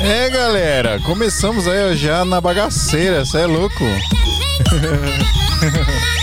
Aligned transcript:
É, 0.00 0.28
galera, 0.28 1.00
começamos 1.00 1.66
aí 1.66 1.96
já 1.96 2.24
na 2.24 2.40
bagaceira, 2.40 3.24
você 3.24 3.38
é 3.38 3.46
louco? 3.46 3.84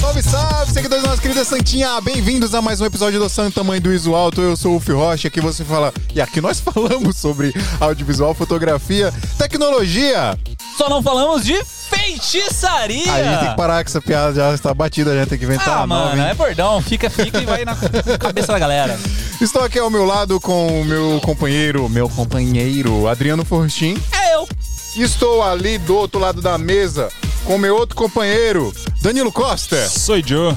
Salve, 0.00 0.22
salve, 0.22 0.72
seguidores 0.72 1.02
da 1.02 1.10
nossa 1.10 1.22
querida 1.22 1.44
Santinha! 1.44 2.00
Bem-vindos 2.00 2.54
a 2.54 2.62
mais 2.62 2.80
um 2.80 2.86
episódio 2.86 3.20
do 3.20 3.28
Santo 3.28 3.54
Tamanho 3.54 3.80
do 3.80 3.92
Iso 3.92 4.14
Alto. 4.14 4.40
Eu 4.40 4.56
sou 4.56 4.76
o 4.76 4.80
Fio 4.80 4.96
Rocha, 4.96 5.28
aqui 5.28 5.40
você 5.40 5.64
fala. 5.64 5.92
E 6.14 6.20
aqui 6.20 6.40
nós 6.40 6.60
falamos 6.64 7.16
sobre 7.16 7.52
audiovisual, 7.78 8.34
fotografia, 8.34 9.12
tecnologia. 9.36 10.38
Só 10.76 10.88
não 10.88 11.02
falamos 11.02 11.44
de 11.44 11.60
feitiçaria. 12.08 13.12
Aí 13.12 13.22
a 13.22 13.30
gente 13.30 13.40
tem 13.40 13.50
que 13.50 13.56
parar 13.56 13.84
que 13.84 13.90
essa 13.90 14.00
piada 14.00 14.34
já 14.34 14.54
está 14.54 14.72
batida, 14.72 15.14
já 15.14 15.26
tem 15.26 15.38
que 15.38 15.44
inventar 15.44 15.68
ah, 15.68 15.84
uma 15.84 15.86
nova, 15.86 16.10
mano, 16.10 16.22
hein? 16.22 16.28
é 16.30 16.34
bordão. 16.34 16.80
Fica, 16.80 17.10
fica 17.10 17.40
e 17.40 17.44
vai 17.44 17.64
na 17.64 17.76
cabeça 18.18 18.52
da 18.52 18.58
galera. 18.58 18.98
Estou 19.40 19.62
aqui 19.62 19.78
ao 19.78 19.90
meu 19.90 20.04
lado 20.04 20.40
com 20.40 20.80
o 20.80 20.84
meu 20.84 21.20
companheiro, 21.22 21.88
meu 21.88 22.08
companheiro, 22.08 23.06
Adriano 23.06 23.44
Fortin. 23.44 24.00
É 24.12 24.34
eu. 24.34 24.48
Estou 24.96 25.42
ali 25.42 25.78
do 25.78 25.96
outro 25.96 26.18
lado 26.18 26.40
da 26.40 26.56
mesa 26.56 27.08
com 27.44 27.56
meu 27.56 27.76
outro 27.76 27.96
companheiro, 27.96 28.74
Danilo 29.00 29.32
Costa. 29.32 29.88
Sou 29.88 30.20
Joe. 30.24 30.54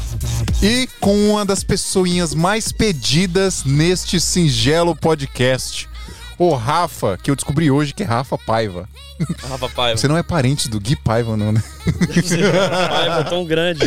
E 0.61 0.88
com 0.99 1.30
uma 1.30 1.45
das 1.45 1.63
pessoinhas 1.63 2.33
mais 2.33 2.72
pedidas 2.72 3.63
neste 3.63 4.20
singelo 4.20 4.95
podcast, 4.95 5.88
o 6.50 6.55
Rafa, 6.55 7.18
que 7.22 7.30
eu 7.30 7.36
descobri 7.36 7.70
hoje 7.70 7.94
que 7.94 8.04
é 8.04 8.05
Rafa 8.05 8.38
Paiva. 8.38 8.88
Rafa 9.48 9.70
Paiva. 9.70 9.98
Você 9.98 10.08
não 10.08 10.18
é 10.18 10.23
parente 10.23 10.67
do 10.67 10.80
Gui 10.80 10.95
Paiva, 10.95 11.38
não, 11.38 11.52
né? 11.52 11.62
Paiva 12.90 13.23
tão 13.26 13.45
grande. 13.45 13.86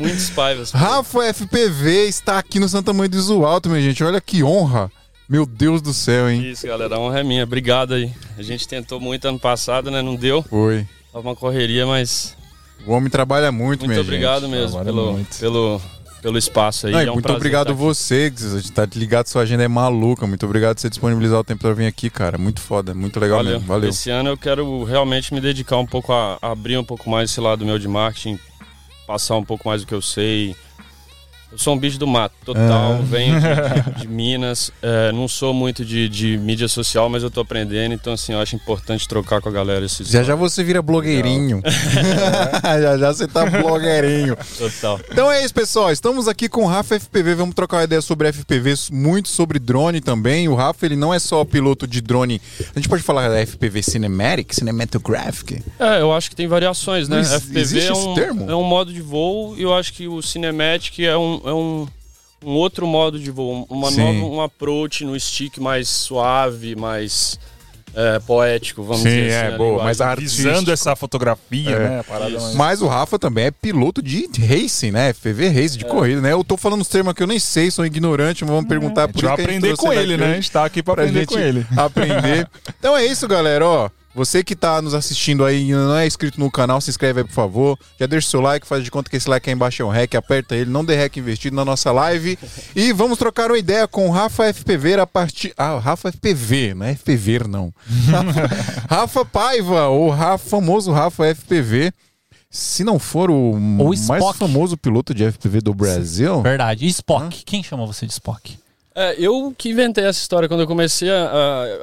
Muitos 0.00 0.30
Paivas. 0.30 0.70
Rafa 0.70 1.32
FPV 1.34 2.06
está 2.08 2.38
aqui 2.38 2.58
no 2.58 2.68
Santa 2.68 2.92
Mãe 2.92 3.08
do 3.08 3.16
Iso 3.16 3.44
Alto, 3.44 3.68
minha 3.68 3.82
gente. 3.82 4.02
Olha 4.02 4.20
que 4.20 4.42
honra. 4.42 4.90
Meu 5.28 5.46
Deus 5.46 5.80
do 5.80 5.92
céu, 5.94 6.30
hein? 6.30 6.50
Isso, 6.50 6.66
galera. 6.66 6.96
A 6.96 6.98
honra 6.98 7.20
é 7.20 7.22
minha. 7.22 7.44
Obrigado 7.44 7.94
aí. 7.94 8.12
A 8.38 8.42
gente 8.42 8.68
tentou 8.68 9.00
muito 9.00 9.26
ano 9.26 9.38
passado, 9.38 9.90
né? 9.90 10.02
Não 10.02 10.16
deu. 10.16 10.42
Foi. 10.42 10.86
Tava 11.12 11.28
uma 11.28 11.36
correria, 11.36 11.86
mas 11.86 12.34
O 12.86 12.92
homem 12.92 13.08
trabalha 13.10 13.50
muito, 13.52 13.80
muito 13.80 13.88
minha 13.88 14.00
obrigado 14.00 14.42
gente. 14.42 14.50
mesmo 14.50 14.72
Trabalha 14.72 14.84
pelo, 14.92 15.12
muito. 15.12 15.38
pelo, 15.38 15.80
pelo 16.24 16.38
espaço 16.38 16.86
aí. 16.86 16.92
Não, 16.94 17.00
é 17.00 17.10
um 17.10 17.14
muito 17.14 17.30
obrigado 17.30 17.72
estar 17.72 17.74
você, 17.74 18.30
que 18.30 18.72
tá 18.72 18.88
ligado, 18.96 19.26
sua 19.26 19.42
agenda 19.42 19.62
é 19.62 19.68
maluca. 19.68 20.26
Muito 20.26 20.46
obrigado 20.46 20.76
por 20.76 20.80
você 20.80 20.88
disponibilizar 20.88 21.38
o 21.38 21.44
tempo 21.44 21.60
pra 21.60 21.74
vir 21.74 21.84
aqui, 21.84 22.08
cara. 22.08 22.38
Muito 22.38 22.62
foda, 22.62 22.94
muito 22.94 23.20
legal 23.20 23.36
Valeu. 23.36 23.52
mesmo. 23.52 23.68
Valeu. 23.68 23.90
Esse 23.90 24.08
ano 24.08 24.30
eu 24.30 24.36
quero 24.38 24.84
realmente 24.84 25.34
me 25.34 25.40
dedicar 25.40 25.76
um 25.76 25.84
pouco 25.84 26.14
a, 26.14 26.38
a 26.40 26.52
abrir 26.52 26.78
um 26.78 26.84
pouco 26.84 27.10
mais 27.10 27.30
esse 27.30 27.38
lado 27.42 27.66
meu 27.66 27.78
de 27.78 27.86
marketing, 27.86 28.38
passar 29.06 29.36
um 29.36 29.44
pouco 29.44 29.68
mais 29.68 29.82
do 29.82 29.86
que 29.86 29.94
eu 29.94 30.00
sei. 30.00 30.56
Eu 31.54 31.58
sou 31.58 31.74
um 31.74 31.78
bicho 31.78 31.98
do 32.00 32.06
mato, 32.06 32.34
total. 32.44 32.94
Ah. 32.94 32.98
Venho 33.04 33.36
de, 33.40 34.00
de- 34.02 34.08
Minas. 34.08 34.72
é, 34.82 35.12
não 35.12 35.28
sou 35.28 35.54
muito 35.54 35.84
de, 35.84 36.08
de 36.08 36.36
mídia 36.36 36.66
social, 36.66 37.08
mas 37.08 37.22
eu 37.22 37.30
tô 37.30 37.40
aprendendo. 37.42 37.94
Então, 37.94 38.12
assim, 38.12 38.32
eu 38.32 38.40
acho 38.40 38.56
importante 38.56 39.06
trocar 39.06 39.40
com 39.40 39.48
a 39.48 39.52
galera 39.52 39.84
esses. 39.84 40.08
Já 40.08 40.24
já 40.24 40.34
você 40.34 40.64
vira 40.64 40.82
blogueirinho. 40.82 41.62
já 42.82 42.98
já 42.98 43.12
você 43.12 43.28
tá 43.28 43.46
blogueirinho. 43.46 44.36
Total. 44.58 44.98
Então 45.08 45.30
é 45.30 45.44
isso, 45.44 45.54
pessoal. 45.54 45.92
Estamos 45.92 46.26
aqui 46.26 46.48
com 46.48 46.64
o 46.64 46.66
Rafa 46.66 46.98
FPV. 46.98 47.36
Vamos 47.36 47.54
trocar 47.54 47.76
uma 47.78 47.84
ideia 47.84 48.02
sobre 48.02 48.32
FPV, 48.32 48.74
muito 48.90 49.28
sobre 49.28 49.60
drone 49.60 50.00
também. 50.00 50.48
O 50.48 50.56
Rafa, 50.56 50.84
ele 50.84 50.96
não 50.96 51.14
é 51.14 51.20
só 51.20 51.44
piloto 51.44 51.86
de 51.86 52.00
drone. 52.00 52.42
A 52.74 52.78
gente 52.80 52.88
pode 52.88 53.04
falar 53.04 53.28
da 53.28 53.46
FPV 53.46 53.80
Cinematic, 53.80 54.52
Cinematographic. 54.52 55.62
É, 55.78 56.00
eu 56.00 56.12
acho 56.12 56.30
que 56.30 56.34
tem 56.34 56.48
variações, 56.48 57.08
né? 57.08 57.18
Não 57.18 57.24
FPV 57.24 57.60
existe 57.60 57.90
é 57.90 57.94
um, 57.94 58.14
termo? 58.14 58.50
é 58.50 58.56
um 58.56 58.64
modo 58.64 58.92
de 58.92 59.00
voo 59.00 59.54
e 59.56 59.62
eu 59.62 59.72
acho 59.72 59.92
que 59.92 60.08
o 60.08 60.20
Cinematic 60.20 60.98
é 60.98 61.16
um, 61.16 61.40
é 61.44 61.52
um, 61.52 61.86
um 62.44 62.52
outro 62.52 62.86
modo 62.86 63.18
de 63.18 63.30
voo, 63.30 63.66
uma 63.70 63.90
Sim. 63.90 63.98
nova, 64.20 64.34
um 64.34 64.40
approach 64.40 65.04
no 65.04 65.18
stick 65.18 65.58
mais 65.58 65.88
suave, 65.88 66.74
mais 66.76 67.38
é, 67.96 68.18
poético, 68.18 68.82
vamos 68.82 69.02
Sim, 69.02 69.08
dizer 69.08 69.30
é, 69.30 69.40
assim. 69.42 69.50
na 69.52 69.56
boa, 69.58 69.84
mas. 69.84 69.98
Visando 70.18 70.72
essa 70.72 70.96
fotografia, 70.96 71.70
É. 71.70 71.78
né? 71.88 72.02
Parada 72.02 72.40
mais- 72.40 72.54
Mas 72.56 72.82
o 72.82 72.88
Rafa 72.88 73.18
também 73.20 73.44
é 73.46 73.50
piloto 73.52 74.02
de 74.02 74.28
racing, 74.40 74.90
né? 74.90 75.10
FPV 75.10 75.48
Race, 75.48 75.76
É. 75.76 75.78
de 75.78 75.84
corrida, 75.84 76.20
né? 76.20 76.32
Eu 76.32 76.42
tô 76.42 76.56
falando 76.56 76.80
uns 76.80 76.88
termos 76.88 77.14
que 77.14 77.22
eu 77.22 77.26
nem 77.28 77.38
sei, 77.38 77.70
sou 77.70 77.86
ignorante, 77.86 78.44
mas 78.44 78.52
vamos 78.52 78.68
perguntar 78.68 79.04
A 79.04 79.08
por 79.08 79.18
isso 79.18 79.26
que 79.26 79.26
a 79.26 79.36
gente 79.36 79.42
aprender 79.44 79.76
com 79.76 79.92
ele 79.92 80.16
né? 80.16 80.32
A 80.32 80.34
gente 80.34 80.50
tá 80.50 80.64
aqui 80.64 80.82
pra, 80.82 80.94
pra 80.94 81.04
aprender 81.04 81.20
gente 81.20 81.28
com 81.34 81.38
ele. 81.38 81.66
aprender. 81.76 82.48
Então 82.80 82.96
é 82.96 83.06
isso, 83.06 83.28
galera, 83.28 83.64
ó. 83.66 83.88
Você 84.14 84.44
que 84.44 84.54
tá 84.54 84.80
nos 84.80 84.94
assistindo 84.94 85.44
aí 85.44 85.70
e 85.70 85.72
não 85.72 85.96
é 85.96 86.06
inscrito 86.06 86.38
no 86.38 86.50
canal, 86.50 86.80
se 86.80 86.88
inscreve 86.88 87.20
aí, 87.20 87.26
por 87.26 87.32
favor. 87.32 87.78
Já 87.98 88.06
deixa 88.06 88.28
o 88.28 88.30
seu 88.30 88.40
like, 88.40 88.64
faz 88.66 88.84
de 88.84 88.90
conta 88.90 89.10
que 89.10 89.16
esse 89.16 89.28
like 89.28 89.48
aí 89.50 89.54
embaixo 89.54 89.82
é 89.82 89.84
um 89.84 89.88
rec, 89.88 90.14
aperta 90.14 90.54
ele, 90.54 90.70
não 90.70 90.84
dê 90.84 90.94
rec 90.94 91.16
investido 91.16 91.56
na 91.56 91.64
nossa 91.64 91.90
live. 91.90 92.38
E 92.76 92.92
vamos 92.92 93.18
trocar 93.18 93.50
uma 93.50 93.58
ideia 93.58 93.86
com 93.88 94.08
o 94.08 94.10
Rafa 94.10 94.44
FPV 94.52 94.94
a 95.00 95.06
partir. 95.06 95.52
Ah, 95.56 95.78
Rafa 95.78 96.10
FPV, 96.12 96.74
não 96.74 96.86
é 96.86 96.92
FPV, 96.94 97.40
não. 97.48 97.72
Rafa, 98.88 99.24
Paiva, 99.24 99.88
ou 99.88 100.10
Rafa, 100.10 100.48
famoso 100.48 100.92
Rafa 100.92 101.24
FPV. 101.34 101.92
Se 102.50 102.84
não 102.84 102.98
for 103.00 103.30
o 103.30 103.58
mais 103.58 104.00
Spock. 104.02 104.38
famoso 104.38 104.76
piloto 104.76 105.12
de 105.12 105.24
FPV 105.24 105.60
do 105.60 105.74
Brasil. 105.74 106.40
Verdade. 106.42 106.84
E 106.86 106.88
Spock? 106.88 107.42
Quem 107.44 107.62
chamou 107.64 107.86
você 107.86 108.06
de 108.06 108.12
Spock? 108.12 108.56
É, 108.94 109.16
eu 109.18 109.52
que 109.58 109.70
inventei 109.70 110.04
essa 110.04 110.20
história 110.20 110.48
quando 110.48 110.60
eu 110.60 110.66
comecei 110.68 111.10
a, 111.10 111.24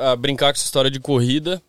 a- 0.08 0.12
a 0.12 0.16
brincar 0.16 0.46
com 0.54 0.58
essa 0.58 0.64
história 0.66 0.90
de 0.90 0.98
corrida. 1.00 1.62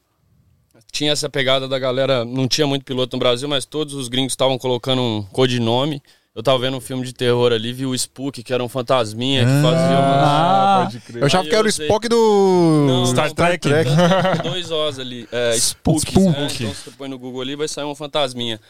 Tinha 0.92 1.10
essa 1.12 1.26
pegada 1.28 1.66
da 1.66 1.78
galera, 1.78 2.22
não 2.22 2.47
tinha 2.47 2.66
muito 2.66 2.84
piloto 2.84 3.16
no 3.16 3.19
Brasil, 3.19 3.48
mas 3.48 3.64
todos 3.64 3.94
os 3.94 4.08
gringos 4.08 4.34
estavam 4.34 4.58
colocando 4.58 5.00
um 5.00 5.22
codinome. 5.22 6.03
Eu 6.36 6.42
tava 6.42 6.58
vendo 6.58 6.76
um 6.76 6.80
filme 6.82 7.03
de 7.04 7.14
terror 7.14 7.50
ali, 7.50 7.72
vi 7.72 7.86
o 7.86 7.94
Spook, 7.94 8.42
que 8.42 8.53
era 8.53 8.62
um 8.62 8.69
fantasminha 8.69 9.41
que 9.42 9.50
fazia 9.62 9.98
uma. 9.98 10.22
Ah, 10.22 10.82
pode 10.84 11.00
crer. 11.00 11.22
Eu 11.22 11.26
achava 11.26 11.44
Aí 11.44 11.48
que 11.50 11.54
era 11.56 11.64
o 11.66 11.69
Spock 11.69 12.08
do 12.08 12.84
Não, 12.88 13.06
Star 13.06 13.28
não, 13.28 13.34
Trek. 13.34 13.69
Tanto- 13.69 14.42
Dois 14.48 14.70
Os 14.70 14.98
ali. 14.98 15.26
É, 15.32 15.54
Spook. 15.56 16.00
Spook. 16.00 16.30
né? 16.38 16.48
Então 16.53 16.69
você 16.75 16.91
põe 16.91 17.09
no 17.09 17.19
Google 17.19 17.41
ali 17.41 17.56
vai 17.56 17.69
sair 17.69 17.84
um 17.84 17.94
fantasminha. 17.94 18.60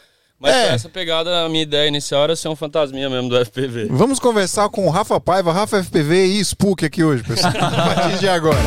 Mas 0.41 0.55
É. 0.55 0.75
essa 0.75 0.89
pegada, 0.89 1.45
a 1.45 1.49
minha 1.49 1.63
ideia 1.63 1.87
inicial 1.89 2.23
era 2.25 2.35
ser 2.37 2.49
um 2.49 2.57
fantasminha 2.57 3.09
mesmo 3.11 3.29
do 3.29 3.37
FPV. 3.45 3.87
Vamos 3.91 4.19
conversar 4.21 4.69
com 4.69 4.87
o 4.87 4.91
Rafa 4.91 5.21
Paiva, 5.21 5.53
Rafa 5.53 5.83
FPV 5.85 6.25
e 6.27 6.41
Spook 6.45 6.85
aqui 6.85 7.03
hoje, 7.05 7.23
pessoal. 7.25 7.53
A 7.59 7.95
partir 7.95 8.19
de 8.19 8.29
agora. 8.29 8.59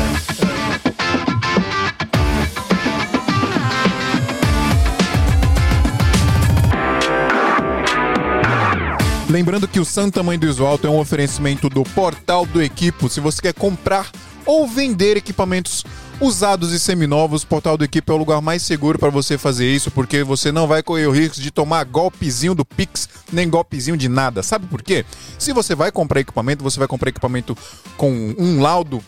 Lembrando 9.28 9.66
que 9.66 9.80
o 9.80 9.84
Santa 9.84 10.22
Mãe 10.22 10.38
do 10.38 10.46
Iso 10.46 10.64
Alto 10.64 10.86
é 10.86 10.90
um 10.90 11.00
oferecimento 11.00 11.68
do 11.68 11.82
Portal 11.82 12.46
do 12.46 12.62
Equipo. 12.62 13.08
Se 13.08 13.18
você 13.18 13.42
quer 13.42 13.54
comprar 13.54 14.08
ou 14.44 14.68
vender 14.68 15.16
equipamentos 15.16 15.84
usados 16.20 16.72
e 16.72 16.78
seminovos, 16.78 17.42
o 17.42 17.46
Portal 17.48 17.76
do 17.76 17.84
Equipo 17.84 18.12
é 18.12 18.14
o 18.14 18.18
lugar 18.18 18.40
mais 18.40 18.62
seguro 18.62 19.00
para 19.00 19.10
você 19.10 19.36
fazer 19.36 19.66
isso, 19.66 19.90
porque 19.90 20.22
você 20.22 20.52
não 20.52 20.68
vai 20.68 20.80
correr 20.80 21.08
o 21.08 21.10
risco 21.10 21.40
de 21.40 21.50
tomar 21.50 21.82
golpezinho 21.84 22.54
do 22.54 22.64
Pix, 22.64 23.08
nem 23.32 23.50
golpezinho 23.50 23.96
de 23.96 24.08
nada. 24.08 24.44
Sabe 24.44 24.68
por 24.68 24.80
quê? 24.80 25.04
Se 25.36 25.52
você 25.52 25.74
vai 25.74 25.90
comprar 25.90 26.20
equipamento, 26.20 26.62
você 26.62 26.78
vai 26.78 26.86
comprar 26.86 27.08
equipamento 27.08 27.58
com 27.96 28.32
um 28.38 28.62
laudo 28.62 29.02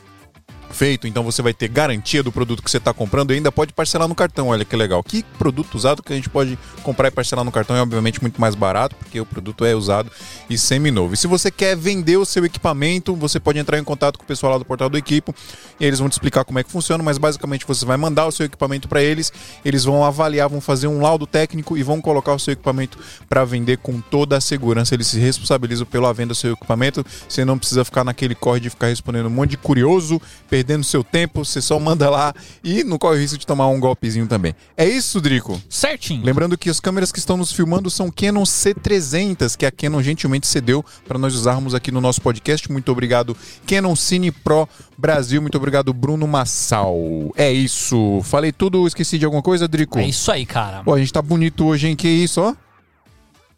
feito, 0.71 1.07
então 1.07 1.23
você 1.23 1.43
vai 1.43 1.53
ter 1.53 1.69
garantia 1.69 2.23
do 2.23 2.31
produto 2.31 2.63
que 2.63 2.71
você 2.71 2.79
está 2.79 2.93
comprando 2.93 3.33
e 3.33 3.35
ainda 3.35 3.51
pode 3.51 3.73
parcelar 3.73 4.09
no 4.09 4.15
cartão. 4.15 4.49
Olha 4.49 4.65
que 4.65 4.77
legal. 4.77 5.03
Que 5.03 5.23
produto 5.39 5.75
usado 5.75 6.03
que 6.03 6.13
a 6.13 6.17
gente 6.17 6.29
pode 6.29 6.59
comprar 6.83 7.09
e 7.09 7.11
parcelar 7.11 7.45
no 7.45 7.53
cartão 7.53 7.77
é 7.77 7.83
obviamente 7.83 8.21
muito 8.21 8.41
mais 8.41 8.55
barato, 8.55 8.95
porque 8.97 9.21
o 9.21 9.27
produto 9.27 9.65
é 9.65 9.75
usado 9.75 10.11
e 10.49 10.57
semi-novo. 10.57 11.15
E 11.15 11.17
se 11.17 11.27
você 11.27 11.51
quer 11.51 11.77
vender 11.77 12.17
o 12.17 12.25
seu 12.25 12.45
equipamento, 12.45 13.15
você 13.15 13.41
pode 13.41 13.59
entrar 13.59 13.79
em 13.79 13.85
contato 13.85 14.19
com 14.19 14.25
o 14.25 14.27
pessoal 14.27 14.53
lá 14.53 14.59
do 14.59 14.65
portal 14.65 14.89
do 14.89 14.99
Equipo 14.99 15.35
e 15.81 15.85
eles 15.85 15.99
vão 15.99 16.09
te 16.09 16.13
explicar 16.13 16.45
como 16.45 16.59
é 16.59 16.65
que 16.65 16.71
funciona, 16.71 17.03
mas 17.03 17.19
basicamente 17.19 17.67
você 17.67 17.85
vai 17.85 17.97
mandar 17.97 18.27
o 18.27 18.33
seu 18.33 18.47
equipamento 18.47 18.89
para 18.89 19.03
eles, 19.03 19.33
eles 19.65 19.85
vão 19.85 20.05
avaliar, 20.05 20.49
vão 20.49 20.61
fazer 20.61 20.87
um 20.87 21.01
laudo 21.01 21.27
técnico 21.27 21.77
e 21.77 21.83
vão 21.83 22.01
colocar 22.01 22.35
o 22.35 22.39
seu 22.39 22.53
equipamento 22.53 22.99
para 23.29 23.45
vender 23.45 23.79
com 23.79 24.01
toda 24.01 24.37
a 24.37 24.41
segurança. 24.41 24.95
Eles 24.95 25.09
se 25.09 25.19
responsabilizam 25.19 25.87
pela 25.87 26.13
venda 26.13 26.29
do 26.29 26.35
seu 26.35 26.53
equipamento, 26.53 27.05
você 27.29 27.45
não 27.45 27.59
precisa 27.59 27.85
ficar 27.85 28.05
naquele 28.05 28.35
corre 28.35 28.61
de 28.61 28.71
ficar 28.71 28.89
respondendo 28.89 29.27
um 29.27 29.31
monte 29.31 29.51
de 29.51 29.57
curioso, 29.57 30.21
perdendo 30.59 30.83
seu 30.83 31.05
tempo, 31.05 31.45
você 31.45 31.63
só 31.63 31.79
manda 31.79 32.11
lá 32.11 32.35
e 32.65 32.83
não 32.83 32.99
corre 32.99 33.17
o 33.17 33.21
risco 33.21 33.39
de 33.39 33.47
tomar 33.47 33.69
um 33.69 33.79
golpezinho 33.79 34.27
também. 34.27 34.57
É 34.77 34.85
isso, 34.85 35.21
Drico. 35.21 35.61
Certinho. 35.69 36.25
Lembrando 36.25 36.59
que 36.59 36.69
as 36.69 36.81
câmeras 36.81 37.13
que 37.13 37.21
estão 37.21 37.37
nos 37.37 37.53
filmando 37.53 37.89
são 37.89 38.11
Canon 38.11 38.43
C300, 38.43 39.57
que 39.57 39.65
a 39.65 39.71
Canon 39.71 40.03
gentilmente 40.03 40.49
cedeu 40.49 40.85
para 41.07 41.17
nós 41.17 41.35
usarmos 41.37 41.77
aqui 41.77 41.93
no 41.93 42.01
nosso 42.01 42.21
podcast. 42.21 42.71
Muito 42.73 42.91
obrigado, 42.91 43.37
Canon 43.69 43.95
Cine 43.95 44.33
Pro 44.33 44.69
Brasil. 44.97 45.41
Muito 45.41 45.57
obrigado, 45.57 45.95
Bruno 45.95 46.27
Massal. 46.27 46.97
É 47.37 47.53
isso. 47.53 48.21
Falei 48.25 48.51
tudo, 48.51 48.85
esqueci 48.85 49.17
de 49.17 49.25
alguma 49.25 49.43
coisa, 49.43 49.69
Drico? 49.69 50.01
É 50.01 50.09
isso 50.09 50.33
aí, 50.33 50.45
cara. 50.45 50.83
Pô, 50.83 50.93
a 50.93 50.99
gente 50.99 51.13
tá 51.13 51.23
bonito 51.23 51.67
hoje, 51.67 51.87
hein? 51.87 51.95
Que 51.95 52.09
isso, 52.09 52.41
ó. 52.41 52.53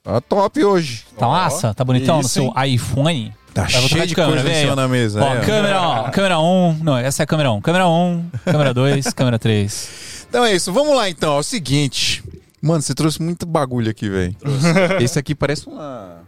Tá 0.02 0.20
top 0.20 0.62
hoje. 0.62 1.04
Tá 1.18 1.26
massa? 1.26 1.72
Tá 1.72 1.82
bonitão 1.84 2.16
no 2.16 2.20
isso, 2.22 2.30
seu 2.30 2.52
iPhone? 2.62 3.32
Tá 3.54 3.64
trocar 3.66 3.88
cheio 3.88 4.06
de 4.06 4.14
coisa 4.14 4.48
em 4.50 4.54
cima 4.54 4.76
na 4.76 4.86
mesa. 4.88 5.22
Ó, 5.22 5.34
é, 5.34 5.40
câmera, 5.40 5.80
ó, 5.82 6.10
câmera 6.10 6.38
1. 6.38 6.78
Não, 6.82 6.96
essa 6.96 7.22
é 7.22 7.24
a 7.24 7.26
câmera 7.26 7.50
1. 7.52 7.60
Câmera 7.60 7.88
1, 7.88 8.24
câmera 8.44 8.72
2, 8.74 9.06
câmera 9.14 9.38
3. 9.38 10.26
Então 10.28 10.44
é 10.44 10.54
isso, 10.54 10.72
vamos 10.72 10.94
lá 10.96 11.08
então. 11.10 11.36
É 11.36 11.38
o 11.40 11.42
seguinte. 11.42 12.22
Mano, 12.62 12.80
você 12.82 12.94
trouxe 12.94 13.20
muito 13.22 13.46
bagulho 13.46 13.90
aqui, 13.90 14.08
velho. 14.08 14.36
Esse 15.00 15.18
aqui 15.18 15.34
parece 15.34 15.66
uma. 15.66 16.18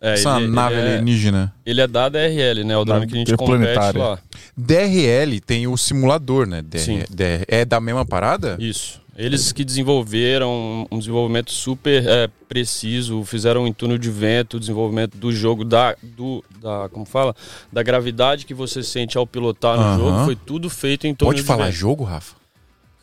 É, 0.00 0.12
Essa 0.12 0.36
ele- 0.38 0.48
nave 0.48 0.74
ele 0.74 0.86
é- 0.88 0.90
alienígena. 0.92 1.54
Ele 1.64 1.80
é 1.80 1.86
da 1.86 2.08
DRL, 2.08 2.64
né? 2.64 2.76
O 2.76 2.84
drone 2.84 3.00
Da 3.00 3.06
que 3.06 3.14
a 3.14 3.18
gente 3.18 3.36
compete 3.36 3.96
lá. 3.96 4.18
DRL 4.56 5.40
tem 5.40 5.66
o 5.66 5.76
simulador, 5.76 6.46
né? 6.46 6.60
DR, 6.62 6.78
Sim. 6.80 6.98
DR 7.08 7.44
é 7.48 7.64
da 7.64 7.80
mesma 7.80 8.04
parada? 8.04 8.56
Isso. 8.58 9.00
Eles 9.16 9.50
que 9.50 9.64
desenvolveram 9.64 10.86
um 10.90 10.98
desenvolvimento 10.98 11.50
super 11.50 12.06
é, 12.06 12.28
preciso, 12.48 13.24
fizeram 13.24 13.66
em 13.66 13.72
túnel 13.72 13.96
de 13.96 14.10
vento, 14.10 14.58
o 14.58 14.60
desenvolvimento 14.60 15.16
do 15.16 15.32
jogo, 15.32 15.64
da, 15.64 15.96
do, 16.02 16.44
da, 16.60 16.88
como 16.90 17.06
fala? 17.06 17.34
Da 17.72 17.82
gravidade 17.82 18.44
que 18.44 18.52
você 18.52 18.82
sente 18.82 19.16
ao 19.16 19.26
pilotar 19.26 19.78
no 19.78 19.98
jogo, 19.98 20.24
foi 20.24 20.36
tudo 20.36 20.68
feito 20.68 21.06
em 21.06 21.14
túnel 21.14 21.32
Pode 21.32 21.40
de 21.40 21.46
falar 21.46 21.66
vento. 21.66 21.74
jogo, 21.74 22.04
Rafa? 22.04 22.36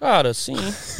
Cara, 0.03 0.33
sim. 0.33 0.53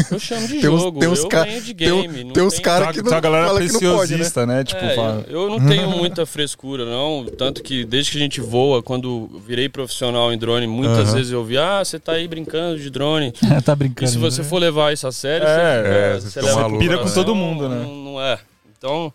Eu 0.10 0.18
chamo 0.18 0.48
de 0.48 0.60
Tem 0.62 0.70
uns- 0.70 0.82
jogo. 0.82 1.00
tem 1.02 1.10
uns 1.10 1.20
eu 1.20 1.28
ca- 1.28 1.44
de 1.44 1.62
tem 1.62 1.76
game. 1.76 2.24
não 2.24 2.32
tem 2.32 2.42
uns 2.42 2.54
tem- 2.54 2.62
cara- 2.64 2.86
Tá, 2.86 2.94
que 2.94 3.04
tá 3.04 3.10
não- 3.10 3.18
a 3.18 3.20
galera 3.20 3.46
fala 3.48 3.60
que 3.60 3.74
não 3.74 3.80
pode, 3.98 4.16
né? 4.16 4.46
né? 4.46 4.64
Tipo, 4.64 4.86
É, 4.86 4.96
fala- 4.96 5.26
eu, 5.28 5.42
eu 5.44 5.50
não 5.50 5.68
tenho 5.68 5.90
muita 5.92 6.26
frescura, 6.26 6.86
não. 6.86 7.26
Tanto 7.38 7.62
que 7.62 7.84
desde 7.84 8.12
que 8.12 8.18
a 8.18 8.22
gente 8.22 8.40
voa, 8.40 8.82
quando 8.82 9.30
virei 9.46 9.68
profissional 9.68 10.32
em 10.32 10.38
drone, 10.38 10.68
muitas 10.68 11.14
vezes 11.14 11.34
eu 11.34 11.44
vi, 11.44 11.58
ah, 11.58 11.84
você 11.84 12.00
tá 12.00 12.14
aí 12.14 12.28
brincando 12.30 12.80
de 12.80 12.90
drone. 12.90 13.34
tá 13.66 13.74
E 13.74 13.76
brincando. 13.76 14.10
se 14.10 14.18
você 14.18 14.42
né? 14.42 14.48
for 14.48 14.58
levar 14.60 14.94
isso 14.94 15.06
a 15.06 15.12
sério, 15.12 15.46
É, 15.46 15.52
você, 15.84 15.88
é, 15.90 16.14
você 16.14 16.22
vocês 16.22 16.34
tão 16.36 16.44
leva 16.46 16.62
malucos, 16.62 16.78
pro 16.88 16.96
Pira 16.98 17.04
com 17.04 17.14
todo 17.14 17.36
mundo, 17.36 17.68
né? 17.68 17.84
Não, 17.84 17.96
não 18.14 18.22
é. 18.22 18.40
Então, 18.78 19.12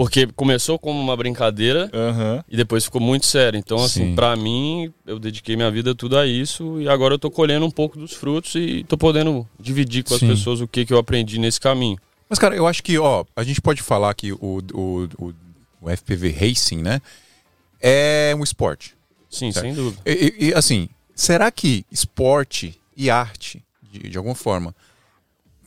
porque 0.00 0.26
começou 0.28 0.78
como 0.78 0.98
uma 0.98 1.14
brincadeira 1.14 1.90
Aham. 1.92 2.42
e 2.48 2.56
depois 2.56 2.86
ficou 2.86 3.02
muito 3.02 3.26
sério. 3.26 3.58
Então, 3.58 3.76
Sim. 3.80 3.84
assim, 3.84 4.14
pra 4.14 4.34
mim, 4.34 4.90
eu 5.06 5.18
dediquei 5.18 5.56
minha 5.56 5.70
vida 5.70 5.94
tudo 5.94 6.16
a 6.16 6.26
isso 6.26 6.80
e 6.80 6.88
agora 6.88 7.12
eu 7.12 7.18
tô 7.18 7.30
colhendo 7.30 7.66
um 7.66 7.70
pouco 7.70 7.98
dos 7.98 8.14
frutos 8.14 8.54
e 8.54 8.82
tô 8.84 8.96
podendo 8.96 9.46
dividir 9.58 10.02
com 10.02 10.14
as 10.14 10.20
Sim. 10.20 10.28
pessoas 10.28 10.62
o 10.62 10.66
que, 10.66 10.86
que 10.86 10.92
eu 10.94 10.96
aprendi 10.96 11.38
nesse 11.38 11.60
caminho. 11.60 11.98
Mas, 12.30 12.38
cara, 12.38 12.56
eu 12.56 12.66
acho 12.66 12.82
que, 12.82 12.96
ó, 12.98 13.26
a 13.36 13.42
gente 13.44 13.60
pode 13.60 13.82
falar 13.82 14.14
que 14.14 14.32
o, 14.32 14.38
o, 14.72 15.08
o, 15.18 15.34
o 15.82 15.90
FPV 15.90 16.30
Racing, 16.30 16.80
né? 16.80 17.02
É 17.78 18.34
um 18.34 18.42
esporte. 18.42 18.94
Sim, 19.28 19.52
Certo. 19.52 19.66
sem 19.66 19.74
dúvida. 19.74 20.00
E, 20.06 20.12
e- 20.12 20.48
e, 20.48 20.54
assim, 20.54 20.88
será 21.14 21.50
que 21.50 21.84
esporte 21.92 22.80
e 22.96 23.10
arte, 23.10 23.62
de, 23.92 24.08
de 24.08 24.16
alguma 24.16 24.34
forma, 24.34 24.74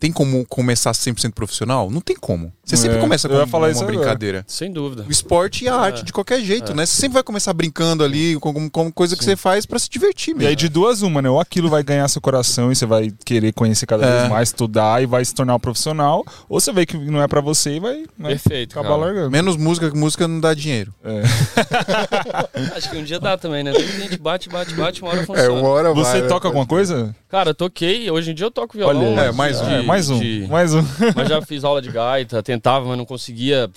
tem 0.03 0.11
como 0.11 0.45
começar 0.47 0.91
100% 0.91 1.31
profissional? 1.31 1.89
Não 1.89 2.01
tem 2.01 2.13
como. 2.13 2.51
Você 2.65 2.75
sempre 2.75 2.97
É, 2.97 2.99
começa 2.99 3.29
eu 3.29 3.39
com 3.39 3.47
falar 3.47 3.67
uma 3.67 3.71
isso 3.71 3.83
agora. 3.83 3.97
brincadeira. 3.97 4.43
Sem 4.45 4.69
dúvida. 4.69 5.05
O 5.07 5.11
esporte 5.11 5.63
e 5.63 5.69
a 5.69 5.75
arte, 5.75 6.01
É. 6.01 6.03
de 6.03 6.11
qualquer 6.11 6.41
jeito, 6.41 6.73
né? 6.75 6.85
Você 6.85 6.99
sempre 6.99 7.13
vai 7.13 7.23
começar 7.23 7.53
brincando 7.53 8.03
ali 8.03 8.37
com, 8.37 8.53
com, 8.53 8.69
com 8.69 8.91
coisa 8.91 9.15
que 9.15 9.23
você 9.23 9.37
faz 9.37 9.65
pra 9.65 9.79
se 9.79 9.89
divertir 9.89 10.31
E 10.31 10.33
mesmo. 10.37 10.49
aí, 10.49 10.55
de 10.57 10.67
duas, 10.67 11.01
uma, 11.03 11.21
né? 11.21 11.29
Ou 11.29 11.39
aquilo 11.39 11.69
vai 11.69 11.83
ganhar 11.83 12.05
seu 12.09 12.21
coração 12.21 12.69
e 12.69 12.75
você 12.75 12.85
vai 12.85 13.13
querer 13.23 13.53
conhecer 13.53 13.85
cada 13.85 14.05
É. 14.05 14.17
vez 14.19 14.29
mais, 14.29 14.49
estudar 14.49 15.01
e 15.01 15.05
vai 15.05 15.23
se 15.23 15.33
tornar 15.33 15.55
um 15.55 15.59
profissional. 15.59 16.25
Ou 16.49 16.59
você 16.59 16.73
vê 16.73 16.85
que 16.85 16.97
não 16.97 17.21
é 17.21 17.27
pra 17.29 17.39
você 17.39 17.77
e 17.77 17.79
vai 17.79 18.03
né, 18.17 18.29
Perfeito. 18.29 18.73
acabar 18.77 18.95
cara. 18.95 19.01
largando. 19.05 19.31
Menos 19.31 19.55
música, 19.55 19.89
que 19.89 19.95
música 19.97 20.27
não 20.27 20.41
dá 20.41 20.53
dinheiro. 20.53 20.93
Acho 22.75 22.89
que 22.89 22.97
um 22.97 23.03
dia 23.03 23.19
dá 23.21 23.37
também, 23.37 23.63
né? 23.63 23.71
Tem 23.71 23.87
gente 23.87 24.17
bate, 24.17 24.49
bate, 24.49 24.73
bate, 24.73 25.01
uma 25.01 25.11
hora 25.11 25.21
É, 25.21 25.25
funciona. 25.25 25.61
hora 25.61 25.93
Você 25.93 26.21
toca 26.23 26.47
alguma 26.47 26.65
coisa? 26.65 27.15
Cara, 27.29 27.51
eu 27.51 27.55
toquei, 27.55 28.09
hoje 28.11 28.31
em 28.31 28.33
dia 28.35 28.45
eu 28.45 28.51
toco 28.51 28.77
violão. 28.77 29.13
Olha, 29.13 29.21
é, 29.27 29.31
mais 29.31 29.59
um. 29.61 29.69
É, 29.69 29.81
mais 29.93 30.09
um. 30.09 30.19
de- 30.19 30.47
Mais 30.49 30.73
um. 30.73 30.83
Mas 31.15 31.29
já 31.29 31.41
fiz 31.41 31.63
aula 31.63 31.81
de 31.81 31.91
gaita, 31.91 32.41
tentava, 32.43 32.85
mas 32.87 32.97
não 32.97 33.05
conseguia 33.05 33.69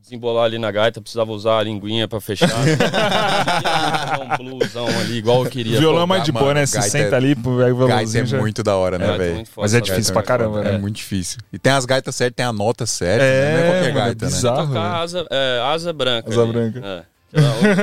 desembolar 0.00 0.44
ali 0.44 0.56
na 0.58 0.70
gaita, 0.70 1.00
precisava 1.00 1.32
usar 1.32 1.58
a 1.58 1.62
linguinha 1.64 2.06
pra 2.06 2.20
fechar. 2.20 2.48
um 4.22 4.36
bluesão 4.36 4.86
ali, 4.86 5.16
igual 5.18 5.44
eu 5.44 5.50
queria. 5.50 5.78
Violão 5.78 5.98
é 5.98 6.02
tocar. 6.02 6.06
mais 6.06 6.22
de 6.24 6.32
boa, 6.32 6.54
né? 6.54 6.64
Você 6.66 6.76
gaita 6.78 6.90
senta 6.90 7.14
é- 7.14 7.18
ali, 7.18 7.34
pega 7.34 7.50
o 7.50 7.56
Gaita 7.58 7.74
violãozinho 7.74 8.22
é 8.22 8.26
já... 8.26 8.38
muito 8.38 8.62
da 8.62 8.76
hora, 8.76 8.98
né, 8.98 9.14
É, 9.14 9.18
velho? 9.18 9.34
muito 9.34 9.50
foda 9.50 9.64
Mas 9.64 9.74
é 9.74 9.80
difícil 9.80 10.14
gaita. 10.14 10.26
pra 10.28 10.38
caramba, 10.38 10.60
É 10.60 10.72
né? 10.72 10.78
muito 10.78 10.96
difícil. 10.96 11.38
E 11.52 11.58
tem 11.58 11.72
as 11.72 11.84
gaitas 11.84 12.14
certas, 12.14 12.36
tem 12.36 12.46
a 12.46 12.52
nota 12.52 12.86
certa, 12.86 13.24
né? 13.24 13.30
É, 13.30 13.52
não 13.52 13.58
é 13.58 13.62
qualquer 13.62 13.80
mano, 13.80 13.88
é 13.88 14.04
gaita, 14.04 14.26
né? 14.26 14.30
bizarro. 14.32 14.66
Tocar 14.68 14.80
velho. 14.92 14.94
asa, 15.02 15.26
é, 15.30 15.60
asa 15.74 15.92
branca. 15.92 16.30
Asa 16.30 16.42
ali. 16.42 16.52
branca. 16.52 16.80
É. 16.86 17.02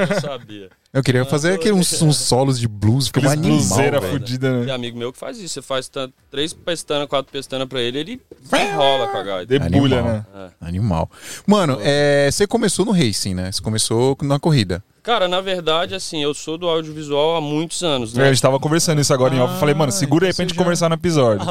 Que 0.08 0.14
eu 0.14 0.22
sabia. 0.22 0.70
Eu 0.94 1.02
queria 1.02 1.26
fazer 1.26 1.54
aquele, 1.54 1.74
uns, 1.74 1.92
uns 2.04 2.18
solos 2.18 2.60
de 2.60 2.68
blues, 2.68 3.08
fica 3.08 3.32
animal, 3.32 3.58
bluseira 3.58 4.00
velho. 4.00 4.14
fudida, 4.14 4.50
Tem 4.60 4.66
né? 4.68 4.74
amigo 4.74 4.96
meu 4.96 5.12
que 5.12 5.18
faz 5.18 5.40
isso. 5.40 5.56
Você 5.56 5.62
faz 5.64 5.90
tanto, 5.90 6.14
três 6.30 6.54
pestanas, 6.54 7.08
quatro 7.08 7.32
pestanas 7.32 7.68
pra 7.68 7.82
ele, 7.82 7.98
ele 7.98 8.22
enrola 8.54 9.08
com 9.08 9.18
a 9.18 9.24
gaita. 9.24 9.46
Debulha, 9.60 10.00
Animal. 10.02 10.26
né? 10.36 10.52
Animal. 10.62 11.12
Mano, 11.48 11.80
é, 11.82 12.30
você 12.32 12.46
começou 12.46 12.86
no 12.86 12.92
racing, 12.92 13.34
né? 13.34 13.52
Você 13.52 13.60
começou 13.62 14.16
na 14.22 14.38
corrida. 14.40 14.84
Cara, 15.02 15.28
na 15.28 15.42
verdade, 15.42 15.96
assim, 15.96 16.22
eu 16.22 16.34
sou 16.34 16.58
do 16.60 16.70
audiovisual 16.70 17.36
há 17.38 17.42
muitos 17.42 17.82
anos, 17.84 18.16
É, 18.16 18.20
né? 18.20 18.26
A 18.26 18.32
gente 18.32 18.42
tava 18.42 18.60
conversando 18.60 19.02
isso 19.02 19.12
agora 19.14 19.36
em 19.36 19.40
off. 19.40 19.56
Eu 19.56 19.60
falei, 19.60 19.74
mano, 19.74 19.92
segura 19.92 20.28
aí 20.28 20.34
pra 20.34 20.46
gente 20.46 20.56
conversar 20.56 20.90
no 20.90 20.96
episódio. 20.96 21.44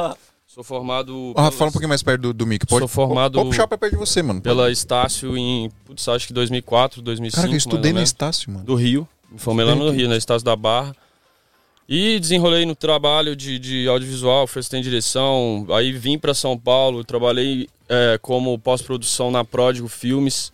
Sou 0.47 0.62
formado. 0.62 1.33
Ah, 1.33 1.35
pelas- 1.43 1.55
fala 1.56 1.69
um 1.69 1.73
pouquinho 1.73 1.89
mais 1.89 2.03
perto 2.03 2.21
do, 2.21 2.33
do 2.33 2.47
mic. 2.47 2.65
Pode, 2.67 2.79
Sou 2.81 2.89
formado- 2.89 3.35
Pode 3.39 3.49
puxar 3.49 3.67
pra 3.67 3.77
perto 3.77 3.93
de 3.94 3.99
você, 3.99 4.23
mano. 4.23 4.41
pela 4.41 4.71
Estácio 4.71 5.37
em, 5.37 5.69
putz, 5.85 6.06
acho 6.09 6.27
que 6.29 6.33
2004, 6.33 7.03
2005. 7.03 7.41
Cara, 7.43 7.53
eu 7.53 7.56
estudei 7.56 7.93
na. 7.93 8.03
Estácio, 8.03 8.53
mano. 8.53 8.65
do 8.65 8.75
Rio, 8.75 9.09
formei 9.37 9.64
lá 9.64 9.75
no 9.75 9.90
Rio, 9.90 10.08
na 10.08 10.17
Estácio 10.17 10.44
da 10.44 10.56
Barra. 10.56 10.94
E 11.88 12.19
desenrolei 12.20 12.64
no 12.64 12.75
trabalho 12.75 13.34
de, 13.37 13.58
de 13.58 13.88
audiovisual, 13.88 14.46
fui 14.46 14.62
de 14.62 14.81
direção, 14.82 15.67
aí 15.70 15.93
vim 15.93 16.17
para 16.19 16.32
São 16.32 16.56
Paulo, 16.56 17.05
trabalhei 17.05 17.69
é, 17.88 18.19
como 18.23 18.58
pós-produção 18.58 19.31
na 19.31 19.44
Pródigo 19.44 19.88
Filmes, 19.88 20.52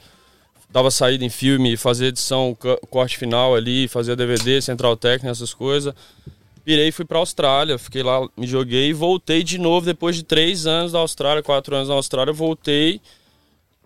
dava 0.70 0.90
saída 0.90 1.24
em 1.24 1.28
filme, 1.28 1.76
fazia 1.76 2.08
edição, 2.08 2.56
co- 2.58 2.78
corte 2.90 3.16
final 3.18 3.54
ali, 3.54 3.86
fazia 3.86 4.16
DVD, 4.16 4.60
central 4.60 4.96
técnica, 4.96 5.30
essas 5.30 5.54
coisas. 5.54 5.94
Virei 6.64 6.90
fui 6.90 7.04
pra 7.04 7.18
Austrália, 7.18 7.78
fiquei 7.78 8.02
lá, 8.02 8.26
me 8.36 8.46
joguei 8.46 8.88
e 8.88 8.92
voltei 8.92 9.42
de 9.44 9.58
novo 9.58 9.86
depois 9.86 10.16
de 10.16 10.22
três 10.22 10.66
anos 10.66 10.92
da 10.92 10.98
Austrália, 10.98 11.42
quatro 11.42 11.76
anos 11.76 11.88
na 11.88 11.94
Austrália, 11.94 12.32
voltei 12.32 13.00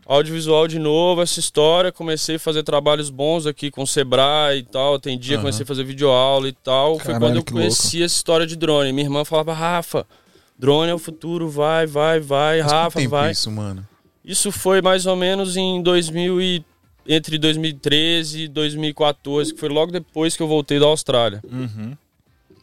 audiovisual 0.06 0.66
de 0.66 0.78
novo, 0.78 1.22
essa 1.22 1.40
história. 1.40 1.92
Comecei 1.92 2.36
a 2.36 2.38
fazer 2.38 2.62
trabalhos 2.62 3.10
bons 3.10 3.46
aqui 3.46 3.70
com 3.70 3.82
o 3.82 3.86
Sebrae 3.86 4.58
e 4.58 4.62
tal. 4.62 4.94
Atendia, 4.94 5.38
comecei 5.38 5.64
a 5.64 5.66
fazer 5.66 5.84
videoaula 5.84 6.48
e 6.48 6.52
tal. 6.52 6.98
Foi 6.98 7.12
Caralho, 7.12 7.20
quando 7.20 7.36
eu 7.36 7.44
conheci 7.44 8.02
essa 8.02 8.14
história 8.14 8.46
de 8.46 8.56
drone. 8.56 8.92
Minha 8.92 9.06
irmã 9.06 9.24
falava, 9.24 9.52
Rafa, 9.52 10.06
drone 10.58 10.90
é 10.90 10.94
o 10.94 10.98
futuro, 10.98 11.48
vai, 11.48 11.86
vai, 11.86 12.20
vai, 12.20 12.62
Mas 12.62 12.72
Rafa, 12.72 12.98
tempo 12.98 13.10
vai. 13.10 13.32
isso, 13.32 13.50
mano? 13.50 13.86
Isso 14.24 14.52
foi 14.52 14.80
mais 14.80 15.06
ou 15.06 15.16
menos 15.16 15.56
em 15.56 15.82
2000 15.82 16.40
e... 16.40 16.64
entre 17.06 17.38
2013 17.38 18.42
e 18.42 18.48
2014, 18.48 19.52
que 19.54 19.58
foi 19.58 19.68
logo 19.68 19.90
depois 19.90 20.36
que 20.36 20.42
eu 20.42 20.48
voltei 20.48 20.78
da 20.78 20.86
Austrália. 20.86 21.42
Uhum. 21.50 21.96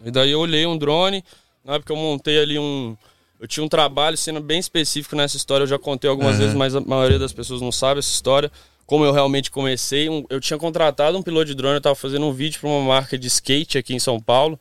E 0.05 0.11
daí 0.11 0.31
eu 0.31 0.39
olhei 0.39 0.65
um 0.65 0.77
drone, 0.77 1.23
na 1.65 1.75
época 1.75 1.91
eu 1.91 1.97
montei 1.97 2.41
ali 2.41 2.57
um. 2.57 2.95
Eu 3.39 3.47
tinha 3.47 3.63
um 3.63 3.69
trabalho 3.69 4.17
sendo 4.17 4.41
bem 4.41 4.59
específico 4.59 5.15
nessa 5.15 5.37
história, 5.37 5.63
eu 5.63 5.67
já 5.67 5.79
contei 5.79 6.09
algumas 6.09 6.33
Uhum. 6.33 6.39
vezes, 6.39 6.53
mas 6.55 6.75
a 6.75 6.81
maioria 6.81 7.17
das 7.17 7.31
pessoas 7.31 7.61
não 7.61 7.71
sabe 7.71 7.99
essa 7.99 8.09
história. 8.11 8.51
Como 8.85 9.05
eu 9.05 9.11
realmente 9.13 9.49
comecei, 9.51 10.09
um- 10.09 10.25
eu 10.29 10.41
tinha 10.41 10.57
contratado 10.57 11.17
um 11.17 11.21
piloto 11.21 11.45
de 11.45 11.53
drone, 11.55 11.75
eu 11.75 11.77
estava 11.77 11.95
fazendo 11.95 12.25
um 12.25 12.33
vídeo 12.33 12.59
para 12.59 12.69
uma 12.69 12.81
marca 12.81 13.17
de 13.17 13.27
skate 13.27 13.77
aqui 13.77 13.93
em 13.93 13.99
São 13.99 14.19
Paulo, 14.19 14.59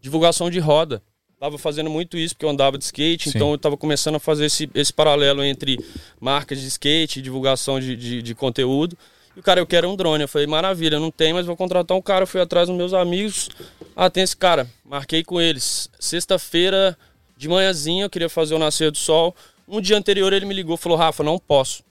divulgação 0.00 0.50
de 0.50 0.58
roda. 0.58 1.02
Tava 1.38 1.58
fazendo 1.58 1.90
muito 1.90 2.16
isso 2.16 2.34
porque 2.34 2.46
eu 2.46 2.50
andava 2.50 2.78
de 2.78 2.84
skate, 2.84 3.24
Sim. 3.30 3.36
então 3.36 3.52
eu 3.52 3.58
tava 3.58 3.76
começando 3.76 4.14
a 4.16 4.18
fazer 4.18 4.46
esse, 4.46 4.68
esse 4.74 4.92
paralelo 4.92 5.44
entre 5.44 5.78
marcas 6.18 6.58
de 6.60 6.66
skate, 6.66 7.20
divulgação 7.20 7.78
de, 7.78 7.94
de, 7.94 8.22
de 8.22 8.34
conteúdo. 8.34 8.96
E 9.36 9.40
o 9.40 9.42
cara, 9.42 9.60
eu 9.60 9.66
quero 9.66 9.86
um 9.88 9.94
drone. 9.94 10.22
Eu 10.24 10.28
falei, 10.28 10.46
maravilha, 10.46 10.98
não 10.98 11.10
tem, 11.10 11.34
mas 11.34 11.44
vou 11.44 11.54
contratar 11.54 11.94
um 11.94 12.00
cara. 12.00 12.22
Eu 12.22 12.26
fui 12.26 12.40
atrás 12.40 12.68
dos 12.68 12.76
meus 12.76 12.94
amigos. 12.94 13.50
Ah, 13.94 14.08
tem 14.08 14.22
esse 14.22 14.34
cara. 14.34 14.66
Marquei 14.82 15.22
com 15.22 15.38
eles. 15.38 15.90
Sexta-feira, 16.00 16.96
de 17.36 17.48
manhãzinha, 17.48 18.04
eu 18.04 18.10
queria 18.10 18.28
fazer 18.28 18.54
o 18.54 18.58
Nascer 18.58 18.90
do 18.90 18.98
Sol. 18.98 19.34
Um 19.68 19.80
dia 19.80 19.96
anterior 19.96 20.32
ele 20.32 20.46
me 20.46 20.54
ligou 20.54 20.76
falou, 20.76 20.96
Rafa, 20.96 21.22
não 21.22 21.38
posso. 21.38 21.84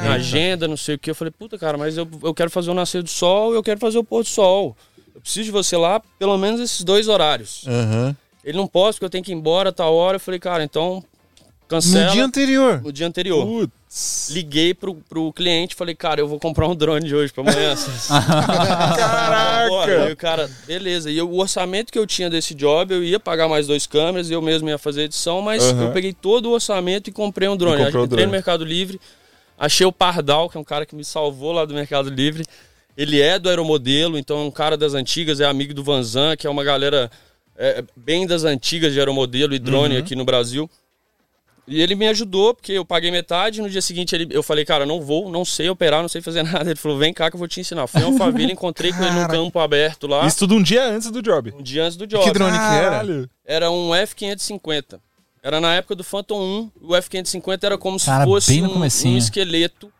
Minha 0.00 0.14
agenda, 0.14 0.66
não 0.66 0.76
sei 0.76 0.96
o 0.96 0.98
que. 0.98 1.10
Eu 1.10 1.14
falei, 1.14 1.30
puta, 1.30 1.56
cara, 1.56 1.78
mas 1.78 1.96
eu, 1.96 2.08
eu 2.22 2.34
quero 2.34 2.50
fazer 2.50 2.70
o 2.70 2.74
Nascer 2.74 3.02
do 3.02 3.08
Sol 3.08 3.52
e 3.52 3.56
eu 3.56 3.62
quero 3.62 3.78
fazer 3.78 3.98
o 3.98 4.04
Pôr 4.04 4.24
do 4.24 4.28
Sol. 4.28 4.76
Eu 5.14 5.20
preciso 5.20 5.44
de 5.44 5.50
você 5.50 5.76
lá, 5.76 6.00
pelo 6.18 6.36
menos 6.36 6.60
esses 6.60 6.82
dois 6.82 7.08
horários. 7.08 7.64
Aham. 7.66 8.16
Ele 8.44 8.56
não 8.56 8.66
posso, 8.66 8.94
porque 8.94 9.04
eu 9.04 9.10
tenho 9.10 9.24
que 9.24 9.32
ir 9.32 9.34
embora 9.34 9.68
a 9.68 9.72
tal 9.72 9.94
hora. 9.94 10.16
Eu 10.16 10.20
falei, 10.20 10.40
cara, 10.40 10.64
então 10.64 11.04
cancela 11.68 12.06
No 12.06 12.12
dia 12.12 12.24
anterior. 12.24 12.82
no 12.82 12.92
dia 12.92 13.06
anterior. 13.06 13.46
Putz. 13.46 14.30
Liguei 14.32 14.74
pro, 14.74 14.94
pro 15.08 15.32
cliente 15.32 15.74
falei, 15.74 15.94
cara, 15.94 16.20
eu 16.20 16.28
vou 16.28 16.38
comprar 16.38 16.66
um 16.68 16.74
drone 16.74 17.06
de 17.06 17.14
hoje 17.14 17.32
pra 17.32 17.42
amanhã. 17.42 17.74
Caraca! 18.96 19.68
Bora. 19.68 20.08
E 20.08 20.12
o 20.12 20.16
cara, 20.16 20.50
beleza. 20.66 21.10
E 21.10 21.16
eu- 21.18 21.28
o 21.30 21.38
orçamento 21.40 21.92
que 21.92 21.98
eu 21.98 22.06
tinha 22.06 22.28
desse 22.30 22.54
job, 22.54 22.92
eu 22.94 23.02
ia 23.04 23.18
pagar 23.20 23.48
mais 23.48 23.66
dois 23.66 23.86
câmeras, 23.86 24.30
eu 24.30 24.40
mesmo 24.42 24.68
ia 24.68 24.78
fazer 24.78 25.02
edição, 25.02 25.40
mas 25.42 25.62
eu 25.64 25.90
peguei 25.92 26.12
todo 26.12 26.46
o 26.46 26.52
orçamento 26.52 27.08
e 27.08 27.12
comprei 27.12 27.48
um 27.48 27.56
drone. 27.56 27.84
Comprou 27.84 28.02
o 28.02 28.06
Entrei 28.06 28.16
no 28.18 28.26
drone. 28.26 28.32
Mercado 28.32 28.64
Livre, 28.64 29.00
achei 29.58 29.86
o 29.86 29.92
Pardal, 29.92 30.48
que 30.48 30.56
é 30.56 30.60
um 30.60 30.64
cara 30.64 30.84
que 30.86 30.94
me 30.94 31.04
salvou 31.04 31.52
lá 31.52 31.64
do 31.64 31.74
Mercado 31.74 32.10
Livre. 32.10 32.44
Ele 32.96 33.20
é 33.20 33.38
do 33.38 33.48
aeromodelo, 33.48 34.18
então 34.18 34.38
é 34.38 34.42
um 34.42 34.50
cara 34.50 34.76
das 34.76 34.92
antigas, 34.94 35.40
é 35.40 35.44
amigo 35.44 35.72
do 35.72 35.84
Vanzan, 35.84 36.36
que 36.36 36.46
é 36.46 36.50
uma 36.50 36.64
galera 36.64 37.10
é, 37.56 37.82
bem 37.96 38.26
das 38.26 38.44
antigas 38.44 38.92
de 38.92 38.98
aeromodelo 38.98 39.54
e 39.54 39.58
drone 39.58 39.94
Uhum. 39.94 40.00
aqui 40.00 40.14
no 40.16 40.24
Brasil. 40.24 40.68
E 41.68 41.80
ele 41.82 41.94
me 41.94 42.08
ajudou, 42.08 42.54
porque 42.54 42.72
eu 42.72 42.84
paguei 42.84 43.10
metade. 43.10 43.60
No 43.60 43.68
dia 43.68 43.82
seguinte 43.82 44.14
ele, 44.14 44.26
eu 44.30 44.42
falei, 44.42 44.64
cara, 44.64 44.86
não 44.86 45.00
vou, 45.00 45.30
não 45.30 45.44
sei 45.44 45.68
operar, 45.68 46.00
não 46.00 46.08
sei 46.08 46.20
fazer 46.22 46.42
nada. 46.44 46.70
Ele 46.70 46.78
falou, 46.78 46.98
vem 46.98 47.12
cá 47.12 47.30
que 47.30 47.36
eu 47.36 47.38
vou 47.38 47.46
te 47.46 47.60
ensinar. 47.60 47.86
Fui 47.86 48.00
em 48.00 48.04
Alphaville, 48.04 48.52
encontrei 48.52 48.92
com 48.92 49.02
ele 49.02 49.12
no 49.12 49.20
Cara. 49.20 49.32
campo 49.32 49.58
aberto 49.58 50.06
lá, 50.06 50.26
Isso 50.26 50.38
tudo 50.38 50.54
um 50.56 50.62
dia 50.62 50.84
antes 50.84 51.10
do 51.10 51.20
job. 51.22 51.52
um 51.56 51.62
dia 51.62 51.84
antes 51.84 51.96
do 51.96 52.06
job. 52.06 52.24
Que 52.24 52.32
drone 52.32 52.52
que 52.52 52.64
era? 52.64 52.90
Caralho. 52.90 53.30
Era 53.44 53.70
um 53.70 53.90
F550. 53.90 54.98
Era 55.42 55.60
na 55.60 55.74
época 55.74 55.94
do 55.94 56.02
Phantom 56.02 56.40
1. 56.40 56.70
O 56.82 56.88
F550 56.94 57.64
era 57.64 57.78
como 57.78 57.98
Cara, 58.02 58.24
se 58.24 58.30
fosse 58.30 58.62
um, 58.62 58.78
um 59.12 59.16
esqueleto 59.16 59.92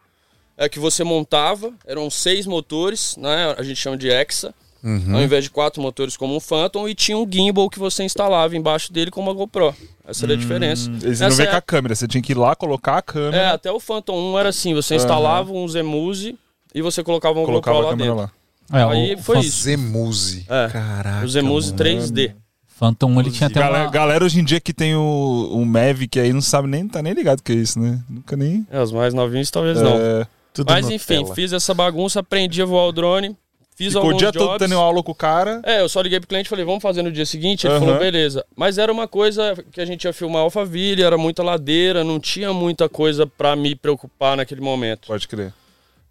é 0.56 0.68
que 0.68 0.80
você 0.80 1.04
montava, 1.04 1.72
eram 1.86 2.10
seis 2.10 2.44
motores, 2.44 3.16
né? 3.16 3.54
A 3.56 3.62
gente 3.62 3.76
chama 3.76 3.96
de 3.96 4.08
Hexa. 4.10 4.52
Uhum. 4.88 5.16
Ao 5.16 5.22
invés 5.22 5.44
de 5.44 5.50
quatro 5.50 5.82
motores 5.82 6.16
como 6.16 6.34
um 6.34 6.40
Phantom, 6.40 6.88
e 6.88 6.94
tinha 6.94 7.18
um 7.18 7.26
gimbal 7.30 7.68
que 7.68 7.78
você 7.78 8.04
instalava 8.04 8.56
embaixo 8.56 8.92
dele 8.92 9.10
com 9.10 9.20
uma 9.20 9.32
GoPro. 9.34 9.74
Essa 10.06 10.24
era 10.24 10.32
a 10.32 10.36
diferença. 10.36 10.90
Eles 11.02 11.20
não 11.20 11.26
Essa 11.28 11.36
veem 11.36 11.48
é- 11.48 11.50
com 11.50 11.56
a 11.56 11.60
câmera, 11.62 11.94
você 11.94 12.08
tinha 12.08 12.22
que 12.22 12.32
ir 12.32 12.36
lá, 12.38 12.54
colocar 12.56 12.94
a 12.94 12.98
É, 12.98 13.02
câmera, 13.02 13.52
até 13.52 13.70
o 13.70 13.78
Phantom 13.78 14.32
1 14.32 14.38
era 14.38 14.48
assim, 14.48 14.72
você 14.74 14.94
instalava 14.96 15.52
um 15.52 15.68
Zemuse 15.68 16.38
e 16.74 16.80
você 16.80 17.02
colocava 17.02 17.38
um 17.38 17.44
colocava 17.44 17.76
GoPro 17.76 17.86
a 17.86 17.90
lá 17.90 17.96
câmera 17.96 18.10
dentro. 18.16 18.32
lá. 18.72 18.80
É, 18.80 18.84
Aí 18.92 19.14
o 19.14 19.18
foi 19.18 19.40
isso. 19.40 19.62
Zemuse. 19.62 20.46
É. 20.48 20.68
Caraca. 20.70 21.24
O 21.24 21.28
Zemuse 21.28 21.72
mano. 21.72 21.78
3D. 21.78 22.32
Phantom 22.78 23.18
ele 23.20 23.30
tinha 23.30 23.48
até 23.48 23.58
Galera, 23.60 23.84
uma... 23.86 23.90
galera 23.90 24.24
hoje 24.24 24.38
em 24.40 24.44
dia 24.44 24.60
que 24.60 24.72
tem 24.72 24.94
o, 24.94 25.48
o 25.52 25.66
Mavic 25.66 26.18
aí 26.20 26.32
não 26.32 26.40
sabe 26.40 26.68
nem, 26.68 26.86
tá 26.86 27.02
nem 27.02 27.12
ligado 27.12 27.42
que 27.42 27.50
é 27.50 27.54
isso, 27.56 27.80
né? 27.80 28.00
Nunca 28.08 28.36
nem... 28.36 28.64
É, 28.70 28.80
os 28.80 28.92
mais 28.92 29.12
novinhos 29.12 29.50
talvez 29.50 29.80
não. 29.82 29.96
É, 29.98 30.24
Tudo 30.54 30.70
Mas 30.70 30.88
enfim, 30.88 31.26
fiz 31.34 31.52
essa 31.52 31.74
bagunça, 31.74 32.20
aprendi 32.20 32.62
a 32.62 32.64
voar 32.64 32.86
o 32.86 32.92
drone, 32.92 33.36
fiz 33.78 33.94
ficou 33.94 34.10
o 34.10 34.12
dia 34.12 34.32
jobs. 34.32 34.46
todo 34.46 34.58
tendo 34.58 34.74
aula 34.74 35.02
com 35.04 35.12
o 35.12 35.14
cara. 35.14 35.62
É, 35.64 35.80
eu 35.80 35.88
só 35.88 36.00
liguei 36.00 36.18
pro 36.18 36.28
cliente 36.28 36.46
e 36.46 36.50
falei, 36.50 36.64
vamos 36.64 36.82
fazer 36.82 37.00
no 37.02 37.12
dia 37.12 37.24
seguinte? 37.24 37.66
Ele 37.66 37.74
Aham. 37.74 37.86
falou, 37.86 37.98
beleza. 38.00 38.44
Mas 38.56 38.76
era 38.76 38.90
uma 38.92 39.06
coisa 39.06 39.54
que 39.70 39.80
a 39.80 39.84
gente 39.84 40.04
ia 40.04 40.12
filmar 40.12 40.42
Alphaville, 40.42 41.02
era 41.02 41.16
muita 41.16 41.44
ladeira, 41.44 42.02
não 42.02 42.18
tinha 42.18 42.52
muita 42.52 42.88
coisa 42.88 43.24
pra 43.24 43.54
me 43.54 43.76
preocupar 43.76 44.36
naquele 44.36 44.60
momento. 44.60 45.06
Pode 45.06 45.28
crer. 45.28 45.54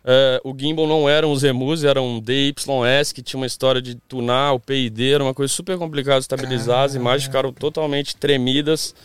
É, 0.10 0.40
o 0.46 0.56
gimbal 0.58 0.88
não 0.88 1.10
era 1.10 1.28
um 1.28 1.36
Zemuse, 1.36 1.86
era 1.86 2.02
um 2.02 2.22
DYS, 2.22 3.12
que 3.12 3.22
tinha 3.22 3.38
uma 3.38 3.46
história 3.46 3.82
de 3.82 3.96
tunar, 3.96 4.54
o 4.54 4.60
PID, 4.60 5.12
era 5.12 5.22
uma 5.22 5.34
coisa 5.34 5.54
super 5.54 5.78
complicada 5.78 6.20
de 6.20 6.24
estabilizar, 6.24 6.86
as 6.86 6.96
imagens 6.96 7.26
ficaram 7.26 7.52
totalmente 7.52 8.16
tremidas. 8.16 8.96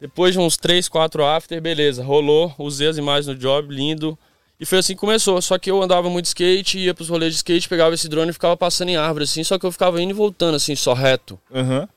Depois 0.00 0.32
de 0.32 0.40
uns 0.40 0.56
3, 0.56 0.88
4 0.88 1.24
after, 1.26 1.60
beleza, 1.60 2.02
rolou, 2.02 2.54
usei 2.58 2.88
as 2.88 2.96
imagens 2.96 3.26
no 3.26 3.34
job, 3.34 3.74
lindo. 3.74 4.18
E 4.58 4.64
foi 4.64 4.78
assim 4.78 4.94
que 4.94 5.00
começou. 5.00 5.40
Só 5.42 5.58
que 5.58 5.70
eu 5.70 5.82
andava 5.82 6.08
muito 6.08 6.24
de 6.24 6.28
skate, 6.28 6.78
ia 6.78 6.94
pros 6.94 7.08
rolês 7.08 7.32
de 7.32 7.36
skate, 7.38 7.68
pegava 7.68 7.94
esse 7.94 8.08
drone 8.08 8.30
e 8.30 8.32
ficava 8.32 8.56
passando 8.56 8.88
em 8.90 8.96
árvore, 8.96 9.24
assim, 9.24 9.42
só 9.44 9.58
que 9.58 9.66
eu 9.66 9.72
ficava 9.72 10.00
indo 10.00 10.10
e 10.10 10.14
voltando, 10.14 10.54
assim, 10.54 10.74
só 10.76 10.92
reto. 10.94 11.38
Aham. 11.52 11.88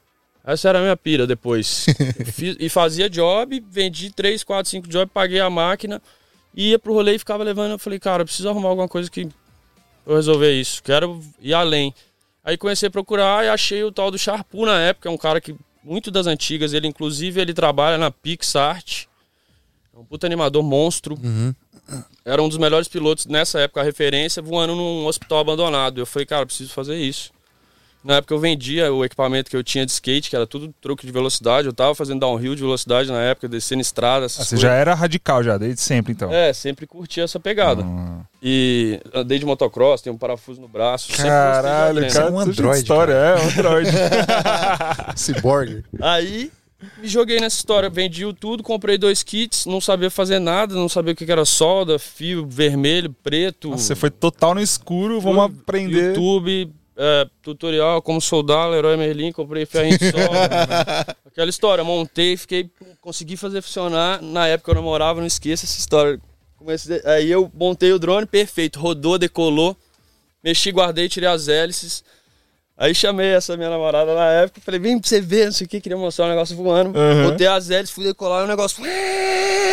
Essa 0.43 0.69
era 0.69 0.79
a 0.79 0.81
minha 0.81 0.95
pira 0.95 1.27
depois. 1.27 1.85
Fiz- 2.33 2.55
e 2.59 2.69
fazia 2.69 3.09
job, 3.09 3.61
vendi 3.69 4.11
3, 4.11 4.43
4, 4.43 4.69
5 4.69 4.87
jobs, 4.87 5.11
paguei 5.13 5.39
a 5.41 5.49
máquina, 5.49 6.01
ia 6.55 6.79
pro 6.79 6.93
rolê 6.93 7.15
e 7.15 7.19
ficava 7.19 7.43
levando. 7.43 7.71
Eu 7.71 7.79
falei, 7.79 7.99
cara, 7.99 8.21
eu 8.21 8.25
preciso 8.25 8.47
arrumar 8.49 8.69
alguma 8.69 8.87
coisa 8.87 9.11
que 9.11 9.27
eu 10.05 10.15
resolver 10.15 10.53
isso. 10.53 10.81
Quero 10.81 11.21
ir 11.41 11.53
além. 11.53 11.93
Aí 12.45 12.55
comecei 12.57 12.87
a 12.87 12.91
procurar 12.91 13.43
e 13.45 13.49
achei 13.49 13.83
o 13.83 13.91
tal 13.91 14.09
do 14.09 14.17
Sharpu 14.17 14.65
na 14.65 14.79
época, 14.79 15.09
é 15.09 15.11
um 15.11 15.17
cara 15.17 15.41
que 15.41 15.53
muito 15.83 16.09
das 16.09 16.27
antigas, 16.27 16.71
ele 16.73 16.87
inclusive 16.87 17.41
ele 17.41 17.53
trabalha 17.53 17.97
na 17.97 18.09
PixArt. 18.09 19.03
É 19.93 19.99
um 19.99 20.05
puta 20.05 20.25
animador 20.27 20.63
monstro. 20.63 21.17
Era 22.25 22.41
um 22.41 22.49
dos 22.49 22.57
melhores 22.57 22.87
pilotos 22.87 23.25
nessa 23.25 23.59
época, 23.59 23.81
a 23.81 23.83
referência, 23.83 24.41
voando 24.41 24.75
num 24.75 25.05
hospital 25.05 25.39
abandonado. 25.39 25.99
Eu 25.99 26.05
falei, 26.05 26.25
cara, 26.25 26.45
preciso 26.45 26.71
fazer 26.73 26.95
isso. 26.97 27.31
Na 28.03 28.17
época 28.17 28.33
eu 28.33 28.39
vendia 28.39 28.93
o 28.93 29.03
equipamento 29.03 29.49
que 29.49 29.57
eu 29.57 29.63
tinha 29.63 29.85
de 29.85 29.91
skate, 29.91 30.29
que 30.29 30.35
era 30.35 30.47
tudo 30.47 30.73
truque 30.79 31.05
de 31.05 31.11
velocidade. 31.11 31.67
Eu 31.67 31.73
tava 31.73 31.93
fazendo 31.95 32.19
downhill 32.21 32.55
de 32.55 32.61
velocidade 32.61 33.09
na 33.11 33.19
época, 33.21 33.49
descendo 33.49 33.81
estrada. 33.81 34.25
essas 34.25 34.39
Ah, 34.41 34.43
você 34.43 34.49
coisas. 34.55 34.61
já 34.61 34.73
era 34.73 34.93
radical 34.93 35.43
já, 35.43 35.57
desde 35.57 35.81
sempre 35.81 36.13
então. 36.13 36.31
É, 36.31 36.53
sempre 36.53 36.85
curti 36.85 37.19
essa 37.19 37.37
pegada. 37.39 37.83
Ah. 37.83 38.21
E 38.41 39.01
andei 39.13 39.39
de 39.39 39.45
motocross, 39.45 40.01
tenho 40.01 40.15
um 40.15 40.19
parafuso 40.19 40.61
no 40.61 40.67
braço. 40.69 41.11
Caralho, 41.17 42.07
cara, 42.13 42.27
é 42.27 42.31
um 42.31 42.39
androide, 42.39 42.79
história, 42.83 43.13
é, 43.13 43.35
um 43.35 43.47
androide. 43.49 43.91
Cyborg. 45.15 45.83
Aí 46.01 46.51
me 46.99 47.07
joguei 47.07 47.39
nessa 47.39 47.57
história, 47.57 47.89
vendi 47.89 48.25
o 48.25 48.33
tudo, 48.33 48.61
comprei 48.61 48.97
dois 48.97 49.23
kits, 49.23 49.65
não 49.65 49.81
sabia 49.81 50.11
fazer 50.11 50.39
nada, 50.39 50.75
não 50.75 50.87
sabia 50.87 51.13
o 51.13 51.15
que 51.15 51.31
era 51.31 51.43
solda, 51.43 51.97
fio 51.97 52.45
vermelho, 52.45 53.13
preto. 53.23 53.69
Nossa, 53.69 53.83
você 53.83 53.95
foi 53.95 54.11
total 54.11 54.53
no 54.53 54.61
escuro, 54.61 55.19
vamos 55.19 55.45
aprender. 55.45 56.09
YouTube, 56.09 56.71
é, 56.95 57.27
tutorial, 57.41 58.01
como 58.01 58.21
soldar, 58.21 58.69
Leroy 58.69 58.95
Merlin, 58.95 59.31
comprei 59.31 59.65
ferrinho 59.65 59.97
de 59.97 60.11
solda. 60.11 61.17
Aquela 61.25 61.49
história, 61.49 61.83
montei, 61.83 62.37
fiquei, 62.37 62.69
consegui 63.01 63.37
fazer 63.37 63.61
funcionar. 63.61 64.21
Na 64.21 64.47
época 64.47 64.71
eu 64.71 64.75
namorava, 64.75 65.19
não 65.19 65.27
esqueça 65.27 65.65
essa 65.65 65.79
história. 65.79 66.19
Comecei, 66.57 67.01
aí 67.05 67.29
eu 67.29 67.51
montei 67.55 67.91
o 67.91 67.99
drone, 67.99 68.25
perfeito, 68.25 68.79
rodou, 68.79 69.17
decolou, 69.17 69.75
mexi, 70.43 70.71
guardei, 70.71 71.09
tirei 71.09 71.29
as 71.29 71.47
hélices. 71.47 72.03
Aí 72.77 72.93
chamei 72.93 73.33
essa 73.33 73.57
minha 73.57 73.69
namorada 73.71 74.13
na 74.13 74.25
época, 74.25 74.61
falei, 74.63 74.79
vem 74.79 74.99
pra 74.99 75.09
você 75.09 75.19
ver, 75.19 75.45
não 75.45 75.51
sei 75.51 75.65
o 75.65 75.69
que, 75.69 75.81
queria 75.81 75.97
mostrar 75.97 76.25
um 76.25 76.29
negócio 76.29 76.55
voando. 76.55 76.97
Uhum. 76.97 77.31
Botei 77.31 77.47
as 77.47 77.69
hélices, 77.71 77.89
fui 77.93 78.03
decolar, 78.03 78.41
e 78.41 78.43
o 78.45 78.47
negócio 78.47 78.83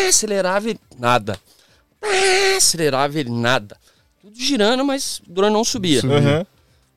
acelerava 0.09 0.71
e 0.71 0.79
nada. 0.99 1.39
Acelerava 2.57 3.19
e 3.21 3.25
nada. 3.25 3.77
Tudo 4.21 4.35
girando, 4.39 4.85
mas 4.85 5.19
o 5.29 5.33
drone 5.33 5.53
não 5.53 5.65
subia. 5.65 6.01
Aham. 6.01 6.47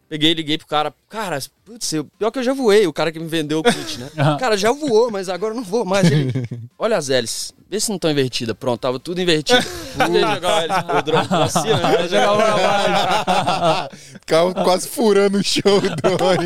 Peguei, 0.10 0.34
liguei 0.34 0.58
pro 0.58 0.66
cara. 0.68 0.94
Cara, 1.10 1.38
putz, 1.66 1.92
eu- 1.92 2.06
pior 2.18 2.32
que 2.32 2.40
eu 2.40 2.44
já 2.44 2.54
voei, 2.54 2.88
o 2.88 2.94
cara 2.94 3.12
que 3.12 3.20
me 3.20 3.28
vendeu 3.28 3.60
o 3.60 3.64
kit, 3.64 4.00
né? 4.00 4.10
Aham. 4.18 4.38
Cara, 4.38 4.56
já 4.56 4.72
voou, 4.72 5.12
mas 5.12 5.28
agora 5.28 5.52
eu 5.54 5.58
não 5.58 5.64
vou 5.66 5.84
mais. 5.84 6.10
Ele, 6.10 6.32
olha 6.80 6.96
as 6.96 7.10
hélices, 7.10 7.54
vê 7.70 7.80
se 7.80 7.90
não 7.90 7.96
estão 7.98 8.10
invertidas. 8.12 8.56
Pronto, 8.58 8.80
tava 8.80 9.00
tudo 9.00 9.22
invertido. 9.22 9.62
Pude 9.98 10.20
jogar 10.20 10.86
pro 10.86 11.02
drone 11.02 11.28
pra 11.28 11.48
cima, 11.50 12.08
jogava 12.08 12.38
pra 12.44 12.58
baixo. 12.58 13.90
Ficava 14.20 14.54
quase 14.64 14.88
furando 14.88 15.38
o 15.38 15.44
show 15.44 15.82
do 15.82 15.90
drone. 15.96 16.46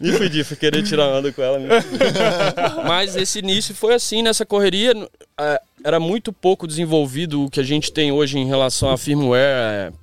Me 0.00 0.12
fudi, 0.12 0.44
fui 0.44 0.56
querer 0.56 0.82
tirar 0.82 1.08
onda 1.08 1.32
com 1.32 1.42
ela. 1.42 1.58
Mas 2.86 3.16
esse 3.16 3.40
início 3.40 3.74
foi 3.74 3.94
assim, 3.94 4.22
nessa 4.22 4.46
correria. 4.46 4.94
Era 5.84 6.00
muito 6.00 6.32
pouco 6.32 6.66
desenvolvido 6.66 7.44
o 7.44 7.50
que 7.50 7.60
a 7.60 7.62
gente 7.62 7.92
tem 7.92 8.10
hoje 8.12 8.38
em 8.38 8.46
relação 8.46 8.90
à 8.90 8.96
firmware 8.98 9.42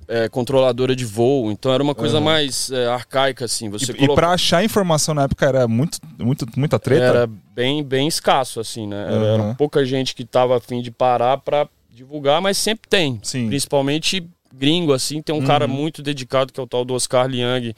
é, 0.08 0.24
é, 0.24 0.28
controladora 0.28 0.96
de 0.96 1.04
voo. 1.04 1.50
Então 1.52 1.72
era 1.72 1.82
uma 1.82 1.94
coisa 1.94 2.20
mais 2.20 2.70
é, 2.70 2.86
arcaica, 2.88 3.44
assim. 3.44 3.68
Você 3.68 3.92
E, 3.92 3.94
e 3.94 3.98
coloca- 3.98 4.14
pra 4.14 4.30
achar 4.32 4.64
informação 4.64 5.14
na 5.14 5.24
época 5.24 5.44
era 5.46 5.68
muito, 5.68 5.98
muito, 6.18 6.46
muita 6.56 6.78
treta? 6.78 7.04
Era 7.04 7.26
bem, 7.54 7.84
bem 7.84 8.08
escasso, 8.08 8.58
assim, 8.60 8.86
né? 8.86 9.04
Era, 9.06 9.26
era 9.26 9.42
Uhum. 9.42 9.54
pouca 9.54 9.84
gente 9.84 10.14
que 10.14 10.24
tava 10.24 10.56
afim 10.56 10.80
de 10.80 10.90
parar 10.90 11.36
pra 11.38 11.68
divulgar, 11.90 12.40
mas 12.40 12.56
sempre 12.58 12.88
tem. 12.88 13.18
Sim. 13.22 13.46
Principalmente 13.48 14.26
gringo, 14.54 14.92
assim. 14.94 15.20
Tem 15.20 15.34
um 15.34 15.44
cara 15.44 15.66
muito 15.68 16.02
dedicado, 16.02 16.52
que 16.52 16.58
é 16.58 16.62
o 16.62 16.66
tal 16.66 16.84
do 16.84 16.94
Oscar 16.94 17.26
Liang, 17.26 17.74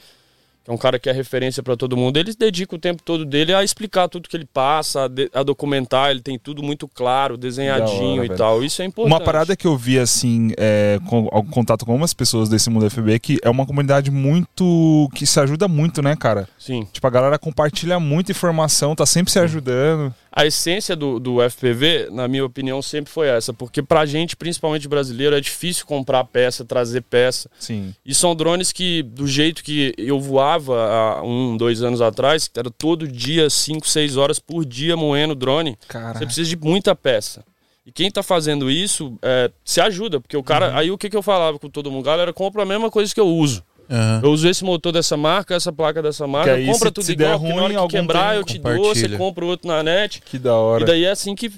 que 0.63 0.69
é 0.69 0.73
um 0.73 0.77
cara 0.77 0.99
que 0.99 1.09
é 1.09 1.11
referência 1.13 1.63
pra 1.63 1.75
todo 1.75 1.95
mundo. 1.97 2.17
Ele 2.17 2.33
dedica 2.37 2.75
o 2.75 2.79
tempo 2.79 3.01
todo 3.03 3.25
dele 3.25 3.53
a 3.53 3.63
explicar 3.63 4.07
tudo 4.07 4.27
que 4.29 4.35
ele 4.37 4.45
passa, 4.45 5.03
a, 5.05 5.07
de- 5.07 5.29
a 5.33 5.41
documentar. 5.43 6.11
Ele 6.11 6.21
tem 6.21 6.37
tudo 6.37 6.61
muito 6.61 6.87
claro, 6.87 7.37
desenhadinho 7.37 8.21
hora, 8.23 8.33
e 8.33 8.37
tal. 8.37 8.63
Isso 8.63 8.81
é 8.81 8.85
importante. 8.85 9.13
Uma 9.13 9.23
parada 9.23 9.55
que 9.55 9.65
eu 9.67 9.77
vi, 9.77 9.97
assim, 9.99 10.51
é, 10.57 10.99
com 11.07 11.27
algum 11.31 11.49
contato 11.49 11.85
com 11.85 11.91
algumas 11.91 12.13
pessoas 12.13 12.49
desse 12.49 12.69
mundo 12.69 12.89
FB, 12.89 13.19
que 13.19 13.37
é 13.43 13.49
uma 13.49 13.65
comunidade 13.65 14.11
muito. 14.11 15.09
que 15.15 15.25
se 15.25 15.39
ajuda 15.39 15.67
muito, 15.67 16.01
né, 16.01 16.15
cara? 16.15 16.47
Sim. 16.57 16.87
Tipo, 16.91 17.07
a 17.07 17.09
galera 17.09 17.39
compartilha 17.39 17.99
muita 17.99 18.31
informação, 18.31 18.95
tá 18.95 19.05
sempre 19.05 19.31
se 19.31 19.39
ajudando. 19.39 20.13
A 20.31 20.45
essência 20.45 20.95
do, 20.95 21.19
do 21.19 21.37
FPV, 21.49 22.09
na 22.11 22.27
minha 22.27 22.45
opinião, 22.45 22.81
sempre 22.81 23.11
foi 23.11 23.27
essa. 23.27 23.51
Porque 23.53 23.81
pra 23.81 24.05
gente, 24.05 24.35
principalmente 24.35 24.87
brasileiro, 24.87 25.35
é 25.35 25.41
difícil 25.41 25.85
comprar 25.85 26.23
peça, 26.23 26.63
trazer 26.63 27.01
peça. 27.01 27.49
Sim. 27.59 27.93
E 28.05 28.13
são 28.13 28.35
drones 28.35 28.71
que, 28.71 29.01
do 29.03 29.27
jeito 29.27 29.63
que 29.63 29.93
eu 29.97 30.19
voava 30.19 31.19
há 31.19 31.23
um, 31.23 31.57
dois 31.57 31.81
anos 31.81 32.01
atrás, 32.01 32.47
que 32.47 32.59
era 32.59 32.69
todo 32.69 33.07
dia, 33.07 33.49
cinco, 33.49 33.87
seis 33.87 34.17
horas 34.17 34.39
por 34.39 34.65
dia 34.65 34.95
moendo 34.95 35.33
drone, 35.33 35.77
Cara. 35.87 36.17
você 36.17 36.25
precisa 36.25 36.49
de 36.49 36.57
muita 36.57 36.95
peça. 36.95 37.43
E 37.89 37.91
quem 37.91 38.11
tá 38.11 38.21
fazendo 38.21 38.69
isso 38.69 39.17
é, 39.19 39.49
se 39.65 39.81
ajuda, 39.81 40.19
porque 40.19 40.37
o 40.37 40.43
cara. 40.43 40.69
Uhum. 40.69 40.77
Aí 40.77 40.91
o 40.91 40.97
que, 40.97 41.09
que 41.09 41.17
eu 41.17 41.23
falava 41.23 41.57
com 41.57 41.67
todo 41.67 41.89
mundo? 41.89 42.03
Galera, 42.03 42.31
compra 42.31 42.61
a 42.61 42.65
mesma 42.65 42.91
coisa 42.91 43.11
que 43.11 43.19
eu 43.19 43.27
uso. 43.27 43.63
Aham. 43.89 44.21
Eu 44.23 44.31
uso 44.31 44.47
esse 44.47 44.63
motor 44.63 44.91
dessa 44.91 45.17
marca, 45.17 45.55
essa 45.55 45.71
placa 45.73 46.01
dessa 46.01 46.27
marca, 46.27 46.53
aí, 46.53 46.65
compra 46.67 46.89
se- 46.89 46.93
tudo 46.93 47.03
se 47.05 47.15
der 47.15 47.33
igual, 47.35 47.41
na 47.41 47.61
ruim, 47.61 47.75
hora 47.75 47.87
que 47.87 47.95
quebrar 47.97 48.35
eu 48.35 48.43
te 48.43 48.59
dou, 48.59 48.93
você 48.95 49.09
compra 49.09 49.45
outro 49.45 49.67
na 49.67 49.81
net. 49.81 50.21
Que 50.21 50.37
da 50.37 50.53
hora. 50.55 50.83
E 50.83 50.85
daí 50.85 51.05
é 51.05 51.11
assim 51.11 51.33
que, 51.33 51.51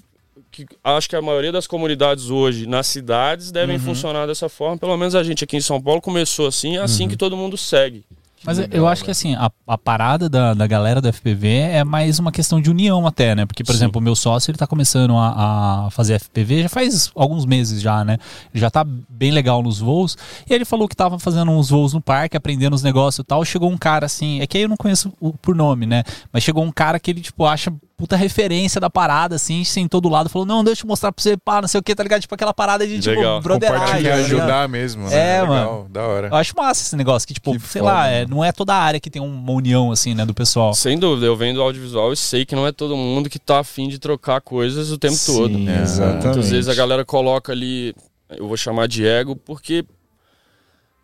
que 0.51 0.65
acho 0.83 1.09
que 1.09 1.15
a 1.15 1.21
maioria 1.21 1.51
das 1.51 1.67
comunidades 1.67 2.29
hoje 2.29 2.65
nas 2.67 2.88
cidades 2.88 3.51
devem 3.51 3.75
Uhum. 3.77 3.81
funcionar 3.83 4.25
dessa 4.27 4.47
forma. 4.47 4.77
Pelo 4.77 4.95
menos 4.97 5.13
a 5.15 5.23
gente 5.23 5.43
aqui 5.43 5.57
em 5.57 5.61
São 5.61 5.81
Paulo 5.81 6.00
começou 6.01 6.47
assim, 6.47 6.75
é 6.75 6.79
Uhum. 6.79 6.85
assim 6.85 7.07
que 7.09 7.17
todo 7.17 7.35
mundo 7.35 7.57
segue. 7.57 8.03
Mas 8.43 8.57
eu 8.71 8.88
acho 8.88 9.03
que 9.03 9.12
assim, 9.12 9.36
a, 9.36 9.51
a 9.67 9.77
parada 9.77 10.27
da, 10.27 10.53
da 10.53 10.65
galera 10.65 11.00
do 11.00 11.07
FPV 11.12 11.48
é 11.48 11.83
mais 11.83 12.17
uma 12.17 12.31
questão 12.31 12.60
de 12.60 12.69
união 12.71 13.05
até, 13.05 13.36
né? 13.36 13.45
Porque, 13.45 13.63
por 13.63 13.71
Sim. 13.74 13.77
exemplo, 13.77 14.00
o 14.00 14.03
meu 14.03 14.15
sócio, 14.15 14.50
ele 14.51 14.57
tá 14.57 14.65
começando 14.65 15.15
a, 15.15 15.86
a 15.86 15.89
fazer 15.91 16.15
FPV 16.19 16.63
já 16.63 16.69
faz 16.69 17.12
alguns 17.15 17.45
meses 17.45 17.81
já, 17.81 18.03
né? 18.03 18.17
Ele 18.53 18.60
já 18.62 18.69
tá 18.71 18.83
bem 18.83 19.31
legal 19.31 19.62
nos 19.62 19.79
voos. 19.79 20.17
E 20.50 20.53
ele 20.53 20.65
falou 20.65 20.88
que 20.88 20.95
tava 20.95 21.19
fazendo 21.19 21.51
uns 21.51 21.69
voos 21.69 21.93
no 21.93 22.01
parque, 22.01 22.36
aprendendo 22.36 22.74
os 22.74 22.81
negócios 22.83 23.19
e 23.24 23.24
tal. 23.24 23.45
Chegou 23.45 23.69
um 23.69 23.77
cara 23.77 24.05
assim, 24.07 24.41
é 24.41 24.48
que 24.48 24.57
aí 24.57 24.63
eu 24.63 24.69
não 24.69 24.77
conheço 24.77 25.13
o- 25.19 25.33
por 25.33 25.55
nome, 25.55 25.86
né? 25.86 26.03
Mas 26.33 26.43
chegou 26.43 26.63
um 26.63 26.71
cara 26.71 27.00
que 27.00 27.12
ele, 27.12 27.21
tipo, 27.21 27.45
acha 27.45 27.71
puta 28.01 28.15
referência 28.15 28.81
da 28.81 28.89
parada, 28.89 29.36
assim, 29.36 29.63
sentou 29.63 30.01
do 30.01 30.10
lado, 30.10 30.27
falou, 30.27 30.43
não, 30.43 30.63
deixa 30.63 30.84
eu 30.84 30.88
mostrar 30.88 31.12
pra 31.12 31.22
você, 31.22 31.38
pá, 31.38 31.62
não 31.62 31.67
sei 31.67 31.79
o 31.79 31.84
que, 31.84 31.93
tá 31.93 32.01
ligado? 32.01 32.20
Tipo 32.22 32.34
aquela 32.34 32.51
parada 32.51 32.88
de, 32.88 33.00
tipo, 33.00 33.15
Legal. 33.15 33.39
Compartilhar, 33.43 33.86
tá 33.91 33.98
ligado? 33.98 34.20
ajudar 34.22 34.67
mesmo. 34.67 35.08
né? 35.08 35.13
É, 35.38 35.41
Legal, 35.43 35.74
mano. 35.74 35.89
Da 35.89 36.01
hora. 36.08 36.27
Eu 36.29 36.36
acho 36.36 36.55
massa 36.58 36.81
esse 36.81 36.96
negócio, 36.96 37.27
que, 37.27 37.36
tipo, 37.36 37.53
Que 37.53 37.60
sei 37.60 37.79
foda, 37.79 37.93
lá, 37.93 38.08
é, 38.08 38.24
mano. 38.24 38.38
não 38.38 38.43
é 38.43 38.51
toda 38.51 38.74
a 38.74 38.77
área 38.79 39.00
que 39.00 39.10
tem 39.12 39.22
uma 39.22 39.51
união, 39.51 39.91
assim, 39.91 40.15
né, 40.15 40.25
do 40.25 40.34
pessoal. 40.34 40.74
Sem 40.74 40.98
dúvida, 40.98 41.27
eu 41.27 41.36
venho 41.38 41.53
do 41.53 41.62
audiovisual 41.62 42.12
e 42.12 42.17
sei 42.17 42.43
que 42.43 42.55
não 42.55 42.65
é 42.65 42.72
todo 42.72 42.98
mundo 42.98 43.29
que 43.29 43.38
tá 43.38 43.60
afim 43.60 43.88
de 43.88 44.00
trocar 44.00 44.41
coisas 44.41 44.89
o 44.89 44.98
tempo 44.98 45.17
todo. 45.24 45.53
Sim, 45.53 45.70
É. 45.70 45.81
exatamente. 45.84 46.24
Muitas 46.25 46.50
vezes 46.50 46.70
a 46.70 46.74
galera 46.74 47.05
coloca 47.05 47.51
ali 47.51 47.93
eu 48.36 48.48
vou 48.48 48.58
chamar 48.58 48.88
de 48.88 49.05
ego, 49.05 49.36
porque 49.36 49.86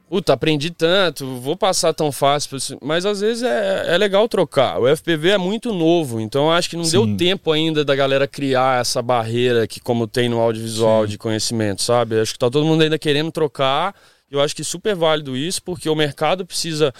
puta, 0.09 0.33
aprendi 0.33 0.71
tanto, 0.71 1.39
vou 1.39 1.55
passar 1.55 1.93
tão 1.93 2.11
fácil, 2.11 2.57
mas 2.81 3.05
às 3.05 3.21
vezes 3.21 3.43
é, 3.43 3.93
é 3.93 3.97
legal 3.97 4.27
trocar. 4.27 4.79
O 4.79 4.95
FPV 4.95 5.29
é 5.31 5.37
muito 5.37 5.73
novo, 5.73 6.19
então 6.19 6.51
acho 6.51 6.69
que 6.69 6.77
não 6.77 6.83
Sim. 6.85 6.91
deu 6.91 7.17
tempo 7.17 7.51
ainda 7.51 7.83
da 7.83 7.95
galera 7.95 8.27
criar 8.27 8.81
essa 8.81 9.01
barreira 9.01 9.67
que 9.67 9.79
como 9.79 10.07
tem 10.07 10.29
no 10.29 10.39
audiovisual 10.39 11.03
Sim. 11.03 11.09
de 11.09 11.17
conhecimento, 11.17 11.81
sabe? 11.81 12.19
Acho 12.19 12.33
que 12.33 12.39
tá 12.39 12.49
todo 12.49 12.65
mundo 12.65 12.81
ainda 12.83 12.97
querendo 12.97 13.31
trocar. 13.31 13.93
Eu 14.29 14.41
acho 14.41 14.55
que 14.55 14.61
é 14.61 14.65
super 14.65 14.93
válido 14.95 15.37
isso, 15.37 15.63
porque 15.63 15.89
o 15.89 15.95
mercado 15.95 16.45
precisa 16.45 16.93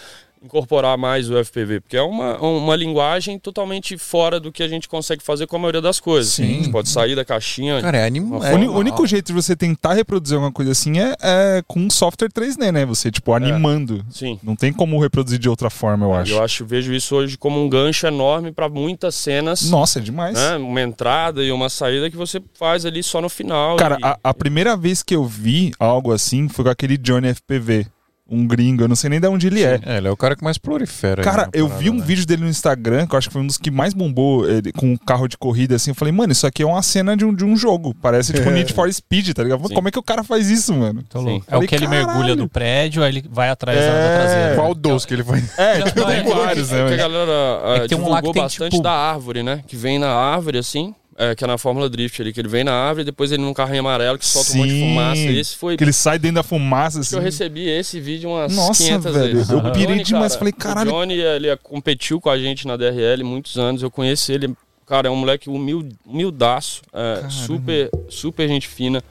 incorporar 0.44 0.98
mais 0.98 1.30
o 1.30 1.44
FPV, 1.44 1.82
porque 1.82 1.98
é 1.98 2.02
uma, 2.02 2.38
uma 2.40 2.76
linguagem 2.76 3.38
totalmente 3.40 3.98
fora 3.98 4.40
do 4.40 4.52
que 4.52 4.64
a 4.64 4.68
gente 4.68 4.88
consegue 4.88 5.24
fazer 5.24 5.48
com 5.48 5.56
a 5.56 5.60
maioria 5.60 5.82
das 5.82 6.00
coisas. 6.00 6.34
Sim. 6.34 6.44
A 6.44 6.48
gente 6.48 6.70
pode 6.70 6.90
sair 6.90 7.16
da 7.16 7.26
caixinha. 7.26 7.82
Cara, 7.82 7.98
é 7.98 8.06
animal. 8.06 8.44
É 8.44 8.56
o 8.56 8.78
único 8.78 9.06
jeito 9.06 9.28
de 9.28 9.34
você 9.34 9.56
tentar 9.56 9.94
reproduzir 9.94 10.36
alguma 10.36 10.52
coisa 10.52 10.72
assim 10.72 11.00
é, 11.00 11.16
é 11.22 11.64
com 11.68 11.80
um 11.80 11.90
software 11.90 12.30
3D, 12.30 12.72
né? 12.72 12.86
Você, 12.86 13.12
tipo, 13.12 13.34
é. 13.34 13.36
animando. 13.36 14.06
É. 14.10 14.12
Sim. 14.12 14.40
Não 14.44 14.56
tem 14.56 14.72
como 14.72 15.00
reproduzir 15.00 15.40
de 15.40 15.50
outra 15.50 15.70
forma, 15.70 16.06
eu 16.06 16.14
acho. 16.14 16.32
Eu 16.32 16.44
acho, 16.44 16.66
vejo 16.66 16.94
isso 16.94 17.16
hoje 17.16 17.38
como 17.38 17.64
um 17.64 17.70
gancho 17.70 18.08
enorme 18.08 18.52
para 18.52 18.70
muitas 18.70 19.16
cenas. 19.16 19.70
Nossa, 19.70 20.00
é 20.00 20.02
demais. 20.02 20.36
Né? 20.36 20.58
Uma 20.58 20.82
entrada 20.82 21.44
e 21.44 21.52
uma 21.52 21.70
saída 21.70 22.10
que 22.10 22.18
você 22.18 22.42
faz 22.54 22.86
ali 22.86 23.04
só 23.04 23.22
no 23.22 23.30
final. 23.30 23.78
Cara, 23.78 23.98
e... 24.00 24.06
a, 24.06 24.18
a 24.24 24.34
primeira 24.34 24.76
vez 24.78 25.02
que 25.04 25.16
eu 25.16 25.26
vi 25.26 25.72
algo 25.80 26.12
assim 26.12 26.48
foi 26.48 26.66
com 26.66 26.72
aquele 26.72 26.98
Johnny 26.98 27.34
FPV 27.34 27.88
um 28.30 28.46
gringo, 28.46 28.84
eu 28.84 28.88
não 28.88 28.96
sei 28.96 29.10
nem 29.10 29.20
de 29.20 29.28
onde 29.28 29.48
ele 29.48 29.64
é. 29.64 29.80
é. 29.86 29.98
ele 29.98 30.08
é 30.08 30.12
o 30.12 30.18
cara 30.18 30.36
que 30.36 30.44
mais 30.44 30.58
prolifera. 30.58 31.24
Cara, 31.24 31.50
eu 31.54 31.68
vi 31.68 31.90
um 31.90 31.96
né? 31.96 32.04
vídeo 32.04 32.26
dele 32.26 32.44
no 32.44 32.50
Instagram, 32.50 33.08
que 33.08 33.16
eu 33.16 33.18
acho 33.18 33.30
que 33.30 33.34
foi 33.34 33.42
um 33.42 33.48
dos 33.48 33.58
que 33.58 33.72
mais 33.72 33.94
bombou 33.94 34.50
ele, 34.50 34.72
com 34.72 34.92
um 34.92 34.98
carro 34.98 35.28
de 35.28 35.38
corrida, 35.38 35.76
assim. 35.76 35.92
Eu 35.92 35.96
falei, 35.96 36.12
mano, 36.12 36.32
isso 36.32 36.46
aqui 36.46 36.64
é 36.64 36.66
uma 36.66 36.82
cena 36.82 37.16
de 37.16 37.26
um, 37.26 37.34
de 37.34 37.46
um 37.46 37.56
jogo. 37.56 37.94
Parece 38.02 38.34
tipo 38.34 38.50
é. 38.50 38.52
Need 38.54 38.74
for 38.74 38.92
Speed, 38.92 39.34
tá 39.34 39.44
ligado? 39.44 39.68
Sim. 39.68 39.74
Como 39.74 39.88
é 39.88 39.92
que 39.92 40.00
o 40.00 40.04
cara 40.04 40.24
faz 40.24 40.50
isso, 40.50 40.74
mano? 40.74 41.04
Falei, 41.10 41.42
é 41.48 41.58
o 41.58 41.62
que 41.62 41.76
ele 41.76 41.88
mergulha 41.88 42.36
do 42.36 42.50
prédio, 42.50 43.04
aí 43.04 43.12
ele 43.12 43.26
vai 43.30 43.50
atrás 43.50 43.78
é... 43.78 43.88
da 43.88 44.18
traseira. 44.18 44.56
Qual 44.56 44.74
dos 44.74 45.06
que 45.06 45.14
ele 45.14 45.24
vai? 45.24 45.44
É, 45.58 45.82
tipo, 45.82 46.06
tem 46.06 46.24
vários, 46.24 46.70
né? 46.72 46.86
É 46.86 46.88
que 46.88 46.94
a 46.94 46.98
galera 46.98 47.32
uh, 47.32 47.84
é 47.84 47.88
divulgou 47.88 48.30
um 48.30 48.34
bastante 48.34 48.72
tipo... 48.72 48.84
da 48.84 48.92
árvore, 48.92 49.44
né? 49.44 49.64
Que 49.66 49.76
vem 49.76 49.98
na 49.98 50.10
árvore, 50.10 50.58
assim. 50.58 50.94
É, 51.20 51.34
que 51.34 51.44
é 51.44 51.48
na 51.48 51.58
Fórmula 51.58 51.90
Drift 51.90 52.22
ali, 52.22 52.32
que 52.32 52.40
ele 52.40 52.48
vem 52.48 52.64
na 52.64 52.74
árvore 52.74 53.02
e 53.02 53.06
depois 53.06 53.32
ele 53.32 53.42
num 53.42 53.52
carrinho 53.52 53.80
amarelo 53.80 54.20
que 54.20 54.26
solta 54.26 54.52
Sim, 54.52 54.60
um 54.60 54.62
monte 54.62 54.70
de 54.72 54.80
fumaça. 54.82 55.22
Esse 55.22 55.56
foi. 55.56 55.76
Que 55.76 55.84
ele 55.84 55.94
sai 55.94 56.20
dentro 56.20 56.36
da 56.36 56.44
fumaça, 56.44 57.00
assim. 57.00 57.16
eu 57.16 57.22
recebi 57.22 57.68
esse 57.68 58.00
vídeo 58.00 58.30
umas 58.30 58.56
Nossa, 58.56 58.84
500 58.84 59.14
velho, 59.14 59.36
vezes. 59.36 59.50
Eu 59.50 59.64
pirei 59.72 59.88
Johnny, 59.88 60.04
demais, 60.04 60.34
cara, 60.34 60.40
falei, 60.40 60.54
caralho. 60.54 60.92
O 60.92 60.94
Johnny, 60.94 61.16
ele 61.16 61.58
competiu 61.58 62.22
com 62.22 62.30
a 62.30 62.38
gente 62.38 62.68
na 62.68 62.78
DRL 62.78 63.24
muitos 63.24 63.58
anos, 63.58 63.82
eu 63.82 63.90
conheci 63.90 64.32
ele. 64.32 64.56
Cara, 64.86 65.08
é 65.08 65.12
um 65.12 65.16
moleque 65.16 65.50
humilde, 65.50 65.96
humildaço, 66.06 66.84
é, 66.94 67.28
super, 67.30 67.90
super 68.08 68.48
gente 68.48 68.68
fina. 68.68 69.04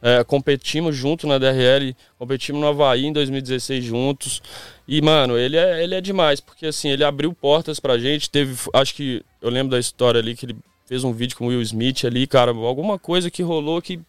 É, 0.00 0.24
competimos 0.24 0.96
junto 0.96 1.26
na 1.26 1.36
DRL, 1.36 1.94
competimos 2.18 2.60
no 2.60 2.68
Havaí 2.68 3.06
em 3.06 3.12
2016 3.12 3.84
juntos. 3.84 4.40
E, 4.86 5.02
mano, 5.02 5.36
ele 5.36 5.56
é, 5.56 5.82
ele 5.82 5.94
é 5.94 6.00
demais, 6.00 6.40
porque 6.40 6.66
assim, 6.66 6.88
ele 6.88 7.04
abriu 7.04 7.34
portas 7.34 7.78
pra 7.78 7.98
gente. 7.98 8.30
Teve, 8.30 8.56
acho 8.72 8.94
que 8.94 9.22
eu 9.42 9.50
lembro 9.50 9.72
da 9.72 9.78
história 9.78 10.20
ali 10.20 10.34
que 10.34 10.46
ele 10.46 10.56
fez 10.90 11.04
um 11.04 11.12
vídeo 11.12 11.36
com 11.36 11.44
o 11.44 11.48
Will 11.50 11.62
Smith 11.62 12.04
ali, 12.04 12.26
cara, 12.26 12.50
alguma 12.50 12.98
coisa 12.98 13.30
que 13.30 13.44
rolou 13.44 13.80
que 13.80 14.00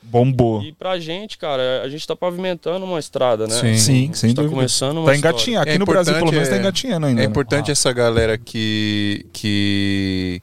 bombou. 0.00 0.62
E 0.62 0.72
pra 0.72 0.98
gente, 0.98 1.36
cara, 1.36 1.82
a 1.84 1.88
gente 1.90 2.06
tá 2.06 2.16
pavimentando 2.16 2.82
uma 2.86 2.98
estrada, 2.98 3.46
né? 3.46 3.54
Sim, 3.54 3.76
Sim 3.76 4.10
sem 4.14 4.34
tá 4.34 4.48
começando 4.48 4.96
uma 4.96 5.10
Tá 5.10 5.16
engatinhando. 5.16 5.68
Aqui 5.68 5.72
é 5.72 5.78
no 5.78 5.84
Brasil, 5.84 6.14
pelo 6.14 6.32
menos, 6.32 6.48
tá 6.48 6.54
é, 6.54 6.56
tá 6.56 6.62
engatinhando 6.62 7.04
ainda. 7.04 7.20
É 7.20 7.26
importante 7.26 7.66
né? 7.66 7.72
essa 7.72 7.92
galera 7.92 8.38
que 8.38 9.26
que 9.34 10.42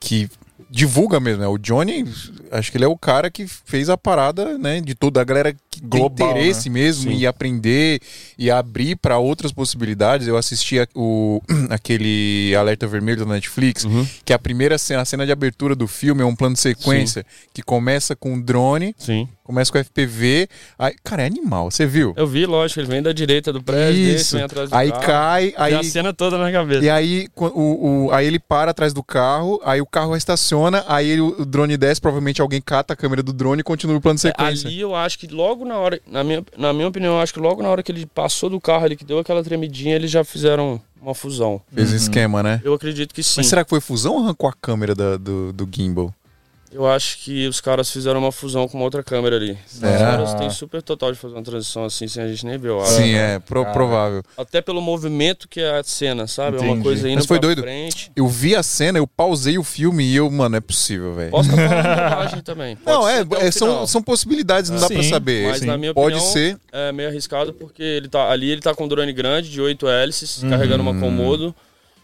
que 0.00 0.28
divulga 0.68 1.20
mesmo, 1.20 1.42
né? 1.42 1.46
O 1.46 1.58
Johnny, 1.58 2.04
acho 2.50 2.72
que 2.72 2.76
ele 2.76 2.84
é 2.84 2.88
o 2.88 2.98
cara 2.98 3.30
que 3.30 3.46
fez 3.46 3.88
a 3.88 3.96
parada, 3.96 4.58
né? 4.58 4.80
De 4.80 4.96
toda 4.96 5.20
a 5.20 5.24
galera 5.24 5.54
que 5.80 5.86
Global, 5.86 6.10
tem 6.10 6.30
interesse 6.30 6.68
né? 6.68 6.74
mesmo 6.74 7.10
Sim. 7.10 7.18
em 7.18 7.26
aprender 7.26 8.00
e 8.38 8.50
abrir 8.50 8.96
para 8.96 9.18
outras 9.18 9.52
possibilidades. 9.52 10.26
Eu 10.26 10.36
assisti 10.36 10.78
a, 10.78 10.86
o, 10.94 11.40
aquele 11.70 12.54
Alerta 12.56 12.86
Vermelho 12.86 13.24
da 13.24 13.32
Netflix, 13.32 13.84
uhum. 13.84 14.06
que 14.24 14.32
a 14.32 14.38
primeira 14.38 14.78
cena, 14.78 15.02
a 15.02 15.04
cena 15.04 15.26
de 15.26 15.32
abertura 15.32 15.74
do 15.74 15.86
filme 15.86 16.22
é 16.22 16.24
um 16.24 16.34
plano 16.34 16.54
de 16.54 16.60
sequência 16.60 17.22
Sim. 17.22 17.48
que 17.52 17.62
começa 17.62 18.14
com 18.14 18.34
um 18.34 18.40
drone. 18.40 18.94
Sim 18.98 19.28
Começa 19.44 19.70
com 19.70 19.78
FPV. 19.78 20.48
Aí, 20.78 20.94
cara, 21.04 21.22
é 21.22 21.26
animal, 21.26 21.70
você 21.70 21.84
viu? 21.84 22.14
Eu 22.16 22.26
vi, 22.26 22.46
lógico, 22.46 22.80
ele 22.80 22.88
vem 22.88 23.02
da 23.02 23.12
direita 23.12 23.52
do 23.52 23.62
prédio, 23.62 24.14
Isso. 24.14 24.36
vem 24.36 24.42
atrás 24.42 24.70
do 24.70 24.74
aí 24.74 24.90
carro. 24.90 25.02
cai, 25.04 25.54
aí 25.58 25.74
a 25.74 25.82
cena 25.82 26.14
toda 26.14 26.38
na 26.38 26.50
cabeça. 26.50 26.82
E 26.82 26.88
aí 26.88 27.28
o, 27.36 28.06
o, 28.06 28.10
aí 28.10 28.26
ele 28.26 28.38
para 28.38 28.70
atrás 28.70 28.94
do 28.94 29.02
carro, 29.02 29.60
aí 29.62 29.82
o 29.82 29.86
carro 29.86 30.16
estaciona, 30.16 30.82
aí 30.88 31.10
ele, 31.10 31.20
o 31.20 31.44
drone 31.44 31.76
desce, 31.76 32.00
provavelmente 32.00 32.40
alguém 32.40 32.58
cata 32.58 32.94
a 32.94 32.96
câmera 32.96 33.22
do 33.22 33.34
drone 33.34 33.60
e 33.60 33.62
continua 33.62 33.98
o 33.98 34.00
plano 34.00 34.18
de 34.18 34.26
é, 34.26 34.30
sequência. 34.30 34.66
É, 34.66 34.70
ali 34.70 34.80
eu 34.80 34.94
acho 34.94 35.18
que 35.18 35.26
logo 35.26 35.63
na 35.64 35.78
hora, 35.78 36.00
na 36.06 36.24
minha, 36.24 36.44
na 36.56 36.72
minha 36.72 36.88
opinião, 36.88 37.14
eu 37.14 37.20
acho 37.20 37.32
que 37.32 37.40
logo 37.40 37.62
na 37.62 37.68
hora 37.68 37.82
que 37.82 37.90
ele 37.90 38.06
passou 38.06 38.50
do 38.50 38.60
carro 38.60 38.84
ali, 38.84 38.96
que 38.96 39.04
deu 39.04 39.18
aquela 39.18 39.42
tremidinha, 39.42 39.94
eles 39.94 40.10
já 40.10 40.24
fizeram 40.24 40.80
uma 41.00 41.14
fusão. 41.14 41.60
Fez 41.72 41.90
uhum. 41.90 41.96
esquema, 41.96 42.42
né? 42.42 42.60
Eu 42.64 42.74
acredito 42.74 43.14
que 43.14 43.22
sim. 43.22 43.34
Mas 43.36 43.46
será 43.46 43.62
que 43.64 43.70
foi 43.70 43.80
fusão 43.80 44.14
ou 44.14 44.22
arrancou 44.24 44.48
a 44.48 44.52
câmera 44.52 44.94
da, 44.94 45.16
do, 45.16 45.52
do 45.52 45.68
gimbal? 45.70 46.14
Eu 46.74 46.88
acho 46.88 47.18
que 47.18 47.46
os 47.46 47.60
caras 47.60 47.88
fizeram 47.88 48.18
uma 48.18 48.32
fusão 48.32 48.66
com 48.66 48.76
uma 48.76 48.84
outra 48.84 49.00
câmera 49.00 49.36
ali. 49.36 49.56
Os 49.64 49.78
caras 49.78 50.34
têm 50.34 50.50
super 50.50 50.82
total 50.82 51.12
de 51.12 51.18
fazer 51.18 51.34
uma 51.34 51.42
transição 51.42 51.84
assim 51.84 52.08
sem 52.08 52.20
a 52.20 52.26
gente 52.26 52.44
nem 52.44 52.58
ver. 52.58 52.70
Eu 52.70 52.80
acho. 52.80 52.96
Sim, 52.96 53.14
é, 53.14 53.38
pro, 53.38 53.64
provável. 53.66 54.24
Até 54.36 54.60
pelo 54.60 54.82
movimento 54.82 55.48
que 55.48 55.60
é 55.60 55.78
a 55.78 55.84
cena, 55.84 56.26
sabe? 56.26 56.56
Entendi. 56.56 56.70
É 56.70 56.74
uma 56.74 56.82
coisa 56.82 57.08
indo 57.08 57.14
Mas 57.18 57.26
foi 57.26 57.38
doido. 57.38 57.62
frente. 57.62 58.10
Eu 58.16 58.26
vi 58.26 58.56
a 58.56 58.62
cena, 58.64 58.98
eu 58.98 59.06
pausei 59.06 59.56
o 59.56 59.62
filme 59.62 60.02
e 60.02 60.16
eu, 60.16 60.28
mano, 60.28 60.56
é 60.56 60.60
possível, 60.60 61.14
velho. 61.14 61.30
Posso 61.30 61.48
estar 61.48 62.28
falando 62.28 62.42
também. 62.42 62.74
Pode 62.74 62.98
não, 62.98 63.08
é, 63.08 63.24
é 63.46 63.50
são, 63.52 63.86
são 63.86 64.02
possibilidades, 64.02 64.68
não 64.68 64.80
dá 64.80 64.88
sim, 64.88 64.94
pra 64.94 65.04
saber. 65.04 65.46
Mas 65.50 65.60
sim. 65.60 65.66
na 65.66 65.78
minha 65.78 65.94
Pode 65.94 66.16
opinião, 66.16 66.32
ser. 66.32 66.58
é 66.72 66.90
meio 66.90 67.08
arriscado 67.08 67.52
porque 67.52 67.84
ele 67.84 68.08
tá, 68.08 68.28
ali 68.28 68.50
ele 68.50 68.60
tá 68.60 68.74
com 68.74 68.84
um 68.84 68.88
drone 68.88 69.12
grande 69.12 69.48
de 69.48 69.60
8 69.60 69.86
hélices, 69.86 70.42
uhum. 70.42 70.50
carregando 70.50 70.82
uma 70.82 70.98
Komodo. 70.98 71.54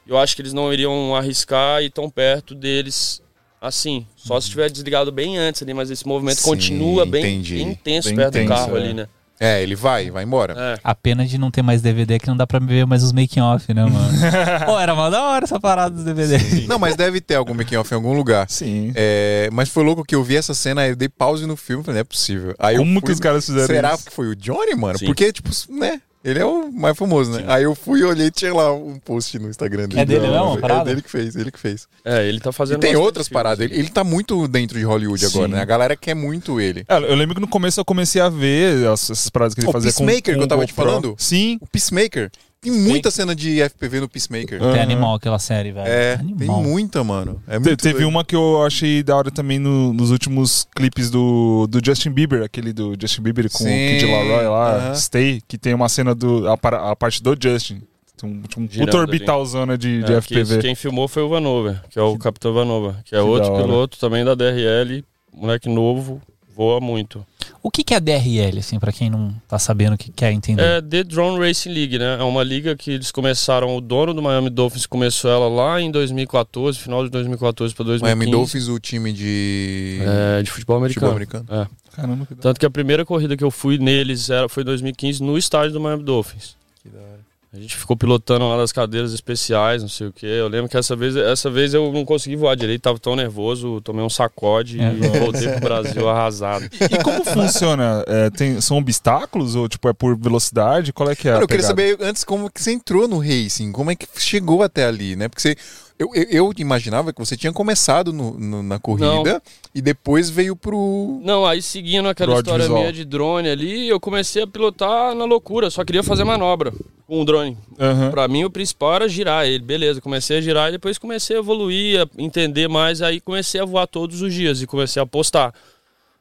Eu 0.07 0.17
acho 0.17 0.37
que 0.37 0.43
eles 0.43 0.53
não 0.53 0.73
iriam 0.73 1.17
arriscar 1.17 1.83
e 1.83 1.91
tão 1.91 2.09
perto 2.09 2.55
deles 2.55 3.21
assim. 3.61 4.07
Só 4.17 4.41
se 4.41 4.47
estiver 4.47 4.71
desligado 4.71 5.13
bem 5.13 5.37
antes 5.39 5.63
ali, 5.63 5.75
mas 5.75 5.91
esse 5.91 6.07
movimento 6.07 6.39
Sim, 6.39 6.49
continua 6.49 7.05
bem, 7.05 7.43
bem 7.43 7.63
intenso 7.63 8.09
bem 8.09 8.17
perto 8.17 8.39
intenso, 8.39 8.47
do 8.47 8.57
carro 8.57 8.77
é. 8.77 8.81
ali, 8.81 8.95
né? 8.95 9.09
É, 9.43 9.63
ele 9.63 9.75
vai, 9.75 10.11
vai 10.11 10.23
embora. 10.23 10.55
É. 10.55 10.79
A 10.85 10.95
pena 10.95 11.25
de 11.25 11.39
não 11.39 11.51
ter 11.51 11.63
mais 11.63 11.81
DVD 11.81 12.19
que 12.19 12.27
não 12.27 12.37
dá 12.37 12.47
pra 12.47 12.59
ver 12.59 12.85
mais 12.85 13.03
os 13.03 13.11
making 13.11 13.41
off, 13.41 13.73
né, 13.73 13.83
mano? 13.87 14.19
Pô, 14.67 14.79
era 14.79 14.95
mal 14.95 15.11
da 15.11 15.23
hora 15.23 15.45
essa 15.45 15.59
parada 15.59 15.95
dos 15.95 16.05
DVD. 16.05 16.39
Sim. 16.39 16.67
Não, 16.67 16.79
mas 16.79 16.95
deve 16.95 17.23
ter 17.23 17.37
algum 17.37 17.55
making 17.55 17.77
off 17.77 17.91
em 17.91 17.95
algum 17.95 18.13
lugar. 18.13 18.51
Sim. 18.51 18.93
É, 18.95 19.49
mas 19.51 19.71
foi 19.71 19.83
louco 19.83 20.05
que 20.05 20.15
eu 20.15 20.23
vi 20.23 20.37
essa 20.37 20.53
cena, 20.53 20.87
eu 20.87 20.95
dei 20.95 21.09
pause 21.09 21.47
no 21.47 21.57
filme, 21.57 21.83
falei, 21.83 21.95
não 21.95 22.01
é 22.03 22.05
possível. 22.05 22.55
Aí 22.59 22.77
Como 22.77 22.93
fui, 22.93 23.03
que 23.07 23.13
os 23.13 23.19
caras 23.19 23.47
fizeram 23.47 23.67
Será 23.67 23.95
isso? 23.95 24.05
que 24.05 24.13
foi 24.13 24.29
o 24.29 24.37
Johnny, 24.37 24.75
mano? 24.75 24.99
Sim. 24.99 25.07
Porque, 25.07 25.33
tipo, 25.33 25.49
né? 25.71 26.03
Ele 26.23 26.39
é 26.39 26.45
o 26.45 26.71
mais 26.71 26.97
famoso, 26.97 27.31
né? 27.31 27.39
Sim. 27.39 27.45
Aí 27.49 27.63
eu 27.63 27.75
fui 27.75 28.01
e 28.01 28.05
olhei 28.05 28.27
e 28.27 28.31
tinha 28.31 28.53
lá 28.53 28.73
um 28.75 28.99
post 28.99 29.39
no 29.39 29.49
Instagram 29.49 29.89
dele. 29.89 30.01
É 30.01 30.05
dele 30.05 30.27
não, 30.27 30.59
É 30.59 30.85
dele 30.85 31.01
que 31.01 31.11
fez, 31.11 31.35
ele 31.35 31.51
que 31.51 31.59
fez. 31.59 31.89
É, 32.05 32.27
ele 32.29 32.39
tá 32.41 32.53
fazendo. 32.53 32.79
E 32.79 32.81
tem 32.81 32.95
outras 32.95 33.27
paradas. 33.27 33.65
Ele, 33.65 33.75
ele 33.75 33.89
tá 33.89 34.05
muito 34.05 34.47
dentro 34.47 34.79
de 34.79 34.85
Hollywood 34.85 35.19
Sim. 35.19 35.27
agora, 35.27 35.49
né? 35.49 35.61
A 35.63 35.65
galera 35.65 35.97
quer 35.97 36.15
muito 36.15 36.61
ele. 36.61 36.85
É, 36.87 36.97
eu 36.97 37.15
lembro 37.15 37.35
que 37.35 37.41
no 37.41 37.49
começo 37.49 37.81
eu 37.81 37.85
comecei 37.85 38.21
a 38.21 38.29
ver 38.29 38.87
essas 38.93 39.31
paradas 39.31 39.55
que 39.55 39.61
ele 39.61 39.69
o 39.69 39.73
fazia 39.73 39.93
com 39.93 40.05
o 40.05 40.07
Peacemaker 40.07 40.37
que 40.37 40.43
eu 40.43 40.49
tava 40.49 40.67
te 40.67 40.75
falando? 40.75 41.15
Sim. 41.17 41.59
O 41.61 41.67
Peacemaker. 41.67 42.31
Tem 42.61 42.71
muita 42.71 43.11
cena 43.11 43.35
de 43.35 43.59
FPV 43.63 44.01
no 44.01 44.09
Peacemaker. 44.09 44.61
Tem 44.61 44.83
animal 44.83 45.15
aquela 45.15 45.39
série, 45.39 45.73
velho. 45.73 45.89
É, 45.89 46.15
animal. 46.15 46.37
tem 46.37 46.71
muita, 46.71 47.03
mano. 47.03 47.43
É 47.47 47.59
Te, 47.59 47.75
teve 47.75 48.05
uma 48.05 48.23
que 48.23 48.37
eu 48.37 48.63
achei 48.63 49.03
da 49.03 49.17
hora 49.17 49.31
também 49.31 49.59
no, 49.59 49.95
nos 49.95 50.11
últimos 50.11 50.69
clipes 50.77 51.11
do, 51.11 51.67
do 51.67 51.81
Justin 51.83 52.11
Bieber, 52.11 52.43
aquele 52.43 52.75
do 52.75 52.95
Justin 53.01 53.23
Bieber 53.23 53.51
com 53.51 53.65
Sim. 53.65 53.65
o 53.65 53.99
Kid 53.99 54.05
Laroi 54.05 54.47
lá, 54.47 54.77
uh 54.77 54.93
-huh. 54.93 54.95
Stay, 54.95 55.41
que 55.49 55.57
tem 55.57 55.73
uma 55.73 55.89
cena 55.89 56.15
do. 56.15 56.47
a, 56.49 56.53
a 56.91 56.97
parte 56.97 57.23
do 57.23 57.35
Justin. 57.41 57.81
Um, 58.23 58.43
um 58.59 58.67
puta 58.67 58.99
orbitalzona 58.99 59.79
de, 59.79 60.03
de 60.03 60.13
é, 60.13 60.21
FPV. 60.21 60.57
Que, 60.57 60.61
quem 60.61 60.75
filmou 60.75 61.09
foi 61.09 61.23
o 61.23 61.31
Vanover, 61.31 61.81
que 61.89 61.99
é 61.99 62.03
o 62.03 62.19
Capitão 62.19 62.53
Vanover, 62.53 62.97
que 63.07 63.15
é 63.15 63.19
que 63.19 63.25
outro 63.25 63.57
piloto 63.57 63.99
também 63.99 64.23
da 64.23 64.35
DRL, 64.35 65.03
moleque 65.33 65.71
novo, 65.71 66.21
voa 66.61 66.79
muito. 66.79 67.27
O 67.63 67.71
que, 67.71 67.83
que 67.83 67.95
é 67.95 68.01
DRL, 68.01 68.59
assim, 68.59 68.79
para 68.79 68.93
quem 68.93 69.09
não 69.09 69.35
tá 69.49 69.59
sabendo 69.59 69.95
o 69.95 69.99
que 69.99 70.13
quer 70.13 70.31
entender? 70.31 70.63
É 70.63 70.83
The 70.83 71.05
Drone 71.05 71.39
Racing 71.39 71.71
League, 71.71 71.99
né? 71.99 72.19
É 72.21 72.23
uma 72.23 72.45
liga 72.45 72.77
que 72.77 72.91
eles 72.91 73.11
começaram, 73.11 73.75
o 73.75 73.81
dono 73.81 74.13
do 74.13 74.21
Miami 74.21 74.51
Dolphins 74.51 74.85
começou 74.85 75.31
ela 75.31 75.49
lá 75.49 75.81
em 75.81 75.91
2014, 75.91 76.79
final 76.79 77.03
de 77.03 77.11
2014 77.11 77.75
para 77.75 77.85
2015. 77.87 78.15
Miami 78.15 78.31
Dolphins, 78.31 78.69
o 78.69 78.79
time 78.79 79.11
de... 79.11 80.01
É, 80.03 80.43
de 80.43 80.51
futebol 80.51 80.77
americano. 80.77 81.15
Futebol 81.15 81.39
americano. 81.39 81.63
É. 81.63 81.97
Caramba, 81.97 82.27
que 82.27 82.35
Tanto 82.35 82.61
que 82.61 82.67
a 82.67 82.71
primeira 82.71 83.07
corrida 83.07 83.37
que 83.37 83.45
eu 83.45 83.51
fui 83.51 83.79
neles 83.79 84.29
era, 84.29 84.47
foi 84.47 84.63
em 84.63 84.67
2015 84.67 85.23
no 85.23 85.39
estádio 85.39 85.73
do 85.73 85.81
Miami 85.81 86.03
Dolphins. 86.03 86.57
Que 86.83 86.91
da 86.91 86.99
hora. 86.99 87.20
A 87.53 87.59
gente 87.59 87.77
ficou 87.77 87.97
pilotando 87.97 88.49
lá 88.49 88.57
das 88.57 88.71
cadeiras 88.71 89.13
especiais, 89.13 89.83
não 89.83 89.89
sei 89.89 90.07
o 90.07 90.13
que. 90.13 90.25
Eu 90.25 90.47
lembro 90.47 90.69
que 90.69 90.77
essa 90.77 90.95
vez, 90.95 91.17
essa 91.17 91.51
vez 91.51 91.75
eu 91.75 91.93
não 91.93 92.05
consegui 92.05 92.37
voar 92.37 92.55
direito, 92.55 92.83
tava 92.83 92.99
tão 93.01 93.17
nervoso, 93.17 93.81
tomei 93.81 94.05
um 94.05 94.09
sacode 94.11 94.81
É. 94.81 94.93
e 94.95 95.19
voltei 95.19 95.49
pro 95.49 95.61
Brasil 95.61 96.09
arrasado. 96.09 96.65
E 96.81 97.03
como 97.03 97.25
funciona? 97.25 98.05
É, 98.07 98.31
tem, 98.31 98.61
são 98.61 98.79
obstáculos 98.79 99.57
ou 99.57 99.69
tipo 99.69 99.89
é 99.89 99.93
por 99.93 100.17
velocidade? 100.17 100.93
Qual 100.93 101.11
é 101.11 101.17
que 101.17 101.27
é? 101.29 101.33
Cara, 101.33 101.43
a 101.43 101.45
eu 101.45 101.49
queria 101.49 101.65
saber 101.67 101.97
antes 102.01 102.23
como 102.23 102.49
que 102.49 102.63
você 102.63 102.71
entrou 102.71 103.09
no 103.09 103.19
racing, 103.19 103.73
como 103.73 103.91
é 103.91 103.97
que 103.97 104.07
chegou 104.19 104.63
até 104.63 104.85
ali, 104.85 105.17
né? 105.17 105.29
Porque 105.29 105.43
você, 105.43 105.57
eu, 106.01 106.11
eu, 106.15 106.27
eu 106.31 106.53
imaginava 106.59 107.13
que 107.13 107.19
você 107.19 107.37
tinha 107.37 107.53
começado 107.53 108.13
no- 108.13 108.33
no- 108.39 108.63
na 108.63 108.79
corrida 108.79 109.43
e 109.75 109.81
depois 109.83 110.31
veio 110.31 110.57
pro. 110.57 111.21
Não, 111.23 111.45
aí 111.47 111.61
seguindo 111.61 112.09
aquela 112.09 112.33
história 112.39 112.65
minha 112.81 112.93
de 112.93 113.05
drone 113.05 113.49
ali, 113.49 113.87
eu 113.89 114.01
comecei 114.01 114.43
a 114.43 114.47
pilotar 114.47 115.15
na 115.15 115.25
loucura, 115.25 115.69
só 115.71 115.85
queria 115.85 116.03
fazer 116.03 116.25
manobra 116.25 116.73
com 117.07 117.21
o 117.21 117.25
drone. 117.25 117.57
Aham. 117.79 118.11
Pra 118.11 118.27
mim 118.29 118.45
o 118.45 118.51
principal 118.51 118.95
era 118.95 119.09
girar 119.09 119.45
ele, 119.47 119.63
beleza. 119.65 120.01
Comecei 120.01 120.39
a 120.39 120.41
girar 120.41 120.69
e 120.69 120.73
depois 120.73 120.97
comecei 120.99 121.37
a 121.37 121.41
evoluir, 121.41 122.01
a 122.01 122.09
entender 122.23 122.67
mais, 122.69 123.03
aí 123.03 123.21
comecei 123.21 123.61
a 123.61 123.65
voar 123.65 123.87
todos 123.87 124.23
os 124.23 124.33
dias 124.33 124.63
e 124.63 124.67
comecei 124.67 125.01
a 125.03 125.07
postar. 125.07 125.53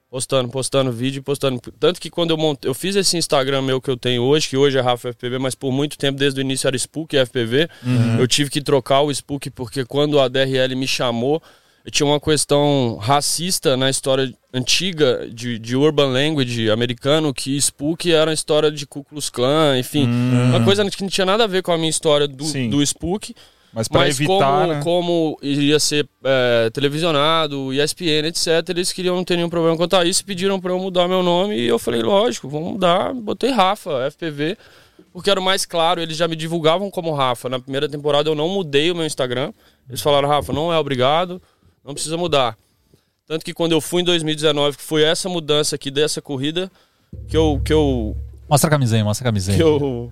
Postando, 0.09 0.49
postando 0.49 0.91
vídeo, 0.91 1.21
postando. 1.21 1.61
Tanto 1.79 2.01
que 2.01 2.09
quando 2.09 2.31
eu 2.31 2.37
montei, 2.37 2.67
eu 2.67 2.73
fiz 2.73 2.95
esse 2.95 3.15
Instagram 3.15 3.61
meu 3.61 3.79
que 3.79 3.91
eu 3.91 3.95
tenho 3.95 4.23
hoje, 4.23 4.49
que 4.49 4.57
hoje 4.57 4.75
é 4.75 4.81
Rafa 4.81 5.13
FPV, 5.13 5.37
mas 5.37 5.53
por 5.53 5.71
muito 5.71 5.97
tempo, 5.99 6.17
desde 6.17 6.39
o 6.39 6.41
início 6.41 6.67
era 6.67 6.75
Spook 6.75 7.15
FPV. 7.15 7.69
Eu 8.19 8.27
tive 8.27 8.49
que 8.49 8.59
trocar 8.59 9.01
o 9.01 9.11
Spook 9.11 9.51
porque 9.51 9.85
quando 9.85 10.19
a 10.19 10.27
DRL 10.27 10.75
me 10.75 10.87
chamou, 10.87 11.39
eu 11.85 11.91
tinha 11.91 12.07
uma 12.07 12.19
questão 12.19 12.97
racista 12.99 13.77
na 13.77 13.87
história 13.87 14.33
antiga 14.51 15.29
de, 15.31 15.59
de 15.59 15.75
urban 15.75 16.07
language 16.07 16.71
americano, 16.71 17.31
que 17.31 17.55
Spook 17.57 18.11
era 18.11 18.31
uma 18.31 18.33
história 18.33 18.71
de 18.71 18.87
Ku 18.87 19.03
Klux 19.03 19.29
Klan, 19.29 19.77
enfim. 19.77 20.07
Uma 20.49 20.63
coisa 20.63 20.83
que 20.89 21.03
não 21.03 21.09
tinha 21.09 21.25
nada 21.25 21.43
a 21.43 21.47
ver 21.47 21.61
com 21.61 21.71
a 21.71 21.77
minha 21.77 21.89
história 21.89 22.27
do, 22.27 22.45
Sim. 22.45 22.69
do 22.69 22.81
Spook. 22.81 23.35
Mas 23.71 23.87
pra 23.87 24.01
Mas 24.01 24.19
evitar, 24.19 24.61
como, 24.61 24.73
né? 24.73 24.81
como 24.83 25.39
iria 25.41 25.79
ser 25.79 26.07
é, 26.23 26.69
televisionado, 26.71 27.71
ESPN, 27.71 28.25
etc., 28.27 28.47
eles 28.69 28.91
queriam 28.91 29.15
não 29.15 29.23
ter 29.23 29.35
nenhum 29.35 29.49
problema 29.49 29.77
quanto 29.77 29.95
a 29.95 30.03
isso, 30.03 30.25
pediram 30.25 30.59
para 30.59 30.71
eu 30.71 30.79
mudar 30.79 31.07
meu 31.07 31.21
nome 31.21 31.55
e 31.55 31.67
eu 31.67 31.77
falei, 31.77 32.01
lógico, 32.01 32.49
vamos 32.49 32.73
mudar. 32.73 33.13
Botei 33.13 33.51
Rafa, 33.51 34.09
FPV, 34.09 34.57
porque 35.13 35.29
era 35.29 35.39
o 35.39 35.43
mais 35.43 35.65
claro, 35.65 36.01
eles 36.01 36.17
já 36.17 36.27
me 36.27 36.35
divulgavam 36.35 36.89
como 36.89 37.13
Rafa. 37.13 37.47
Na 37.47 37.59
primeira 37.59 37.87
temporada 37.87 38.27
eu 38.27 38.35
não 38.35 38.49
mudei 38.49 38.89
o 38.89 38.95
meu 38.95 39.05
Instagram. 39.05 39.53
Eles 39.87 40.01
falaram, 40.01 40.27
Rafa, 40.27 40.51
não 40.51 40.73
é 40.73 40.77
obrigado, 40.79 41.39
não 41.85 41.93
precisa 41.93 42.17
mudar. 42.17 42.57
Tanto 43.27 43.45
que 43.45 43.53
quando 43.53 43.73
eu 43.73 43.81
fui 43.81 44.01
em 44.01 44.05
2019, 44.05 44.77
que 44.77 44.83
foi 44.83 45.03
essa 45.03 45.29
mudança 45.29 45.75
aqui 45.75 45.91
dessa 45.91 46.19
corrida, 46.19 46.71
que 47.27 47.37
eu. 47.37 47.61
Que 47.63 47.71
eu, 47.71 48.17
Mostra 48.49 48.67
a 48.67 48.71
camisa 48.71 48.95
aí, 48.95 49.03
mostra 49.03 49.23
a 49.23 49.27
camisa 49.27 49.51
aí. 49.51 49.57
que 49.57 49.63
eu 49.63 50.11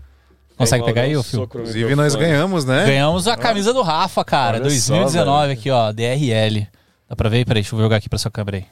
Consegue 0.58 0.84
pegar 0.86 1.02
aí, 1.04 1.14
soco 1.24 1.38
no 1.38 1.44
Inclusive, 1.64 1.96
nós 1.96 2.14
microfone. 2.14 2.26
ganhamos, 2.26 2.66
né? 2.66 2.86
Ganhamos 2.86 3.28
a 3.28 3.38
camisa 3.38 3.72
do 3.74 3.82
Rafa, 3.82 4.26
cara. 4.26 4.58
Olha 4.60 4.70
só, 4.72 4.94
2019 4.96 5.54
aqui, 5.54 5.70
ó. 5.70 5.92
DRL. 5.92 6.68
Dá 7.08 7.16
pra 7.16 7.30
ver? 7.30 7.46
Peraí, 7.46 7.62
deixa 7.62 7.76
eu 7.76 7.80
jogar 7.80 7.98
aqui 7.98 8.10
pra 8.10 8.18
sua 8.18 8.32
câmera 8.32 8.58
aí. 8.58 8.66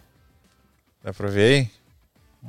Dá 1.04 1.14
pra 1.14 1.28
ver 1.30 1.70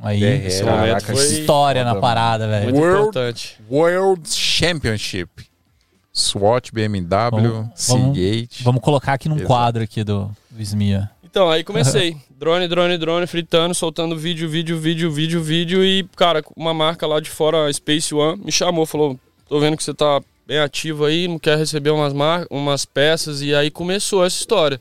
Aí, 0.03 0.21
DRL. 0.21 0.47
Esse 0.47 0.63
momento 0.65 0.87
Caraca, 0.87 1.15
foi 1.15 1.25
história 1.25 1.85
na 1.85 1.95
parada, 1.97 2.49
velho. 2.49 2.65
muito 2.65 2.79
World- 2.79 3.01
importante. 3.09 3.57
aí? 3.61 3.77
World 3.77 4.29
Championship. 4.31 5.47
SWAT, 6.13 6.71
BMW, 6.73 7.31
Vamos- 7.31 7.43
vamos- 7.89 8.17
Seagate. 8.17 8.65
Vamos 8.65 8.81
colocar 8.81 9.13
aqui 9.13 9.29
num 9.29 9.35
Exato. 9.37 9.47
quadro 9.47 9.83
aqui 9.83 10.03
do, 10.03 10.31
do 10.51 10.63
Smia. 10.63 11.11
Então, 11.23 11.51
aí 11.51 11.63
comecei. 11.63 12.17
drone, 12.39 12.67
drone, 12.67 12.97
drone, 12.97 13.27
fritando, 13.27 13.75
soltando 13.75 14.17
vídeo, 14.17 14.49
vídeo, 14.49 14.79
vídeo, 14.79 15.11
vídeo, 15.11 15.43
vídeo. 15.43 15.85
E, 15.85 16.05
cara, 16.17 16.43
uma 16.57 16.73
marca 16.73 17.07
lá 17.07 17.21
de 17.21 17.29
fora, 17.29 17.67
a 17.69 17.73
Space 17.73 18.15
One, 18.15 18.43
me 18.45 18.51
chamou, 18.53 18.87
falou: 18.87 19.19
tô 19.49 19.61
vendo 19.61 19.77
que 19.77 19.85
você 19.85 19.95
tá 19.95 20.21
bem 20.47 20.59
ativo 20.59 21.05
aí, 21.05 21.27
não 21.27 21.39
quer 21.39 21.59
receber 21.59 21.91
umas, 21.91 22.13
mar... 22.13 22.47
umas 22.51 22.85
peças. 22.85 23.43
E 23.43 23.55
aí 23.55 23.71
começou 23.71 24.25
essa 24.25 24.37
história. 24.37 24.81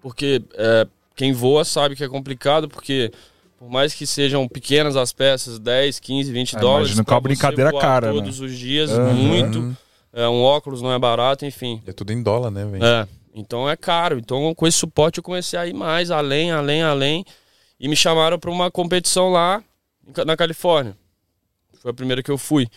Porque 0.00 0.42
é, 0.54 0.86
quem 1.16 1.32
voa 1.32 1.64
sabe 1.64 1.96
que 1.96 2.04
é 2.04 2.08
complicado, 2.08 2.68
porque 2.68 3.10
por 3.58 3.68
mais 3.68 3.92
que 3.92 4.06
sejam 4.06 4.46
pequenas 4.46 4.96
as 4.96 5.12
peças, 5.12 5.58
10, 5.58 5.98
15, 5.98 6.32
20 6.32 6.56
Ah, 6.56 6.60
dólares. 6.60 6.88
imagino 6.88 7.04
que 7.04 7.10
é 7.10 7.14
uma 7.14 7.20
brincadeira 7.20 7.70
voar 7.70 7.82
cara, 7.82 8.06
né? 8.08 8.12
Todos 8.12 8.40
os 8.40 8.56
dias, 8.56 8.90
Aham. 8.90 9.14
muito. 9.14 9.76
É, 10.12 10.28
um 10.28 10.42
óculos 10.42 10.80
não 10.80 10.92
é 10.92 10.98
barato, 10.98 11.44
enfim. 11.44 11.82
É 11.86 11.92
tudo 11.92 12.12
em 12.12 12.22
dólar, 12.22 12.50
né, 12.50 12.64
velho? 12.64 12.84
É, 12.84 13.06
então 13.34 13.68
é 13.68 13.76
caro. 13.76 14.18
Então 14.18 14.54
com 14.54 14.66
esse 14.66 14.78
suporte 14.78 15.18
eu 15.18 15.24
comecei 15.24 15.58
a 15.58 15.66
ir 15.66 15.74
mais, 15.74 16.10
além, 16.10 16.50
além, 16.52 16.82
além. 16.82 17.24
E 17.80 17.88
me 17.88 17.96
chamaram 17.96 18.38
para 18.38 18.50
uma 18.50 18.70
competição 18.70 19.30
lá 19.30 19.62
na 20.24 20.36
Califórnia. 20.36 20.96
Foi 21.80 21.90
a 21.90 21.94
primeira 21.94 22.22
que 22.22 22.30
eu 22.30 22.38
fui. 22.38 22.68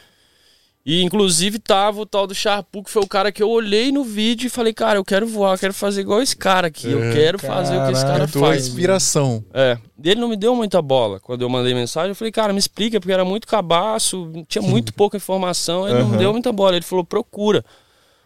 E 0.84 1.04
inclusive 1.04 1.60
tava 1.60 2.02
o 2.02 2.06
tal 2.08 2.26
do 2.26 2.34
Sharpu, 2.34 2.84
que 2.84 2.90
foi 2.90 3.04
o 3.04 3.08
cara 3.08 3.32
que 3.32 3.44
eu 3.44 3.50
olhei 3.50 3.92
no 3.92 4.04
vídeo 4.04 4.48
e 4.48 4.50
falei, 4.50 4.74
cara, 4.74 4.98
eu 4.98 5.06
quero 5.06 5.28
voar, 5.28 5.54
eu 5.54 5.60
quero 5.60 5.74
fazer 5.76 6.02
igual 6.02 6.22
esse 6.24 6.36
cara 6.36 6.68
aqui. 6.68 6.90
Eu 6.92 7.14
quero 7.14 7.38
fazer 7.38 7.78
o 7.78 7.86
que 7.86 7.92
esse 7.92 8.04
cara 8.04 8.24
É 8.24 8.28
tua 8.28 8.48
faz. 8.48 8.68
inspiração. 8.68 9.46
É. 9.54 9.78
Ele 10.04 10.20
não 10.20 10.28
me 10.28 10.36
deu 10.36 10.56
muita 10.56 10.82
bola. 10.82 11.20
Quando 11.20 11.44
eu 11.44 11.50
mandei 11.50 11.76
mensagem, 11.76 12.10
eu 12.10 12.16
falei, 12.16 12.32
cara, 12.32 12.52
me 12.52 12.58
explica, 12.58 13.00
porque 13.00 13.14
era 13.14 13.24
muito 13.24 13.48
cabaço, 13.48 14.32
tinha 14.48 14.62
muito 14.64 14.92
pouca 14.94 15.18
informação, 15.18 15.88
ele 15.88 16.00
não 16.00 16.10
me 16.10 16.18
deu 16.18 16.32
muita 16.34 16.52
bola. 16.52 16.76
Ele 16.76 16.86
falou, 16.86 17.06
procura. 17.06 17.64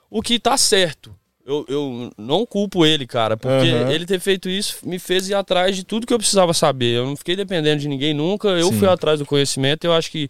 O 0.10 0.22
que 0.22 0.40
tá 0.40 0.56
certo. 0.56 1.14
Eu, 1.46 1.64
eu 1.68 2.10
não 2.18 2.44
culpo 2.44 2.86
ele, 2.88 3.06
cara, 3.06 3.38
porque 3.38 3.70
Aham. 3.70 3.92
ele 3.92 4.04
ter 4.08 4.20
feito 4.20 4.50
isso 4.50 4.78
me 4.84 4.98
fez 4.98 5.30
ir 5.30 5.36
atrás 5.36 5.76
de 5.76 5.84
tudo 5.84 6.08
que 6.08 6.14
eu 6.14 6.18
precisava 6.18 6.54
saber. 6.56 6.96
Eu 6.98 7.06
não 7.06 7.16
fiquei 7.16 7.36
dependendo 7.36 7.82
de 7.82 7.88
ninguém 7.88 8.16
nunca, 8.16 8.48
eu 8.48 8.70
Sim. 8.70 8.80
fui 8.80 8.88
atrás 8.88 9.20
do 9.20 9.28
conhecimento. 9.28 9.84
Eu 9.84 9.94
acho 9.94 10.10
que, 10.10 10.28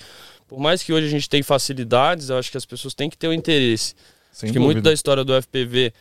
por 0.47 0.59
mais 0.59 0.83
que 0.83 0.93
hoje 0.93 1.07
a 1.07 1.09
gente 1.09 1.29
tenha 1.29 1.43
facilidades, 1.43 2.29
eu 2.29 2.37
acho 2.37 2.51
que 2.51 2.57
as 2.57 2.65
pessoas 2.65 2.93
têm 2.93 3.09
que 3.09 3.17
ter 3.17 3.27
o 3.27 3.33
interesse. 3.33 3.95
Sem 4.31 4.47
Acho 4.47 4.53
que 4.53 4.59
muito 4.59 4.81
da 4.81 4.91
história 4.93 5.23
do 5.23 5.33
FPV, 5.33 5.93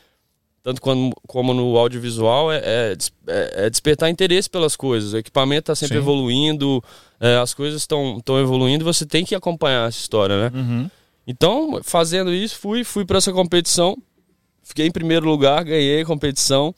tanto 0.62 0.80
quando, 0.80 1.14
como 1.26 1.54
no 1.54 1.76
audiovisual, 1.76 2.50
é, 2.50 2.58
é 2.64 2.96
é- 3.28 3.66
é 3.66 3.70
despertar 3.70 4.10
interesse 4.10 4.48
pelas 4.50 4.74
coisas. 4.76 5.12
O 5.12 5.18
equipamento 5.18 5.60
está 5.70 5.74
sempre 5.74 5.96
Sim. 5.96 6.02
evoluindo, 6.02 6.82
é, 7.20 7.36
as 7.36 7.54
coisas 7.54 7.82
estão 7.82 8.20
evoluindo, 8.40 8.84
você 8.84 9.06
tem 9.06 9.24
que 9.24 9.34
acompanhar 9.34 9.88
essa 9.88 9.98
história, 9.98 10.50
né? 10.50 10.58
Uhum. 10.58 10.90
Então, 11.26 11.80
fazendo 11.82 12.32
isso, 12.32 12.56
fui, 12.58 12.84
fui 12.84 13.04
para 13.04 13.18
essa 13.18 13.32
competição, 13.32 13.96
fiquei 14.62 14.86
em 14.86 14.90
primeiro 14.90 15.26
lugar, 15.26 15.64
ganhei 15.64 16.02
a 16.02 16.04
competição. 16.04 16.74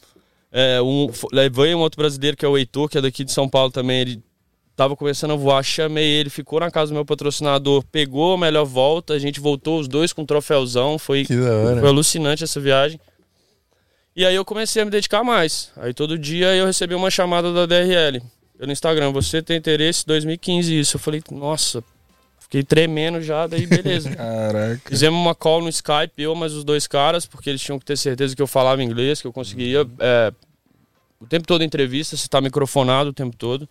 É, 0.52 0.80
um, 0.80 1.10
levei 1.32 1.74
um 1.74 1.80
outro 1.80 1.98
brasileiro 1.98 2.36
que 2.36 2.44
é 2.44 2.48
o 2.48 2.56
Heitor, 2.56 2.88
que 2.88 2.96
é 2.98 3.00
daqui 3.00 3.24
de 3.24 3.32
São 3.32 3.48
Paulo 3.48 3.70
também. 3.70 4.00
Ele 4.00 4.22
tava 4.76 4.94
começando 4.94 5.30
a 5.32 5.36
voar, 5.36 5.62
chamei 5.62 6.06
ele, 6.06 6.28
ficou 6.28 6.60
na 6.60 6.70
casa 6.70 6.92
do 6.92 6.94
meu 6.94 7.04
patrocinador, 7.04 7.82
pegou 7.90 8.34
a 8.34 8.38
melhor 8.38 8.66
volta, 8.66 9.14
a 9.14 9.18
gente 9.18 9.40
voltou 9.40 9.80
os 9.80 9.88
dois 9.88 10.12
com 10.12 10.22
um 10.22 10.26
troféuzão, 10.26 10.98
foi 10.98 11.24
foi 11.24 11.88
alucinante 11.88 12.44
essa 12.44 12.60
viagem. 12.60 13.00
E 14.14 14.24
aí 14.24 14.34
eu 14.34 14.44
comecei 14.44 14.80
a 14.82 14.84
me 14.84 14.90
dedicar 14.90 15.24
mais. 15.24 15.70
Aí 15.76 15.92
todo 15.92 16.18
dia 16.18 16.54
eu 16.54 16.66
recebi 16.66 16.94
uma 16.94 17.10
chamada 17.10 17.52
da 17.52 17.66
DRL 17.66 18.22
pelo 18.58 18.72
Instagram. 18.72 19.12
Você 19.12 19.42
tem 19.42 19.56
interesse? 19.56 20.06
2015 20.06 20.78
isso. 20.78 20.96
Eu 20.96 21.00
falei, 21.00 21.22
nossa, 21.30 21.84
fiquei 22.38 22.62
tremendo 22.62 23.20
já, 23.20 23.46
daí 23.46 23.66
beleza. 23.66 24.08
Caraca. 24.16 24.80
Fizemos 24.88 25.18
uma 25.20 25.34
call 25.34 25.60
no 25.62 25.68
Skype, 25.68 26.12
eu 26.16 26.34
mais 26.34 26.52
os 26.52 26.64
dois 26.64 26.86
caras, 26.86 27.26
porque 27.26 27.50
eles 27.50 27.60
tinham 27.60 27.78
que 27.78 27.84
ter 27.84 27.96
certeza 27.96 28.34
que 28.34 28.40
eu 28.40 28.46
falava 28.46 28.82
inglês, 28.82 29.20
que 29.20 29.26
eu 29.26 29.32
conseguia. 29.32 29.86
é, 30.00 30.32
o 31.20 31.26
tempo 31.26 31.46
todo 31.46 31.64
entrevista, 31.64 32.16
você 32.16 32.28
tá 32.28 32.40
microfonado 32.40 33.10
o 33.10 33.12
tempo 33.12 33.36
todo. 33.36 33.68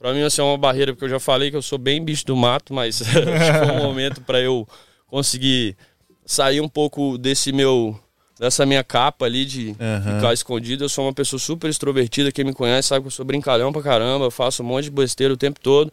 Pra 0.00 0.14
mim, 0.14 0.22
assim, 0.22 0.40
é 0.40 0.44
uma 0.44 0.56
barreira, 0.56 0.94
porque 0.94 1.04
eu 1.04 1.10
já 1.10 1.20
falei 1.20 1.50
que 1.50 1.56
eu 1.58 1.60
sou 1.62 1.76
bem 1.76 2.02
bicho 2.02 2.24
do 2.24 2.34
mato, 2.34 2.72
mas 2.72 3.02
acho 3.04 3.12
que 3.12 3.58
foi 3.58 3.70
um 3.70 3.82
momento 3.82 4.22
pra 4.22 4.40
eu 4.40 4.66
conseguir 5.06 5.76
sair 6.24 6.62
um 6.62 6.68
pouco 6.68 7.18
desse 7.18 7.52
meu. 7.52 7.94
dessa 8.38 8.64
minha 8.64 8.82
capa 8.82 9.26
ali 9.26 9.44
de 9.44 9.76
Aham. 9.78 10.14
ficar 10.14 10.32
escondido. 10.32 10.84
Eu 10.84 10.88
sou 10.88 11.04
uma 11.04 11.12
pessoa 11.12 11.38
super 11.38 11.68
extrovertida, 11.68 12.32
quem 12.32 12.46
me 12.46 12.54
conhece 12.54 12.88
sabe 12.88 13.02
que 13.02 13.08
eu 13.08 13.10
sou 13.10 13.26
brincalhão 13.26 13.70
pra 13.74 13.82
caramba, 13.82 14.24
eu 14.24 14.30
faço 14.30 14.62
um 14.62 14.66
monte 14.66 14.84
de 14.84 14.90
besteira 14.90 15.34
o 15.34 15.36
tempo 15.36 15.60
todo. 15.60 15.92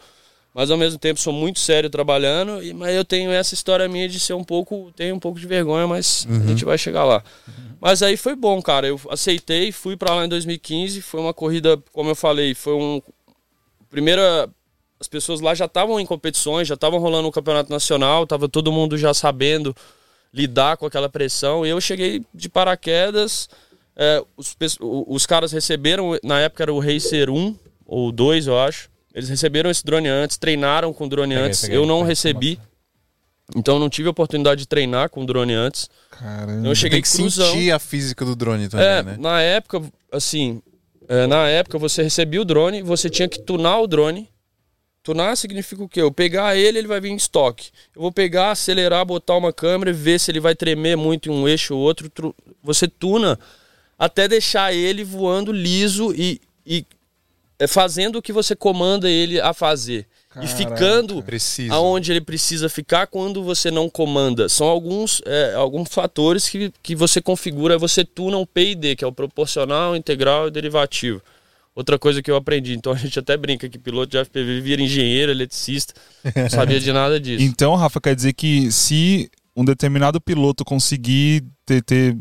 Mas 0.53 0.71
ao 0.71 0.77
mesmo 0.77 0.97
tempo 0.97 1.19
sou 1.19 1.33
muito 1.33 1.59
sério 1.59 1.89
trabalhando, 1.89 2.63
e, 2.63 2.73
mas 2.73 2.95
eu 2.95 3.03
tenho 3.03 3.29
essa 3.29 3.53
história 3.53 3.87
minha 3.89 4.07
de 4.07 4.19
ser 4.21 4.33
um 4.33 4.43
pouco. 4.43 4.89
tenho 4.95 5.13
um 5.15 5.19
pouco 5.19 5.37
de 5.37 5.45
vergonha, 5.45 5.85
mas 5.85 6.25
a 6.29 6.47
gente 6.47 6.63
vai 6.63 6.77
chegar 6.77 7.03
lá. 7.03 7.21
Mas 7.79 8.01
aí 8.01 8.17
foi 8.17 8.35
bom, 8.35 8.59
cara. 8.61 8.87
Eu 8.87 8.99
aceitei, 9.09 9.71
fui 9.71 9.95
pra 9.95 10.15
lá 10.15 10.25
em 10.25 10.29
2015. 10.29 11.01
Foi 11.01 11.19
uma 11.19 11.33
corrida, 11.33 11.77
como 11.91 12.09
eu 12.09 12.15
falei, 12.15 12.55
foi 12.55 12.73
um. 12.73 13.01
Primeira. 13.89 14.49
As 14.99 15.07
pessoas 15.07 15.39
lá 15.41 15.53
já 15.53 15.65
estavam 15.65 15.99
em 15.99 16.05
competições, 16.07 16.67
já 16.67 16.73
estavam 16.73 16.97
rolando 16.99 17.27
um 17.27 17.31
campeonato 17.31 17.69
nacional, 17.71 18.25
tava 18.25 18.49
todo 18.49 18.71
mundo 18.71 18.97
já 18.97 19.13
sabendo 19.13 19.75
lidar 20.33 20.75
com 20.75 20.87
aquela 20.87 21.07
pressão. 21.07 21.63
E 21.63 21.69
eu 21.69 21.79
cheguei 21.79 22.23
de 22.33 22.49
paraquedas. 22.49 23.47
é, 23.95 24.23
os, 24.35 24.55
os 24.79 25.25
caras 25.27 25.51
receberam, 25.51 26.17
na 26.23 26.39
época 26.39 26.63
era 26.63 26.73
o 26.73 26.79
Racer 26.79 27.29
1 27.29 27.55
ou 27.85 28.11
2, 28.11 28.47
eu 28.47 28.59
acho. 28.59 28.89
Eles 29.13 29.29
receberam 29.29 29.69
esse 29.69 29.83
drone 29.85 30.07
antes, 30.07 30.35
treinaram 30.37 30.91
com 30.93 31.05
o 31.05 31.09
drone 31.09 31.33
Peguei, 31.35 31.47
antes. 31.47 31.61
peguei, 31.61 31.77
eu 31.77 31.85
não 31.85 31.97
peguei. 31.99 32.09
recebi. 32.09 32.59
Então 33.55 33.77
não 33.79 33.89
tive 33.89 34.07
a 34.07 34.11
oportunidade 34.11 34.61
de 34.61 34.67
treinar 34.67 35.09
com 35.09 35.21
o 35.21 35.25
drone 35.27 35.53
antes. 35.53 35.89
Caramba. 36.11 36.67
Eu 36.67 36.73
cheguei 36.75 37.01
Tem 37.01 37.11
que 37.11 37.17
cruzão. 37.17 37.51
sentir 37.51 37.71
a 37.71 37.79
física 37.79 38.25
do 38.25 38.35
drone 38.35 38.67
também, 38.67 38.85
É, 38.85 39.03
né? 39.03 39.15
na 39.19 39.41
época, 39.41 39.81
assim, 40.11 40.61
na 41.27 41.47
época 41.47 41.77
você 41.77 42.03
recebia 42.03 42.41
o 42.41 42.45
drone, 42.45 42.81
você 42.81 43.09
tinha 43.09 43.27
que 43.27 43.39
tunar 43.39 43.79
o 43.79 43.87
drone, 43.87 44.29
Tunar 45.07 45.37
significa 45.37 45.81
o 45.81 45.87
quê? 45.87 46.01
Eu 46.01 46.11
pegar 46.11 46.57
ele, 46.57 46.79
ele 46.79 46.87
vai 46.87 46.99
vir 46.99 47.11
em 47.11 47.15
estoque. 47.15 47.71
Eu 47.95 48.01
vou 48.01 48.11
pegar, 48.11 48.51
acelerar, 48.51 49.05
botar 49.05 49.37
uma 49.37 49.53
câmera, 49.53 49.93
ver 49.93 50.19
se 50.19 50.29
ele 50.29 50.41
vai 50.41 50.53
tremer 50.53 50.97
muito 50.97 51.29
em 51.29 51.31
um 51.31 51.47
eixo 51.47 51.73
ou 51.73 51.79
outro. 51.79 52.35
Você 52.61 52.89
tuna 52.89 53.39
até 53.97 54.27
deixar 54.27 54.73
ele 54.73 55.05
voando 55.05 55.53
liso 55.53 56.13
e, 56.13 56.41
e 56.65 56.85
é, 57.57 57.67
fazendo 57.67 58.17
o 58.17 58.21
que 58.21 58.33
você 58.33 58.53
comanda 58.53 59.09
ele 59.09 59.39
a 59.39 59.53
fazer. 59.53 60.05
Caraca, 60.37 60.45
e 60.45 60.47
ficando 60.47 61.23
preciso. 61.23 61.73
aonde 61.73 62.11
ele 62.11 62.21
precisa 62.21 62.69
ficar 62.69 63.07
quando 63.07 63.43
você 63.43 63.71
não 63.71 63.89
comanda. 63.89 64.47
São 64.47 64.67
alguns, 64.67 65.21
é, 65.25 65.55
alguns 65.55 65.89
fatores 65.89 66.47
que, 66.47 66.71
que 66.83 66.95
você 66.95 67.21
configura, 67.21 67.77
você 67.77 68.05
tuna 68.05 68.37
um 68.37 68.45
PID, 68.45 68.95
que 68.95 69.03
é 69.03 69.07
o 69.07 69.11
proporcional, 69.11 69.95
integral 69.95 70.47
e 70.47 70.51
derivativo. 70.51 71.21
Outra 71.75 71.97
coisa 71.99 72.21
que 72.21 72.29
eu 72.29 72.35
aprendi, 72.35 72.73
então 72.73 72.91
a 72.91 72.95
gente 72.95 73.19
até 73.19 73.37
brinca 73.37 73.69
que 73.69 73.77
piloto 73.77 74.11
de 74.11 74.23
FPV 74.23 74.61
vira 74.61 74.81
engenheiro, 74.81 75.31
eletricista, 75.31 75.93
não 76.35 76.49
sabia 76.49 76.79
de 76.79 76.91
nada 76.91 77.19
disso. 77.19 77.43
Então, 77.43 77.75
Rafa, 77.75 78.01
quer 78.01 78.15
dizer 78.15 78.33
que 78.33 78.71
se 78.71 79.29
um 79.55 79.63
determinado 79.63 80.19
piloto 80.19 80.65
conseguir 80.65 81.43
ter, 81.65 81.83
ter 81.83 82.17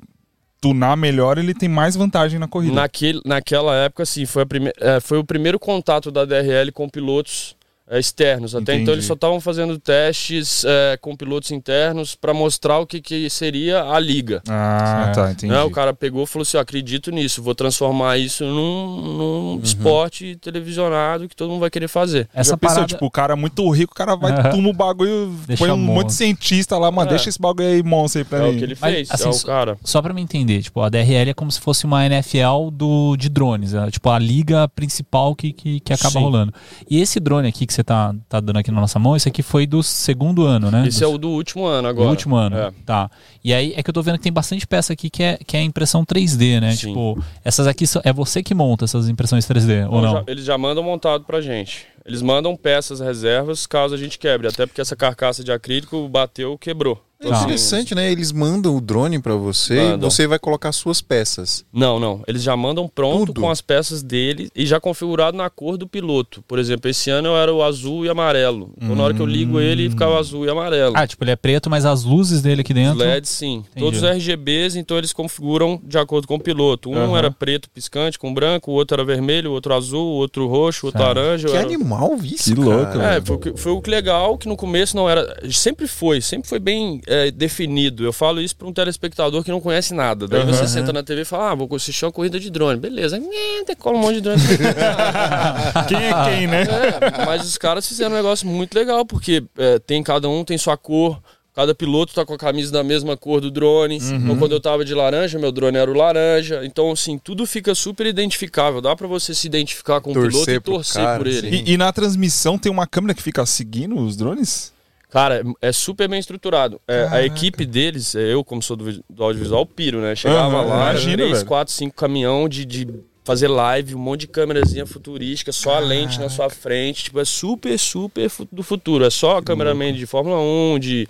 tunar 0.60 0.94
melhor, 0.94 1.38
ele 1.38 1.54
tem 1.54 1.68
mais 1.68 1.96
vantagem 1.96 2.38
na 2.38 2.46
corrida. 2.46 2.74
Naquele, 2.74 3.20
naquela 3.24 3.74
época, 3.76 4.04
sim, 4.04 4.26
foi, 4.26 4.42
a 4.42 4.46
prime... 4.46 4.70
É, 4.78 5.00
foi 5.00 5.18
o 5.18 5.24
primeiro 5.24 5.58
contato 5.58 6.10
da 6.10 6.26
DRL 6.26 6.70
com 6.72 6.88
pilotos 6.88 7.55
externos. 7.90 8.54
Até 8.54 8.72
Entendi. 8.72 8.82
então 8.82 8.94
eles 8.94 9.04
só 9.04 9.14
estavam 9.14 9.40
fazendo 9.40 9.78
testes 9.78 10.64
é, 10.64 10.98
com 11.00 11.16
pilotos 11.16 11.50
internos 11.52 12.14
para 12.14 12.34
mostrar 12.34 12.78
o 12.78 12.86
que, 12.86 13.00
que 13.00 13.30
seria 13.30 13.84
a 13.84 13.98
liga. 14.00 14.42
Ah, 14.48 15.12
tá, 15.14 15.30
entendi. 15.30 15.52
Né? 15.52 15.62
O 15.62 15.70
cara 15.70 15.94
pegou 15.94 16.24
e 16.24 16.26
falou 16.26 16.42
assim: 16.42 16.58
acredito 16.58 17.10
nisso, 17.10 17.42
vou 17.42 17.54
transformar 17.54 18.18
isso 18.18 18.44
num, 18.44 18.96
num 19.00 19.52
uhum. 19.52 19.60
esporte 19.62 20.36
televisionado 20.36 21.28
que 21.28 21.36
todo 21.36 21.50
mundo 21.50 21.60
vai 21.60 21.70
querer 21.70 21.88
fazer. 21.88 22.28
Essa 22.34 22.50
Já 22.50 22.56
parada... 22.56 22.80
pensou, 22.80 22.88
tipo, 22.88 23.06
o 23.06 23.10
cara 23.10 23.36
muito 23.36 23.68
rico, 23.70 23.92
o 23.92 23.96
cara 23.96 24.16
vai, 24.16 24.32
uhum. 24.32 24.50
tuma 24.50 24.68
o 24.70 24.72
bagulho, 24.72 25.34
deixa 25.46 25.64
põe 25.64 25.72
um 25.72 25.76
monte 25.76 26.08
de 26.08 26.14
cientista 26.14 26.76
lá, 26.78 26.90
mano, 26.90 27.08
é. 27.08 27.10
deixa 27.10 27.28
esse 27.28 27.40
bagulho 27.40 27.68
aí 27.68 27.82
monstro 27.82 28.20
aí 28.20 28.24
pra 28.24 28.38
é 28.38 28.42
mim. 28.42 28.48
É 28.48 28.50
o 28.52 28.58
que 28.58 28.64
ele 28.64 28.74
fez, 28.74 29.08
Mas, 29.08 29.20
assim, 29.20 29.28
é 29.28 29.42
o 29.42 29.46
cara. 29.46 29.78
Só 29.84 30.02
pra 30.02 30.12
me 30.12 30.20
entender, 30.20 30.62
tipo, 30.62 30.80
a 30.80 30.88
DRL 30.88 31.30
é 31.30 31.34
como 31.34 31.50
se 31.50 31.60
fosse 31.60 31.84
uma 31.84 32.04
NFL 32.04 32.70
do, 32.72 33.16
de 33.16 33.28
drones, 33.28 33.74
é, 33.74 33.90
tipo, 33.90 34.10
a 34.10 34.18
liga 34.18 34.68
principal 34.68 35.34
que, 35.36 35.52
que, 35.52 35.80
que 35.80 35.92
acaba 35.92 36.10
Sim. 36.10 36.22
rolando. 36.22 36.52
E 36.90 37.00
esse 37.00 37.20
drone 37.20 37.48
aqui 37.48 37.66
que 37.66 37.75
você 37.76 37.84
tá, 37.84 38.14
tá 38.28 38.40
dando 38.40 38.58
aqui 38.58 38.70
na 38.70 38.80
nossa 38.80 38.98
mão, 38.98 39.16
esse 39.16 39.28
aqui 39.28 39.42
foi 39.42 39.66
do 39.66 39.82
segundo 39.82 40.44
ano, 40.44 40.70
né? 40.70 40.86
Esse 40.86 41.04
é 41.04 41.06
o 41.06 41.18
do 41.18 41.28
último 41.28 41.64
ano 41.66 41.88
agora. 41.88 42.06
Do 42.06 42.10
último 42.10 42.36
ano, 42.36 42.56
é. 42.56 42.72
tá. 42.84 43.10
E 43.44 43.52
aí 43.52 43.74
é 43.76 43.82
que 43.82 43.90
eu 43.90 43.94
tô 43.94 44.02
vendo 44.02 44.16
que 44.16 44.24
tem 44.24 44.32
bastante 44.32 44.66
peça 44.66 44.92
aqui 44.92 45.10
que 45.10 45.22
é, 45.22 45.38
que 45.46 45.56
é 45.56 45.62
impressão 45.62 46.04
3D, 46.04 46.60
né? 46.60 46.72
Sim. 46.72 46.88
Tipo, 46.88 47.22
essas 47.44 47.66
aqui 47.66 47.84
é 48.04 48.12
você 48.12 48.42
que 48.42 48.54
monta 48.54 48.84
essas 48.84 49.08
impressões 49.08 49.46
3D, 49.46 49.86
ou 49.90 50.00
não? 50.00 50.12
Já, 50.12 50.24
eles 50.26 50.44
já 50.44 50.58
mandam 50.58 50.82
montado 50.82 51.24
pra 51.24 51.40
gente. 51.40 51.86
Eles 52.04 52.22
mandam 52.22 52.56
peças 52.56 53.00
reservas 53.00 53.66
caso 53.66 53.94
a 53.94 53.98
gente 53.98 54.18
quebre, 54.18 54.48
até 54.48 54.64
porque 54.64 54.80
essa 54.80 54.96
carcaça 54.96 55.42
de 55.44 55.52
acrílico 55.52 56.08
bateu, 56.08 56.56
quebrou. 56.56 57.05
É 57.18 57.28
interessante, 57.28 57.94
né? 57.94 58.12
Eles 58.12 58.30
mandam 58.30 58.76
o 58.76 58.80
drone 58.80 59.18
para 59.18 59.34
você 59.34 59.76
mandam. 59.76 60.08
e 60.08 60.10
você 60.10 60.26
vai 60.26 60.38
colocar 60.38 60.70
suas 60.72 61.00
peças. 61.00 61.64
Não, 61.72 61.98
não. 61.98 62.22
Eles 62.26 62.42
já 62.42 62.54
mandam 62.54 62.86
pronto 62.86 63.26
Tudo. 63.26 63.40
com 63.40 63.50
as 63.50 63.62
peças 63.62 64.02
dele 64.02 64.50
e 64.54 64.66
já 64.66 64.78
configurado 64.78 65.36
na 65.36 65.48
cor 65.48 65.78
do 65.78 65.86
piloto. 65.86 66.42
Por 66.46 66.58
exemplo, 66.58 66.90
esse 66.90 67.08
ano 67.08 67.28
eu 67.28 67.36
era 67.36 67.52
o 67.52 67.62
azul 67.62 68.04
e 68.04 68.08
amarelo. 68.10 68.70
Então, 68.76 68.92
hum. 68.92 68.96
na 68.96 69.04
hora 69.04 69.14
que 69.14 69.20
eu 69.20 69.26
ligo 69.26 69.58
ele, 69.58 69.88
ficava 69.88 70.18
azul 70.18 70.44
e 70.44 70.50
amarelo. 70.50 70.92
Ah, 70.94 71.06
tipo, 71.06 71.24
ele 71.24 71.30
é 71.30 71.36
preto, 71.36 71.70
mas 71.70 71.86
as 71.86 72.04
luzes 72.04 72.42
dele 72.42 72.60
aqui 72.60 72.74
dentro. 72.74 72.98
Os 72.98 73.06
LEDs, 73.06 73.30
sim. 73.30 73.56
Entendi. 73.56 73.78
Todos 73.78 74.02
os 74.02 74.08
RGBs, 74.08 74.76
então 74.76 74.98
eles 74.98 75.12
configuram 75.12 75.80
de 75.82 75.96
acordo 75.96 76.28
com 76.28 76.34
o 76.34 76.40
piloto. 76.40 76.90
Um 76.90 76.96
uhum. 76.96 77.16
era 77.16 77.30
preto 77.30 77.70
piscante 77.70 78.18
com 78.18 78.32
branco, 78.32 78.70
o 78.70 78.74
outro 78.74 78.94
era 78.94 79.04
vermelho, 79.04 79.50
o 79.50 79.54
outro 79.54 79.74
azul, 79.74 80.06
o 80.06 80.16
outro 80.16 80.46
roxo, 80.46 80.84
o 80.84 80.88
outro 80.88 81.02
certo. 81.02 81.16
laranja. 81.16 81.48
Que 81.48 81.56
era... 81.56 81.66
animal 81.66 82.18
isso, 82.22 82.54
Que 82.54 82.60
louco. 82.60 82.98
É, 82.98 83.20
foi, 83.22 83.38
foi 83.56 83.72
o 83.72 83.80
que 83.80 83.90
legal 83.90 84.36
que 84.36 84.48
no 84.48 84.56
começo 84.56 84.94
não 84.94 85.08
era. 85.08 85.26
Sempre 85.50 85.86
foi, 85.86 86.20
sempre 86.20 86.48
foi 86.48 86.58
bem 86.58 87.00
é, 87.06 87.30
definido 87.30 88.04
eu 88.04 88.12
falo 88.12 88.40
isso 88.40 88.56
para 88.56 88.66
um 88.66 88.72
telespectador 88.72 89.44
que 89.44 89.50
não 89.50 89.60
conhece 89.60 89.94
nada. 89.94 90.26
Daí 90.26 90.40
uhum. 90.40 90.46
você 90.46 90.66
senta 90.66 90.92
na 90.92 91.02
TV 91.02 91.22
e 91.22 91.24
fala, 91.24 91.52
ah, 91.52 91.54
vou 91.54 91.68
assistir 91.74 92.04
uma 92.04 92.12
corrida 92.12 92.38
de 92.38 92.50
drone. 92.50 92.78
Beleza. 92.78 93.16
Aí, 93.16 93.64
decola 93.66 93.96
um 93.96 94.00
monte 94.00 94.16
de 94.16 94.20
drone. 94.22 94.40
quem 95.88 95.98
é 95.98 96.24
quem, 96.24 96.46
né? 96.46 96.62
É, 96.62 97.24
mas 97.24 97.46
os 97.46 97.56
caras 97.56 97.86
fizeram 97.86 98.12
um 98.12 98.16
negócio 98.16 98.46
muito 98.46 98.74
legal, 98.74 99.04
porque 99.04 99.44
é, 99.56 99.78
tem 99.78 100.02
cada 100.02 100.28
um 100.28 100.44
tem 100.44 100.58
sua 100.58 100.76
cor. 100.76 101.20
Cada 101.54 101.74
piloto 101.74 102.12
tá 102.12 102.22
com 102.22 102.34
a 102.34 102.38
camisa 102.38 102.70
da 102.70 102.84
mesma 102.84 103.16
cor 103.16 103.40
do 103.40 103.50
drone. 103.50 103.98
Uhum. 103.98 104.16
Então, 104.16 104.36
quando 104.36 104.52
eu 104.52 104.60
tava 104.60 104.84
de 104.84 104.92
laranja, 104.92 105.38
meu 105.38 105.50
drone 105.50 105.78
era 105.78 105.90
o 105.90 105.94
laranja. 105.94 106.60
Então, 106.66 106.90
assim, 106.90 107.16
tudo 107.16 107.46
fica 107.46 107.74
super 107.74 108.04
identificável. 108.04 108.82
Dá 108.82 108.94
para 108.94 109.06
você 109.06 109.32
se 109.32 109.46
identificar 109.46 110.02
com 110.02 110.12
torcer 110.12 110.28
o 110.28 110.32
piloto 110.32 110.50
e 110.50 110.60
torcer 110.60 111.02
cara, 111.02 111.16
por 111.16 111.26
ele. 111.26 111.48
E, 111.48 111.72
e, 111.72 111.76
na 111.78 111.90
transmissão 111.90 112.58
tem 112.58 112.70
uma 112.70 112.86
câmera 112.86 113.14
que 113.14 113.22
fica 113.22 113.46
seguindo 113.46 113.98
os 113.98 114.18
drones? 114.18 114.75
Cara, 115.10 115.42
é 115.62 115.72
super 115.72 116.08
bem 116.08 116.18
estruturado. 116.18 116.80
É, 116.86 117.06
a 117.10 117.24
equipe 117.24 117.64
deles, 117.64 118.14
é, 118.14 118.32
eu 118.32 118.42
como 118.44 118.62
sou 118.62 118.76
do, 118.76 119.02
do 119.08 119.24
audiovisual, 119.24 119.64
piro, 119.64 120.00
né? 120.00 120.16
Chegava 120.16 120.62
uhum, 120.62 120.68
lá, 120.68 120.90
imagina, 120.90 121.16
três, 121.16 121.32
velho. 121.32 121.46
quatro, 121.46 121.72
cinco 121.72 121.94
caminhão 121.94 122.48
de, 122.48 122.64
de 122.64 122.88
fazer 123.24 123.48
live, 123.48 123.94
um 123.94 123.98
monte 123.98 124.20
de 124.20 124.28
câmerazinha 124.28 124.84
futurística, 124.84 125.52
só 125.52 125.70
Caraca. 125.70 125.84
a 125.84 125.88
lente 125.88 126.20
na 126.20 126.28
sua 126.28 126.50
frente. 126.50 127.04
Tipo, 127.04 127.20
é 127.20 127.24
super, 127.24 127.78
super 127.78 128.30
do 128.50 128.62
futuro. 128.62 129.04
É 129.04 129.10
só 129.10 129.40
cameraman 129.40 129.92
de 129.92 130.06
Fórmula 130.06 130.38
1, 130.40 130.78
de 130.80 131.08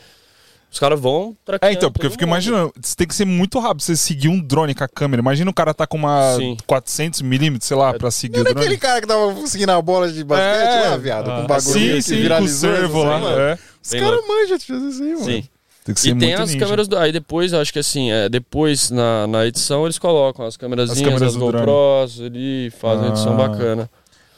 os 0.77 0.81
caras 0.81 1.01
vão 1.01 1.35
É, 1.62 1.73
então, 1.73 1.91
porque 1.91 2.07
eu 2.07 2.11
fico 2.11 2.25
mundo. 2.25 2.33
imaginando, 2.33 2.73
você 2.79 2.95
tem 2.95 3.07
que 3.07 3.15
ser 3.15 3.25
muito 3.25 3.59
rápido 3.59 3.83
você 3.83 3.97
seguir 3.97 4.29
um 4.29 4.39
drone 4.39 4.75
com 4.75 4.85
a 4.85 4.89
câmera. 4.89 5.23
Imagina 5.23 5.51
o 5.51 5.55
cara 5.55 5.73
tá 5.73 5.87
com 5.87 5.97
uma 5.97 6.37
400mm, 6.69 7.62
sei 7.62 7.77
lá, 7.79 7.91
é. 7.91 7.99
pra 7.99 8.11
seguir 8.11 8.35
Não 8.35 8.43
o 8.43 8.45
drone. 8.45 8.61
aquele 8.61 8.77
cara 8.77 9.01
que 9.01 9.07
tava 9.07 9.47
seguindo 9.47 9.71
a 9.71 9.81
bola 9.81 10.12
de 10.12 10.23
basquete 10.23 10.85
é. 10.85 10.89
lá, 10.91 10.97
viado, 10.99 11.31
ah. 11.31 11.41
com 11.41 11.47
bagulho 11.47 11.73
sim, 11.73 11.93
que 11.95 12.03
sim, 12.03 12.17
viralizou. 12.17 12.71
Com 12.71 12.77
servo 12.77 13.05
lá, 13.05 13.21
é. 13.33 13.59
Os 13.83 13.91
caras 13.91 14.21
manjam 14.29 14.59
de 14.59 14.67
fazer 14.67 14.87
assim, 14.87 15.12
mano. 15.12 15.25
Sim. 15.25 15.49
Tem 15.85 15.95
que 15.95 16.01
ser 16.01 16.09
e 16.11 16.19
tem 16.19 16.35
as 16.35 16.51
ninja. 16.51 16.65
câmeras 16.65 16.89
do. 16.89 16.99
Aí 16.99 17.11
depois, 17.11 17.55
acho 17.55 17.73
que 17.73 17.79
assim, 17.79 18.11
é, 18.11 18.29
depois 18.29 18.91
na, 18.91 19.27
na 19.27 19.47
edição 19.47 19.85
eles 19.85 19.99
colocam 19.99 20.45
as 20.45 20.59
câmerazinhas, 20.59 20.99
as, 20.99 21.05
câmeras 21.05 21.35
as 21.35 21.37
GoPros 21.37 22.21
ali, 22.21 22.71
fazem 22.71 22.99
ah. 22.99 23.07
uma 23.07 23.09
edição 23.09 23.35
bacana. 23.35 23.91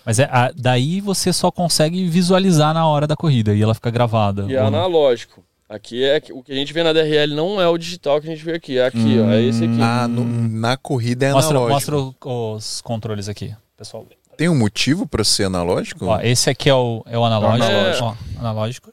Mas 0.07 0.21
é, 0.21 0.29
a, 0.31 0.53
daí 0.57 1.01
você 1.01 1.33
só 1.33 1.51
consegue 1.51 2.07
visualizar 2.07 2.73
na 2.73 2.87
hora 2.87 3.09
da 3.09 3.17
corrida 3.17 3.55
e 3.55 3.61
ela 3.61 3.75
fica 3.75 3.91
gravada. 3.91 4.47
E 4.49 4.55
é 4.55 4.59
analógico. 4.61 5.43
Aqui 5.69 6.03
é 6.03 6.23
o 6.31 6.43
que 6.43 6.51
a 6.51 6.55
gente 6.55 6.73
vê 6.73 6.83
na 6.83 6.95
DRL 6.95 7.35
não 7.35 7.61
é 7.61 7.69
o 7.69 7.77
digital 7.77 8.21
que 8.21 8.27
a 8.27 8.31
gente 8.31 8.43
vê 8.43 8.55
aqui, 8.55 8.79
é 8.79 8.87
aqui, 8.87 8.99
hum. 8.99 9.29
ó, 9.29 9.33
é 9.33 9.43
esse 9.43 9.65
aqui. 9.65 9.83
Ah, 9.83 10.09
no, 10.09 10.25
na 10.25 10.79
corrida 10.79 11.27
é 11.27 11.33
mostra, 11.33 11.59
analógico. 11.59 11.93
Mostra 11.93 12.29
os 12.31 12.81
controles 12.81 13.29
aqui, 13.29 13.55
pessoal. 13.77 14.07
Tem 14.39 14.49
um 14.49 14.57
motivo 14.57 15.07
para 15.07 15.23
ser 15.25 15.45
analógico? 15.45 16.07
Ó, 16.07 16.21
esse 16.21 16.49
aqui 16.49 16.71
é 16.71 16.75
o, 16.75 17.03
é 17.07 17.19
o 17.19 17.25
analógico. 17.25 17.71
É. 17.71 17.99
Ó, 18.01 18.15
analógico. 18.39 18.93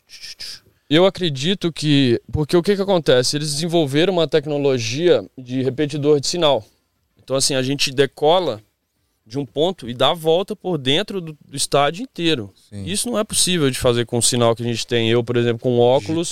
Eu 0.89 1.05
acredito 1.05 1.71
que. 1.71 2.21
Porque 2.31 2.57
o 2.57 2.61
que, 2.61 2.75
que 2.75 2.81
acontece? 2.81 3.37
Eles 3.37 3.53
desenvolveram 3.53 4.11
uma 4.11 4.27
tecnologia 4.27 5.23
de 5.37 5.63
repetidor 5.63 6.19
de 6.19 6.27
sinal. 6.27 6.63
Então, 7.23 7.35
assim, 7.35 7.55
a 7.55 7.61
gente 7.61 7.91
decola 7.91 8.61
de 9.25 9.39
um 9.39 9.45
ponto 9.45 9.89
e 9.89 9.93
dá 9.93 10.11
a 10.11 10.13
volta 10.13 10.55
por 10.55 10.77
dentro 10.77 11.19
do, 11.19 11.37
do 11.47 11.57
estádio 11.57 12.03
inteiro. 12.03 12.53
Sim. 12.69 12.83
Isso 12.85 13.09
não 13.09 13.17
é 13.17 13.23
possível 13.23 13.69
de 13.71 13.79
fazer 13.79 14.05
com 14.05 14.17
o 14.17 14.21
sinal 14.21 14.55
que 14.55 14.61
a 14.61 14.65
gente 14.65 14.85
tem. 14.85 15.09
Eu, 15.09 15.23
por 15.23 15.35
exemplo, 15.35 15.59
com 15.59 15.79
óculos. 15.79 16.31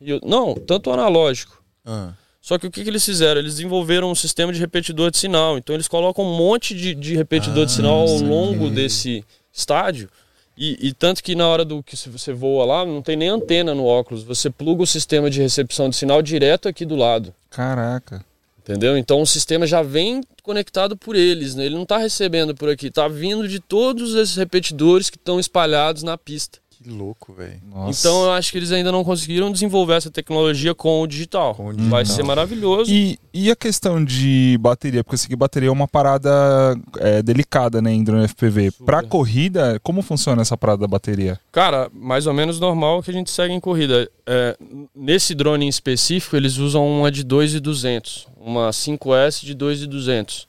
Eu, 0.00 0.20
não, 0.22 0.54
tanto 0.54 0.90
analógico. 0.90 1.62
Ah. 1.84 2.12
Só 2.40 2.58
que 2.58 2.66
o 2.66 2.70
que, 2.70 2.82
que, 2.82 2.88
eles 2.88 3.04
fizeram? 3.04 3.40
Eles 3.40 3.54
desenvolveram 3.54 4.10
um 4.10 4.14
sistema 4.14 4.52
de 4.52 4.58
repetidor 4.58 5.10
de 5.10 5.18
sinal. 5.18 5.56
Então 5.56 5.74
eles 5.74 5.88
colocam 5.88 6.24
um 6.24 6.36
monte 6.36 6.74
de, 6.74 6.94
de 6.94 7.16
repetidor 7.16 7.62
ah, 7.62 7.66
de 7.66 7.72
sinal 7.72 8.00
ao 8.00 8.18
longo 8.18 8.70
desse 8.70 9.24
estádio. 9.52 10.08
E, 10.56 10.88
e, 10.88 10.92
tanto 10.92 11.22
que 11.22 11.34
na 11.34 11.48
hora 11.48 11.64
do 11.64 11.82
que 11.82 11.96
você 11.96 12.34
voa 12.34 12.66
lá, 12.66 12.84
não 12.84 13.00
tem 13.00 13.16
nem 13.16 13.30
antena 13.30 13.74
no 13.74 13.86
óculos. 13.86 14.22
Você 14.24 14.50
pluga 14.50 14.82
o 14.82 14.86
sistema 14.86 15.30
de 15.30 15.40
recepção 15.40 15.88
de 15.88 15.96
sinal 15.96 16.20
direto 16.20 16.68
aqui 16.68 16.84
do 16.84 16.96
lado. 16.96 17.32
Caraca. 17.48 18.22
Entendeu? 18.62 18.96
Então 18.96 19.22
o 19.22 19.26
sistema 19.26 19.66
já 19.66 19.82
vem 19.82 20.20
conectado 20.42 20.96
por 20.96 21.16
eles, 21.16 21.54
né? 21.54 21.64
ele 21.64 21.74
não 21.74 21.84
está 21.84 21.96
recebendo 21.96 22.54
por 22.54 22.68
aqui, 22.68 22.88
está 22.88 23.08
vindo 23.08 23.48
de 23.48 23.58
todos 23.58 24.14
esses 24.14 24.36
repetidores 24.36 25.08
que 25.08 25.16
estão 25.16 25.40
espalhados 25.40 26.02
na 26.02 26.16
pista. 26.18 26.58
Que 26.82 26.88
louco, 26.88 27.34
velho. 27.34 27.60
Então 27.88 28.24
eu 28.24 28.32
acho 28.32 28.50
que 28.50 28.56
eles 28.56 28.72
ainda 28.72 28.90
não 28.90 29.04
conseguiram 29.04 29.52
desenvolver 29.52 29.94
essa 29.94 30.10
tecnologia 30.10 30.74
com 30.74 31.02
o 31.02 31.06
digital. 31.06 31.54
Com 31.54 31.66
o 31.66 31.72
digital. 31.72 31.90
Vai 31.90 32.06
ser 32.06 32.22
maravilhoso. 32.22 32.90
E, 32.90 33.18
e 33.34 33.50
a 33.50 33.56
questão 33.56 34.02
de 34.02 34.56
bateria? 34.58 35.04
Porque 35.04 35.14
eu 35.14 35.18
sei 35.18 35.28
que 35.28 35.36
bateria 35.36 35.68
é 35.68 35.72
uma 35.72 35.86
parada 35.86 36.30
é, 36.98 37.22
delicada, 37.22 37.82
né, 37.82 37.92
em 37.92 38.02
drone 38.02 38.26
FPV. 38.26 38.70
Super. 38.70 38.84
Pra 38.84 39.02
corrida, 39.02 39.78
como 39.82 40.00
funciona 40.00 40.40
essa 40.40 40.56
parada 40.56 40.80
da 40.80 40.88
bateria? 40.88 41.38
Cara, 41.52 41.90
mais 41.92 42.26
ou 42.26 42.32
menos 42.32 42.58
normal 42.58 43.02
que 43.02 43.10
a 43.10 43.14
gente 43.14 43.30
segue 43.30 43.52
em 43.52 43.60
corrida. 43.60 44.10
É, 44.26 44.56
nesse 44.94 45.34
drone 45.34 45.66
em 45.66 45.68
específico, 45.68 46.34
eles 46.34 46.56
usam 46.56 46.88
uma 46.88 47.10
de 47.10 47.22
2,200. 47.22 48.26
Uma 48.40 48.70
5S 48.70 49.44
de 49.44 49.54
2,200. 49.54 50.48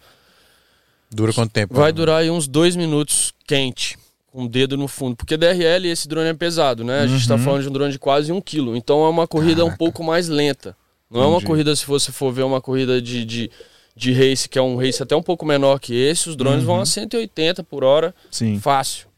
Dura 1.14 1.34
quanto 1.34 1.52
tempo? 1.52 1.76
Vai 1.76 1.92
durar 1.92 2.22
aí 2.22 2.32
uns 2.32 2.48
dois 2.48 2.78
minutos 2.78 3.34
quente 3.46 4.00
com 4.32 4.46
o 4.46 4.50
dedo 4.50 4.78
no 4.78 4.88
fundo. 4.88 5.16
Porque 5.16 5.36
DRL, 5.36 5.88
esse 5.88 6.08
drone 6.08 6.30
é 6.30 6.34
pesado, 6.34 6.84
né? 6.84 7.02
A 7.02 7.08
gente 7.08 7.22
está 7.22 7.36
uhum. 7.36 7.44
falando 7.44 7.62
de 7.62 7.70
um 7.70 7.72
drone 7.72 7.92
de 7.92 8.00
quase 8.00 8.32
um 8.32 8.42
quilo. 8.42 8.76
Então 8.76 9.04
é 9.06 9.10
uma 9.10 9.28
corrida 9.28 9.58
Caraca. 9.58 9.74
um 9.74 9.78
pouco 9.78 10.04
mais 10.04 10.28
lenta. 10.28 10.76
Não 11.10 11.20
Entendi. 11.20 11.34
é 11.34 11.38
uma 11.38 11.46
corrida, 11.46 11.76
se 11.76 11.86
você 11.86 12.12
for 12.12 12.32
ver 12.32 12.44
uma 12.44 12.62
corrida 12.62 13.02
de, 13.02 13.26
de, 13.26 13.52
de 13.94 14.14
race, 14.14 14.48
que 14.48 14.58
é 14.58 14.62
um 14.62 14.78
race 14.78 15.04
até 15.04 15.16
um 15.16 15.22
pouco 15.22 15.46
menor 15.46 15.80
que 15.80 15.94
esse, 15.94 16.30
os 16.30 16.38
drones 16.38 16.62
uhum. 16.62 16.68
vão 16.68 16.82
a 16.82 16.86
180 16.86 17.64
por 17.66 17.84
hora. 17.84 18.16
Sim. 18.32 18.58
Fácil. 18.60 19.12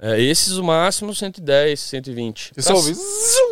É, 0.00 0.20
esses 0.20 0.56
o 0.58 0.64
máximo 0.64 1.14
110, 1.14 1.78
120. 1.78 2.50
Você 2.54 2.62
só 2.62 2.74
ouve... 2.74 2.94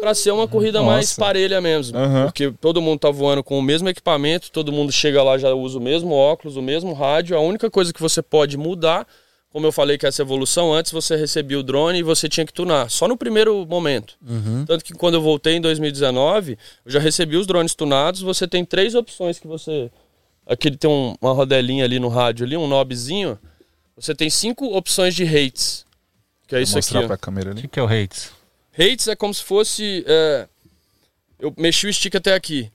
Pra 0.00 0.12
ser 0.12 0.32
uma 0.32 0.48
corrida 0.48 0.80
Nossa. 0.80 0.90
mais 0.90 1.14
parelha 1.14 1.60
mesmo. 1.60 1.96
Aham. 1.96 2.24
Porque 2.24 2.52
todo 2.60 2.82
mundo 2.82 2.98
tá 2.98 3.10
voando 3.10 3.44
com 3.44 3.56
o 3.56 3.62
mesmo 3.62 3.88
equipamento, 3.88 4.50
todo 4.50 4.72
mundo 4.72 4.90
chega 4.90 5.22
lá 5.22 5.38
já 5.38 5.54
usa 5.54 5.78
o 5.78 5.80
mesmo 5.80 6.12
óculos, 6.12 6.56
o 6.56 6.62
mesmo 6.62 6.92
rádio. 6.92 7.36
A 7.36 7.40
única 7.40 7.70
coisa 7.70 7.92
que 7.92 8.00
você 8.00 8.20
pode 8.20 8.56
mudar, 8.56 9.06
como 9.52 9.66
eu 9.66 9.72
falei 9.72 9.98
que 9.98 10.06
essa 10.06 10.22
evolução, 10.22 10.72
antes 10.72 10.90
você 10.92 11.14
recebia 11.14 11.58
o 11.58 11.62
drone 11.62 11.98
e 11.98 12.02
você 12.02 12.28
tinha 12.28 12.46
que 12.46 12.52
tunar. 12.52 12.90
Só 12.90 13.06
no 13.06 13.16
primeiro 13.16 13.66
momento. 13.66 14.16
Tanto 14.66 14.84
que 14.84 14.94
quando 14.94 15.14
eu 15.14 15.20
voltei 15.22 15.54
em 15.56 15.60
2019, 15.60 16.58
eu 16.86 16.90
já 16.90 16.98
recebi 16.98 17.36
os 17.36 17.46
drones 17.46 17.74
tunados. 17.74 18.22
Você 18.22 18.48
tem 18.48 18.64
três 18.64 18.94
opções 18.94 19.38
que 19.38 19.46
você. 19.46 19.90
Aqui 20.46 20.70
tem 20.76 20.90
um- 20.90 21.14
uma 21.20 21.32
rodelinha 21.32 21.84
ali 21.84 21.98
no 22.00 22.08
rádio, 22.08 22.44
ali, 22.46 22.56
um 22.56 22.66
knobzinho. 22.66 23.38
Você 23.96 24.14
tem 24.14 24.30
cinco 24.30 24.74
opções 24.76 25.14
de 25.14 25.22
rates. 25.24 25.84
Que 26.48 26.54
é 26.56 26.58
Vou 26.58 26.62
isso 26.64 26.78
aqui. 26.78 26.86
mostrar 26.86 27.04
ó. 27.04 27.06
pra 27.06 27.16
câmera 27.18 27.48
O 27.50 27.52
ali. 27.52 27.60
que, 27.62 27.68
que 27.68 27.78
é 27.78 27.82
o 27.82 27.86
hates? 27.86 28.32
Hates 28.72 29.06
é 29.08 29.14
como 29.14 29.32
se 29.34 29.42
fosse. 29.44 30.02
é, 30.06 30.48
eu 31.38 31.52
mexi 31.58 31.86
o 31.86 31.92
stick 31.92 32.14
até 32.14 32.34
aqui. 32.34 32.70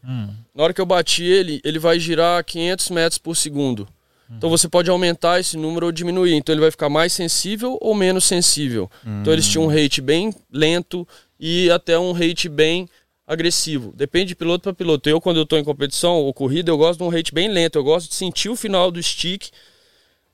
Na 0.54 0.64
hora 0.64 0.74
que 0.74 0.80
eu 0.82 0.86
bati 0.86 1.24
ele, 1.24 1.60
ele 1.64 1.80
vai 1.80 2.00
girar 2.00 2.44
500 2.44 2.90
metros 2.92 3.18
por 3.18 3.36
segundo. 3.36 3.88
Então 4.30 4.50
você 4.50 4.68
pode 4.68 4.90
aumentar 4.90 5.40
esse 5.40 5.56
número 5.56 5.86
ou 5.86 5.92
diminuir. 5.92 6.34
Então 6.34 6.54
ele 6.54 6.62
vai 6.62 6.72
ficar 6.72 6.90
mais 6.90 7.14
sensível 7.14 7.78
ou 7.82 7.94
menos 7.94 8.26
sensível. 8.26 8.90
Então 9.22 9.32
eles 9.32 9.48
tinham 9.48 9.66
um 9.66 9.68
rate 9.68 10.02
bem 10.02 10.34
lento 10.52 11.08
e 11.40 11.70
até 11.70 11.98
um 11.98 12.12
rate 12.12 12.50
bem 12.50 12.90
agressivo. 13.26 13.94
Depende 13.96 14.30
de 14.30 14.36
piloto 14.36 14.64
para 14.64 14.74
piloto. 14.74 15.10
Eu, 15.10 15.22
quando 15.22 15.38
eu 15.38 15.44
estou 15.44 15.60
em 15.60 15.64
competição 15.64 16.16
ou 16.16 16.34
corrida, 16.34 16.72
eu 16.72 16.78
gosto 16.78 17.00
de 17.00 17.04
um 17.04 17.10
rate 17.10 17.34
bem 17.34 17.50
lento. 17.50 17.78
Eu 17.78 17.84
gosto 17.84 18.10
de 18.10 18.16
sentir 18.16 18.50
o 18.50 18.56
final 18.56 18.92
do 18.92 19.02
stick 19.02 19.50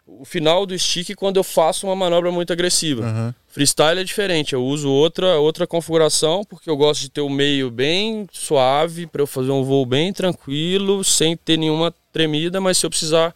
o 0.05 0.25
final 0.25 0.65
do 0.65 0.77
stick 0.77 1.15
quando 1.15 1.37
eu 1.37 1.43
faço 1.43 1.87
uma 1.87 1.95
manobra 1.95 2.31
muito 2.31 2.51
agressiva. 2.51 3.33
Freestyle 3.47 3.99
é 3.99 4.03
diferente, 4.03 4.53
eu 4.53 4.63
uso 4.63 4.89
outra, 4.89 5.37
outra 5.37 5.65
configuração 5.65 6.43
porque 6.43 6.69
eu 6.69 6.75
gosto 6.75 7.01
de 7.01 7.09
ter 7.09 7.21
o 7.21 7.29
meio 7.29 7.71
bem 7.71 8.27
suave 8.31 9.07
para 9.07 9.21
eu 9.21 9.27
fazer 9.27 9.51
um 9.51 9.63
voo 9.63 9.85
bem 9.85 10.11
tranquilo, 10.11 11.03
sem 11.03 11.37
ter 11.37 11.57
nenhuma 11.57 11.93
tremida, 12.11 12.59
mas 12.59 12.77
se 12.77 12.85
eu 12.85 12.89
precisar 12.89 13.33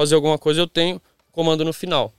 fazer 0.00 0.14
alguma 0.14 0.38
coisa 0.38 0.62
eu 0.62 0.66
tenho 0.66 1.00
comando 1.30 1.62
no 1.62 1.74
final. 1.74 2.10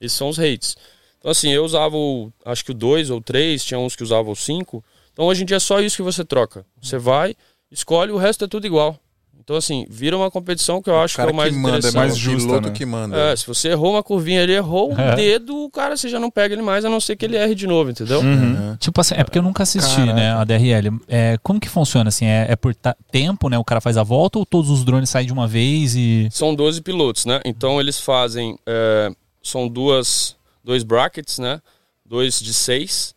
Esses 0.00 0.18
são 0.18 0.28
os 0.28 0.36
rates. 0.36 0.76
Então 1.20 1.30
assim, 1.30 1.50
eu 1.52 1.64
usava 1.64 1.96
o, 1.96 2.32
acho 2.44 2.64
que 2.64 2.72
o 2.72 2.74
2 2.74 3.08
ou 3.08 3.20
3, 3.20 3.64
tinha 3.64 3.78
uns 3.78 3.94
que 3.94 4.02
usavam 4.02 4.32
o 4.32 4.36
5. 4.36 4.84
Então 5.12 5.26
hoje 5.26 5.42
em 5.42 5.46
dia 5.46 5.58
é 5.58 5.60
só 5.60 5.80
isso 5.80 5.96
que 5.96 6.02
você 6.02 6.24
troca. 6.24 6.66
Você 6.82 6.98
vai, 6.98 7.36
escolhe, 7.70 8.10
o 8.10 8.16
resto 8.16 8.46
é 8.46 8.48
tudo 8.48 8.66
igual. 8.66 8.98
Então 9.44 9.56
assim, 9.56 9.84
vira 9.90 10.16
uma 10.16 10.30
competição 10.30 10.80
que 10.80 10.88
eu 10.88 10.98
acho 10.98 11.16
que 11.16 11.20
é 11.20 11.26
o 11.26 11.34
mais 11.34 11.52
que 11.52 11.58
manda 11.58 11.76
é 11.76 11.78
interessante. 11.80 11.96
mais 11.96 12.08
mais 12.12 12.18
justa, 12.18 12.48
piloto 12.48 12.68
né? 12.68 12.72
que 12.74 12.86
manda. 12.86 13.14
É, 13.14 13.36
se 13.36 13.46
você 13.46 13.68
errou 13.68 13.92
uma 13.92 14.02
curvinha 14.02 14.42
ali, 14.42 14.54
errou 14.54 14.94
o 14.94 14.98
É. 14.98 15.14
dedo, 15.14 15.54
o 15.64 15.70
cara 15.70 15.98
você 15.98 16.08
já 16.08 16.18
não 16.18 16.30
pega 16.30 16.54
ele 16.54 16.62
mais, 16.62 16.82
a 16.82 16.88
não 16.88 16.98
ser 16.98 17.14
que 17.14 17.26
ele 17.26 17.36
erre 17.36 17.54
de 17.54 17.66
novo, 17.66 17.90
entendeu? 17.90 18.20
Uhum. 18.20 18.74
Tipo 18.80 19.02
assim, 19.02 19.14
é 19.18 19.22
porque 19.22 19.38
eu 19.38 19.42
nunca 19.42 19.62
assisti, 19.62 19.96
Caraca. 19.96 20.14
né, 20.14 20.32
a 20.32 20.44
DRL. 20.44 20.98
É, 21.06 21.36
como 21.42 21.60
que 21.60 21.68
funciona 21.68 22.08
assim? 22.08 22.24
É, 22.24 22.46
é 22.52 22.56
por 22.56 22.74
tempo, 23.12 23.50
né? 23.50 23.58
O 23.58 23.64
cara 23.64 23.82
faz 23.82 23.98
a 23.98 24.02
volta 24.02 24.38
ou 24.38 24.46
todos 24.46 24.70
os 24.70 24.82
drones 24.82 25.10
saem 25.10 25.26
de 25.26 25.32
uma 25.34 25.46
vez 25.46 25.94
e. 25.94 26.26
São 26.30 26.54
12 26.54 26.80
pilotos, 26.80 27.26
né? 27.26 27.42
Então 27.44 27.78
eles 27.78 28.00
fazem. 28.00 28.58
é, 28.66 29.10
são 29.42 29.68
duas, 29.68 30.36
dois 30.64 30.82
brackets, 30.82 31.38
né? 31.38 31.60
Dois 32.06 32.40
de 32.40 32.54
seis. 32.54 33.14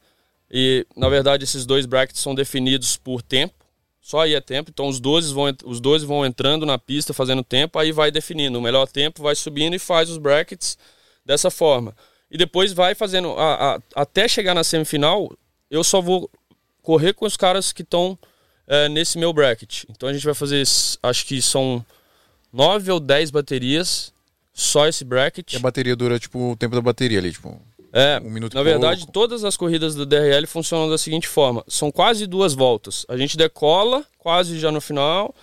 E, 0.51 0.85
na 0.95 1.07
verdade, 1.07 1.45
esses 1.45 1.65
dois 1.65 1.85
brackets 1.85 2.21
são 2.21 2.35
definidos 2.35 2.97
por 2.97 3.21
tempo. 3.21 3.53
Só 4.07 4.21
aí 4.21 4.35
é 4.35 4.39
tempo. 4.39 4.69
Então 4.73 4.87
os 4.87 5.01
12 5.01 5.33
vão, 5.33 5.53
os 5.65 5.81
12 5.81 6.05
vão 6.05 6.25
entrando 6.25 6.65
na 6.65 6.77
pista 6.77 7.13
fazendo 7.13 7.43
tempo, 7.43 7.77
aí 7.77 7.91
vai 7.91 8.09
definindo. 8.09 8.57
O 8.57 8.61
melhor 8.61 8.87
tempo 8.87 9.21
vai 9.21 9.35
subindo 9.35 9.73
e 9.75 9.79
faz 9.79 10.09
os 10.09 10.17
brackets 10.17 10.77
dessa 11.25 11.51
forma. 11.51 11.93
E 12.31 12.37
depois 12.37 12.71
vai 12.71 12.95
fazendo. 12.95 13.33
a- 13.37 13.75
a- 13.75 13.79
até 13.93 14.25
chegar 14.29 14.53
na 14.53 14.63
semifinal, 14.63 15.29
eu 15.69 15.83
só 15.83 15.99
vou 15.99 16.31
correr 16.81 17.11
com 17.11 17.25
os 17.25 17.35
caras 17.35 17.73
que 17.73 17.81
estão 17.81 18.17
é, 18.65 18.87
nesse 18.87 19.17
meu 19.17 19.33
bracket. 19.33 19.83
Então 19.89 20.07
a 20.07 20.13
gente 20.13 20.23
vai 20.23 20.33
fazer. 20.33 20.63
Acho 21.03 21.25
que 21.25 21.41
são 21.41 21.85
nove 22.53 22.89
ou 22.89 23.01
dez 23.01 23.29
baterias, 23.29 24.13
só 24.53 24.87
esse 24.87 25.03
bracket. 25.03 25.51
E 25.51 25.57
a 25.57 25.59
bateria 25.59 25.97
dura, 25.97 26.17
tipo, 26.17 26.51
o 26.51 26.55
tempo 26.55 26.75
da 26.75 26.81
bateria 26.81 27.19
ali, 27.19 27.33
tipo... 27.33 27.61
É, 27.97 28.21
um 28.23 28.29
minuto 28.29 28.53
na 28.53 28.61
verdade, 28.61 28.99
pouco. 28.99 29.11
todas 29.11 29.43
as 29.43 29.57
corridas 29.57 29.95
do 29.95 30.05
DRL 30.05 30.45
funcionam 30.45 30.87
da 30.87 30.99
seguinte 30.99 31.27
forma: 31.27 31.63
são 31.67 31.91
quase 31.91 32.27
duas 32.27 32.53
voltas. 32.53 33.03
A 33.09 33.17
gente 33.17 33.35
decola, 33.35 34.05
quase 34.19 34.59
já 34.59 34.71
no 34.71 34.79
final, 34.79 35.33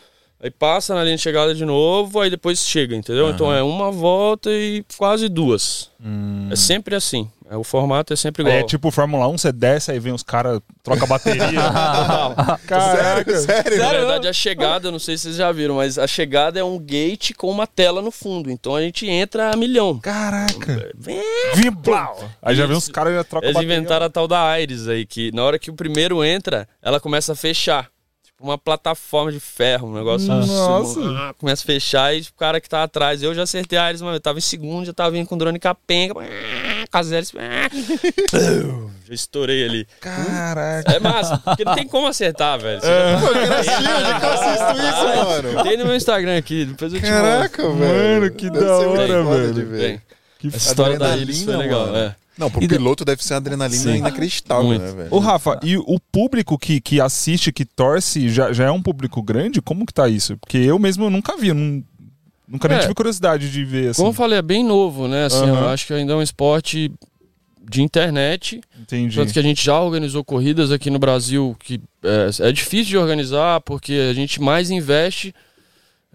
aí 0.45 0.51
passa 0.51 0.95
na 0.95 1.03
linha 1.03 1.17
de 1.17 1.23
chegada 1.23 1.55
de 1.55 1.65
novo, 1.65 2.21
aí 2.21 2.29
depois 2.29 2.59
chega, 2.61 2.95
entendeu? 2.95 3.31
Então 3.31 3.51
é 3.53 3.63
uma 3.63 3.91
volta 3.91 4.51
e 4.51 4.85
quase 4.99 5.29
duas. 5.29 5.91
É 6.51 6.55
sempre 6.57 6.95
assim. 6.95 7.31
É, 7.51 7.57
o 7.57 7.65
formato 7.65 8.13
é 8.13 8.17
sempre 8.17 8.43
igual. 8.43 8.55
Aí 8.57 8.63
é 8.63 8.67
tipo 8.67 8.91
Fórmula 8.91 9.27
1, 9.29 9.39
você 9.39 9.53
desce, 9.53 9.91
aí 9.91 9.99
vem 9.99 10.13
os 10.13 10.23
caras, 10.23 10.61
troca 10.83 11.05
a 11.05 11.07
bateria. 11.07 11.45
Caraca. 12.67 13.39
Sério? 13.39 13.79
Na 13.79 13.91
verdade, 13.91 14.29
a 14.29 14.33
chegada, 14.33 14.91
não 14.91 14.99
sei 14.99 15.17
se 15.17 15.25
vocês 15.25 15.37
já 15.37 15.53
viram, 15.53 15.77
mas 15.77 15.99
a 15.99 16.07
chegada 16.07 16.59
é 16.59 16.65
um 16.65 16.79
gate 16.79 17.33
com 17.37 17.51
uma 17.51 17.67
tela 17.67 18.01
no 18.03 18.11
fundo. 18.11 18.51
Então 18.51 18.75
a 18.75 18.81
gente 18.83 19.07
entra 19.09 19.51
a 19.53 19.57
milhão. 19.57 19.99
Caraca. 19.99 20.91
Vem 20.97 21.71
blau. 21.71 22.29
Aí 22.43 22.55
já 22.55 22.67
vem 22.67 22.77
os 22.77 22.89
caras 22.89 23.13
e 23.13 23.17
já 23.17 23.25
troca 23.25 23.47
a 23.47 23.49
Eles 23.49 23.55
bateria. 23.55 23.77
inventaram 23.77 24.07
a 24.07 24.11
tal 24.11 24.27
da 24.27 24.61
Iris 24.61 24.89
aí, 24.89 25.07
que 25.07 25.31
na 25.33 25.43
hora 25.45 25.59
que 25.59 25.71
o 25.71 25.75
primeiro 25.75 26.25
entra, 26.25 26.69
ela 26.83 26.99
começa 27.01 27.33
a 27.33 27.37
fechar. 27.37 27.89
Uma 28.45 28.59
plataforma 28.59 29.33
de 29.33 29.41
ferro, 29.41 29.89
um 29.89 29.95
negócio 29.95 30.29
Nossa. 30.29 31.01
assim, 31.01 31.17
ah, 31.17 31.35
começa 31.39 31.63
a 31.63 31.67
fechar 31.67 32.15
e 32.15 32.21
o 32.21 32.27
cara 32.39 32.61
que 32.61 32.69
tá 32.69 32.83
atrás, 32.83 33.23
eu 33.23 33.35
já 33.35 33.45
acertei 33.45 33.79
a 33.79 33.89
Iris, 33.89 34.03
mas 34.03 34.13
eu 34.13 34.21
tava 34.21 34.37
em 34.37 34.43
segundo, 34.43 34.85
já 34.85 34.93
tava 34.93 35.13
vindo 35.13 35.27
com 35.27 35.39
drone 35.39 35.59
capenga, 35.59 36.13
ah, 36.21 36.85
ah, 36.93 37.69
já 39.09 39.15
estourei 39.15 39.65
ali. 39.65 39.87
Caraca. 39.99 40.93
É 40.93 41.01
massa, 41.01 41.39
porque 41.39 41.65
não 41.65 41.75
tem 41.75 41.89
como 41.89 42.07
acertar, 42.07 42.59
velho. 42.59 42.81
Você 42.81 42.87
É. 42.87 43.13
já- 43.13 43.21
Pô, 43.21 43.33
que 43.33 43.39
eu 44.27 44.33
assisto 44.33 44.73
isso, 44.87 45.25
mano? 45.25 45.63
Tem 45.63 45.77
no 45.79 45.87
meu 45.87 45.97
Instagram 45.97 46.37
aqui, 46.39 46.65
depois 46.67 46.93
eu 46.93 47.01
te 47.01 47.07
mostro. 47.07 47.23
Caraca, 47.23 47.63
velho. 47.63 48.21
Mano, 48.21 48.31
que 48.35 48.51
Deve 48.51 48.65
da 48.67 48.77
hora, 48.79 49.23
velho. 49.23 50.03
Que 50.39 50.49
Essa 50.49 50.57
história 50.59 50.99
da 50.99 51.17
Iris 51.17 51.43
foi 51.45 51.57
legal, 51.57 51.87
mano. 51.87 51.97
é. 51.97 52.15
Não, 52.37 52.51
pro 52.51 52.63
E 52.63 52.67
da- 52.67 52.77
piloto 52.77 53.05
deve 53.05 53.23
ser 53.23 53.35
uma 53.35 53.39
adrenalina 53.39 53.83
Sim. 53.93 53.97
inacreditável, 53.99 54.65
Muito. 54.65 54.83
né, 54.83 54.93
velho? 54.93 55.09
Ô, 55.15 55.19
Rafa, 55.21 55.61
e 55.63 55.77
o 55.77 55.99
público 56.11 56.59
que, 56.59 56.81
que 56.81 57.01
assiste, 57.01 57.53
que 57.53 57.65
torce, 57.65 58.29
já, 58.29 58.53
já 58.53 58.65
é 58.65 58.71
um 58.71 58.83
público 58.83 59.23
grande? 59.23 59.63
Como 59.63 59.87
que 59.87 59.95
tá 59.95 60.09
isso? 60.09 60.37
Porque 60.39 60.59
eu 60.59 60.79
mesmo 60.79 61.09
nunca 61.09 61.37
vi, 61.37 61.53
não, 61.53 61.83
nunca 62.49 62.67
nem 62.69 62.79
É. 62.79 62.81
tive 62.81 62.95
curiosidade 62.95 63.51
de 63.51 63.65
ver, 63.65 63.91
assim. 63.91 63.99
Como 64.03 64.09
eu 64.11 64.15
falei, 64.15 64.39
é 64.39 64.43
bem 64.43 64.65
novo, 64.65 65.07
né? 65.07 65.27
Assim, 65.27 65.45
Aham. 65.45 65.61
Eu 65.61 65.69
acho 65.69 65.87
que 65.87 65.93
ainda 65.95 66.13
é 66.13 66.17
um 66.17 66.23
esporte 66.23 66.91
de 67.71 67.83
internet. 67.83 68.61
Entendi. 68.79 69.17
Tanto 69.17 69.33
que 69.33 69.39
a 69.39 69.43
gente 69.43 69.65
já 69.65 69.81
organizou 69.81 70.23
corridas 70.25 70.71
aqui 70.73 70.91
no 70.91 70.99
Brasil 70.99 71.57
que 71.61 71.81
é, 72.03 72.49
é 72.49 72.53
difícil 72.53 72.87
de 72.91 72.99
organizar 72.99 73.61
porque 73.63 73.95
a 74.11 74.13
gente 74.13 74.41
mais 74.43 74.71
investe 74.71 75.35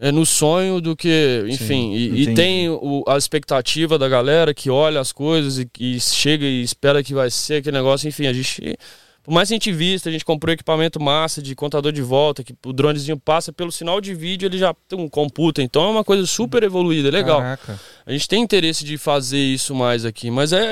é, 0.01 0.11
no 0.11 0.25
sonho 0.25 0.79
do 0.79 0.95
que, 0.95 1.43
enfim, 1.49 1.93
e, 1.93 1.97
e 2.07 2.21
entendi. 2.21 2.33
tem 2.35 2.69
o- 2.69 3.03
a 3.07 3.17
expectativa 3.17 3.97
da 3.97 4.07
galera 4.07 4.53
que 4.53 4.69
olha 4.69 4.99
as 4.99 5.11
coisas 5.11 5.57
e, 5.59 5.69
e 5.79 5.99
chega 5.99 6.45
e 6.45 6.61
espera 6.63 7.03
que 7.03 7.13
vai 7.13 7.29
ser 7.29 7.55
aquele 7.55 7.77
negócio, 7.77 8.07
enfim, 8.07 8.25
a 8.27 8.33
gente. 8.33 8.77
Por 9.21 9.33
mais 9.33 9.49
que 9.49 9.53
a 9.53 9.57
gente 9.57 9.71
vista, 9.73 10.09
a 10.09 10.11
gente 10.11 10.25
comprou 10.25 10.51
equipamento 10.53 10.99
massa 10.99 11.39
de 11.41 11.53
contador 11.53 11.91
de 11.91 12.01
volta, 12.01 12.43
que 12.43 12.55
o 12.65 12.73
dronezinho 12.73 13.19
passa 13.19 13.51
pelo 13.53 13.71
sinal 13.71 14.01
de 14.01 14.13
vídeo, 14.15 14.47
ele 14.47 14.57
já 14.57 14.73
tem 14.87 14.97
um 14.97 15.09
computa, 15.09 15.61
então 15.61 15.83
é 15.83 15.89
uma 15.91 16.03
coisa 16.03 16.25
super 16.25 16.63
evoluída, 16.63 17.09
é 17.09 17.11
legal. 17.11 17.39
Caraca. 17.41 17.79
A 18.07 18.11
gente 18.11 18.27
tem 18.27 18.41
interesse 18.41 18.83
de 18.83 18.97
fazer 18.97 19.37
isso 19.37 19.75
mais 19.75 20.03
aqui, 20.05 20.31
mas 20.31 20.51
é, 20.51 20.63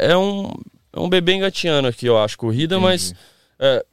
é, 0.00 0.12
é 0.12 0.16
um, 0.16 0.50
é 0.92 0.98
um 0.98 1.08
bebê 1.08 1.34
engateando 1.34 1.86
aqui, 1.86 2.06
eu 2.06 2.18
acho, 2.18 2.36
corrida, 2.38 2.80
mas 2.80 3.14
é, 3.60 3.84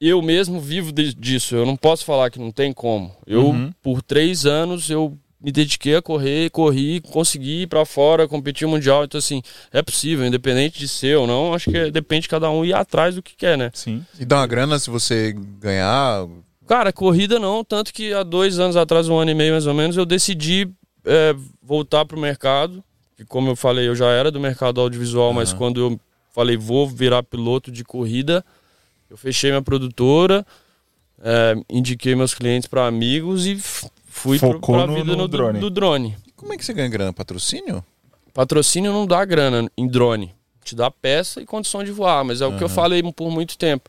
eu 0.00 0.20
mesmo 0.22 0.60
vivo 0.60 0.92
de- 0.92 1.14
disso. 1.14 1.54
Eu 1.56 1.64
não 1.66 1.76
posso 1.76 2.04
falar 2.04 2.30
que 2.30 2.38
não 2.38 2.50
tem 2.50 2.72
como. 2.72 3.14
Eu, 3.26 3.46
Uhum. 3.48 3.70
por 3.82 4.02
três 4.02 4.44
anos, 4.46 4.90
eu 4.90 5.16
me 5.40 5.52
dediquei 5.52 5.94
a 5.96 6.02
correr, 6.02 6.50
corri, 6.50 7.00
consegui 7.00 7.62
ir 7.62 7.66
pra 7.66 7.84
fora, 7.84 8.26
competir 8.26 8.66
mundial. 8.66 9.04
Então, 9.04 9.18
assim, 9.18 9.42
é 9.72 9.82
possível, 9.82 10.26
independente 10.26 10.78
de 10.78 10.88
ser 10.88 11.16
ou 11.16 11.26
não, 11.26 11.54
acho 11.54 11.70
que 11.70 11.90
depende 11.90 12.22
de 12.22 12.28
cada 12.28 12.50
um 12.50 12.64
ir 12.64 12.74
atrás 12.74 13.14
do 13.14 13.22
que 13.22 13.36
quer, 13.36 13.56
né? 13.56 13.70
Sim. 13.72 14.04
E 14.18 14.24
dá 14.24 14.38
uma 14.38 14.46
grana 14.46 14.78
se 14.78 14.90
você 14.90 15.32
ganhar. 15.60 16.26
Cara, 16.66 16.92
corrida 16.92 17.38
não, 17.38 17.62
tanto 17.62 17.92
que 17.92 18.12
há 18.12 18.22
dois 18.22 18.58
anos 18.58 18.76
atrás, 18.76 19.08
um 19.08 19.16
ano 19.18 19.30
e 19.30 19.34
meio 19.34 19.52
mais 19.52 19.66
ou 19.66 19.74
menos, 19.74 19.96
eu 19.96 20.04
decidi 20.06 20.68
é, 21.04 21.34
voltar 21.62 22.04
pro 22.04 22.18
mercado. 22.18 22.82
Que 23.16 23.24
como 23.24 23.48
eu 23.48 23.56
falei, 23.56 23.86
eu 23.88 23.94
já 23.94 24.08
era 24.10 24.30
do 24.30 24.40
mercado 24.40 24.80
audiovisual, 24.80 25.32
mas 25.32 25.52
quando 25.52 25.80
eu 25.80 26.00
falei 26.34 26.56
vou 26.56 26.86
virar 26.88 27.22
piloto 27.22 27.70
de 27.70 27.84
corrida, 27.84 28.44
eu 29.10 29.16
fechei 29.16 29.50
minha 29.50 29.62
produtora, 29.62 30.46
é, 31.22 31.54
indiquei 31.70 32.14
meus 32.14 32.34
clientes 32.34 32.68
para 32.68 32.86
amigos 32.86 33.46
e 33.46 33.56
fui 34.08 34.38
Focou 34.38 34.76
pra 34.76 34.86
no- 34.86 34.94
vida 34.94 35.12
no 35.12 35.16
no, 35.18 35.28
do- 35.28 35.36
drone. 35.36 35.58
do 35.60 35.70
drone. 35.70 36.16
Como 36.36 36.52
é 36.52 36.56
que 36.56 36.64
você 36.64 36.72
ganha 36.74 36.88
grana? 36.88 37.12
Patrocínio? 37.12 37.84
Patrocínio 38.34 38.92
não 38.92 39.06
dá 39.06 39.24
grana 39.24 39.70
em 39.76 39.86
drone. 39.88 40.34
Te 40.62 40.74
dá 40.74 40.90
peça 40.90 41.40
e 41.40 41.46
condição 41.46 41.82
de 41.84 41.90
voar, 41.92 42.24
mas 42.24 42.40
é 42.40 42.46
o 42.46 42.56
que 42.58 42.64
eu 42.64 42.68
falei 42.68 43.02
por 43.12 43.30
muito 43.30 43.56
tempo. 43.56 43.88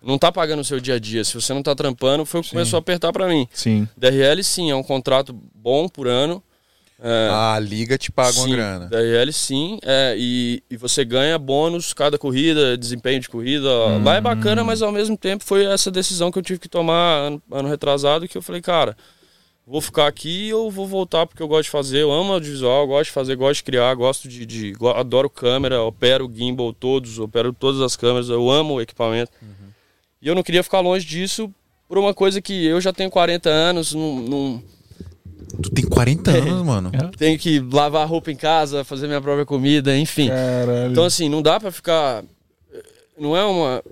Não 0.00 0.18
tá 0.18 0.32
pagando 0.32 0.60
o 0.60 0.64
seu 0.64 0.80
dia 0.80 0.94
a 0.94 0.98
dia. 0.98 1.22
Se 1.24 1.34
você 1.34 1.52
não 1.52 1.62
tá 1.62 1.74
trampando, 1.74 2.24
foi 2.24 2.40
o 2.40 2.42
que 2.42 2.50
começou 2.50 2.76
a 2.76 2.80
apertar 2.80 3.12
para 3.12 3.28
mim. 3.28 3.46
Sim. 3.52 3.86
DRL 3.96 4.42
sim, 4.42 4.70
é 4.70 4.74
um 4.74 4.82
contrato 4.82 5.32
bom 5.54 5.88
por 5.88 6.06
ano. 6.08 6.42
É, 7.04 7.28
a 7.32 7.58
liga 7.58 7.98
te 7.98 8.12
paga 8.12 8.38
uma 8.38 8.44
sim, 8.46 8.52
grana. 8.52 8.86
Da 8.86 9.02
IL 9.02 9.32
sim, 9.32 9.78
é, 9.82 10.14
e, 10.16 10.62
e 10.70 10.76
você 10.76 11.04
ganha 11.04 11.36
bônus 11.36 11.92
cada 11.92 12.16
corrida, 12.16 12.76
desempenho 12.78 13.18
de 13.20 13.28
corrida. 13.28 13.68
Lá 14.04 14.14
é 14.14 14.20
Hum. 14.20 14.22
bacana, 14.22 14.62
mas 14.62 14.82
ao 14.82 14.92
mesmo 14.92 15.16
tempo 15.16 15.42
foi 15.44 15.64
essa 15.64 15.90
decisão 15.90 16.30
que 16.30 16.38
eu 16.38 16.42
tive 16.42 16.60
que 16.60 16.68
tomar 16.68 17.26
ano, 17.26 17.42
ano 17.50 17.68
retrasado, 17.68 18.28
que 18.28 18.38
eu 18.38 18.42
falei, 18.42 18.62
cara, 18.62 18.96
vou 19.66 19.80
ficar 19.80 20.06
aqui 20.06 20.52
ou 20.54 20.70
vou 20.70 20.86
voltar 20.86 21.26
porque 21.26 21.42
eu 21.42 21.48
gosto 21.48 21.64
de 21.64 21.70
fazer, 21.70 21.98
eu 22.02 22.12
amo 22.12 22.34
audiovisual, 22.34 22.86
gosto 22.86 23.06
de 23.06 23.12
fazer, 23.14 23.34
gosto 23.34 23.56
de 23.56 23.64
criar, 23.64 23.92
gosto 23.94 24.28
de, 24.28 24.46
de 24.46 24.72
adoro 24.94 25.28
câmera, 25.28 25.82
opero 25.82 26.30
gimbal 26.32 26.72
todos, 26.72 27.18
opero 27.18 27.52
todas 27.52 27.80
as 27.80 27.96
câmeras, 27.96 28.28
eu 28.28 28.48
amo 28.48 28.74
o 28.74 28.80
equipamento. 28.80 29.32
E 30.20 30.28
eu 30.28 30.36
não 30.36 30.42
queria 30.44 30.62
ficar 30.62 30.78
longe 30.78 31.04
disso 31.04 31.52
por 31.88 31.98
uma 31.98 32.14
coisa 32.14 32.40
que 32.40 32.64
eu 32.64 32.80
já 32.80 32.92
tenho 32.92 33.10
40 33.10 33.50
anos, 33.50 33.92
não 33.92 34.62
Tu 35.62 35.70
tem 35.70 35.84
40 35.84 36.30
anos, 36.30 36.66
mano. 36.66 36.90
tenho 37.16 37.38
que 37.38 37.60
lavar 37.60 38.06
roupa 38.08 38.30
em 38.30 38.36
casa, 38.36 38.84
fazer 38.84 39.06
minha 39.06 39.20
própria 39.20 39.46
comida, 39.46 39.96
enfim. 39.96 40.28
Caralho. 40.28 40.90
Então, 40.90 41.04
assim, 41.04 41.28
não 41.28 41.42
dá 41.42 41.58
pra 41.58 41.70
ficar. 41.70 42.24
Não 43.18 43.36
é 43.36 43.44
uma. 43.44 43.82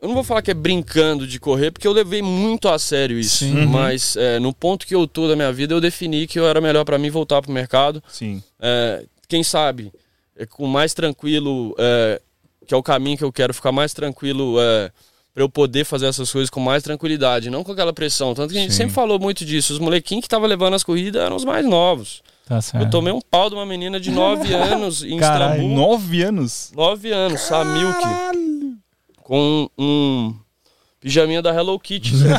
Eu 0.00 0.08
não 0.08 0.14
vou 0.16 0.24
falar 0.24 0.42
que 0.42 0.50
é 0.50 0.54
brincando 0.54 1.28
de 1.28 1.38
correr, 1.38 1.70
porque 1.70 1.86
eu 1.86 1.92
levei 1.92 2.22
muito 2.22 2.68
a 2.68 2.76
sério 2.76 3.16
isso. 3.16 3.44
Mas 3.68 4.16
é, 4.16 4.40
no 4.40 4.52
ponto 4.52 4.84
que 4.84 4.94
eu 4.94 5.06
tô 5.06 5.28
da 5.28 5.36
minha 5.36 5.52
vida, 5.52 5.74
eu 5.74 5.80
defini 5.80 6.26
que 6.26 6.40
eu 6.40 6.48
era 6.48 6.60
melhor 6.60 6.84
pra 6.84 6.98
mim 6.98 7.08
voltar 7.08 7.40
pro 7.40 7.52
mercado. 7.52 8.02
Sim. 8.08 8.42
É, 8.60 9.04
quem 9.28 9.44
sabe, 9.44 9.92
é, 10.36 10.44
com 10.44 10.66
mais 10.66 10.92
tranquilo, 10.92 11.72
é, 11.78 12.20
que 12.66 12.74
é 12.74 12.76
o 12.76 12.82
caminho 12.82 13.16
que 13.16 13.22
eu 13.22 13.32
quero, 13.32 13.54
ficar 13.54 13.70
mais 13.70 13.94
tranquilo 13.94 14.56
é, 14.60 14.90
para 15.34 15.42
eu 15.42 15.48
poder 15.48 15.84
fazer 15.84 16.06
essas 16.06 16.30
coisas 16.30 16.50
com 16.50 16.60
mais 16.60 16.82
tranquilidade, 16.82 17.48
não 17.50 17.64
com 17.64 17.72
aquela 17.72 17.92
pressão. 17.92 18.34
Tanto 18.34 18.52
que 18.52 18.58
a 18.58 18.60
gente 18.62 18.72
Sim. 18.72 18.78
sempre 18.78 18.94
falou 18.94 19.18
muito 19.18 19.44
disso. 19.44 19.72
Os 19.72 19.78
molequinhos 19.78 20.22
que 20.22 20.26
estavam 20.26 20.46
levando 20.46 20.74
as 20.74 20.84
corridas 20.84 21.22
eram 21.22 21.36
os 21.36 21.44
mais 21.44 21.64
novos. 21.66 22.22
Tá 22.46 22.60
certo. 22.60 22.84
Eu 22.84 22.90
tomei 22.90 23.12
um 23.12 23.20
pau 23.20 23.48
de 23.48 23.54
uma 23.54 23.64
menina 23.64 23.98
de 23.98 24.10
9 24.10 24.52
anos 24.52 25.02
em 25.02 25.16
Caralho, 25.16 25.54
Istambul. 25.62 25.76
Nove 25.76 26.22
anos? 26.22 26.70
9 26.76 27.10
anos, 27.12 27.40
Samilk. 27.42 27.98
Com 29.22 29.70
um 29.78 30.34
pijaminha 31.00 31.40
da 31.40 31.54
Hello 31.54 31.78
Kitty. 31.80 32.12
Ele 32.22 32.32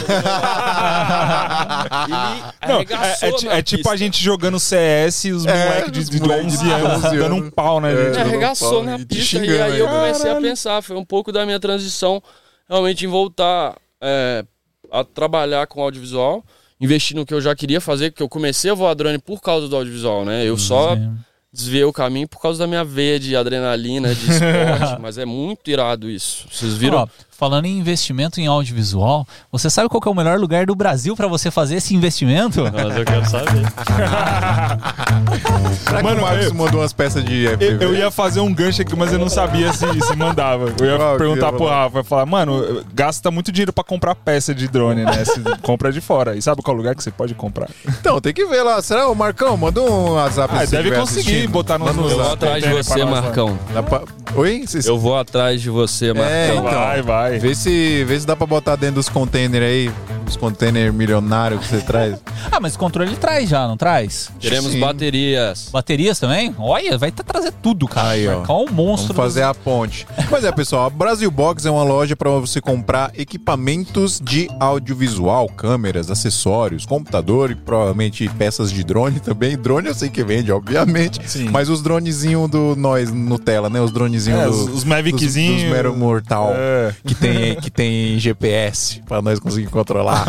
Não, 2.67 2.75
arregaçou 2.75 3.29
é, 3.51 3.55
é 3.55 3.59
é 3.59 3.61
tipo 3.63 3.89
a 3.89 3.95
gente 3.95 4.21
jogando 4.21 4.59
CS 4.59 5.25
e 5.25 5.31
os 5.31 5.45
moleques 5.45 5.91
de, 5.91 6.03
de 6.11 6.19
moleque 6.21 6.45
11 6.45 6.57
de 6.63 6.71
anos 6.71 7.05
11 7.05 7.17
dando 7.17 7.35
um 7.35 7.49
pau, 7.49 7.81
né, 7.81 7.91
É. 7.91 8.05
gente? 8.05 8.19
Arregaçou 8.19 8.71
pau 8.71 8.83
na 8.83 8.97
te 8.99 9.05
pista. 9.05 9.43
E 9.43 9.61
aí 9.61 9.79
eu 9.79 9.87
aí. 9.87 9.93
comecei 9.93 10.29
a 10.31 10.35
pensar. 10.35 10.81
Foi 10.83 10.95
um 10.95 11.05
pouco 11.05 11.31
da 11.31 11.45
minha 11.45 11.59
transição 11.59 12.21
realmente 12.67 13.05
em 13.05 13.07
voltar 13.07 13.77
é, 14.01 14.45
a 14.91 15.03
trabalhar 15.03 15.67
com 15.67 15.81
audiovisual. 15.81 16.43
Investir 16.79 17.15
no 17.15 17.25
que 17.25 17.33
eu 17.33 17.39
já 17.39 17.55
queria 17.55 17.79
fazer, 17.79 18.11
porque 18.11 18.23
eu 18.23 18.29
comecei 18.29 18.69
a 18.69 18.73
voar 18.73 18.93
drone 18.93 19.17
por 19.17 19.41
causa 19.41 19.67
do 19.67 19.75
audiovisual, 19.75 20.25
né? 20.25 20.43
Eu 20.43 20.57
só 20.57 20.95
Sim. 20.95 21.15
desviei 21.51 21.83
o 21.85 21.93
caminho 21.93 22.27
por 22.27 22.41
causa 22.41 22.59
da 22.59 22.67
minha 22.67 22.83
veia 22.83 23.19
de 23.19 23.35
adrenalina, 23.35 24.13
de 24.13 24.29
esporte. 24.29 24.99
mas 25.01 25.17
é 25.17 25.23
muito 25.23 25.69
irado 25.71 26.09
isso. 26.09 26.45
Vocês 26.51 26.73
viram? 26.73 26.97
Ó, 26.99 27.07
falando 27.43 27.65
em 27.65 27.77
investimento 27.77 28.39
em 28.39 28.47
audiovisual, 28.47 29.27
você 29.51 29.69
sabe 29.69 29.89
qual 29.89 29.99
que 29.99 30.07
é 30.07 30.11
o 30.11 30.15
melhor 30.15 30.39
lugar 30.39 30.65
do 30.65 30.73
Brasil 30.73 31.13
pra 31.13 31.27
você 31.27 31.51
fazer 31.51 31.75
esse 31.75 31.93
investimento? 31.93 32.63
Mas 32.71 32.97
eu 32.97 33.03
quero 33.03 33.29
saber. 33.29 33.63
Será 35.83 35.97
que 35.97 36.03
Mano, 36.03 36.19
o 36.19 36.21
Marcos 36.21 36.45
eu- 36.45 36.53
mandou 36.53 36.79
umas 36.79 36.93
peças 36.93 37.23
de 37.25 37.43
Eu, 37.43 37.51
FPV? 37.51 37.85
eu 37.85 37.95
ia 37.95 38.09
fazer 38.09 38.39
um 38.39 38.53
gancho 38.53 38.81
aqui, 38.81 38.95
mas 38.95 39.11
eu 39.11 39.19
não 39.19 39.27
sabia 39.27 39.73
se, 39.73 39.85
se 40.01 40.15
mandava. 40.15 40.71
Eu 40.79 40.85
ia 40.85 40.97
Qual 40.97 41.11
que 41.13 41.17
perguntar 41.17 41.51
pro? 41.51 41.65
Rafa, 41.67 41.97
ia 41.97 42.03
falar, 42.05 42.25
mano, 42.25 42.83
gasta 42.93 43.29
muito 43.29 43.51
dinheiro 43.51 43.73
pra 43.73 43.83
comprar 43.83 44.15
peça 44.15 44.55
de 44.55 44.67
drone, 44.69 45.03
né? 45.03 45.25
Se 45.25 45.41
compra 45.61 45.91
de 45.91 45.99
fora. 45.99 46.35
E 46.37 46.41
sabe 46.41 46.61
qual 46.61 46.75
lugar 46.77 46.95
que 46.95 47.03
você 47.03 47.11
pode 47.11 47.33
comprar? 47.33 47.67
Então, 47.87 48.21
tem 48.21 48.33
que 48.33 48.45
ver 48.45 48.63
lá. 48.63 48.81
Será 48.81 49.09
o 49.09 49.15
Marcão? 49.15 49.57
Manda 49.57 49.81
um 49.81 50.11
WhatsApp 50.13 50.53
Ah, 50.55 50.65
se 50.65 50.71
deve 50.71 50.83
estiver 50.83 50.99
conseguir 51.01 51.29
assistindo. 51.31 51.51
botar 51.51 51.77
no 51.77 51.85
Manda 51.85 52.01
um 52.01 52.09
Eu 52.09 52.17
vou 52.17 52.31
atrás 52.33 52.63
de 52.63 52.69
pra 52.69 52.77
você, 52.83 52.99
nós 53.03 53.13
lá. 53.15 53.21
Marcão. 53.21 53.59
Dá 53.73 53.83
pra- 53.83 54.01
Oi? 54.35 54.63
Vocês- 54.65 54.85
Eu 54.85 54.97
vou 54.97 55.17
atrás 55.17 55.61
de 55.61 55.69
você, 55.69 56.13
Marcão. 56.13 56.31
É, 56.33 56.49
então. 56.51 56.63
Vai, 56.63 57.01
vai. 57.01 57.32
Vê 57.39 57.55
se, 57.55 58.03
vê 58.05 58.19
se 58.19 58.25
dá 58.25 58.35
pra 58.35 58.45
botar 58.47 58.75
dentro 58.75 58.95
dos 58.95 59.09
containers 59.09 59.65
aí, 59.65 59.91
os 60.27 60.35
containers 60.35 60.93
milionários 60.93 61.61
que 61.61 61.67
você 61.67 61.81
traz. 61.85 62.15
ah, 62.51 62.59
mas 62.59 62.75
controle 62.77 63.09
ele 63.09 63.17
traz 63.17 63.49
já, 63.49 63.67
não 63.67 63.77
traz? 63.77 64.29
Teremos 64.39 64.71
Sim. 64.71 64.79
baterias. 64.79 65.69
Baterias 65.71 66.19
também? 66.19 66.53
Olha, 66.57 66.97
vai 66.97 67.11
tá 67.11 67.23
trazer 67.23 67.51
tudo, 67.61 67.87
cara. 67.87 68.09
Aí, 68.09 68.27
ó. 68.27 68.37
Marcar 68.39 68.53
um 68.53 68.67
monstro. 68.71 69.13
Vamos 69.13 69.33
fazer 69.33 69.43
a 69.43 69.53
ponte. 69.53 70.07
Pois 70.29 70.43
é, 70.43 70.51
pessoal, 70.51 70.85
a 70.85 70.89
Brasil 70.89 71.29
Box 71.31 71.65
é 71.65 71.71
uma 71.71 71.83
loja 71.83 72.15
para 72.15 72.29
você 72.31 72.59
comprar 72.61 73.11
equipamentos 73.15 74.19
de 74.23 74.47
audiovisual, 74.59 75.47
câmeras, 75.49 76.09
acessórios, 76.09 76.85
computador 76.85 77.51
e 77.51 77.55
provavelmente 77.55 78.27
peças 78.29 78.71
de 78.71 78.83
drone 78.83 79.19
também. 79.19 79.57
Drone 79.57 79.87
eu 79.87 79.93
sei 79.93 80.09
que 80.09 80.23
vende, 80.23 80.51
obviamente. 80.51 81.19
Sim. 81.29 81.49
Mas 81.49 81.69
os 81.69 81.81
dronezinhos 81.81 82.49
do 82.49 82.75
nós 82.75 83.11
Nutella, 83.11 83.69
né? 83.69 83.79
Os 83.81 83.91
dronezinhos 83.91 84.39
É, 84.39 84.45
do, 84.45 84.51
os- 84.51 84.69
os 84.77 84.83
Maviczinhos. 84.83 85.53
Dos, 85.55 85.63
dos 85.63 85.71
mero 85.71 85.95
mortal. 85.95 86.51
É. 86.55 86.93
Que 87.05 87.12
tem, 87.15 87.55
que 87.55 87.69
tem 87.69 88.19
GPS 88.19 89.01
para 89.07 89.21
nós 89.21 89.39
conseguir 89.39 89.67
controlar. 89.67 90.25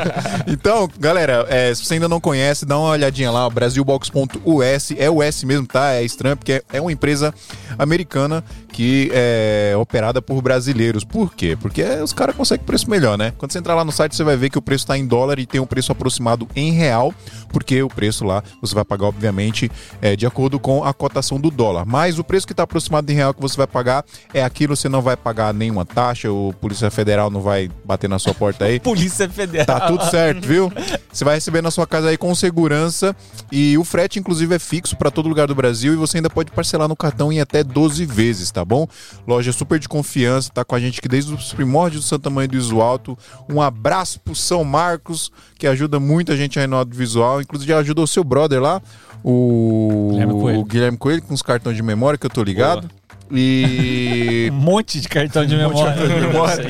então, 0.46 0.88
galera, 0.98 1.46
é, 1.48 1.74
se 1.74 1.84
você 1.84 1.94
ainda 1.94 2.08
não 2.08 2.20
conhece, 2.20 2.64
dá 2.64 2.78
uma 2.78 2.90
olhadinha 2.90 3.30
lá, 3.30 3.48
brasilbox.us. 3.48 4.92
É 4.96 5.10
o 5.10 5.22
S 5.22 5.44
mesmo, 5.46 5.66
tá? 5.66 5.92
É 5.92 6.02
estranho, 6.02 6.36
porque 6.36 6.62
é 6.72 6.80
uma 6.80 6.92
empresa 6.92 7.34
americana 7.78 8.42
que 8.72 9.10
é 9.12 9.74
operada 9.78 10.20
por 10.20 10.42
brasileiros. 10.42 11.04
Por 11.04 11.34
quê? 11.34 11.56
Porque 11.60 11.82
os 11.82 12.12
caras 12.12 12.36
conseguem 12.36 12.64
preço 12.64 12.90
melhor, 12.90 13.16
né? 13.16 13.32
Quando 13.38 13.52
você 13.52 13.58
entrar 13.58 13.74
lá 13.74 13.84
no 13.84 13.92
site, 13.92 14.14
você 14.14 14.24
vai 14.24 14.36
ver 14.36 14.50
que 14.50 14.58
o 14.58 14.62
preço 14.62 14.84
está 14.84 14.98
em 14.98 15.06
dólar 15.06 15.38
e 15.38 15.46
tem 15.46 15.60
um 15.60 15.66
preço 15.66 15.92
aproximado 15.92 16.46
em 16.54 16.72
real, 16.72 17.14
porque 17.48 17.82
o 17.82 17.88
preço 17.88 18.24
lá 18.24 18.42
você 18.60 18.74
vai 18.74 18.84
pagar, 18.84 19.06
obviamente, 19.06 19.70
é, 20.02 20.14
de 20.14 20.26
acordo 20.26 20.58
com 20.58 20.84
a 20.84 20.92
cotação 20.92 21.40
do 21.40 21.50
dólar. 21.50 21.86
Mas 21.86 22.18
o 22.18 22.24
preço 22.24 22.46
que 22.46 22.52
está 22.52 22.64
aproximado 22.64 23.10
em 23.10 23.14
real 23.14 23.32
que 23.32 23.40
você 23.40 23.56
vai 23.56 23.66
pagar 23.66 24.04
é 24.34 24.44
aquilo, 24.44 24.76
você 24.76 24.88
não 24.88 25.00
vai 25.00 25.16
pagar 25.16 25.54
nenhuma 25.54 25.84
taxa, 25.84 26.30
o 26.30 26.52
Polícia 26.60 26.90
Federal 26.90 27.30
não 27.30 27.40
vai 27.40 27.70
bater 27.84 28.08
na 28.08 28.18
sua 28.18 28.34
porta 28.34 28.66
aí. 28.66 28.78
Polícia 28.80 29.28
Federal. 29.28 29.66
Tá 29.66 29.86
tudo 29.86 30.04
certo, 30.10 30.46
viu? 30.46 30.72
Você 31.12 31.24
vai 31.24 31.36
receber 31.36 31.62
na 31.62 31.70
sua 31.70 31.86
casa 31.86 32.08
aí 32.08 32.16
com 32.16 32.34
segurança 32.34 33.16
e 33.50 33.78
o 33.78 33.84
frete 33.84 34.18
inclusive 34.18 34.54
é 34.54 34.58
fixo 34.58 34.96
para 34.96 35.10
todo 35.10 35.28
lugar 35.28 35.46
do 35.46 35.54
Brasil 35.54 35.92
e 35.92 35.96
você 35.96 36.18
ainda 36.18 36.28
pode 36.28 36.50
parcelar 36.50 36.88
no 36.88 36.96
cartão 36.96 37.32
em 37.32 37.40
até 37.40 37.64
12 37.66 38.04
vezes, 38.06 38.50
tá 38.50 38.64
bom? 38.64 38.86
Loja 39.26 39.52
super 39.52 39.78
de 39.78 39.88
confiança, 39.88 40.50
tá 40.52 40.64
com 40.64 40.74
a 40.74 40.80
gente 40.80 40.98
aqui 40.98 41.08
desde 41.08 41.34
os 41.34 41.52
primórdios 41.52 42.04
do 42.04 42.08
Santa 42.08 42.30
Mãe 42.30 42.48
do 42.48 42.56
Iso 42.56 42.80
Alto. 42.80 43.18
Um 43.48 43.60
abraço 43.60 44.20
pro 44.20 44.34
São 44.34 44.64
Marcos, 44.64 45.30
que 45.58 45.66
ajuda 45.66 46.00
muita 46.00 46.36
gente 46.36 46.58
aí 46.58 46.66
no 46.66 46.76
audiovisual, 46.76 47.40
inclusive 47.40 47.72
ajuda 47.72 48.00
o 48.02 48.06
seu 48.06 48.24
brother 48.24 48.60
lá, 48.60 48.80
o 49.22 50.08
Guilherme 50.12 50.32
Coelho. 50.34 50.60
o 50.60 50.64
Guilherme 50.64 50.98
Coelho 50.98 51.22
com 51.22 51.34
os 51.34 51.42
cartões 51.42 51.76
de 51.76 51.82
memória 51.82 52.18
que 52.18 52.26
eu 52.26 52.30
tô 52.30 52.42
ligado. 52.42 52.88
E 53.30 54.48
Um 54.52 54.56
monte 54.56 55.00
de 55.00 55.08
cartão 55.08 55.44
de 55.44 55.56
memória. 55.56 56.66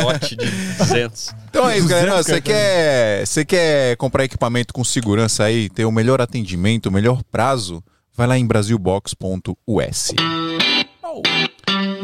Um 0.00 0.04
lote 0.04 0.36
de 0.36 0.46
200. 0.78 1.34
Então 1.50 1.68
é 1.68 1.76
isso, 1.76 1.88
200 1.88 1.88
galera. 1.88 2.22
Você 2.22 2.40
quer, 2.40 3.26
você 3.26 3.44
quer 3.44 3.96
comprar 3.96 4.24
equipamento 4.24 4.72
com 4.72 4.82
segurança 4.82 5.44
aí, 5.44 5.68
ter 5.68 5.84
o 5.84 5.92
melhor 5.92 6.20
atendimento, 6.20 6.86
o 6.86 6.92
melhor 6.92 7.22
prazo? 7.30 7.82
Vai 8.16 8.26
lá 8.26 8.38
em 8.38 8.46
brasilbox.us. 8.46 10.12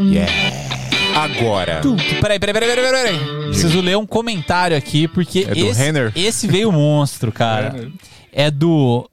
Yeah. 0.00 0.32
Agora. 1.14 1.80
Tu, 1.80 1.96
tu, 1.96 2.20
Peraí, 2.20 2.38
peraí, 2.38 2.54
peraí, 2.54 2.68
peraí, 2.68 2.92
peraí. 2.92 3.18
Preciso 3.48 3.80
ler 3.80 3.96
um 3.96 4.06
comentário 4.06 4.76
aqui, 4.76 5.08
porque 5.08 5.46
É 5.48 5.58
esse, 5.58 5.92
esse 6.16 6.46
veio 6.46 6.70
monstro, 6.72 7.32
cara. 7.32 7.90
É 8.32 8.50
do. 8.50 9.09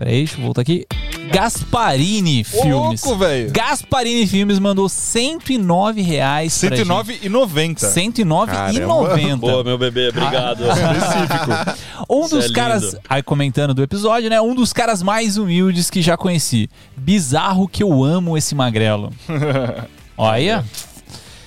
Peraí, 0.00 0.16
deixa 0.24 0.38
eu 0.38 0.44
voltar 0.44 0.62
aqui. 0.62 0.86
Gasparini 1.30 2.42
Filmes. 2.42 3.04
louco, 3.04 3.18
velho. 3.18 3.50
Gasparini 3.52 4.26
Filmes 4.26 4.58
mandou 4.58 4.88
109 4.88 6.00
reais. 6.00 6.56
pra 6.58 6.74
gente. 6.74 6.88
109,90. 6.88 7.74
109,90. 7.80 9.40
Pô, 9.40 9.62
meu 9.62 9.76
bebê, 9.76 10.08
obrigado. 10.08 10.64
Específico. 10.72 11.76
Um 12.08 12.24
Isso 12.24 12.34
dos 12.34 12.44
é 12.44 12.48
lindo. 12.48 12.58
caras, 12.58 12.96
aí 13.06 13.22
comentando 13.22 13.74
do 13.74 13.82
episódio, 13.82 14.30
né? 14.30 14.40
Um 14.40 14.54
dos 14.54 14.72
caras 14.72 15.02
mais 15.02 15.36
humildes 15.36 15.90
que 15.90 16.00
já 16.00 16.16
conheci. 16.16 16.70
Bizarro 16.96 17.68
que 17.68 17.82
eu 17.82 18.02
amo 18.02 18.38
esse 18.38 18.54
magrelo. 18.54 19.12
Olha, 20.16 20.64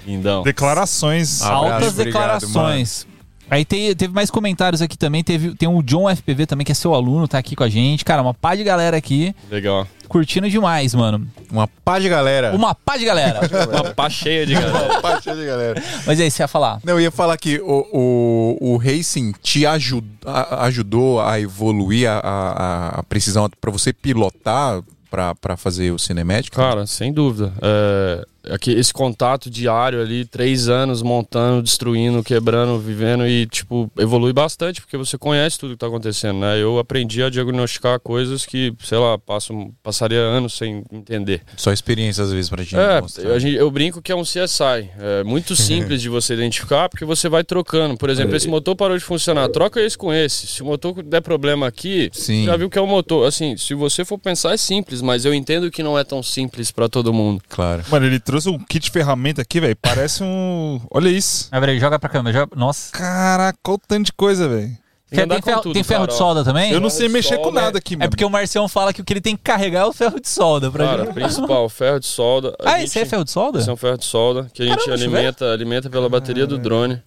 Lindão. 0.06 0.44
Declarações. 0.44 1.42
Altas 1.42 1.74
Abraço, 1.74 1.88
obrigado, 1.88 2.06
declarações. 2.06 3.08
Aí 3.54 3.64
tem- 3.66 3.96
teve 3.96 4.14
mais 4.14 4.32
comentários 4.32 4.82
aqui 4.82 4.98
também. 4.98 5.24
Teve, 5.24 5.54
tem 5.56 5.70
o 5.70 5.82
John 5.84 6.10
FPV 6.10 6.46
também, 6.48 6.66
que 6.66 6.72
é 6.72 6.76
seu 6.76 6.94
aluno, 6.94 7.28
tá 7.28 7.38
aqui 7.38 7.56
com 7.56 7.64
a 7.64 7.70
gente. 7.70 8.04
Cara, 8.04 8.22
uma 8.22 8.34
pá 8.34 8.56
de 8.56 8.64
galera 8.64 8.98
aqui, 8.98 9.34
Legal. 9.52 9.88
curtindo 10.08 10.50
demais, 10.50 10.96
mano. 10.96 11.28
Uma 11.52 11.68
pá 11.68 12.00
de 12.00 12.10
galera. 12.10 12.52
Uma 12.56 12.74
pá 12.74 12.98
de 12.98 13.06
galera. 13.06 13.42
Uma 13.72 13.94
pá 13.94 14.10
cheia 14.10 14.46
de 14.46 14.54
galera. 14.54 14.86
Uma 14.94 15.02
pá 15.02 15.22
cheia 15.22 15.36
de 15.36 15.46
galera. 15.46 15.84
Mas 16.06 16.20
aí, 16.20 16.32
você 16.32 16.42
ia 16.44 16.48
falar. 16.48 16.80
Não, 16.84 16.94
eu 16.94 17.02
ia 17.02 17.12
falar 17.12 17.38
que 17.38 17.60
o, 17.60 17.88
o, 17.94 18.74
o 18.74 18.78
Racing 18.78 19.34
te 19.42 19.66
ajud, 19.66 20.06
a- 20.26 20.66
ajudou 20.66 21.22
a 21.22 21.40
evoluir 21.40 22.10
a, 22.10 22.20
a, 22.20 22.88
a 23.00 23.04
precisão 23.04 23.48
para 23.62 23.70
você 23.72 23.94
pilotar 23.94 24.82
para 25.12 25.56
fazer 25.56 25.92
o 25.92 26.00
cinemático? 26.00 26.56
Cara, 26.58 26.88
sem 26.88 27.14
dúvida. 27.14 27.54
É, 27.62 28.26
aqui, 28.50 28.72
esse 28.72 28.94
contato 28.94 29.50
diário 29.50 30.02
ali, 30.02 30.26
três 30.26 30.68
anos 30.68 31.02
montando, 31.02 31.62
destruindo, 31.62 32.24
quebrando, 32.24 32.80
vivendo 32.80 33.26
e, 33.28 33.46
tipo, 33.46 33.92
evolui 33.98 34.34
bastante, 34.34 34.82
porque 34.82 34.98
você 34.98 35.18
conhece 35.18 35.60
tudo 35.60 35.72
que 35.72 35.78
tá 35.78 35.88
acontecendo, 35.88 36.40
né? 36.40 36.62
Eu 36.62 36.80
aprendi 36.80 37.24
a 37.24 37.30
diagnosticar 37.30 38.00
coisas 38.00 38.46
que, 38.46 38.74
sei 38.84 38.98
lá, 38.98 39.18
passo, 39.18 39.72
passaria 39.82 40.20
anos 40.20 40.54
sem 40.54 40.84
entender. 40.92 41.42
Só 41.56 41.72
experiência 41.72 42.24
às 42.24 42.32
vezes 42.32 42.50
pra 42.50 42.64
gente. 42.64 42.76
É, 42.76 43.02
mostrar. 43.02 43.24
eu, 43.24 43.40
eu 43.40 43.72
brinco 43.72 44.02
que 44.02 44.12
é 44.12 44.16
um 44.16 44.24
CSI. 44.24 44.90
É 45.00 45.24
muito 45.24 45.56
simples 45.58 46.02
de 46.02 46.10
você 46.10 46.34
identificar, 46.34 46.90
porque 46.90 47.06
você 47.06 47.30
vai 47.30 47.44
trocando. 47.44 47.98
Por 47.98 48.10
exemplo, 48.10 48.36
esse 48.36 48.48
motor 48.48 48.76
parou 48.76 48.98
de 48.98 49.04
funcionar, 49.04 49.50
troca 49.50 49.82
esse 49.82 49.98
com 49.98 50.14
esse. 50.14 50.48
Se 50.48 50.62
o 50.62 50.66
motor 50.66 51.02
der 51.04 51.22
problema 51.22 51.68
aqui, 51.68 52.10
Sim. 52.14 52.46
já 52.46 52.58
viu 52.58 52.70
que 52.70 52.78
é 52.78 52.82
o 52.82 52.88
motor. 52.88 53.28
Assim, 53.28 53.56
se 53.58 53.74
você 53.74 54.04
for 54.04 54.18
pensar, 54.18 54.54
é 54.54 54.58
simples, 54.58 55.02
mas 55.02 55.26
eu 55.26 55.34
entendo 55.34 55.72
que 55.72 55.84
não 55.84 55.98
é 55.98 56.04
tão 56.04 56.22
simples 56.22 56.72
pra 56.72 56.90
todo 56.90 57.14
mundo. 57.14 57.42
Claro. 57.50 57.84
Mano, 57.90 58.06
ele 58.06 58.20
trouxe 58.34 58.50
um 58.50 58.58
kit 58.58 58.86
de 58.86 58.92
ferramenta 58.92 59.42
aqui, 59.42 59.60
velho. 59.60 59.76
Parece 59.82 60.24
um. 60.24 60.80
Olha 60.92 61.10
isso. 61.10 61.48
Ah, 61.52 61.60
peraí, 61.60 61.80
joga 61.80 62.00
pra 62.00 62.10
câmera. 62.10 62.40
joga- 62.40 62.56
Nossa. 62.56 62.92
Caraca, 62.92 63.58
olha 63.68 63.76
o 63.76 63.78
tanto 63.88 64.06
de 64.08 64.14
coisa, 64.14 64.48
velho. 64.50 64.76
Tem, 65.12 65.28
tem 65.28 65.42
ferro, 65.44 65.62
tudo, 65.62 65.74
tem 65.74 65.84
ferro 65.84 66.00
cara, 66.02 66.08
de 66.12 66.16
ó. 66.16 66.18
solda 66.18 66.44
também? 66.44 66.72
Eu 66.72 66.80
não 66.82 66.90
sei 66.90 67.08
mexer 67.08 67.38
com 67.38 67.44
solda, 67.44 67.62
nada 67.62 67.78
aqui, 67.78 67.96
mano. 67.96 68.06
É 68.06 68.08
porque 68.10 68.26
o 68.26 68.30
Marcião 68.32 68.68
fala 68.68 68.92
que 68.92 69.00
o 69.00 69.06
que 69.06 69.14
ele 69.14 69.22
tem 69.22 69.36
que 69.36 69.44
carregar 69.44 69.82
é 69.82 69.86
o 69.86 69.94
ferro 69.94 70.20
de 70.20 70.28
solda 70.28 70.72
pra 70.72 70.86
Cara, 70.88 71.06
gente. 71.06 71.14
principal, 71.14 71.70
ferro 71.70 72.00
de 72.00 72.08
solda. 72.08 72.56
A 72.60 72.72
Ah, 72.72 72.80
gente- 72.80 72.86
esse 72.86 73.00
é 73.00 73.06
ferro 73.06 73.24
de 73.24 73.30
solda? 73.30 73.60
Esse 73.60 73.70
é 73.70 73.74
um 73.74 73.78
ferro 73.78 73.98
de 74.00 74.06
solda 74.06 74.50
que 74.52 74.64
a 74.64 74.66
gente 74.66 74.78
Caramba, 74.86 74.94
alimenta, 74.96 75.54
alimenta 75.54 75.90
pela 75.92 76.10
bateria 76.10 76.48
do 76.48 76.58
drone. 76.58 77.00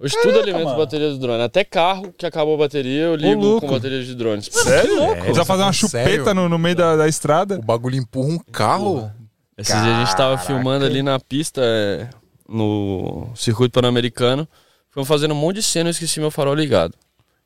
Hoje 0.00 0.14
tudo 0.20 0.40
alimenta 0.40 0.64
mano. 0.64 0.74
a 0.74 0.78
bateria 0.84 1.08
do 1.10 1.18
drone. 1.18 1.42
Até 1.44 1.62
carro 1.62 2.12
que 2.18 2.26
acabou 2.26 2.56
a 2.56 2.58
bateria, 2.58 3.02
eu 3.04 3.14
ligo 3.14 3.60
com 3.60 3.68
bateria 3.68 4.02
de 4.04 4.12
drones. 4.16 4.46
Sério? 4.52 4.96
louco. 4.96 5.26
Você 5.26 5.32
vai 5.32 5.44
fazer 5.44 5.62
uma 5.62 5.72
chupeta 5.72 6.34
no, 6.34 6.48
no 6.48 6.58
meio 6.58 6.74
da, 6.74 6.96
da 6.96 7.06
estrada? 7.08 7.54
O 7.60 7.62
bagulho 7.62 7.94
empurra 7.96 8.28
um 8.30 8.38
carro. 8.50 9.08
Esses 9.58 9.74
dias 9.74 9.86
a 9.86 10.04
gente 10.04 10.16
tava 10.16 10.36
filmando 10.36 10.84
ali 10.84 11.02
na 11.02 11.18
pista, 11.18 11.62
é, 11.64 12.10
no 12.46 13.30
circuito 13.34 13.72
pan-americano. 13.72 14.46
Fomos 14.90 15.08
fazendo 15.08 15.32
um 15.32 15.36
monte 15.36 15.56
de 15.56 15.62
cena 15.62 15.88
e 15.88 15.90
eu 15.90 15.92
esqueci 15.92 16.20
meu 16.20 16.30
farol 16.30 16.54
ligado. 16.54 16.94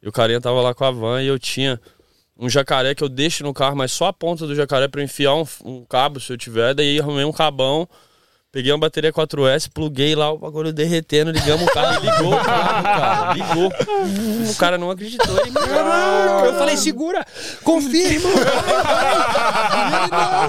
E 0.03 0.09
o 0.09 0.13
carinha 0.13 0.41
tava 0.41 0.61
lá 0.61 0.75
com 0.75 0.85
a 0.85 0.91
van 0.91 1.23
e 1.23 1.27
eu 1.27 1.39
tinha 1.39 1.81
um 2.37 2.49
jacaré 2.49 2.95
que 2.95 3.05
eu 3.05 3.09
deixo 3.09 3.45
no 3.45 3.55
carro, 3.55 3.77
mas 3.77 3.93
só 3.93 4.07
a 4.07 4.13
ponta 4.13 4.47
do 4.47 4.55
jacaré 4.55 4.89
eu 4.93 5.03
enfiar 5.03 5.35
um, 5.35 5.45
um 5.65 5.85
cabo 5.85 6.19
se 6.19 6.33
eu 6.33 6.39
tiver. 6.39 6.75
Daí 6.75 6.99
arrumei 6.99 7.25
um 7.25 7.33
cabão, 7.33 7.89
peguei 8.53 8.73
uma 8.73 8.79
bateria 8.79 9.13
4S, 9.13 9.69
pluguei 9.73 10.15
lá 10.15 10.31
o 10.33 10.39
bagulho 10.39 10.73
derretendo, 10.73 11.31
ligamos 11.31 11.67
o 11.67 11.73
carro 11.73 12.05
e 12.05 12.11
ligou 12.11 12.33
o 12.35 12.45
carro, 12.45 12.83
cara. 12.83 13.33
Ligou. 13.35 13.73
O 14.51 14.55
cara 14.57 14.79
não 14.79 14.91
acreditou. 14.91 15.39
Ele, 15.41 15.53
Caraca! 15.53 16.47
Eu 16.47 16.55
falei, 16.55 16.77
segura! 16.77 17.25
Confirma! 17.63 18.29
Ele, 18.31 18.41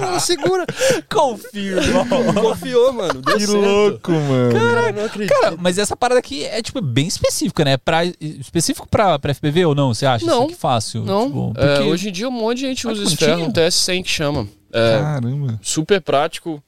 não, 0.02 0.12
não, 0.12 0.20
segura! 0.20 0.66
Confirma. 1.08 2.04
Confiou, 2.40 2.92
mano. 2.92 3.20
Deu 3.22 3.36
Que 3.36 3.46
certo. 3.46 3.60
louco, 3.60 4.12
mano. 4.12 4.52
Cara, 4.52 4.92
não 4.92 5.04
acredito. 5.04 5.40
Cara, 5.40 5.54
mas 5.58 5.78
essa 5.78 5.96
parada 5.96 6.18
aqui 6.18 6.44
é, 6.44 6.60
tipo, 6.62 6.80
bem 6.80 7.06
específica, 7.06 7.64
né? 7.64 7.76
Pra, 7.76 8.04
específico 8.20 8.86
pra, 8.88 9.18
pra 9.18 9.34
FPV 9.34 9.66
ou 9.66 9.74
não? 9.74 9.94
Você 9.94 10.06
acha? 10.06 10.24
Não. 10.26 10.44
Isso 10.44 10.52
aqui 10.52 10.60
fácil? 10.60 11.04
Não, 11.04 11.26
Tipo, 11.26 11.52
é, 11.56 11.74
porque- 11.76 11.90
hoje 11.90 12.08
em 12.08 12.12
dia 12.12 12.28
um 12.28 12.32
monte 12.32 12.58
de 12.58 12.66
gente 12.66 12.86
usa 12.88 13.02
esse 13.04 13.16
ferro, 13.16 13.42
um 13.42 13.50
bonitinho. 13.50 13.66
TS100 13.66 14.02
que 14.02 14.10
chama. 14.10 14.48
É 14.72 14.98
Caramba. 15.00 15.58
super 15.62 16.00
prático, 16.00 16.62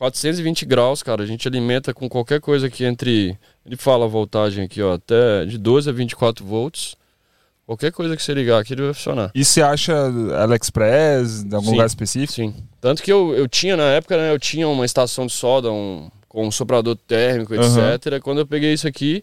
420 0.00 0.64
graus, 0.64 1.02
cara. 1.02 1.22
A 1.22 1.26
gente 1.26 1.46
alimenta 1.46 1.92
com 1.92 2.08
qualquer 2.08 2.40
coisa 2.40 2.70
que 2.70 2.84
entre. 2.84 3.36
Ele 3.66 3.76
fala 3.76 4.06
a 4.06 4.08
voltagem 4.08 4.64
aqui, 4.64 4.80
ó, 4.80 4.94
até 4.94 5.44
de 5.44 5.58
12 5.58 5.90
a 5.90 5.92
24 5.92 6.42
volts. 6.42 6.96
Qualquer 7.66 7.92
coisa 7.92 8.16
que 8.16 8.22
você 8.22 8.32
ligar 8.32 8.58
aqui, 8.58 8.72
ele 8.72 8.82
vai 8.82 8.94
funcionar. 8.94 9.30
E 9.34 9.44
você 9.44 9.60
acha 9.60 9.94
AliExpress, 10.42 11.44
em 11.44 11.54
algum 11.54 11.66
Sim. 11.66 11.72
lugar 11.72 11.86
específico? 11.86 12.32
Sim. 12.32 12.54
Tanto 12.80 13.02
que 13.02 13.12
eu, 13.12 13.34
eu 13.34 13.46
tinha, 13.46 13.76
na 13.76 13.90
época, 13.90 14.16
né, 14.16 14.32
eu 14.32 14.38
tinha 14.38 14.66
uma 14.66 14.86
estação 14.86 15.26
de 15.26 15.32
solda 15.32 15.70
um, 15.70 16.10
com 16.26 16.48
um 16.48 16.50
soprador 16.50 16.96
térmico, 16.96 17.54
etc. 17.54 18.20
Quando 18.22 18.38
eu 18.38 18.46
peguei 18.46 18.72
isso 18.72 18.88
aqui, 18.88 19.22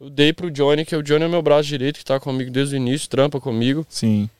eu 0.00 0.08
dei 0.08 0.32
pro 0.32 0.50
Johnny, 0.50 0.84
que 0.86 0.96
o 0.96 1.02
Johnny 1.02 1.26
é 1.26 1.28
meu 1.28 1.42
braço 1.42 1.68
direito, 1.68 1.98
que 1.98 2.04
tá 2.04 2.18
comigo 2.18 2.50
desde 2.50 2.74
o 2.74 2.78
início, 2.78 3.08
trampa 3.08 3.38
comigo. 3.38 3.86
Sim. 3.88 4.30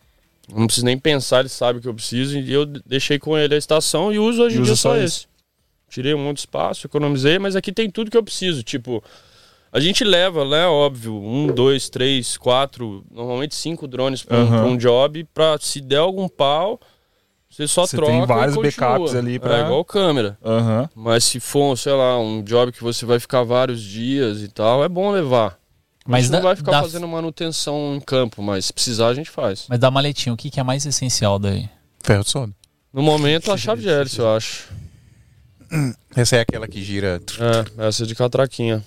Não 0.49 0.67
preciso 0.67 0.87
nem 0.87 0.99
pensar, 0.99 1.41
ele 1.41 1.49
sabe 1.51 1.79
o 1.79 1.83
que 1.83 1.89
eu 1.89 1.95
preciso. 1.95 2.39
E 2.39 2.51
eu 2.51 2.65
deixei 2.65 3.19
com 3.19 3.37
ele 3.37 3.55
a 3.55 3.59
estação 3.59 4.11
e 4.13 4.19
uso 4.19 4.43
hoje 4.43 4.59
em 4.59 4.63
dia 4.63 4.75
só, 4.75 4.95
só 4.95 4.97
esse. 4.97 5.27
Tirei 5.97 6.13
um 6.13 6.19
monte 6.23 6.37
de 6.37 6.41
espaço, 6.41 6.87
economizei, 6.87 7.39
mas 7.39 7.57
aqui 7.57 7.73
tem 7.73 7.89
tudo 7.91 8.11
que 8.11 8.17
eu 8.19 8.23
preciso. 8.23 8.63
Tipo, 8.63 9.03
a 9.73 9.81
gente 9.81 10.05
leva, 10.05 10.45
né? 10.45 10.67
Óbvio, 10.67 11.15
um, 11.15 11.47
dois, 11.47 11.89
três, 11.89 12.37
quatro, 12.37 13.03
normalmente 13.11 13.55
cinco 13.55 13.89
drones 13.89 14.23
pra, 14.23 14.37
um, 14.37 14.47
pra 14.47 14.65
um 14.67 14.77
job. 14.77 15.25
Pra 15.33 15.57
se 15.59 15.81
der 15.81 15.97
algum 16.01 16.29
pau, 16.29 16.79
você 17.49 17.67
só 17.67 17.87
Você 17.87 17.97
troca. 17.97 18.13
tem 18.13 18.27
vários 18.27 18.57
backups 18.57 19.15
ali 19.15 19.39
pra- 19.39 19.57
É 19.57 19.65
igual 19.65 19.83
câmera. 19.87 20.37
Aham. 20.45 20.87
Mas 20.95 21.25
se 21.25 21.41
for, 21.41 21.75
sei 21.79 21.95
lá, 21.95 22.21
um 22.21 22.43
job 22.43 22.71
que 22.73 22.83
você 22.83 23.07
vai 23.07 23.19
ficar 23.19 23.43
vários 23.43 23.81
dias 23.81 24.43
e 24.43 24.49
tal, 24.49 24.85
é 24.85 24.89
bom 24.91 25.11
levar. 25.11 25.53
a 26.05 26.11
Mas 26.11 26.29
não 26.29 26.43
vai 26.43 26.55
ficar 26.57 26.73
da- 26.73 26.83
fazendo 26.83 27.09
manutenção 27.09 27.95
em 27.97 28.01
campo, 28.01 28.43
mas 28.43 28.67
se 28.67 28.73
precisar 28.75 29.09
a 29.09 29.15
gente 29.15 29.31
faz. 29.31 29.65
Mas 29.67 29.79
da 29.79 29.91
maletinha, 29.91 30.35
o 30.35 30.37
que, 30.37 30.51
que 30.51 30.61
é 30.61 30.63
mais 30.63 30.85
essencial 30.85 31.39
daí? 31.39 31.71
Ferro 32.05 32.23
de 32.23 32.29
solda. 32.31 32.53
No 32.93 33.01
momento, 33.03 33.51
a 33.51 33.57
chave 33.57 33.81
de 33.81 33.89
hélice, 33.89 34.19
eu 34.19 34.29
acho. 34.37 34.69
Essa 36.15 36.37
é 36.37 36.41
aquela 36.41 36.67
que 36.69 36.83
gira. 36.83 37.21
É, 37.79 37.87
essa 37.89 38.03
é 38.05 38.07
de 38.07 38.15
catraquinha. 38.15 38.83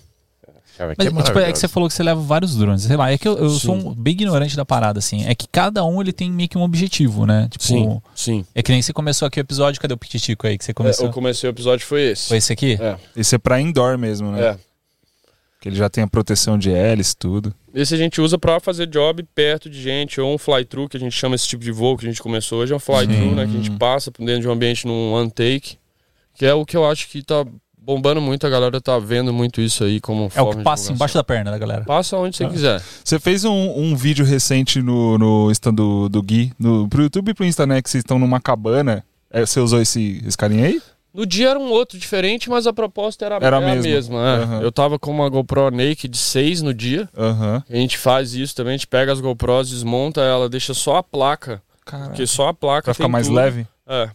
Mas, 0.98 1.08
é 1.08 1.24
tipo, 1.24 1.40
é 1.40 1.52
que 1.52 1.60
você 1.60 1.68
falou 1.68 1.90
que 1.90 1.94
você 1.96 2.02
leva 2.02 2.22
vários 2.22 2.56
drones. 2.56 2.84
Sei 2.84 2.96
lá, 2.96 3.12
é 3.12 3.18
que 3.18 3.28
eu, 3.28 3.38
eu 3.38 3.50
sou 3.50 3.76
um, 3.76 3.94
bem 3.94 4.14
ignorante 4.14 4.56
da 4.56 4.64
parada, 4.64 4.98
assim. 5.00 5.26
É 5.28 5.36
que 5.36 5.46
cada 5.46 5.84
um 5.84 6.00
ele 6.00 6.14
tem 6.14 6.32
meio 6.32 6.48
que 6.48 6.58
um 6.58 6.62
objetivo, 6.64 7.26
né? 7.26 7.50
Tipo, 7.52 7.66
Sim, 7.66 8.02
sim. 8.16 8.46
é 8.56 8.64
que 8.64 8.72
nem 8.72 8.82
você 8.82 8.94
começou 8.94 9.28
aqui 9.28 9.40
o 9.40 9.42
episódio. 9.42 9.82
Cadê 9.82 9.94
o 9.94 9.98
Pititico 9.98 10.48
aí 10.48 10.58
que 10.58 10.64
você 10.64 10.72
É, 10.72 10.74
começou? 10.74 11.08
eu 11.08 11.12
comecei 11.12 11.50
o 11.50 11.52
episódio, 11.52 11.86
foi 11.86 12.04
esse. 12.12 12.30
Foi 12.30 12.38
esse 12.38 12.54
aqui? 12.54 12.78
É, 12.80 12.96
Esse 13.14 13.36
é 13.36 13.38
pra 13.38 13.60
indoor 13.60 13.98
mesmo, 13.98 14.32
né? 14.32 14.42
é. 14.42 14.58
Que 15.60 15.68
ele 15.68 15.76
já 15.76 15.90
tem 15.90 16.02
a 16.02 16.08
proteção 16.08 16.58
de 16.58 16.72
hélice, 16.72 17.14
tudo. 17.18 17.54
Esse 17.76 17.94
a 17.94 17.98
gente 17.98 18.22
usa 18.22 18.38
pra 18.40 18.62
fazer 18.62 18.88
job 18.88 19.22
perto 19.36 19.70
de 19.70 19.82
gente, 19.82 20.22
ou 20.22 20.34
um 20.34 20.38
fly-through, 20.38 20.88
que 20.88 20.96
a 20.96 21.00
gente 21.02 21.12
chama 21.12 21.36
esse 21.36 21.46
tipo 21.46 21.62
de 21.62 21.72
voo 21.74 21.98
que 21.98 22.06
a 22.06 22.10
gente 22.10 22.22
começou 22.22 22.60
hoje, 22.62 22.72
é 22.72 22.76
um 22.78 22.80
fly-through, 22.80 23.36
né? 23.36 23.46
Que 23.46 23.52
a 23.52 23.62
gente 23.62 23.72
passa 23.72 24.10
por 24.10 24.26
dentro 24.26 24.44
de 24.44 24.48
um 24.48 24.52
ambiente 24.54 24.88
num 24.88 25.12
one-take, 25.12 25.78
que 26.40 26.46
é 26.46 26.54
o 26.54 26.66
que 26.66 26.78
eu 26.78 26.90
acho 26.90 27.10
que 27.10 27.22
tá 27.22 27.46
bombando 27.78 28.22
muito, 28.22 28.48
a 28.48 28.50
galera 28.50 28.80
tá 28.80 28.98
vendo 28.98 29.34
muito 29.34 29.60
isso 29.60 29.84
aí 29.84 30.00
como 30.00 30.28
É 30.28 30.30
forma 30.30 30.50
o 30.50 30.52
que 30.54 30.58
de 30.60 30.64
passa 30.64 30.92
embaixo 30.94 31.16
da 31.16 31.24
perna 31.24 31.52
da 31.52 31.58
galera. 31.58 31.84
Passa 31.84 32.16
onde 32.18 32.38
você 32.38 32.48
quiser. 32.48 32.82
Você 33.04 33.20
fez 33.20 33.44
um, 33.44 33.52
um 33.78 33.96
vídeo 33.96 34.24
recente 34.24 34.82
no, 34.82 35.18
no 35.18 35.52
Insta 35.52 35.70
do, 35.72 36.08
do 36.08 36.22
Gui, 36.24 36.54
no, 36.58 36.88
pro 36.88 37.02
YouTube 37.04 37.30
e 37.30 37.34
pro 37.34 37.46
Insta, 37.46 37.68
né? 37.68 37.82
Que 37.82 37.90
vocês 37.90 38.02
estão 38.04 38.18
numa 38.18 38.40
cabana. 38.40 39.04
É, 39.30 39.42
você 39.46 39.60
usou 39.60 39.82
esse, 39.82 40.24
esse 40.26 40.38
carinha 40.38 40.66
aí? 40.68 40.82
No 41.14 41.26
dia 41.26 41.50
era 41.50 41.60
um 41.60 41.72
outro 41.72 41.98
diferente, 41.98 42.50
mas 42.50 42.68
a 42.68 42.72
proposta 42.72 43.26
era, 43.26 43.36
Era 43.42 43.58
a 43.58 43.62
mesma. 43.62 43.82
mesma. 43.82 44.18
é. 44.20 44.44
Aham. 44.44 44.62
Eu 44.62 44.72
tava 44.72 44.98
com 45.00 45.12
uma 45.12 45.28
GoPro 45.28 45.72
Naked 45.72 46.16
6 46.16 46.62
no 46.62 46.74
dia. 46.74 47.10
Aham. 47.18 47.64
A 47.70 47.76
gente 47.76 47.98
faz 47.98 48.34
isso 48.34 48.56
também, 48.56 48.76
a 48.76 48.78
gente 48.78 48.88
pega 48.88 49.12
as 49.12 49.20
GoPros, 49.20 49.72
desmonta 49.72 50.22
ela, 50.22 50.48
deixa 50.48 50.74
só 50.74 50.98
a 50.98 51.04
placa. 51.04 51.62
Caraca. 51.84 52.10
Porque 52.12 52.26
só 52.28 52.48
a 52.50 52.54
placa 52.54 52.84
Pra 52.86 52.94
ficar 52.94 53.08
mais 53.08 53.26
tudo. 53.28 53.36
leve? 53.36 53.66
É. 53.88 54.10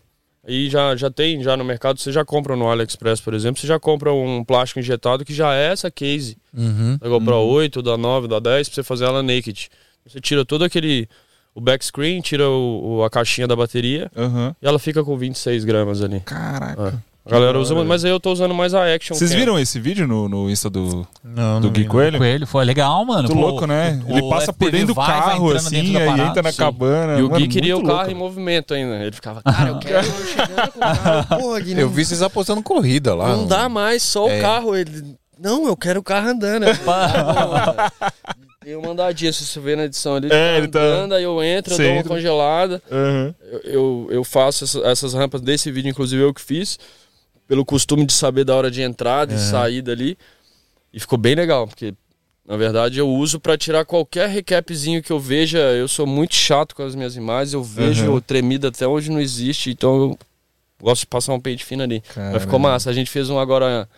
E 0.47 0.69
já, 0.69 0.95
já 0.95 1.11
tem, 1.11 1.43
já 1.43 1.57
no 1.57 1.65
mercado, 1.65 1.99
você 1.99 2.13
já 2.13 2.25
compra 2.25 2.55
no 2.55 2.71
AliExpress, 2.71 3.21
por 3.21 3.33
exemplo, 3.35 3.61
você 3.61 3.67
já 3.67 3.81
compra 3.81 4.13
um 4.13 4.45
plástico 4.45 4.79
injetado 4.81 5.25
que 5.25 5.33
já 5.35 5.55
é 5.55 5.73
essa 5.73 5.91
case 5.91 6.37
Uhum. 6.57 6.99
da 7.01 7.09
GoPro 7.09 7.35
8, 7.37 7.81
da 7.83 7.97
9, 7.97 8.29
da 8.29 8.39
10, 8.39 8.69
pra 8.69 8.75
você 8.75 8.83
fazer 8.83 9.05
ela 9.07 9.23
naked. 9.23 9.69
Você 10.07 10.21
tira 10.21 10.45
todo 10.45 10.65
aquele. 10.65 11.09
o 11.55 11.61
backscreen, 11.61 12.21
tira 12.21 12.49
o, 12.49 12.97
o- 12.99 13.05
a 13.05 13.09
caixinha 13.11 13.47
da 13.47 13.55
bateria 13.57 14.11
Aham. 14.17 14.55
e 14.61 14.67
ela 14.67 14.79
fica 14.79 15.03
com 15.05 15.17
26 15.17 15.65
gramas 15.65 16.03
ali. 16.03 16.21
Caraca. 16.21 17.03
A 17.27 17.31
galera 17.31 17.59
usa, 17.59 17.75
mas 17.85 18.05
aí 18.05 18.11
eu 18.11 18.21
tô 18.21 18.31
usando 18.33 18.53
mais 18.55 18.75
a 18.75 18.85
Action. 18.95 19.17
Vocês 19.17 19.31
Cam. 19.31 19.39
viram 19.39 19.59
esse 19.59 19.81
vídeo 19.81 20.07
no, 20.07 20.29
no 20.29 20.51
Insta 20.51 20.69
do, 20.69 21.07
Não, 21.25 21.59
do 21.59 21.69
não 21.69 21.73
Gui 21.73 21.81
vi, 21.81 21.85
não. 21.87 21.91
Coelho? 21.93 22.19
Coelho, 22.19 22.47
foi 22.47 22.65
legal, 22.67 23.03
mano. 23.07 23.23
Muito 23.23 23.35
Pô, 23.35 23.41
louco, 23.41 23.67
né? 23.67 23.99
o- 24.07 24.13
Ele 24.13 24.21
o 24.21 24.29
passa 24.29 24.53
por 24.53 24.71
dentro 24.71 24.89
do 24.89 24.95
vai, 24.95 25.07
carro, 25.07 25.51
assim, 25.53 25.93
da 25.95 26.01
aí 26.01 26.21
entra 26.21 26.43
na 26.43 26.53
Sim. 26.53 26.59
cabana. 26.59 27.19
E 27.19 27.23
o 27.23 27.29
Gui 27.29 27.41
Mano, 27.41 27.49
queria 27.49 27.77
o 27.79 27.83
carro 27.83 27.95
louco. 27.97 28.11
em 28.11 28.15
movimento 28.15 28.75
ainda. 28.75 28.97
Ele 28.97 29.13
ficava, 29.13 29.41
cara, 29.43 29.71
eu 29.71 29.79
quero 29.81 30.07
chegando 30.07 30.73
com 30.73 30.79
o 30.79 30.81
carro. 30.81 31.27
Porra, 31.41 31.61
Gui, 31.61 31.81
Eu 31.81 31.89
vi 31.89 32.05
vocês 32.05 32.21
apostando 32.21 32.63
corrida 32.63 33.15
lá. 33.15 33.29
Não 33.35 33.47
dá 33.47 33.71
mais 33.71 34.03
só 34.03 34.29
É. 34.29 34.39
o 34.39 34.43
carro. 34.43 34.77
Ele, 34.77 35.17
não, 35.41 35.67
eu 35.67 35.77
quero 35.79 36.01
o 36.01 36.03
carro 36.03 36.29
andando. 36.29 36.65
Eu 36.67 36.77
"Tá 36.77 36.83
bom, 36.85 37.55
cara." 37.55 37.93
Tem 38.63 38.77
uma 38.77 38.91
andadinha, 38.93 39.33
se 39.33 39.45
você 39.47 39.61
ver 39.61 39.77
na 39.79 39.85
edição 39.85 40.15
ali, 40.17 40.27
É, 40.27 40.31
tá 40.53 40.59
ele 40.59 40.69
tá- 40.69 40.79
andando, 40.79 41.15
aí 41.15 41.23
eu 41.25 41.43
entro, 41.43 41.73
eu 41.73 41.77
Você 41.77 41.85
dou 41.85 41.93
uma 41.95 42.03
congelada. 42.05 42.83
Aham. 42.91 43.35
Eu, 43.51 43.61
eu, 43.65 44.09
eu 44.11 44.25
faço 44.25 44.65
essa- 44.65 44.81
essas 44.87 45.13
rampas 45.15 45.41
desse 45.43 45.71
vídeo, 45.71 45.91
inclusive 45.91 46.23
eu 46.23 46.33
que 46.33 46.41
fiz, 46.41 46.79
pelo 47.47 47.65
costume 47.65 48.05
de 48.07 48.13
saber 48.13 48.45
da 48.45 48.55
hora 48.55 48.71
de 48.71 48.83
entrada 48.83 49.33
e 49.35 49.39
saída 49.39 49.93
ali. 49.93 50.17
E 50.93 51.01
ficou 51.01 51.19
bem 51.19 51.35
legal, 51.35 51.67
porque 51.67 51.93
na 52.47 52.57
verdade 52.57 52.99
eu 52.99 53.09
uso 53.09 53.41
pra 53.41 53.57
tirar 53.59 53.85
qualquer 53.85 54.29
recapzinho 54.29 55.03
que 55.03 55.11
eu 55.13 55.19
veja. 55.19 55.59
Eu 55.59 55.89
sou 55.89 56.07
muito 56.07 56.35
chato 56.35 56.75
com 56.75 56.83
as 56.83 56.95
minhas 56.95 57.17
imagens, 57.17 57.53
eu 57.55 57.63
vejo 57.63 58.13
Uhum. 58.13 58.21
tremida 58.21 58.69
até 58.69 58.87
onde 58.87 59.11
não 59.11 59.21
existe, 59.21 59.71
então 59.71 59.97
eu 59.97 60.19
gosto 60.81 61.01
de 61.01 61.07
passar 61.07 61.33
um 61.33 61.41
pente 61.41 61.65
fino 61.65 61.83
ali. 61.83 62.03
Mas 62.17 62.43
ficou 62.43 62.59
Caramba. 62.59 62.59
massa. 62.59 62.91
A 62.91 62.93
gente 62.93 63.11
fez 63.11 63.29
um 63.31 63.39
agora 63.39 63.89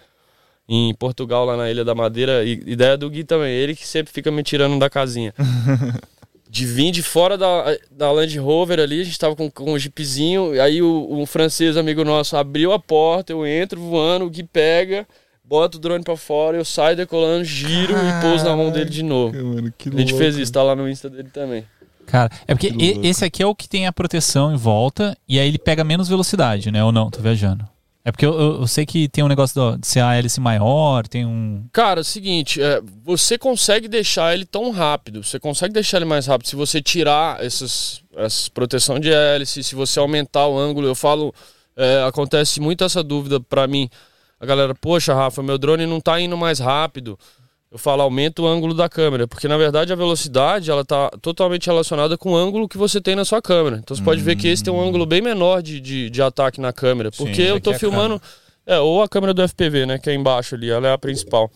em 0.69 0.93
Portugal, 0.95 1.45
lá 1.45 1.57
na 1.57 1.71
Ilha 1.71 1.85
da 1.85 1.95
Madeira. 1.95 2.45
E 2.45 2.53
ideia 2.67 2.97
do 2.97 3.09
Gui 3.11 3.25
também, 3.25 3.53
ele 3.53 3.77
que 3.77 3.87
sempre 3.87 4.13
fica 4.13 4.31
me 4.31 4.43
tirando 4.43 4.79
da 4.79 4.89
casinha. 4.91 5.33
de 6.49 6.65
vir 6.65 6.91
de 6.91 7.03
fora 7.03 7.37
da, 7.37 7.77
da 7.91 8.11
Land 8.13 8.39
Rover 8.39 8.79
ali, 8.81 9.01
a 9.01 9.05
gente 9.05 9.19
tava 9.19 9.35
com, 9.35 9.51
com 9.51 9.73
um 9.73 9.79
jeepzinho, 9.79 10.61
aí 10.63 10.81
o, 10.81 11.09
um 11.11 11.27
francês 11.27 11.77
amigo 11.77 12.05
nosso 12.05 12.37
abriu 12.37 12.73
a 12.73 12.79
porta, 12.79 13.33
eu 13.33 13.47
entro 13.47 13.81
voando, 13.81 14.25
o 14.25 14.31
Gui 14.31 14.45
pega, 14.45 15.07
bota 15.45 15.77
o 15.77 15.81
drone 15.81 16.05
pra 16.05 16.17
fora, 16.17 16.57
eu 16.57 16.65
saio 16.65 16.97
decolando, 16.97 17.45
giro 17.45 17.93
e 17.95 18.21
pouso 18.23 18.45
na 18.45 18.57
mão 18.57 18.71
dele 18.71 18.91
de 18.91 19.03
novo. 19.03 19.37
Mano, 19.37 19.73
que 19.77 19.89
a 19.89 19.93
gente 19.93 20.13
louco. 20.13 20.19
fez 20.19 20.37
isso, 20.37 20.53
tá 20.53 20.63
lá 20.63 20.75
no 20.77 20.89
Insta 20.89 21.11
dele 21.11 21.29
também. 21.33 21.65
Cara, 22.07 22.31
é 22.47 22.55
porque 22.55 22.73
e- 22.79 23.07
esse 23.07 23.25
aqui 23.25 23.43
é 23.43 23.47
o 23.47 23.55
que 23.55 23.69
tem 23.69 23.87
a 23.87 23.93
proteção 23.93 24.55
em 24.55 24.57
volta 24.57 25.17
e 25.29 25.41
aí 25.41 25.49
ele 25.49 25.59
pega 25.59 25.83
menos 25.83 26.09
velocidade, 26.09 26.71
né? 26.71 26.85
Ou 26.85 26.93
não, 26.93 27.11
tô 27.11 27.21
viajando. 27.21 27.69
É 28.07 28.13
porque 28.13 28.25
eu, 28.25 28.39
eu- 28.39 28.61
eu 28.61 28.67
sei 28.69 28.87
que 28.87 29.09
tem 29.09 29.25
um 29.25 29.29
negócio 29.29 29.53
do- 29.61 29.79
de 29.79 29.87
ser 29.89 29.99
a 29.99 30.15
hélice 30.15 30.39
maior, 30.41 31.09
tem 31.09 31.27
um. 31.27 31.67
Cara, 31.73 31.99
é 31.99 32.03
o 32.03 32.05
seguinte, 32.05 32.63
é, 32.63 32.81
você 33.05 33.37
consegue 33.37 33.89
deixar 33.89 34.33
ele 34.33 34.45
tão 34.45 34.71
rápido, 34.71 35.25
você 35.25 35.41
consegue 35.41 35.75
deixar 35.75 35.97
ele 35.97 36.05
mais 36.05 36.25
rápido 36.25 36.47
se 36.47 36.55
você 36.55 36.81
tirar 36.81 37.43
essas, 37.45 38.03
essas 38.17 38.49
proteção 38.49 39.01
de 39.01 39.11
hélice, 39.13 39.65
se 39.65 39.75
você 39.75 39.99
aumentar 39.99 40.47
o 40.47 40.57
ângulo. 40.57 40.87
Eu 40.87 40.95
falo, 40.95 41.35
é, 41.77 42.05
acontece 42.07 42.61
muito 42.61 42.85
essa 42.85 43.03
dúvida 43.03 43.41
pra 43.41 43.67
mim. 43.67 43.91
A 44.39 44.47
galera, 44.47 44.73
poxa, 44.73 45.13
Rafa, 45.13 45.43
meu 45.43 45.59
drone 45.59 45.85
não 45.85 46.01
tá 46.01 46.21
indo 46.21 46.37
mais 46.37 46.61
rápido. 46.61 47.19
Eu 47.71 47.79
falo, 47.79 48.03
aumenta 48.03 48.41
o 48.41 48.47
ângulo 48.47 48.73
da 48.73 48.89
câmera, 48.89 49.27
porque 49.27 49.49
na 49.49 49.57
verdade 49.57 49.93
a 49.93 49.97
velocidade 49.97 50.71
ela 50.71 50.85
tá 50.85 51.11
totalmente 51.21 51.67
relacionada 51.67 52.17
com 52.17 52.31
o 52.33 52.37
ângulo 52.37 52.69
que 52.69 52.79
você 52.79 53.01
tem 53.01 53.17
na 53.17 53.25
sua 53.25 53.43
câmera. 53.43 53.79
Então 53.83 53.97
você 53.97 54.03
pode 54.03 54.23
ver 54.23 54.37
que 54.37 54.47
esse 54.49 54.63
tem 54.63 54.73
um 54.73 54.81
ângulo 54.81 55.05
bem 55.05 55.21
menor 55.21 55.61
de, 55.63 55.81
de, 55.81 56.09
de 56.09 56.23
ataque 56.23 56.61
na 56.61 56.73
câmera, 56.73 57.11
porque 57.11 57.43
esse 57.43 57.51
eu 57.51 57.61
tô 57.61 57.71
aqui 57.71 57.77
é 57.77 57.81
filmando. 57.81 58.23
É, 58.65 58.79
ou 58.79 59.03
a 59.03 59.09
câmera 59.09 59.35
do 59.35 59.47
FPV, 59.47 59.85
né? 59.87 59.99
Que 59.99 60.11
é 60.11 60.15
embaixo 60.15 60.55
ali, 60.55 60.71
ela 60.71 60.89
é 60.89 60.93
a 60.93 60.99
principal. 60.99 61.51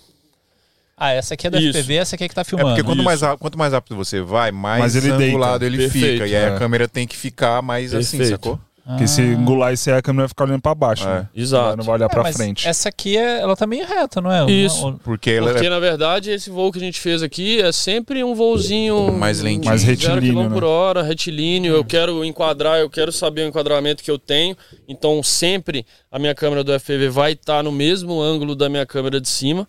Ah, 0.97 1.13
essa 1.13 1.33
aqui 1.35 1.47
é 1.47 1.51
da 1.51 1.59
Isso. 1.61 1.71
FPV, 1.79 1.95
essa 1.95 2.15
aqui 2.15 2.25
é 2.25 2.29
que 2.29 2.35
tá 2.35 2.43
É 2.43 2.45
filmando. 2.45 2.69
porque 2.71 2.83
quanto 2.85 2.99
Isso. 2.99 3.05
mais, 3.05 3.21
quanto 3.39 3.59
mais 3.59 3.73
rápido 3.73 3.97
você 3.97 4.21
vai, 4.21 4.53
mais 4.53 4.81
Mas 4.83 4.97
ele 4.97 5.11
angulado 5.11 5.61
deita. 5.61 5.75
ele 5.75 5.83
Perfeito. 5.85 6.13
fica. 6.13 6.27
E 6.27 6.37
aí 6.37 6.45
a 6.45 6.55
É. 6.55 6.59
câmera 6.59 6.87
tem 6.87 7.07
que 7.07 7.17
ficar 7.17 7.63
mais 7.63 7.95
assim, 7.95 8.19
Perfeito. 8.19 8.61
Sacou? 8.91 8.99
Porque 8.99 9.09
se 9.09 9.23
engular 9.23 9.73
isso 9.73 9.91
aí, 9.91 9.97
a 9.97 10.03
câmera 10.03 10.23
vai 10.23 10.29
ficar 10.29 10.45
olhando 10.45 10.61
pra 10.63 10.75
baixo. 10.75 11.09
É. 11.09 11.15
né? 11.21 11.29
Exato. 11.35 11.77
Não 11.77 11.85
vai 11.85 11.95
olhar 11.97 12.07
É, 12.07 12.09
pra 12.09 12.23
mas 12.23 12.37
frente. 12.37 12.67
Essa 12.69 12.89
aqui 12.89 13.17
é, 13.17 13.41
ela 13.41 13.57
tá 13.57 13.67
meio 13.67 13.87
reta, 13.87 14.21
não 14.21 14.31
é? 14.33 14.51
Isso. 14.51 14.87
Uma- 14.89 14.99
Porque 14.99 15.31
ela 15.31 15.53
Porque, 15.53 15.67
é 15.67 15.71
na 15.71 15.79
verdade, 15.79 16.31
esse 16.31 16.51
voo 16.51 16.71
que 16.73 16.79
a 16.79 16.83
gente 16.83 17.01
fez 17.01 17.23
aqui 17.23 17.61
é 17.61 17.73
sempre 17.73 18.23
um 18.25 18.35
voozinho 18.35 19.13
Mais 19.13 19.41
lentinho. 19.41 19.67
Mais 19.67 19.83
retilíneo, 19.83 20.21
quilômetro 20.23 20.55
por 20.55 20.63
né? 20.63 20.69
hora, 20.69 21.03
retilíneo. 21.03 21.75
Eu 21.75 21.85
quero 21.85 22.25
enquadrar, 22.25 22.79
eu 22.81 22.91
quero 22.91 23.11
saber 23.13 23.43
o 23.43 23.49
enquadramento 23.49 24.03
que 24.03 24.11
eu 24.11 24.19
tenho. 24.19 24.57
Então, 24.89 25.23
sempre 25.23 25.85
a 26.11 26.19
minha 26.19 26.35
câmera 26.35 26.63
do 26.65 26.73
FPV 26.73 27.09
vai 27.09 27.33
estar 27.33 27.63
no 27.63 27.73
mesmo 27.73 28.21
ângulo 28.21 28.55
da 28.55 28.69
minha 28.69 28.85
câmera 28.87 29.21
de 29.21 29.29
cima. 29.29 29.67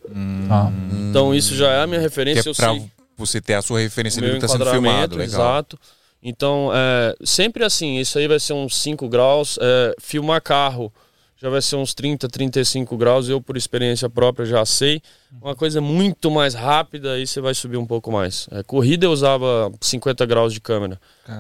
Ah. 0.49 0.69
Então, 1.09 1.34
isso 1.34 1.55
já 1.55 1.69
é 1.72 1.84
a 1.84 1.88
minha 1.88 1.99
que 1.99 2.05
referência. 2.05 2.49
é 2.49 2.51
eu 2.51 2.55
pra 2.55 2.72
sei 2.74 2.84
você 3.17 3.39
ter 3.39 3.53
a 3.53 3.61
sua 3.61 3.80
referência 3.80 4.19
do 4.22 4.32
que 4.34 4.39
tá 4.39 4.47
sendo 4.47 4.65
filmado. 4.65 5.15
Legal. 5.15 5.26
exato. 5.41 5.78
Então, 6.24 6.69
é, 6.74 7.15
sempre 7.24 7.63
assim, 7.63 7.97
isso 7.97 8.17
aí 8.19 8.28
vai 8.28 8.39
ser 8.39 8.53
uns 8.53 8.76
5 8.78 9.07
graus. 9.09 9.57
É, 9.61 9.95
filmar 9.99 10.41
carro 10.41 10.91
já 11.38 11.49
vai 11.49 11.59
ser 11.59 11.76
uns 11.76 11.95
30, 11.95 12.30
35 12.30 12.95
graus. 12.95 13.28
Eu, 13.28 13.41
por 13.41 13.57
experiência 13.57 14.07
própria, 14.07 14.45
já 14.45 14.63
sei. 14.63 15.01
Uma 15.41 15.55
coisa 15.55 15.82
muito 15.82 16.30
mais 16.30 16.53
rápida, 16.53 17.13
aí 17.13 17.26
você 17.26 17.41
vai 17.41 17.55
subir 17.55 17.78
um 17.78 17.86
pouco 17.88 18.11
mais. 18.11 18.47
É, 18.51 18.61
corrida 18.61 19.07
eu 19.07 19.11
usava 19.11 19.72
50 19.82 20.24
graus 20.28 20.53
de 20.53 20.61
câmera. 20.61 20.99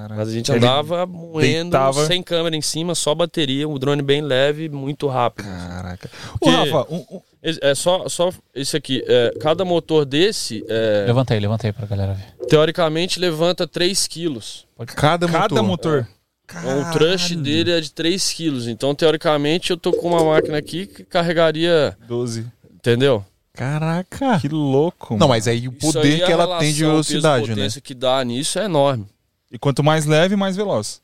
Mas 0.09 0.29
a 0.29 0.31
gente 0.31 0.49
Ele 0.51 0.57
andava 0.57 1.05
moendo 1.05 1.69
deitava- 1.71 2.05
sem 2.07 2.23
câmera 2.23 2.55
em 2.55 2.61
cima, 2.61 2.95
só 2.95 3.13
bateria, 3.13 3.67
um 3.69 3.77
drone 3.77 4.01
bem 4.01 4.21
leve, 4.21 4.69
muito 4.69 5.05
rápido. 5.07 5.45
Caraca. 5.45 6.09
Ô, 6.39 6.49
Rafa, 6.49 6.87
um- 6.89 7.05
um- 7.17 7.21
É 7.43 7.73
só, 7.73 8.07
só 8.07 8.31
esse 8.53 8.77
aqui. 8.77 9.03
é, 9.07 9.33
cada 9.39 9.65
motor 9.65 10.05
desse, 10.05 10.63
é, 10.69 11.05
Levanta 11.07 11.33
aí, 11.33 11.39
levanta 11.39 11.65
aí 11.67 11.73
pra 11.73 11.87
galera 11.87 12.13
ver. 12.13 12.40
Teoricamente, 12.51 13.17
levanta 13.17 13.65
3 13.65 14.07
quilos. 14.07 14.67
Cada, 14.87 15.25
cada 15.25 15.63
motor. 15.63 16.05
motor. 16.05 16.07
O 16.51 16.91
thrust 16.91 17.33
dele 17.35 17.71
é 17.71 17.79
de 17.79 17.93
3 17.93 18.33
quilos. 18.33 18.67
Então, 18.67 18.93
teoricamente, 18.93 19.71
eu 19.71 19.77
tô 19.77 19.93
com 19.93 20.09
uma 20.09 20.21
máquina 20.21 20.57
aqui 20.57 20.85
que 20.85 21.05
carregaria. 21.05 21.97
12. 22.05 22.45
Entendeu? 22.73 23.25
Caraca. 23.53 24.37
Que 24.41 24.49
louco. 24.49 25.13
Não, 25.13 25.19
mano. 25.19 25.29
mas 25.29 25.47
aí 25.47 25.69
o 25.69 25.71
poder 25.71 26.01
aí, 26.01 26.23
a 26.23 26.25
que 26.25 26.31
ela 26.31 26.59
tem 26.59 26.73
de 26.73 26.83
velocidade, 26.83 27.41
né? 27.41 27.47
peso-potência 27.47 27.81
que 27.81 27.93
dá 27.93 28.21
nisso 28.25 28.59
é 28.59 28.65
enorme. 28.65 29.07
E 29.49 29.57
quanto 29.57 29.81
mais 29.81 30.05
leve, 30.05 30.35
mais 30.35 30.57
veloz. 30.57 31.01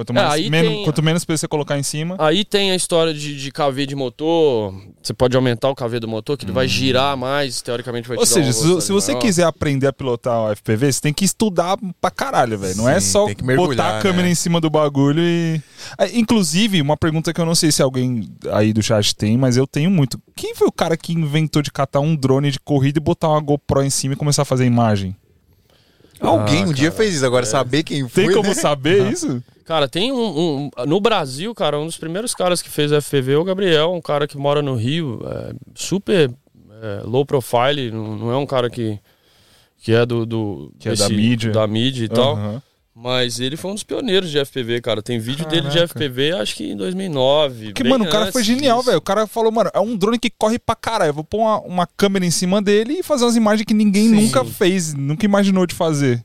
Quanto, 0.00 0.14
mais, 0.14 0.46
É, 0.46 0.48
menos, 0.48 0.70
tem- 0.72 0.84
quanto 0.84 1.02
menos 1.02 1.24
peso 1.26 1.40
você 1.40 1.48
colocar 1.48 1.78
em 1.78 1.82
cima. 1.82 2.16
Aí 2.18 2.42
tem 2.42 2.70
a 2.70 2.74
história 2.74 3.12
de, 3.12 3.36
de 3.36 3.50
KV 3.52 3.84
de 3.86 3.94
motor. 3.94 4.72
Você 5.02 5.12
pode 5.12 5.36
aumentar 5.36 5.68
o 5.68 5.74
KV 5.74 6.00
do 6.00 6.08
motor, 6.08 6.38
que 6.38 6.44
ele 6.46 6.52
vai 6.52 6.66
girar 6.66 7.16
mais, 7.18 7.60
teoricamente 7.60 8.08
vai 8.08 8.16
Ou 8.16 8.22
um 8.22 8.26
seja, 8.26 8.50
se, 8.50 8.80
se 8.80 8.92
você 8.92 9.14
quiser 9.16 9.44
aprender 9.44 9.86
a 9.88 9.92
pilotar 9.92 10.40
o 10.44 10.56
FPV, 10.56 10.90
você 10.90 11.00
tem 11.02 11.12
que 11.12 11.24
estudar 11.24 11.76
pra 12.00 12.10
caralho, 12.10 12.58
velho. 12.58 12.76
Não 12.76 12.88
é 12.88 12.98
só 12.98 13.26
tem 13.26 13.34
que 13.34 13.44
mergulhar, 13.44 13.76
botar 13.76 13.98
a 13.98 14.02
câmera 14.02 14.22
né? 14.24 14.30
em 14.30 14.34
cima 14.34 14.58
do 14.58 14.70
bagulho 14.70 15.20
e. 15.22 15.60
Ah, 15.98 16.06
Inclusive, 16.14 16.80
uma 16.80 16.96
pergunta 16.96 17.32
que 17.34 17.40
eu 17.40 17.44
não 17.44 17.54
sei 17.54 17.70
se 17.70 17.82
alguém 17.82 18.26
aí 18.50 18.72
do 18.72 18.82
chat 18.82 19.14
tem, 19.14 19.36
mas 19.36 19.58
eu 19.58 19.66
tenho 19.66 19.90
muito. 19.90 20.18
Quem 20.34 20.54
foi 20.54 20.66
o 20.66 20.72
cara 20.72 20.96
que 20.96 21.12
inventou 21.12 21.60
de 21.60 21.70
catar 21.70 22.00
um 22.00 22.16
drone 22.16 22.50
de 22.50 22.58
corrida 22.58 22.98
e 22.98 23.02
botar 23.02 23.28
uma 23.28 23.40
GoPro 23.40 23.82
em 23.82 23.90
cima 23.90 24.14
e 24.14 24.16
começar 24.16 24.42
a 24.42 24.46
fazer 24.46 24.64
imagem? 24.64 25.14
Alguém 26.20 26.66
um 26.66 26.70
Ah, 26.70 26.74
dia 26.74 26.90
cara, 26.90 27.02
fez 27.02 27.14
isso. 27.14 27.24
Agora, 27.26 27.46
saber 27.46 27.82
quem 27.82 28.06
foi. 28.08 28.24
Tem 28.26 28.34
como 28.34 28.48
né? 28.48 28.54
saber 28.54 29.08
isso? 29.12 29.42
Cara, 29.70 29.88
tem 29.88 30.10
um, 30.10 30.18
um- 30.18 30.70
No 30.84 31.00
Brasil, 31.00 31.54
cara, 31.54 31.78
um 31.78 31.86
dos 31.86 31.96
primeiros 31.96 32.34
caras 32.34 32.60
que 32.60 32.68
fez 32.68 32.90
FPV 32.90 33.34
é 33.34 33.36
o 33.36 33.44
Gabriel, 33.44 33.92
um 33.92 34.00
cara 34.00 34.26
que 34.26 34.36
mora 34.36 34.60
no 34.60 34.74
Rio, 34.74 35.20
é, 35.24 35.52
super 35.76 36.28
é, 36.82 37.02
low 37.04 37.24
profile, 37.24 37.88
não, 37.92 38.16
não 38.16 38.32
é 38.32 38.36
um 38.36 38.46
cara 38.46 38.68
que, 38.68 38.98
que 39.78 39.92
é 39.92 40.04
do. 40.04 40.26
do 40.26 40.72
Que 40.76 40.88
é 40.88 40.96
da 40.96 41.08
mídia. 41.08 41.52
Da 41.52 41.68
mídia 41.68 42.04
e 42.04 42.08
tal. 42.08 42.34
Aham. 42.34 42.62
Mas 42.92 43.38
ele 43.38 43.56
foi 43.56 43.70
um 43.70 43.74
dos 43.74 43.84
pioneiros 43.84 44.28
de 44.28 44.44
FPV, 44.44 44.80
cara. 44.80 45.00
Tem 45.00 45.20
vídeo 45.20 45.46
dele 45.46 45.68
de 45.68 45.74
Caraca. 45.76 45.94
FPV, 45.94 46.32
acho 46.32 46.56
que 46.56 46.72
em 46.72 46.76
2009. 46.76 47.66
Porque, 47.66 47.84
bem 47.84 47.92
mano, 47.92 48.04
o 48.04 48.10
cara 48.10 48.32
foi 48.32 48.42
genial, 48.42 48.82
velho. 48.82 48.98
O 48.98 49.00
cara 49.00 49.26
falou, 49.28 49.52
mano, 49.52 49.70
é 49.72 49.78
um 49.78 49.96
drone 49.96 50.18
que 50.18 50.28
corre 50.28 50.58
pra 50.58 50.74
caralho. 50.74 51.10
Eu 51.10 51.14
vou 51.14 51.24
pôr 51.24 51.38
uma, 51.38 51.60
uma 51.60 51.86
câmera 51.86 52.26
em 52.26 52.30
cima 52.30 52.60
dele 52.60 52.94
e 52.98 53.02
fazer 53.04 53.24
umas 53.24 53.36
imagens 53.36 53.64
que 53.64 53.72
ninguém 53.72 54.08
Sim. 54.08 54.16
nunca 54.16 54.44
fez, 54.44 54.92
nunca 54.92 55.24
imaginou 55.24 55.64
de 55.64 55.76
fazer. 55.76 56.22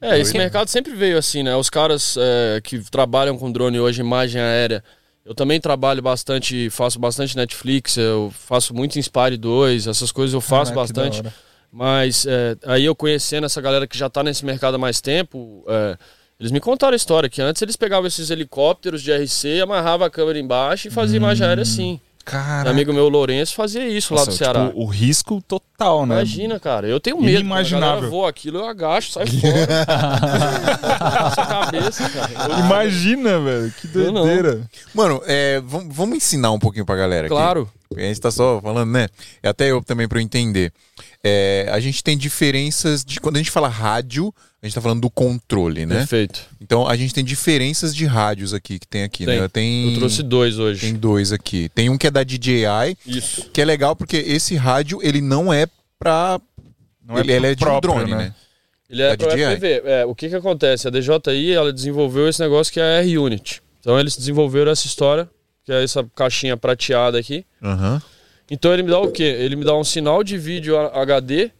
É, 0.00 0.18
esse 0.18 0.36
mercado 0.36 0.68
sempre 0.68 0.94
veio 0.94 1.18
assim, 1.18 1.42
né? 1.42 1.54
Os 1.54 1.68
caras 1.68 2.16
é, 2.18 2.60
que 2.62 2.78
trabalham 2.90 3.36
com 3.36 3.52
drone 3.52 3.78
hoje, 3.78 4.00
imagem 4.00 4.40
aérea. 4.40 4.82
Eu 5.24 5.34
também 5.34 5.60
trabalho 5.60 6.00
bastante, 6.00 6.70
faço 6.70 6.98
bastante 6.98 7.36
Netflix, 7.36 7.96
eu 7.98 8.32
faço 8.34 8.74
muito 8.74 8.98
Inspire 8.98 9.36
2, 9.36 9.86
essas 9.86 10.10
coisas 10.10 10.32
eu 10.32 10.40
faço 10.40 10.72
da 10.72 10.76
bastante. 10.76 11.22
Mas 11.70 12.26
é, 12.26 12.56
aí 12.66 12.84
eu 12.84 12.96
conhecendo 12.96 13.44
essa 13.44 13.60
galera 13.60 13.86
que 13.86 13.96
já 13.96 14.08
tá 14.08 14.22
nesse 14.22 14.44
mercado 14.44 14.74
há 14.74 14.78
mais 14.78 15.00
tempo, 15.00 15.64
é, 15.68 15.96
eles 16.38 16.50
me 16.50 16.58
contaram 16.58 16.94
a 16.94 16.96
história 16.96 17.28
que 17.28 17.42
antes 17.42 17.60
eles 17.60 17.76
pegavam 17.76 18.06
esses 18.06 18.30
helicópteros 18.30 19.02
de 19.02 19.12
RC, 19.12 19.60
amarrava 19.60 20.06
a 20.06 20.10
câmera 20.10 20.38
embaixo 20.38 20.88
e 20.88 20.90
fazia 20.90 21.18
imagem 21.18 21.46
aérea 21.46 21.62
assim. 21.62 22.00
Caraca. 22.30 22.68
Um 22.68 22.72
amigo 22.72 22.92
meu, 22.92 23.08
Lourenço, 23.08 23.54
fazia 23.54 23.86
isso 23.88 24.14
lá 24.14 24.20
Nossa, 24.20 24.30
do 24.30 24.36
Ceará. 24.36 24.66
tipo, 24.68 24.80
o 24.80 24.86
risco 24.86 25.42
total, 25.48 26.06
né? 26.06 26.14
Imagina, 26.16 26.60
cara. 26.60 26.86
Eu 26.86 27.00
tenho 27.00 27.20
medo. 27.20 27.40
Inimaginável. 27.40 27.88
A 27.88 27.92
galera 27.96 28.10
voa 28.10 28.30
aquilo, 28.30 28.58
eu 28.58 28.66
agacho, 28.66 29.12
sai 29.12 29.26
fora. 29.26 29.66
Essa 31.26 31.46
cabeça, 31.46 32.08
cara. 32.10 32.52
Eu- 32.54 32.58
Imagina, 32.66 33.40
velho. 33.40 33.72
Que 33.80 33.88
Eu 33.98 34.12
não. 34.12 34.22
doideira. 34.22 34.68
Mano, 34.94 35.20
é, 35.26 35.60
vamos, 35.64 36.16
ensinar 36.16 36.50
um 36.52 36.58
pouquinho 36.58 36.84
pra 36.86 36.96
galera 36.96 37.26
aqui. 37.26 37.34
Claro. 37.34 37.68
A 37.96 38.00
gente 38.00 38.20
tá 38.20 38.30
só 38.30 38.60
falando, 38.62 38.90
né? 38.92 39.08
E 39.42 39.48
até 39.48 39.70
eu 39.70 39.82
também 39.82 40.06
pra 40.06 40.18
eu 40.18 40.22
entender. 40.22 40.72
É, 41.24 41.68
a 41.72 41.80
gente 41.80 42.02
tem 42.04 42.16
diferenças 42.16 43.04
de. 43.04 43.20
Quando 43.20 43.36
a 43.36 43.38
gente 43.38 43.50
fala 43.50 43.68
rádio, 43.68 44.32
a 44.62 44.66
gente 44.66 44.74
tá 44.74 44.80
falando 44.80 45.00
do 45.00 45.10
controle, 45.10 45.86
né? 45.86 45.96
Perfeito. 45.98 46.40
Então 46.60 46.86
a 46.86 46.94
gente 46.96 47.14
tem 47.14 47.24
diferenças 47.24 47.94
de 47.94 48.04
rádios 48.04 48.52
aqui 48.52 48.78
que 48.78 48.86
tem 48.86 49.02
aqui, 49.04 49.24
Tem. 49.24 49.40
né? 49.40 49.48
Tem, 49.48 49.92
Eu 49.92 49.98
trouxe 49.98 50.22
dois 50.22 50.58
hoje. 50.58 50.80
tem 50.82 50.94
dois 50.94 51.32
aqui. 51.32 51.68
Tem 51.74 51.88
um 51.88 51.96
que 51.96 52.06
é 52.06 52.10
da 52.10 52.22
DJI, 52.22 52.96
Isso. 53.06 53.48
que 53.52 53.60
é 53.60 53.64
legal 53.64 53.96
porque 53.96 54.16
esse 54.18 54.54
rádio 54.56 55.00
ele 55.02 55.20
não 55.20 55.52
é 55.52 55.66
pra. 55.98 56.40
Não 57.06 57.16
é 57.16 57.20
ele, 57.20 57.32
ele 57.32 57.46
é 57.48 57.54
de 57.54 57.64
um 57.64 57.66
próprio, 57.66 57.94
drone, 57.94 58.10
né? 58.10 58.16
né? 58.18 58.34
Ele 58.88 59.02
é 59.02 59.16
Da 59.16 59.26
pro 59.26 59.34
DJI. 59.36 59.44
FPV. 59.56 59.82
É, 59.84 60.04
o 60.04 60.14
que 60.14 60.28
que 60.28 60.34
acontece? 60.36 60.86
A 60.88 60.90
DJI, 60.90 61.52
ela 61.52 61.72
desenvolveu 61.72 62.28
esse 62.28 62.40
negócio 62.40 62.72
que 62.72 62.80
é 62.80 62.82
a 62.98 63.02
R-Unit. 63.02 63.62
Então 63.80 63.98
eles 63.98 64.16
desenvolveram 64.16 64.70
essa 64.70 64.86
história, 64.86 65.28
que 65.64 65.72
é 65.72 65.82
essa 65.82 66.04
caixinha 66.14 66.56
prateada 66.56 67.18
aqui. 67.18 67.46
Aham. 67.62 68.02
Então 68.50 68.72
ele 68.74 68.82
me 68.82 68.90
dá 68.90 68.98
o 68.98 69.10
quê? 69.10 69.22
Ele 69.22 69.56
me 69.56 69.64
dá 69.64 69.74
um 69.76 69.84
sinal 69.84 70.22
de 70.24 70.36
vídeo 70.36 70.76
HD 70.76 71.50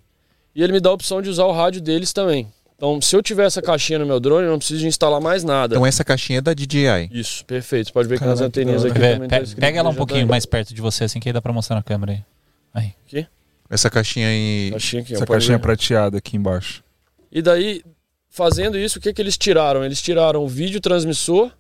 e 0.55 0.63
ele 0.63 0.73
me 0.73 0.81
dá 0.81 0.91
a 0.91 0.93
opção 0.93 1.23
de 1.23 1.29
usar 1.31 1.45
o 1.45 1.53
rádio 1.53 1.81
deles 1.81 2.13
também. 2.13 2.53
Então, 2.81 2.99
se 2.99 3.15
eu 3.15 3.23
tiver 3.23 3.45
essa 3.45 3.61
caixinha 3.61 3.99
no 3.99 4.07
meu 4.07 4.19
drone, 4.19 4.47
eu 4.47 4.53
não 4.53 4.59
preciso 4.59 4.87
instalar 4.87 5.21
mais 5.21 5.45
nada. 5.45 5.75
Então 5.75 5.85
essa 5.85 6.03
caixinha 6.03 6.39
é 6.39 6.41
da 6.41 6.55
DJI. 6.55 7.11
Isso, 7.13 7.45
perfeito. 7.45 7.89
Você 7.89 7.93
pode 7.93 8.09
ver 8.09 8.19
que 8.19 8.25
nas 8.25 8.41
anteninhas 8.41 8.87
aqui 8.87 8.99
também 8.99 9.29
tá 9.29 9.39
escrito 9.39 9.61
pega 9.61 9.81
ela 9.81 9.91
um 9.91 9.95
pouquinho 9.95 10.27
mais 10.27 10.47
perto 10.47 10.73
de 10.73 10.81
você, 10.81 11.05
assim 11.05 11.21
que 11.21 11.29
aí 11.29 11.33
dá 11.35 11.43
pra 11.43 11.53
mostrar 11.53 11.77
na 11.77 11.83
câmera 11.83 12.13
aí. 12.13 12.25
Aí. 12.73 12.95
Aqui? 13.07 13.27
Essa 13.69 13.91
caixinha 13.91 14.29
aí. 14.29 14.71
Caixinha 14.71 15.03
aqui, 15.03 15.13
Essa 15.13 15.27
caixinha 15.27 15.59
ver. 15.59 15.63
prateada 15.63 16.17
aqui 16.17 16.39
embaixo. 16.39 16.83
E 17.31 17.43
daí, 17.43 17.83
fazendo 18.31 18.79
isso, 18.79 18.99
o 18.99 19.03
que, 19.03 19.13
que 19.13 19.21
eles 19.21 19.37
tiraram? 19.37 19.85
Eles 19.85 20.01
tiraram 20.01 20.43
o 20.43 20.49
vídeo 20.49 20.81
transmissor 20.81 21.53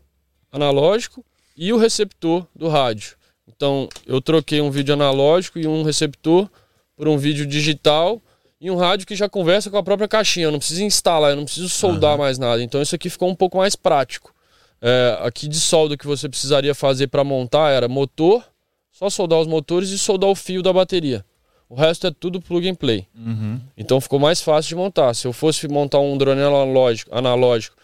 analógico 0.50 1.22
e 1.54 1.70
o 1.70 1.76
receptor 1.76 2.46
do 2.56 2.66
rádio. 2.66 3.16
Então, 3.46 3.90
eu 4.06 4.22
troquei 4.22 4.62
um 4.62 4.70
vídeo 4.70 4.94
analógico 4.94 5.58
e 5.58 5.66
um 5.66 5.82
receptor 5.82 6.48
por 6.96 7.08
um 7.08 7.18
vídeo 7.18 7.44
digital 7.44 8.22
e 8.60 8.70
um 8.70 8.76
rádio 8.76 9.06
que 9.06 9.16
já 9.16 9.28
conversa 9.28 9.70
com 9.70 9.78
a 9.78 9.82
própria 9.82 10.06
caixinha. 10.06 10.46
Eu 10.46 10.52
não 10.52 10.58
preciso 10.58 10.82
instalar, 10.82 11.30
eu 11.30 11.36
não 11.36 11.44
preciso 11.44 11.68
soldar 11.68 12.12
uhum. 12.12 12.18
mais 12.18 12.38
nada. 12.38 12.62
Então 12.62 12.82
isso 12.82 12.94
aqui 12.94 13.08
ficou 13.08 13.30
um 13.30 13.34
pouco 13.34 13.56
mais 13.56 13.74
prático. 13.74 14.34
É, 14.82 15.18
aqui 15.22 15.48
de 15.48 15.58
solda 15.58 15.96
que 15.96 16.06
você 16.06 16.28
precisaria 16.28 16.74
fazer 16.74 17.08
para 17.08 17.24
montar 17.24 17.70
era 17.70 17.88
motor, 17.88 18.44
só 18.90 19.08
soldar 19.08 19.40
os 19.40 19.46
motores 19.46 19.90
e 19.90 19.98
soldar 19.98 20.28
o 20.30 20.34
fio 20.34 20.62
da 20.62 20.72
bateria. 20.72 21.24
O 21.68 21.74
resto 21.74 22.06
é 22.06 22.10
tudo 22.10 22.40
plug 22.40 22.68
and 22.68 22.74
play. 22.74 23.06
Uhum. 23.14 23.60
Então 23.76 24.00
ficou 24.00 24.18
mais 24.18 24.40
fácil 24.40 24.70
de 24.70 24.74
montar. 24.74 25.14
Se 25.14 25.26
eu 25.26 25.32
fosse 25.32 25.66
montar 25.68 26.00
um 26.00 26.18
drone 26.18 26.40
analógico, 26.40 27.14
analógico, 27.14 27.76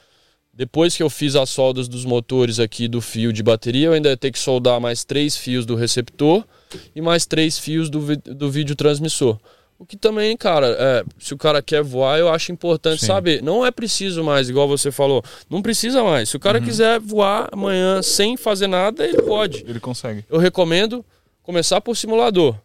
depois 0.52 0.96
que 0.96 1.02
eu 1.02 1.08
fiz 1.10 1.36
as 1.36 1.50
soldas 1.50 1.86
dos 1.86 2.04
motores 2.04 2.58
aqui 2.58 2.88
do 2.88 3.00
fio 3.00 3.32
de 3.32 3.42
bateria, 3.42 3.86
eu 3.86 3.92
ainda 3.92 4.08
ia 4.08 4.16
ter 4.16 4.32
que 4.32 4.38
soldar 4.38 4.80
mais 4.80 5.04
três 5.04 5.36
fios 5.36 5.64
do 5.64 5.76
receptor 5.76 6.44
e 6.94 7.00
mais 7.00 7.26
três 7.26 7.58
fios 7.58 7.88
do, 7.88 8.16
do 8.16 8.50
vídeo 8.50 8.74
transmissor. 8.74 9.38
O 9.78 9.84
que 9.84 9.96
também, 9.96 10.34
cara, 10.36 10.74
é, 10.78 11.04
se 11.18 11.34
o 11.34 11.36
cara 11.36 11.60
quer 11.60 11.82
voar, 11.82 12.18
eu 12.18 12.28
acho 12.28 12.50
importante 12.50 13.00
Sim. 13.00 13.06
saber. 13.06 13.42
Não 13.42 13.64
é 13.64 13.70
preciso 13.70 14.24
mais, 14.24 14.48
igual 14.48 14.66
você 14.66 14.90
falou. 14.90 15.22
Não 15.50 15.60
precisa 15.60 16.02
mais. 16.02 16.30
Se 16.30 16.36
o 16.36 16.40
cara 16.40 16.58
uhum. 16.58 16.64
quiser 16.64 16.98
voar 16.98 17.48
amanhã 17.52 18.00
sem 18.02 18.36
fazer 18.36 18.66
nada, 18.66 19.06
ele 19.06 19.20
pode. 19.22 19.64
Ele 19.68 19.78
consegue. 19.78 20.24
Eu 20.30 20.38
recomendo 20.38 21.04
começar 21.42 21.80
por 21.80 21.94
simulador. 21.94 22.56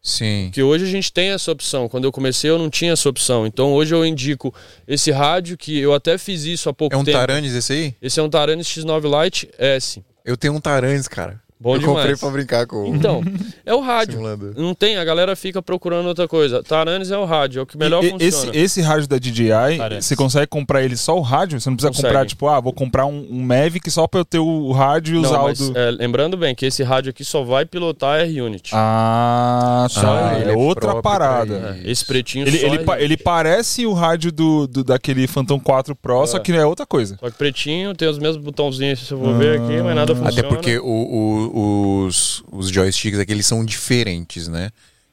Sim. 0.00 0.50
Que 0.52 0.62
hoje 0.62 0.84
a 0.84 0.88
gente 0.88 1.10
tem 1.10 1.30
essa 1.30 1.50
opção. 1.50 1.88
Quando 1.88 2.04
eu 2.04 2.12
comecei, 2.12 2.50
eu 2.50 2.58
não 2.58 2.68
tinha 2.68 2.92
essa 2.92 3.08
opção. 3.08 3.46
Então 3.46 3.72
hoje 3.72 3.94
eu 3.94 4.04
indico 4.04 4.54
esse 4.86 5.10
rádio 5.10 5.56
que 5.56 5.78
eu 5.78 5.94
até 5.94 6.18
fiz 6.18 6.44
isso 6.44 6.68
há 6.68 6.74
pouco 6.74 6.94
tempo. 6.94 7.08
É 7.10 7.12
um 7.14 7.26
Taranis 7.26 7.54
esse 7.54 7.72
aí? 7.72 7.94
Esse 8.02 8.20
é 8.20 8.22
um 8.22 8.28
Taranis 8.28 8.68
X9 8.68 9.24
Lite 9.24 9.48
S. 9.58 10.04
Eu 10.22 10.36
tenho 10.36 10.54
um 10.54 10.60
Taranis, 10.60 11.08
cara. 11.08 11.42
Bom 11.64 11.76
eu 11.76 11.78
demais. 11.78 11.96
comprei 11.96 12.16
pra 12.16 12.28
brincar 12.28 12.66
com 12.66 12.94
Então, 12.94 13.22
é 13.64 13.74
o 13.74 13.80
rádio. 13.80 14.20
Não 14.54 14.74
tem, 14.74 14.98
a 14.98 15.04
galera 15.04 15.34
fica 15.34 15.62
procurando 15.62 16.06
outra 16.06 16.28
coisa. 16.28 16.62
Taranis 16.62 17.10
é 17.10 17.16
o 17.16 17.24
rádio, 17.24 17.60
é 17.60 17.62
o 17.62 17.66
que 17.66 17.78
melhor 17.78 18.04
e, 18.04 18.10
funciona. 18.10 18.50
Esse, 18.50 18.58
esse 18.58 18.80
rádio 18.82 19.08
da 19.08 19.16
DJI, 19.16 19.78
Taranis. 19.78 20.04
você 20.04 20.14
consegue 20.14 20.46
comprar 20.46 20.82
ele 20.84 20.94
só 20.94 21.16
o 21.16 21.22
rádio? 21.22 21.58
Você 21.58 21.70
não 21.70 21.76
precisa 21.76 21.90
consegue. 21.90 22.08
comprar, 22.08 22.26
tipo, 22.26 22.48
ah, 22.48 22.60
vou 22.60 22.72
comprar 22.74 23.06
um, 23.06 23.26
um 23.30 23.42
Mavic 23.42 23.90
só 23.90 24.06
pra 24.06 24.20
eu 24.20 24.26
ter 24.26 24.38
o 24.38 24.72
rádio 24.72 25.16
e 25.16 25.18
usar 25.18 25.42
o 25.42 25.54
do... 25.54 25.78
é, 25.78 25.90
lembrando 25.90 26.36
bem 26.36 26.54
que 26.54 26.66
esse 26.66 26.82
rádio 26.82 27.08
aqui 27.08 27.24
só 27.24 27.42
vai 27.42 27.64
pilotar 27.64 28.20
a 28.20 28.22
R-Unit. 28.24 28.70
Ah, 28.74 29.86
tá. 29.94 30.32
Ah, 30.32 30.38
é, 30.38 30.50
é 30.50 30.52
outra 30.52 31.00
parada. 31.00 31.78
É, 31.82 31.90
esse 31.90 32.04
pretinho 32.04 32.46
ele, 32.46 32.58
só 32.58 32.66
ele, 32.66 32.78
pa, 32.80 33.00
ele 33.00 33.16
parece 33.16 33.86
o 33.86 33.94
rádio 33.94 34.30
do, 34.30 34.66
do, 34.66 34.84
daquele 34.84 35.26
Phantom 35.26 35.58
4 35.58 35.96
Pro, 35.96 36.26
só 36.26 36.36
é. 36.36 36.40
que 36.40 36.52
é 36.52 36.66
outra 36.66 36.84
coisa. 36.84 37.16
Só 37.18 37.30
que 37.30 37.38
pretinho, 37.38 37.94
tem 37.94 38.06
os 38.06 38.18
mesmos 38.18 38.44
botãozinhos, 38.44 39.00
se 39.00 39.12
eu 39.12 39.18
vou 39.18 39.34
ver 39.34 39.60
aqui, 39.60 39.82
mas 39.82 39.96
nada 39.96 40.14
funciona. 40.14 40.40
Até 40.40 40.42
porque 40.42 40.78
o, 40.78 40.84
o, 40.84 41.53
os 41.54 42.42
os, 42.50 42.68
joysticks 42.68 43.18
aqui 43.18 43.32
eles 43.32 43.46
são 43.46 43.64
diferentes, 43.64 44.48
né? 44.48 44.70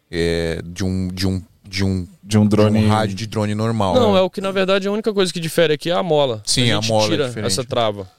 É, 0.09 0.61
de 0.65 0.83
um 0.83 1.07
de 1.07 1.27
um 1.27 1.43
de 1.63 1.83
um 1.83 2.07
de 2.23 2.37
um 2.37 2.47
drone 2.47 2.79
de 2.79 2.85
um 2.85 2.89
rádio 2.89 3.15
de 3.15 3.27
drone 3.27 3.55
normal. 3.55 3.95
Não, 3.95 4.13
né? 4.13 4.19
é 4.19 4.21
o 4.21 4.29
que 4.29 4.41
na 4.41 4.51
verdade 4.51 4.87
a 4.87 4.91
única 4.91 5.13
coisa 5.13 5.31
que 5.31 5.39
difere 5.39 5.73
aqui 5.73 5.89
é 5.89 5.93
a 5.93 6.03
mola. 6.03 6.41
Sim, 6.45 6.71
a, 6.71 6.77
a 6.77 6.81
mola 6.81 7.05
é 7.05 7.09
tira 7.09 7.33
é 7.35 7.45
essa 7.45 7.63
trava. 7.63 8.09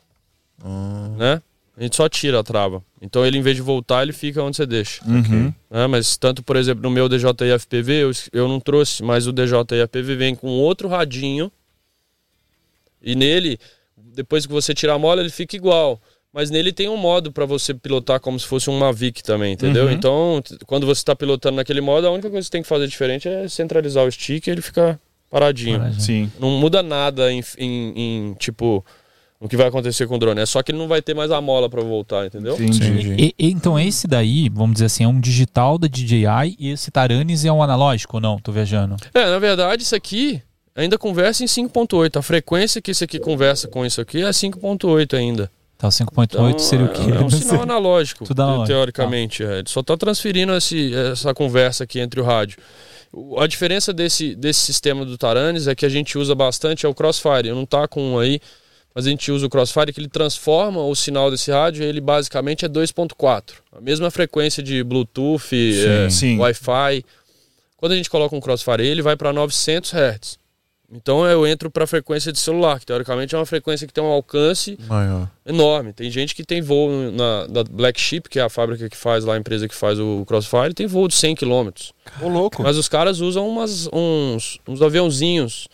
Ah. 0.64 1.10
Né? 1.18 1.42
A 1.76 1.82
gente 1.82 1.96
só 1.96 2.08
tira 2.08 2.38
a 2.38 2.44
trava. 2.44 2.82
Então 3.00 3.24
ele, 3.24 3.38
em 3.38 3.42
vez 3.42 3.56
de 3.56 3.62
voltar, 3.62 4.02
ele 4.02 4.12
fica 4.12 4.42
onde 4.42 4.56
você 4.56 4.66
deixa. 4.66 5.02
Uhum. 5.04 5.52
Né? 5.70 5.86
Mas 5.86 6.16
tanto, 6.16 6.42
por 6.42 6.56
exemplo, 6.56 6.82
no 6.82 6.90
meu 6.90 7.08
DJI 7.08 7.58
FPV, 7.58 7.92
eu, 8.04 8.10
eu 8.32 8.48
não 8.48 8.60
trouxe, 8.60 9.02
mas 9.02 9.26
o 9.26 9.32
DJI 9.32 9.86
FPV 9.88 10.16
vem 10.16 10.34
com 10.34 10.48
outro 10.48 10.86
radinho. 10.86 11.50
E 13.02 13.16
nele, 13.16 13.58
depois 13.96 14.46
que 14.46 14.52
você 14.52 14.74
tirar 14.74 14.94
a 14.94 14.98
mola, 14.98 15.22
ele 15.22 15.30
fica 15.30 15.56
igual. 15.56 16.00
Mas 16.32 16.50
nele 16.50 16.72
tem 16.72 16.88
um 16.88 16.96
modo 16.96 17.30
para 17.30 17.44
você 17.44 17.74
pilotar 17.74 18.18
como 18.18 18.40
se 18.40 18.46
fosse 18.46 18.70
um 18.70 18.78
Mavic 18.78 19.22
também, 19.22 19.52
entendeu? 19.52 19.84
Uhum. 19.84 19.92
Então, 19.92 20.42
quando 20.66 20.86
você 20.86 21.00
está 21.00 21.14
pilotando 21.14 21.56
naquele 21.56 21.82
modo, 21.82 22.06
a 22.06 22.10
única 22.10 22.30
coisa 22.30 22.40
que 22.40 22.46
você 22.46 22.50
tem 22.50 22.62
que 22.62 22.68
fazer 22.68 22.86
diferente 22.86 23.28
é 23.28 23.46
centralizar 23.48 24.04
o 24.06 24.10
stick 24.10 24.46
e 24.46 24.50
ele 24.50 24.62
fica 24.62 24.98
paradinho. 25.30 25.78
paradinho. 25.78 26.00
Sim. 26.00 26.32
Não 26.40 26.50
muda 26.52 26.82
nada 26.82 27.30
em, 27.30 27.44
em, 27.58 27.92
em, 27.96 28.34
tipo 28.34 28.82
o 29.38 29.48
que 29.48 29.56
vai 29.56 29.66
acontecer 29.66 30.06
com 30.06 30.14
o 30.14 30.18
drone. 30.18 30.40
É 30.40 30.46
só 30.46 30.62
que 30.62 30.70
ele 30.70 30.78
não 30.78 30.86
vai 30.86 31.02
ter 31.02 31.14
mais 31.14 31.30
a 31.30 31.40
mola 31.40 31.68
para 31.68 31.82
voltar, 31.82 32.24
entendeu? 32.26 32.56
Sim, 32.56 32.72
sim. 32.72 33.14
E, 33.18 33.34
e, 33.36 33.50
então 33.50 33.78
esse 33.78 34.06
daí, 34.06 34.48
vamos 34.48 34.74
dizer 34.74 34.86
assim, 34.86 35.04
é 35.04 35.08
um 35.08 35.20
digital 35.20 35.76
da 35.76 35.88
DJI 35.88 36.56
e 36.58 36.70
esse 36.70 36.90
Taranis 36.90 37.44
é 37.44 37.52
um 37.52 37.62
analógico 37.62 38.18
ou 38.18 38.20
não? 38.20 38.38
Tô 38.38 38.52
viajando. 38.52 38.96
É, 39.12 39.26
na 39.26 39.38
verdade, 39.38 39.82
isso 39.82 39.96
aqui 39.96 40.40
ainda 40.74 40.96
conversa 40.96 41.42
em 41.42 41.46
5.8. 41.46 42.18
A 42.18 42.22
frequência 42.22 42.80
que 42.80 42.92
isso 42.92 43.02
aqui 43.02 43.18
conversa 43.18 43.66
com 43.68 43.84
isso 43.84 44.00
aqui 44.00 44.22
é 44.22 44.30
5.8 44.30 45.18
ainda. 45.18 45.50
Tá, 45.82 45.88
5.8 45.88 46.24
então, 46.30 46.58
seria 46.60 46.86
o 46.86 46.88
quê? 46.92 47.10
É 47.10 47.20
um 47.20 47.28
sinal 47.28 47.62
analógico, 47.62 48.24
Tudo 48.24 48.64
teoricamente. 48.64 49.42
É. 49.42 49.58
Ele 49.58 49.68
só 49.68 49.80
está 49.80 49.96
transferindo 49.96 50.54
esse, 50.54 50.94
essa 50.94 51.34
conversa 51.34 51.82
aqui 51.82 51.98
entre 51.98 52.20
o 52.20 52.24
rádio. 52.24 52.58
A 53.36 53.48
diferença 53.48 53.92
desse, 53.92 54.36
desse 54.36 54.60
sistema 54.60 55.04
do 55.04 55.18
Taranis 55.18 55.66
é 55.66 55.74
que 55.74 55.84
a 55.84 55.88
gente 55.88 56.16
usa 56.16 56.36
bastante 56.36 56.86
é 56.86 56.88
o 56.88 56.94
Crossfire. 56.94 57.48
Eu 57.48 57.56
não 57.56 57.66
tá 57.66 57.88
com 57.88 58.12
um 58.12 58.18
aí, 58.20 58.40
mas 58.94 59.08
a 59.08 59.10
gente 59.10 59.32
usa 59.32 59.44
o 59.44 59.50
Crossfire 59.50 59.92
que 59.92 59.98
ele 59.98 60.08
transforma 60.08 60.80
o 60.80 60.94
sinal 60.94 61.32
desse 61.32 61.50
rádio, 61.50 61.82
ele 61.82 62.00
basicamente 62.00 62.64
é 62.64 62.68
2.4. 62.68 63.54
A 63.76 63.80
mesma 63.80 64.08
frequência 64.08 64.62
de 64.62 64.84
Bluetooth, 64.84 65.52
é, 65.52 66.06
Wi-Fi. 66.38 67.04
Quando 67.76 67.90
a 67.90 67.96
gente 67.96 68.08
coloca 68.08 68.36
um 68.36 68.40
Crossfire, 68.40 68.86
ele 68.86 69.02
vai 69.02 69.16
para 69.16 69.32
900 69.32 69.92
Hz. 69.92 70.41
Então 70.94 71.24
eu 71.24 71.46
entro 71.46 71.70
para 71.70 71.84
a 71.84 71.86
frequência 71.86 72.30
de 72.30 72.38
celular, 72.38 72.78
que 72.78 72.84
teoricamente 72.84 73.34
é 73.34 73.38
uma 73.38 73.46
frequência 73.46 73.86
que 73.86 73.94
tem 73.94 74.04
um 74.04 74.08
alcance 74.08 74.78
Maior. 74.86 75.26
enorme. 75.46 75.94
Tem 75.94 76.10
gente 76.10 76.34
que 76.34 76.44
tem 76.44 76.60
voo 76.60 76.90
na 77.10 77.46
da 77.46 77.64
Black 77.64 77.98
Sheep, 77.98 78.28
que 78.28 78.38
é 78.38 78.42
a 78.42 78.50
fábrica 78.50 78.90
que 78.90 78.96
faz 78.96 79.24
lá, 79.24 79.34
a 79.34 79.38
empresa 79.38 79.66
que 79.66 79.74
faz 79.74 79.98
o 79.98 80.24
Crossfire, 80.26 80.74
tem 80.74 80.86
voo 80.86 81.08
de 81.08 81.14
100 81.14 81.36
km. 81.36 81.70
Ô, 82.20 82.28
louco. 82.28 82.62
Mas 82.62 82.76
os 82.76 82.88
caras 82.88 83.20
usam 83.20 83.48
umas, 83.48 83.88
uns, 83.90 84.58
uns 84.68 84.82
aviãozinhos 84.82 85.66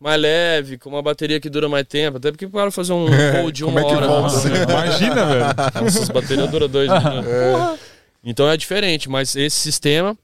mais 0.00 0.18
leve, 0.18 0.78
com 0.78 0.88
uma 0.88 1.02
bateria 1.02 1.38
que 1.40 1.50
dura 1.50 1.68
mais 1.68 1.86
tempo, 1.86 2.16
até 2.16 2.30
porque 2.30 2.46
para 2.48 2.70
fazer 2.70 2.94
um 2.94 3.06
voo 3.36 3.52
de 3.52 3.64
uma 3.64 3.80
é 3.80 3.84
hora. 3.84 4.06
Volta, 4.06 4.48
né? 4.48 4.62
Imagina, 4.62 5.26
velho. 5.26 5.86
Essas 5.86 6.08
baterias 6.08 6.50
duram 6.50 6.68
dois 6.68 6.88
minutos. 7.04 7.30
É. 7.30 7.78
Então 8.24 8.48
é 8.48 8.56
diferente, 8.56 9.10
mas 9.10 9.36
esse 9.36 9.56
sistema 9.56 10.16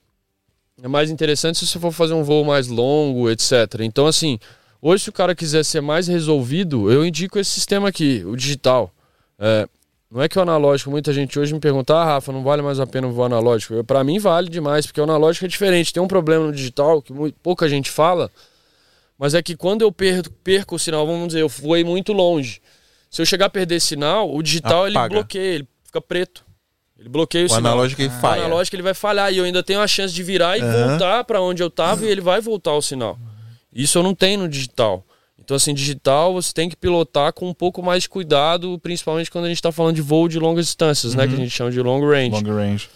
é 0.83 0.89
mais 0.89 1.11
interessante 1.11 1.59
se 1.59 1.67
você 1.67 1.79
for 1.79 1.93
fazer 1.93 2.15
um 2.15 2.23
voo 2.23 2.45
mais 2.45 2.67
longo, 2.69 3.31
etc. 3.31 3.81
Então, 3.81 4.07
assim, 4.07 4.39
hoje 4.83 5.05
se 5.05 5.11
o 5.11 5.13
cara 5.13 5.35
quiser 5.35 5.65
ser 5.65 5.81
mais 5.81 6.09
resolvido, 6.09 6.91
eu 6.91 7.07
indico 7.07 7.39
esse 7.39 7.51
sistema 7.51 7.89
aqui, 7.89 8.25
o 8.27 8.37
digital. 8.37 8.93
É, 9.39 9.69
não 10.11 10.23
é 10.23 10.29
que 10.29 10.39
o 10.39 10.43
analógico, 10.43 10.91
muita 10.91 11.13
gente 11.13 11.39
hoje 11.39 11.53
me 11.53 11.61
pergunta, 11.61 11.95
ah, 11.95 12.05
Rafa, 12.05 12.33
não 12.33 12.43
vale 12.43 12.63
mais 12.63 12.81
a 12.81 12.87
pena 12.87 13.07
o 13.07 13.13
voo 13.13 13.25
analógico. 13.25 13.83
Para 13.85 14.03
mim 14.03 14.19
vale 14.19 14.49
demais, 14.49 14.87
porque 14.87 15.01
o 15.01 15.05
analógico 15.05 15.45
é 15.45 15.49
diferente. 15.49 15.93
Tem 15.93 16.03
um 16.03 16.09
problema 16.09 16.47
no 16.47 16.53
digital 16.53 17.01
que 17.01 17.13
muito, 17.13 17.37
pouca 17.43 17.69
gente 17.69 17.91
fala, 17.91 18.31
mas 19.19 19.35
é 19.35 19.43
que 19.43 19.57
quando 19.57 19.83
eu 19.83 19.93
perco, 19.93 20.31
perco 20.43 20.75
o 20.75 20.79
sinal, 20.79 21.07
vamos 21.07 21.29
dizer, 21.29 21.41
eu 21.41 21.49
voei 21.49 21.85
muito 21.85 22.13
longe. 22.13 22.61
Se 23.11 23.23
eu 23.23 23.27
chegar 23.27 23.47
a 23.47 23.51
perder 23.51 23.81
sinal, 23.81 24.35
o 24.35 24.43
digital 24.43 24.87
Apaga. 24.87 25.07
ele 25.07 25.09
bloqueia, 25.09 25.55
ele 25.55 25.69
fica 25.85 26.01
preto. 26.01 26.44
Ele 27.05 27.11
bloqueia 27.11 27.45
o, 27.45 27.47
o 27.47 27.49
sinal. 27.51 27.73
analógico 27.73 28.01
ele 28.01 28.11
falha. 28.11 28.43
O 28.43 28.47
analógico 28.47 28.75
ele 28.75 28.83
vai 28.83 28.95
falhar 28.95 29.31
e 29.31 29.37
eu 29.37 29.45
ainda 29.45 29.63
tenho 29.63 29.81
a 29.81 29.87
chance 29.87 30.15
de 30.15 30.23
virar 30.23 30.57
e 30.57 30.63
uhum. 30.63 30.89
voltar 30.89 31.23
para 31.25 31.39
onde 31.39 31.63
eu 31.63 31.69
tava 31.69 32.07
e 32.07 32.09
ele 32.09 32.23
vai 32.23 32.41
voltar 32.41 32.73
o 32.73 32.81
sinal. 32.81 33.19
Isso 33.71 33.99
eu 33.99 34.03
não 34.03 34.15
tenho 34.15 34.41
no 34.41 34.49
digital. 34.49 35.05
Então, 35.39 35.55
assim, 35.55 35.75
digital 35.75 36.33
você 36.33 36.51
tem 36.55 36.67
que 36.67 36.77
pilotar 36.77 37.35
com 37.35 37.47
um 37.47 37.53
pouco 37.53 37.83
mais 37.83 38.05
de 38.05 38.09
cuidado, 38.09 38.79
principalmente 38.79 39.31
quando 39.31 39.45
a 39.45 39.49
gente 39.49 39.59
está 39.59 39.71
falando 39.71 39.97
de 39.97 40.01
voo 40.01 40.27
de 40.27 40.39
longas 40.39 40.65
distâncias, 40.65 41.13
uhum. 41.13 41.19
né? 41.19 41.29
Que 41.29 41.35
a 41.35 41.37
gente 41.37 41.51
chama 41.51 41.71
de 41.71 41.83
long 41.83 42.01
range. 42.01 42.43
Long 42.43 42.55
range. 42.55 42.89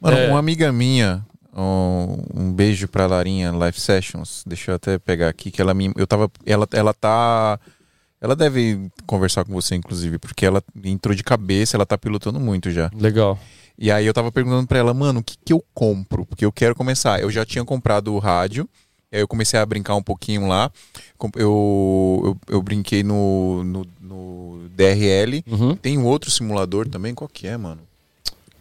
Mano, 0.00 0.16
é... 0.16 0.28
uma 0.28 0.38
amiga 0.38 0.70
minha, 0.70 1.26
um, 1.52 2.22
um 2.32 2.52
beijo 2.52 2.86
pra 2.86 3.06
Larinha 3.06 3.50
Live 3.50 3.80
Sessions, 3.80 4.44
deixa 4.46 4.70
eu 4.70 4.76
até 4.76 5.00
pegar 5.00 5.28
aqui, 5.28 5.50
que 5.50 5.60
ela 5.60 5.74
me. 5.74 5.92
Eu 5.96 6.06
tava. 6.06 6.30
Ela, 6.46 6.68
ela 6.70 6.94
tá. 6.94 7.58
Ela 8.20 8.34
deve 8.34 8.90
conversar 9.06 9.44
com 9.44 9.52
você, 9.52 9.74
inclusive, 9.74 10.18
porque 10.18 10.44
ela 10.44 10.62
entrou 10.84 11.14
de 11.14 11.22
cabeça, 11.22 11.76
ela 11.76 11.86
tá 11.86 11.96
pilotando 11.96 12.40
muito 12.40 12.70
já. 12.70 12.90
Legal. 12.94 13.38
E 13.78 13.92
aí 13.92 14.04
eu 14.06 14.12
tava 14.12 14.32
perguntando 14.32 14.66
pra 14.66 14.78
ela, 14.78 14.92
mano, 14.92 15.20
o 15.20 15.22
que, 15.22 15.36
que 15.44 15.52
eu 15.52 15.64
compro? 15.72 16.26
Porque 16.26 16.44
eu 16.44 16.50
quero 16.50 16.74
começar. 16.74 17.20
Eu 17.20 17.30
já 17.30 17.46
tinha 17.46 17.64
comprado 17.64 18.12
o 18.12 18.18
rádio, 18.18 18.68
aí 19.12 19.20
eu 19.20 19.28
comecei 19.28 19.58
a 19.58 19.64
brincar 19.64 19.94
um 19.94 20.02
pouquinho 20.02 20.48
lá. 20.48 20.70
Eu, 21.36 22.22
eu, 22.24 22.36
eu 22.48 22.62
brinquei 22.62 23.04
no, 23.04 23.62
no, 23.62 23.86
no 24.00 24.68
DRL. 24.70 25.44
Uhum. 25.46 25.76
Tem 25.76 25.96
um 25.96 26.04
outro 26.04 26.28
simulador 26.28 26.88
também, 26.88 27.14
qual 27.14 27.28
que 27.28 27.46
é, 27.46 27.56
mano? 27.56 27.87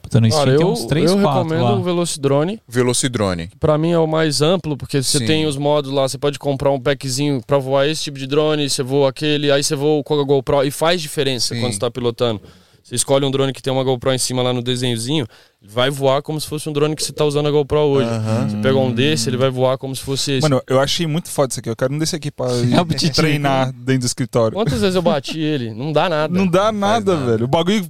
Puta, 0.08 0.22
no 0.22 0.30
Cara, 0.30 0.52
eu, 0.52 0.58
tem 0.58 0.66
uns 0.66 0.86
3, 0.86 1.12
eu 1.12 1.22
4 1.22 1.38
recomendo 1.44 1.64
lá. 1.64 1.76
o 1.76 1.84
Velocidrone. 1.84 2.62
Velocidrone. 2.66 3.50
Pra 3.60 3.78
mim 3.78 3.92
é 3.92 4.00
o 4.00 4.08
mais 4.08 4.42
amplo, 4.42 4.78
porque 4.78 5.04
você 5.04 5.20
Sim. 5.20 5.26
tem 5.26 5.46
os 5.46 5.58
modos 5.58 5.92
lá, 5.92 6.08
você 6.08 6.18
pode 6.18 6.40
comprar 6.40 6.72
um 6.72 6.80
packzinho 6.80 7.42
pra 7.46 7.58
voar 7.58 7.88
esse 7.88 8.04
tipo 8.06 8.18
de 8.18 8.26
drone, 8.26 8.70
você 8.70 8.82
voa 8.82 9.10
aquele, 9.10 9.52
aí 9.52 9.62
você 9.62 9.76
voa 9.76 10.02
com 10.04 10.20
a 10.20 10.24
GoPro 10.24 10.64
e 10.64 10.72
faz 10.72 11.02
diferença 11.02 11.54
Sim. 11.54 11.60
quando 11.60 11.74
você 11.74 11.80
tá 11.80 11.92
pilotando. 11.92 12.42
Você 12.88 12.96
escolhe 12.96 13.26
um 13.26 13.32
drone 13.32 13.52
que 13.52 13.62
tem 13.62 13.74
uma 13.74 13.84
GoPro 13.84 14.14
em 14.14 14.18
cima 14.18 14.42
lá 14.42 14.54
no 14.54 14.62
desenhozinho, 14.62 15.28
vai 15.62 15.90
voar 15.90 16.22
como 16.22 16.40
se 16.40 16.48
fosse 16.48 16.70
um 16.70 16.72
drone 16.72 16.96
que 16.96 17.04
você 17.04 17.12
tá 17.12 17.26
usando 17.26 17.48
a 17.48 17.52
GoPro 17.52 17.80
hoje. 17.80 18.10
Aham. 18.10 18.48
Você 18.48 18.58
pega 18.62 18.78
um 18.78 18.94
desse, 18.94 19.30
ele 19.30 19.36
vai 19.36 19.50
voar 19.50 19.78
como 19.78 19.94
se 19.94 20.02
fosse 20.02 20.38
esse. 20.38 20.42
Mano, 20.44 20.62
eu 20.66 20.80
achei 20.80 21.06
muito 21.06 21.30
foda 21.30 21.52
isso 21.52 21.60
aqui. 21.60 21.70
Eu 21.70 21.76
quero 21.76 21.94
um 21.94 21.98
desse 21.98 22.16
aqui 22.16 22.32
pra 22.32 22.48
treinar 23.14 23.74
dentro 23.74 24.04
do 24.04 24.06
escritório. 24.06 24.56
Quantas 24.56 24.80
vezes 24.80 24.96
eu 24.96 25.02
bati 25.02 25.38
ele? 25.38 25.74
Não 25.74 25.92
dá 25.92 26.08
nada. 26.08 26.34
Não 26.34 26.48
dá 26.48 26.72
nada, 26.72 27.14
nada. 27.14 27.32
velho. 27.32 27.44
O 27.44 27.48
bagulho 27.50 27.86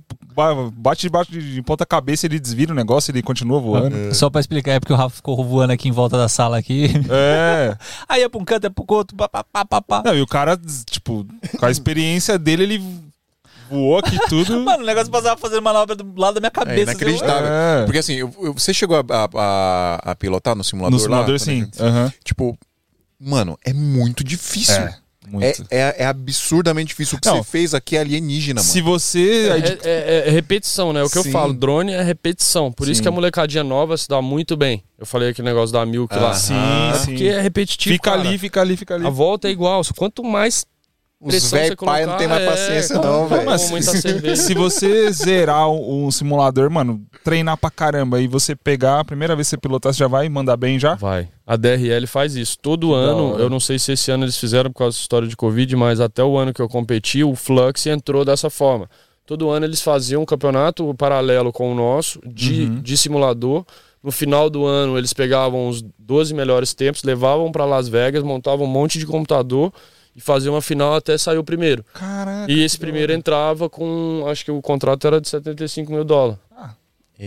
bate 0.73 1.01
debaixo 1.03 1.31
de 1.31 1.61
ponta 1.61 1.85
cabeça, 1.85 2.25
ele 2.25 2.39
desvira 2.39 2.71
o 2.71 2.75
negócio, 2.75 3.11
ele 3.11 3.21
continua 3.21 3.59
voando. 3.59 3.95
É. 3.95 4.13
Só 4.15 4.31
pra 4.31 4.41
explicar, 4.41 4.71
é 4.71 4.79
porque 4.79 4.93
o 4.93 4.95
Rafa 4.95 5.15
ficou 5.15 5.45
voando 5.45 5.73
aqui 5.73 5.89
em 5.89 5.91
volta 5.91 6.17
da 6.17 6.27
sala 6.27 6.57
aqui. 6.57 6.87
É. 7.07 7.77
Aí 8.09 8.23
é 8.23 8.29
pra 8.29 8.41
um 8.41 8.45
canto, 8.45 8.65
é 8.65 8.69
pro 8.71 8.83
outro, 8.87 9.15
pá, 9.15 9.29
pá, 9.29 9.43
pá, 9.43 9.79
pá. 9.79 10.01
Não, 10.03 10.15
e 10.15 10.21
o 10.23 10.27
cara, 10.27 10.59
tipo, 10.89 11.23
com 11.59 11.65
a 11.67 11.69
experiência 11.69 12.39
dele, 12.39 12.63
ele 12.63 13.06
voou 13.70 13.97
aqui 13.99 14.18
tudo. 14.30 14.59
Mano, 14.63 14.84
o 14.84 14.86
negócio 14.86 15.11
passava 15.11 15.39
fazendo 15.39 15.61
manobra 15.61 15.95
do 15.95 16.20
lado 16.20 16.36
da 16.36 16.39
minha 16.39 16.47
É 16.47 16.51
cabeça. 16.51 16.91
inacreditável. 16.91 17.47
É. 17.51 17.84
Porque 17.86 17.99
assim, 17.99 18.13
eu- 18.15 18.34
eu- 18.41 18.53
você 18.53 18.74
chegou 18.74 18.97
a, 18.97 19.01
a- 19.01 19.30
a- 19.36 20.11
a 20.11 20.15
pilotar 20.15 20.55
no 20.55 20.63
simulador 20.63 20.91
No 20.91 20.97
lá? 20.97 21.03
simulador, 21.03 21.39
sim. 21.39 21.68
Aham. 21.80 22.11
Tipo, 22.24 22.57
mano, 23.20 23.57
é 23.65 23.74
muito 23.74 24.24
difícil. 24.24 24.76
É, 24.76 24.95
É, 25.26 25.30
muito. 25.30 25.65
é, 25.70 25.95
é 26.03 26.05
absurdamente 26.05 26.89
difícil. 26.89 27.18
O 27.18 27.22
que 27.22 27.28
Não. 27.28 27.38
você 27.38 27.43
fez 27.43 27.74
aqui 27.74 27.97
é 27.97 27.99
alienígena, 27.99 28.61
mano. 28.61 28.72
Se 28.72 28.80
você. 28.82 29.49
É, 29.84 29.89
é- 29.89 30.28
é 30.28 30.32
repetição, 30.32 30.93
né? 30.93 31.03
O 31.03 31.09
que 31.09 31.22
Sim. 31.22 31.28
eu 31.28 31.32
falo, 31.34 31.53
drone 31.53 31.91
é 31.91 32.01
repetição. 32.01 32.72
Por 32.72 32.88
isso 32.88 32.97
Sim. 32.99 33.01
que 33.03 33.07
a 33.09 33.11
molecadinha 33.11 33.63
nova 33.63 33.97
se 33.97 34.07
dá 34.07 34.22
muito 34.22 34.55
bem. 34.55 34.84
Eu 34.97 35.05
falei 35.05 35.30
aquele 35.30 35.47
negócio 35.47 35.74
da 35.74 35.86
Milk 35.86 36.13
Ah, 36.15 36.20
lá. 36.20 36.34
Sim, 36.34 36.53
É 36.55 36.93
sim. 36.99 37.05
porque 37.11 37.24
é 37.26 37.41
repetitivo. 37.41 37.93
Fica 37.93 38.11
cara. 38.11 38.22
ali, 38.22 38.38
fica 38.38 38.61
ali, 38.61 38.78
fica 38.78 38.95
ali. 38.95 39.05
A 39.05 39.09
volta 39.09 39.47
é 39.47 39.51
igual. 39.51 39.82
Quanto 39.97 40.24
mais 40.24 40.65
Os 41.20 41.34
você 41.34 41.76
pai 41.76 42.05
não 42.05 42.15
tem 42.15 42.28
mais 42.28 42.43
é, 42.43 42.45
paciência, 42.45 42.95
com- 42.99 43.03
não, 43.07 43.28
com 43.28 43.36
velho. 43.36 43.84
Cerveja. 43.84 44.36
Se 44.36 44.53
você 44.53 45.11
zerar 45.11 45.68
um, 45.68 46.05
um 46.05 46.11
simulador, 46.11 46.70
mano, 46.70 47.01
treinar 47.24 47.57
pra 47.57 47.72
caramba 47.72 48.22
e 48.22 48.28
você 48.28 48.55
pegar, 48.55 48.99
a 48.99 49.05
primeira 49.05 49.36
vez 49.36 49.47
que 49.47 49.51
você 49.51 49.57
pilotar, 49.57 49.91
você 49.93 49.99
já 49.99 50.07
vai 50.07 50.30
mandar 50.30 50.55
bem 50.57 50.78
já? 50.80 50.93
Vai. 50.93 51.28
A 51.45 51.55
DRL 51.55 52.05
faz 52.05 52.36
isso. 52.36 52.55
Todo 52.61 52.93
ano, 52.93 53.36
eu 53.39 53.49
não 53.49 53.59
sei 53.59 53.80
se 53.80 53.93
esse 53.93 54.11
ano 54.11 54.26
eles 54.26 54.38
fizeram 54.38 54.72
por 54.72 54.78
causa 54.80 54.95
da 54.95 55.01
história 55.01 55.28
de 55.28 55.36
Covid, 55.36 55.76
mas 55.76 55.99
até 55.99 56.24
o 56.24 56.38
ano 56.38 56.53
que 56.53 56.61
eu 56.61 56.70
competi, 56.70 57.24
o 57.24 57.34
Flux 57.36 57.88
entrou 57.88 58.24
dessa 58.24 58.49
forma. 58.51 58.88
Todo 59.26 59.49
ano 59.49 59.65
eles 59.65 59.82
faziam 59.82 60.22
um 60.22 60.26
campeonato 60.26 60.93
paralelo 60.93 61.51
com 61.51 61.72
o 61.72 61.76
nosso, 61.76 62.20
de, 62.26 62.65
Uhum. 62.65 62.80
de 62.82 62.95
simulador. 62.95 63.65
No 64.03 64.11
final 64.11 64.49
do 64.51 64.65
ano, 64.65 64.97
eles 64.97 65.11
pegavam 65.13 65.68
os 65.68 65.84
12 65.97 66.34
melhores 66.34 66.74
tempos, 66.76 67.01
levavam 67.03 67.51
para 67.51 67.65
Las 67.65 67.88
Vegas, 67.89 68.22
montavam 68.24 68.65
um 68.68 68.70
monte 68.70 68.99
de 68.99 69.05
computador 69.07 69.74
e 70.18 70.22
faziam 70.22 70.55
uma 70.55 70.61
final 70.61 70.95
até 70.95 71.18
sair 71.18 71.38
o 71.38 71.43
primeiro. 71.43 71.86
Caraca. 71.93 72.51
E 72.51 72.63
esse 72.63 72.78
primeiro 72.78 73.13
entrava 73.13 73.70
com, 73.70 74.26
acho 74.28 74.43
que 74.43 74.51
o 74.51 74.61
contrato 74.61 75.05
era 75.07 75.22
de 75.22 75.30
75 75.30 75.91
mil 75.91 76.03
dólares. 76.03 76.39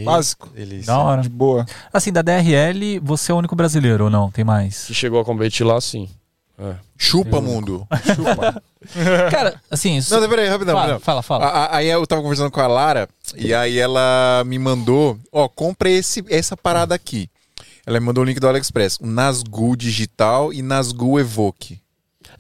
Básico. 0.04 0.48
Delícia. 0.50 0.86
Da 0.92 0.98
hora. 1.00 1.22
De 1.22 1.28
boa. 1.28 1.66
Assim, 1.92 2.12
da 2.12 2.22
DRL, 2.22 3.00
você 3.02 3.32
é 3.32 3.34
o 3.34 3.38
único 3.38 3.56
brasileiro 3.56 4.04
ou 4.04 4.10
não? 4.10 4.30
Tem 4.30 4.44
mais? 4.44 4.84
Que 4.84 4.94
chegou 4.94 5.20
a 5.20 5.24
competir 5.24 5.64
lá, 5.66 5.80
sim. 5.80 6.08
É. 6.56 6.74
Chupa, 6.96 7.40
mundo. 7.40 7.84
Chupa. 8.14 8.62
Cara, 9.32 9.60
assim. 9.70 9.96
isso- 9.96 10.14
não, 10.18 10.28
peraí, 10.28 10.46
rapidão. 10.46 10.74
fala, 10.74 10.82
rapidão. 10.92 11.00
fala, 11.00 11.22
fala. 11.22 11.44
A- 11.46 11.64
a- 11.64 11.76
Aí 11.78 11.88
eu 11.88 12.06
tava 12.06 12.22
conversando 12.22 12.50
com 12.52 12.60
a 12.60 12.66
Lara 12.68 13.08
e 13.36 13.52
aí 13.52 13.78
ela 13.78 14.44
me 14.46 14.58
mandou, 14.58 15.18
ó, 15.32 15.48
compra 15.48 15.88
esse, 15.90 16.24
essa 16.28 16.56
parada 16.56 16.94
aqui. 16.94 17.28
Ela 17.86 17.98
me 17.98 18.06
mandou 18.06 18.22
o 18.22 18.26
link 18.26 18.38
do 18.38 18.46
AliExpress, 18.46 18.98
o 19.00 19.06
Nazgul 19.06 19.74
Digital 19.74 20.52
e 20.52 20.62
Nazgul 20.62 21.18
Evoque. 21.18 21.80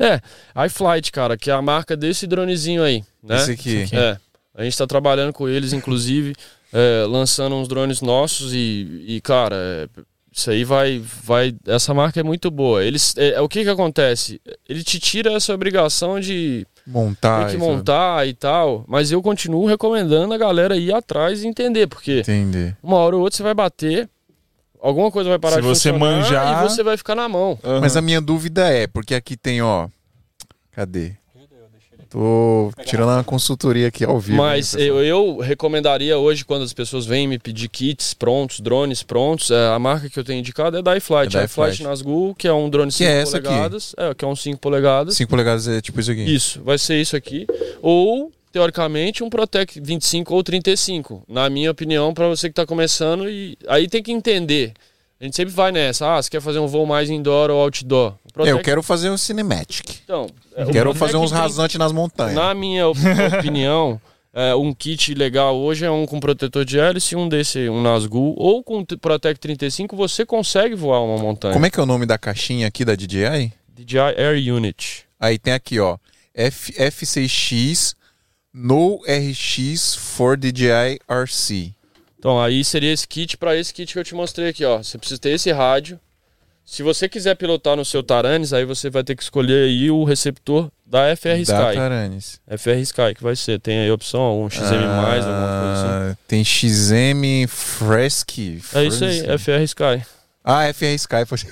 É, 0.00 0.18
iFlight, 0.66 1.12
cara, 1.12 1.36
que 1.36 1.50
é 1.50 1.52
a 1.52 1.60
marca 1.60 1.94
desse 1.94 2.26
dronezinho 2.26 2.82
aí, 2.82 3.04
né? 3.22 3.36
Esse 3.36 3.52
aqui. 3.52 3.86
É, 3.92 4.16
a 4.54 4.64
gente 4.64 4.78
tá 4.78 4.86
trabalhando 4.86 5.32
com 5.32 5.46
eles, 5.46 5.74
inclusive, 5.74 6.34
é, 6.72 7.04
lançando 7.06 7.54
uns 7.54 7.68
drones 7.68 8.00
nossos 8.00 8.54
e, 8.54 9.04
e, 9.06 9.20
cara, 9.20 9.56
é, 9.56 9.88
isso 10.32 10.50
aí 10.50 10.64
vai, 10.64 11.02
vai, 11.22 11.54
essa 11.66 11.92
marca 11.92 12.18
é 12.18 12.22
muito 12.22 12.50
boa. 12.50 12.82
Eles, 12.82 13.14
é, 13.16 13.30
é, 13.32 13.40
o 13.40 13.48
que 13.48 13.62
que 13.62 13.68
acontece? 13.68 14.40
Ele 14.68 14.82
te 14.82 14.98
tira 14.98 15.32
essa 15.32 15.52
obrigação 15.52 16.18
de 16.18 16.66
Montar. 16.86 17.46
ter 17.46 17.52
que 17.52 17.58
montar 17.58 18.26
e 18.26 18.32
tal, 18.32 18.84
mas 18.88 19.12
eu 19.12 19.20
continuo 19.20 19.66
recomendando 19.66 20.32
a 20.32 20.38
galera 20.38 20.76
ir 20.76 20.94
atrás 20.94 21.42
e 21.42 21.46
entender, 21.46 21.88
porque 21.88 22.20
Entendi. 22.20 22.74
uma 22.82 22.96
hora 22.96 23.16
ou 23.16 23.22
outra 23.22 23.36
você 23.36 23.42
vai 23.42 23.54
bater, 23.54 24.08
alguma 24.82 25.10
coisa 25.10 25.28
vai 25.28 25.38
parar 25.38 25.56
Se 25.56 25.60
de 25.62 25.66
você 25.68 25.90
funcionar 25.92 26.16
manjar- 26.16 26.64
e 26.64 26.68
você 26.68 26.82
vai 26.82 26.96
ficar 26.96 27.14
na 27.14 27.28
mão. 27.28 27.58
Mas 27.80 27.96
a 27.96 28.02
minha 28.02 28.20
dúvida 28.20 28.68
é, 28.68 28.86
porque 28.86 29.14
aqui 29.14 29.36
tem, 29.36 29.62
ó. 29.62 29.88
Cadê? 30.72 31.12
Tô 32.10 32.72
tirando 32.84 33.10
uma 33.10 33.22
consultoria 33.22 33.86
aqui 33.86 34.04
ao 34.04 34.18
vivo. 34.18 34.36
Mas 34.36 34.74
né, 34.74 34.82
eu, 34.82 35.00
eu 35.00 35.38
recomendaria 35.38 36.18
hoje, 36.18 36.44
quando 36.44 36.62
as 36.64 36.72
pessoas 36.72 37.06
vêm 37.06 37.28
me 37.28 37.38
pedir 37.38 37.68
kits 37.68 38.14
prontos, 38.14 38.58
drones 38.58 39.00
prontos, 39.04 39.52
é, 39.52 39.68
a 39.68 39.78
marca 39.78 40.10
que 40.10 40.18
eu 40.18 40.24
tenho 40.24 40.40
indicado 40.40 40.76
é 40.76 40.82
da 40.82 40.96
iFlight. 40.96 41.36
É 41.36 41.38
da 41.38 41.44
iFlight 41.44 41.74
iFlight. 41.74 41.82
Nazgul, 41.84 42.34
que 42.34 42.48
é 42.48 42.52
um 42.52 42.68
drone 42.68 42.90
5 42.90 43.08
é 43.08 43.22
essa 43.22 43.36
aqui? 43.36 43.46
polegadas. 43.46 43.94
É, 43.96 44.12
que 44.12 44.24
é 44.24 44.28
um 44.28 44.34
5 44.34 44.58
polegadas. 44.58 45.14
5 45.16 45.30
polegadas 45.30 45.68
é 45.68 45.80
tipo 45.80 46.00
isso 46.00 46.10
aqui. 46.10 46.24
Isso, 46.34 46.60
vai 46.64 46.78
ser 46.78 47.00
isso 47.00 47.14
aqui. 47.14 47.46
Ou, 47.80 48.32
teoricamente, 48.52 49.22
um 49.22 49.30
Protec 49.30 49.80
25 49.80 50.34
ou 50.34 50.42
35. 50.42 51.22
Na 51.28 51.48
minha 51.50 51.70
opinião, 51.70 52.12
para 52.14 52.28
você 52.28 52.48
que 52.48 52.52
está 52.52 52.66
começando. 52.66 53.28
E 53.28 53.56
aí 53.68 53.88
tem 53.88 54.02
que 54.02 54.12
entender. 54.12 54.72
A 55.20 55.24
gente 55.24 55.36
sempre 55.36 55.52
vai 55.52 55.70
nessa. 55.70 56.14
Ah, 56.16 56.22
você 56.22 56.30
quer 56.30 56.40
fazer 56.40 56.58
um 56.58 56.66
voo 56.66 56.86
mais 56.86 57.10
indoor 57.10 57.50
ou 57.50 57.60
outdoor? 57.60 58.14
Protec- 58.32 58.56
eu 58.56 58.62
quero 58.62 58.82
fazer 58.82 59.10
um 59.10 59.18
cinematic. 59.18 60.00
Então, 60.04 60.26
é, 60.56 60.64
Quero 60.66 60.94
fazer 60.94 61.16
uns 61.16 61.30
30 61.30 61.42
rasantes 61.42 61.76
nas 61.76 61.92
montanhas. 61.92 62.34
na 62.34 62.54
minha 62.54 62.88
op- 62.88 62.98
opinião, 63.38 64.00
é, 64.32 64.54
um 64.54 64.72
kit 64.72 65.12
legal 65.14 65.56
hoje 65.58 65.84
é 65.84 65.90
um 65.90 66.06
com 66.06 66.18
protetor 66.18 66.64
de 66.64 66.78
hélice, 66.78 67.14
um 67.16 67.28
desse, 67.28 67.68
um 67.68 67.82
Nazgul, 67.82 68.34
ou 68.38 68.64
com 68.64 68.82
Protec 68.82 69.38
35, 69.38 69.94
você 69.94 70.24
consegue 70.24 70.74
voar 70.74 71.02
uma 71.02 71.18
montanha. 71.18 71.52
Como 71.52 71.66
é 71.66 71.70
que 71.70 71.78
é 71.78 71.82
o 71.82 71.86
nome 71.86 72.06
da 72.06 72.16
caixinha 72.16 72.66
aqui 72.66 72.82
da 72.82 72.94
DJI? 72.94 73.52
DJI 73.76 73.98
Air 74.16 74.54
Unit. 74.54 75.04
Aí 75.20 75.38
tem 75.38 75.52
aqui, 75.52 75.78
ó. 75.80 75.98
F, 76.34 76.72
F6X 76.72 77.94
No 78.52 79.00
RX 79.06 79.94
for 79.94 80.36
DJI 80.36 80.98
RC. 81.08 81.72
Então, 82.18 82.40
aí 82.40 82.64
seria 82.64 82.92
esse 82.92 83.06
kit 83.06 83.36
para 83.36 83.56
esse 83.56 83.72
kit 83.72 83.92
que 83.92 83.98
eu 83.98 84.04
te 84.04 84.14
mostrei 84.14 84.48
aqui, 84.48 84.64
ó. 84.64 84.78
Você 84.78 84.98
precisa 84.98 85.20
ter 85.20 85.30
esse 85.30 85.50
rádio. 85.52 85.98
Se 86.64 86.82
você 86.82 87.08
quiser 87.08 87.34
pilotar 87.34 87.76
no 87.76 87.84
seu 87.84 88.02
Taranis, 88.02 88.52
aí 88.52 88.64
você 88.64 88.90
vai 88.90 89.02
ter 89.02 89.16
que 89.16 89.22
escolher 89.22 89.64
aí 89.64 89.90
o 89.90 90.04
receptor 90.04 90.70
da 90.86 91.16
FR 91.16 91.28
Da 91.28 91.38
Sky. 91.38 91.74
Taranis. 91.76 92.40
FR 92.46 92.78
Sky, 92.82 93.14
que 93.16 93.22
vai 93.22 93.34
ser. 93.34 93.58
Tem 93.58 93.80
aí 93.80 93.90
a 93.90 93.94
opção, 93.94 94.20
algum 94.20 94.48
XM+, 94.50 94.62
alguma 94.64 95.06
coisa 95.10 95.28
assim. 95.28 96.12
Ah, 96.12 96.16
Tem 96.28 96.44
XM 96.44 97.46
Fresky. 97.48 98.60
É 98.74 98.84
isso 98.84 99.04
aí. 99.04 99.20
FR 99.38 99.62
Sky. 99.64 100.06
Ah, 100.42 100.64
FR 100.72 100.94
Sky. 100.94 101.26
pode- 101.28 101.46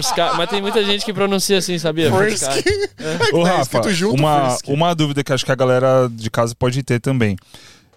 Sky. 0.00 0.20
Mas 0.36 0.48
tem 0.50 0.62
muita 0.62 0.84
gente 0.84 1.04
que 1.04 1.12
pronuncia 1.12 1.58
assim, 1.58 1.78
sabia? 1.78 2.10
Fresky. 2.12 2.58
Sky. 2.58 3.34
Ô, 3.34 3.42
Tá 3.44 3.56
Rafa, 3.56 3.80
uma, 4.12 4.50
Frisky. 4.50 4.72
uma 4.72 4.94
dúvida 4.94 5.24
que 5.24 5.32
acho 5.32 5.44
que 5.44 5.52
a 5.52 5.56
galera 5.56 6.08
de 6.10 6.30
casa 6.30 6.54
pode 6.54 6.82
ter 6.82 7.00
também. 7.00 7.36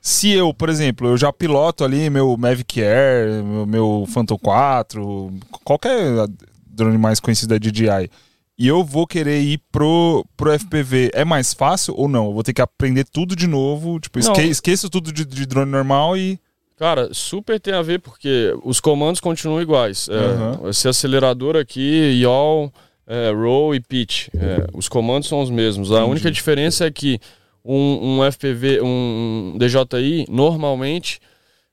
Se 0.01 0.31
eu, 0.31 0.53
por 0.53 0.69
exemplo, 0.69 1.07
eu 1.07 1.17
já 1.17 1.31
piloto 1.31 1.83
ali 1.85 2.09
meu 2.09 2.35
Mavic 2.37 2.81
Air, 2.81 3.43
meu, 3.43 3.65
meu 3.65 4.05
Phantom 4.13 4.37
4, 4.37 5.31
qualquer 5.63 6.27
drone 6.67 6.97
mais 6.97 7.19
conhecido 7.21 7.49
da 7.49 7.57
DJI, 7.57 8.09
e 8.57 8.67
eu 8.67 8.83
vou 8.83 9.07
querer 9.07 9.39
ir 9.41 9.61
pro, 9.71 10.25
pro 10.35 10.51
FPV, 10.59 11.11
é 11.13 11.23
mais 11.23 11.53
fácil 11.53 11.93
ou 11.95 12.09
não? 12.09 12.25
Eu 12.25 12.33
vou 12.33 12.43
ter 12.43 12.51
que 12.53 12.61
aprender 12.61 13.05
tudo 13.05 13.33
de 13.35 13.47
novo, 13.47 13.97
tipo, 13.99 14.19
esque, 14.19 14.41
esqueço 14.41 14.89
tudo 14.89 15.13
de, 15.13 15.23
de 15.23 15.45
drone 15.45 15.71
normal 15.71 16.17
e... 16.17 16.37
Cara, 16.77 17.09
super 17.13 17.59
tem 17.59 17.73
a 17.73 17.81
ver 17.81 17.99
porque 17.99 18.53
os 18.63 18.79
comandos 18.79 19.21
continuam 19.21 19.61
iguais. 19.61 20.09
É, 20.09 20.13
Uhum. 20.13 20.69
Esse 20.69 20.87
acelerador 20.87 21.55
aqui, 21.55 22.19
yaw, 22.21 22.71
é, 23.07 23.31
roll 23.31 23.75
e 23.75 23.79
pitch. 23.79 24.29
É, 24.35 24.67
os 24.73 24.89
comandos 24.89 25.29
são 25.29 25.41
os 25.41 25.49
mesmos. 25.49 25.91
A 25.91 26.05
única 26.05 26.31
diferença 26.31 26.85
é 26.85 26.91
que 26.91 27.19
um, 27.63 28.19
um 28.21 28.31
FPV, 28.31 28.81
um 28.81 29.57
DJI, 29.57 30.25
normalmente. 30.29 31.19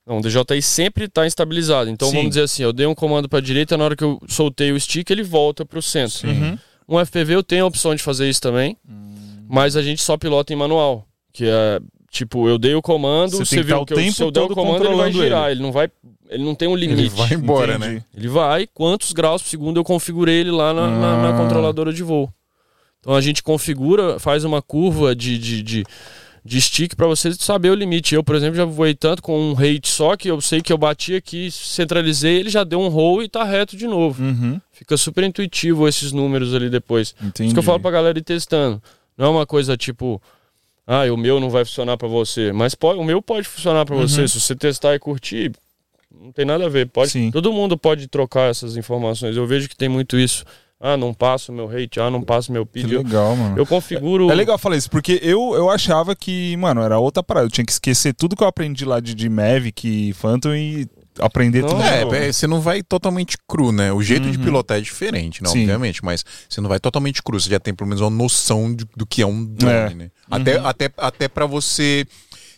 Não, 0.06 0.18
o 0.18 0.20
DJI 0.20 0.62
sempre 0.62 1.04
está 1.04 1.26
estabilizado. 1.26 1.88
Então 1.90 2.08
Sim. 2.08 2.16
vamos 2.16 2.30
dizer 2.30 2.42
assim: 2.42 2.62
eu 2.62 2.72
dei 2.72 2.86
um 2.86 2.94
comando 2.94 3.28
para 3.28 3.38
a 3.38 3.42
direita, 3.42 3.76
na 3.76 3.84
hora 3.84 3.96
que 3.96 4.04
eu 4.04 4.20
soltei 4.28 4.72
o 4.72 4.80
stick, 4.80 5.08
ele 5.10 5.22
volta 5.22 5.64
para 5.64 5.78
o 5.78 5.82
centro. 5.82 6.28
Uhum. 6.28 6.58
Um 6.88 7.04
FPV 7.04 7.34
eu 7.36 7.42
tenho 7.42 7.64
a 7.64 7.68
opção 7.68 7.94
de 7.94 8.02
fazer 8.02 8.28
isso 8.28 8.40
também, 8.40 8.76
mas 9.48 9.76
a 9.76 9.82
gente 9.82 10.02
só 10.02 10.16
pilota 10.16 10.52
em 10.52 10.56
manual. 10.56 11.06
Que 11.32 11.44
é 11.46 11.80
tipo, 12.10 12.48
eu 12.48 12.58
dei 12.58 12.74
o 12.74 12.82
comando, 12.82 13.30
Você 13.32 13.44
você, 13.44 13.56
que 13.56 13.62
viu 13.62 13.76
tá 13.76 13.82
o 13.82 13.86
que 13.86 13.94
eu, 13.94 14.12
se 14.12 14.22
eu 14.22 14.30
der 14.30 14.40
o 14.42 14.48
comando, 14.48 14.84
ele 14.84 14.94
vai 14.96 15.12
girar. 15.12 15.44
ele. 15.44 15.52
Ele. 15.54 15.62
não 15.62 15.72
vai. 15.72 15.88
Ele 16.28 16.44
não 16.44 16.54
tem 16.54 16.68
um 16.68 16.74
limite. 16.76 17.00
Ele 17.00 17.08
vai 17.08 17.32
embora, 17.34 17.74
Entendi. 17.76 17.94
né? 17.94 18.04
Ele 18.16 18.28
vai, 18.28 18.66
quantos 18.66 19.12
graus 19.12 19.42
por 19.42 19.48
segundo 19.48 19.78
eu 19.80 19.84
configurei 19.84 20.36
ele 20.40 20.50
lá 20.50 20.72
na, 20.74 20.86
na- 20.88 21.22
na 21.22 21.28
Ah. 21.30 21.36
controladora 21.36 21.92
de 21.92 22.02
voo. 22.02 22.32
Então 23.00 23.14
a 23.14 23.20
gente 23.20 23.42
configura, 23.42 24.18
faz 24.18 24.44
uma 24.44 24.60
curva 24.60 25.16
de, 25.16 25.38
de, 25.38 25.62
de, 25.62 25.84
de 26.44 26.60
stick 26.60 26.94
para 26.94 27.06
você 27.06 27.32
saber 27.34 27.70
o 27.70 27.74
limite. 27.74 28.14
Eu, 28.14 28.22
por 28.22 28.34
exemplo, 28.36 28.56
já 28.56 28.64
voei 28.64 28.94
tanto 28.94 29.22
com 29.22 29.38
um 29.40 29.54
rate 29.54 29.88
só 29.88 30.16
que 30.16 30.28
eu 30.30 30.40
sei 30.40 30.60
que 30.60 30.72
eu 30.72 30.78
bati 30.78 31.14
aqui, 31.14 31.50
centralizei, 31.50 32.36
ele 32.40 32.50
já 32.50 32.62
deu 32.62 32.80
um 32.80 32.88
roll 32.88 33.22
e 33.22 33.28
tá 33.28 33.42
reto 33.42 33.76
de 33.76 33.86
novo. 33.86 34.22
Uhum. 34.22 34.60
Fica 34.70 34.96
super 34.96 35.24
intuitivo 35.24 35.88
esses 35.88 36.12
números 36.12 36.54
ali 36.54 36.68
depois. 36.70 37.14
Entendi. 37.22 37.46
isso 37.48 37.54
que 37.54 37.58
eu 37.58 37.62
falo 37.64 37.80
pra 37.80 37.90
galera 37.90 38.18
ir 38.18 38.22
testando. 38.22 38.80
Não 39.16 39.26
é 39.26 39.28
uma 39.30 39.46
coisa 39.46 39.76
tipo, 39.76 40.20
ah, 40.92 41.04
o 41.12 41.16
meu 41.16 41.38
não 41.38 41.48
vai 41.48 41.64
funcionar 41.64 41.96
pra 41.96 42.08
você. 42.08 42.52
Mas 42.52 42.74
pode, 42.74 42.98
o 42.98 43.04
meu 43.04 43.22
pode 43.22 43.46
funcionar 43.46 43.86
pra 43.86 43.94
você. 43.94 44.26
Se 44.26 44.40
você 44.40 44.56
testar 44.56 44.92
e 44.92 44.98
curtir, 44.98 45.52
não 46.10 46.32
tem 46.32 46.44
nada 46.44 46.66
a 46.66 46.68
ver. 46.68 46.88
Pode, 46.88 47.12
Sim. 47.12 47.30
todo 47.30 47.52
mundo 47.52 47.78
pode 47.78 48.08
trocar 48.08 48.50
essas 48.50 48.76
informações. 48.76 49.36
Eu 49.36 49.46
vejo 49.46 49.68
que 49.68 49.76
tem 49.76 49.88
muito 49.88 50.18
isso. 50.18 50.44
Ah, 50.80 50.96
não 50.96 51.14
passo 51.14 51.52
meu 51.52 51.68
rate, 51.68 52.00
ah, 52.00 52.10
não 52.10 52.22
passo 52.22 52.50
meu 52.50 52.66
Que 52.66 52.82
pitch. 52.82 52.90
Eu, 52.90 53.02
legal, 53.04 53.36
mano. 53.36 53.56
eu 53.56 53.64
configuro. 53.64 54.32
É 54.32 54.34
legal 54.34 54.58
falar 54.58 54.76
isso, 54.76 54.90
porque 54.90 55.20
eu, 55.22 55.54
eu 55.54 55.70
achava 55.70 56.16
que, 56.16 56.56
mano, 56.56 56.80
era 56.80 56.98
outra 56.98 57.22
parada. 57.22 57.46
Eu 57.46 57.50
tinha 57.50 57.64
que 57.64 57.70
esquecer 57.70 58.12
tudo 58.12 58.34
que 58.34 58.42
eu 58.42 58.48
aprendi 58.48 58.84
lá 58.84 58.98
de, 58.98 59.14
de 59.14 59.28
Mavic, 59.28 60.12
Phantom 60.14 60.52
e 60.54 60.88
aprender 61.18 61.62
tudo 61.62 61.82
de 61.82 61.88
É, 61.88 62.28
é, 62.28 62.32
você 62.32 62.46
não 62.46 62.60
vai 62.60 62.82
totalmente 62.82 63.36
cru, 63.48 63.72
né? 63.72 63.92
O 63.92 64.02
jeito 64.02 64.30
de 64.30 64.38
Uhum. 64.38 64.44
pilotar 64.44 64.78
é 64.78 64.80
diferente, 64.80 65.42
né? 65.42 65.48
Sim. 65.50 65.60
Obviamente, 65.60 66.04
mas 66.04 66.24
você 66.48 66.60
não 66.60 66.68
vai 66.68 66.78
totalmente 66.78 67.22
cru. 67.22 67.38
Você 67.40 67.50
já 67.50 67.58
tem 67.60 67.74
pelo 67.74 67.88
menos 67.88 68.00
uma 68.00 68.10
noção 68.10 68.74
de- 68.74 68.86
do 68.96 69.04
que 69.06 69.22
é 69.22 69.26
um 69.26 69.44
drone, 69.44 69.72
É. 69.92 69.94
né? 69.94 70.10
Até, 70.30 70.58
até, 70.58 70.90
até 70.96 71.28
para 71.28 71.46
você 71.46 72.06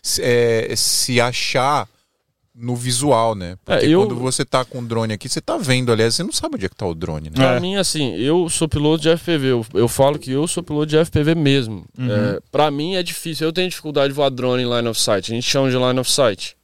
se- 0.03 0.23
é, 0.23 0.75
se 0.77 1.21
achar 1.21 1.89
no 2.55 2.77
visual, 2.77 3.35
né? 3.35 3.57
Porque 3.65 3.87
É, 3.87 3.89
eu- 3.89 4.01
quando 4.07 4.15
você 4.21 4.45
tá 4.45 4.63
com 4.63 4.81
o 4.81 4.85
drone 4.85 5.15
aqui, 5.15 5.27
você 5.27 5.41
tá 5.41 5.57
vendo, 5.57 5.91
aliás, 5.91 6.15
você 6.15 6.23
não 6.23 6.33
sabe 6.33 6.57
onde 6.57 6.67
é 6.67 6.69
que 6.69 6.77
tá 6.77 6.87
o 6.87 6.95
drone, 6.95 7.31
né? 7.31 7.35
Pra 7.37 7.55
É. 7.57 7.61
mim, 7.61 7.77
assim, 7.77 8.15
eu 8.17 8.47
sou 8.51 8.69
piloto 8.69 9.03
de 9.03 9.09
FPV. 9.09 9.47
Eu, 9.53 9.67
eu 9.73 9.89
falo 9.89 10.19
que 10.19 10.31
eu 10.31 10.47
sou 10.47 10.63
piloto 10.63 10.87
de 10.87 10.99
FPV 10.99 11.35
mesmo. 11.35 11.87
É, 11.99 12.41
pra 12.53 12.71
mim 12.71 12.95
é 12.95 13.03
difícil. 13.03 13.47
Eu 13.47 13.53
tenho 13.55 13.71
dificuldade 13.71 14.09
de 14.09 14.15
voar 14.15 14.29
drone 14.29 14.63
em 14.65 14.69
line 14.71 14.87
of 14.87 15.01
sight. 15.01 15.33
A 15.33 15.35
gente 15.35 15.49
chama 15.49 15.71
de 15.71 15.77
line 15.79 15.99
of 15.99 16.11
sight. 16.11 16.55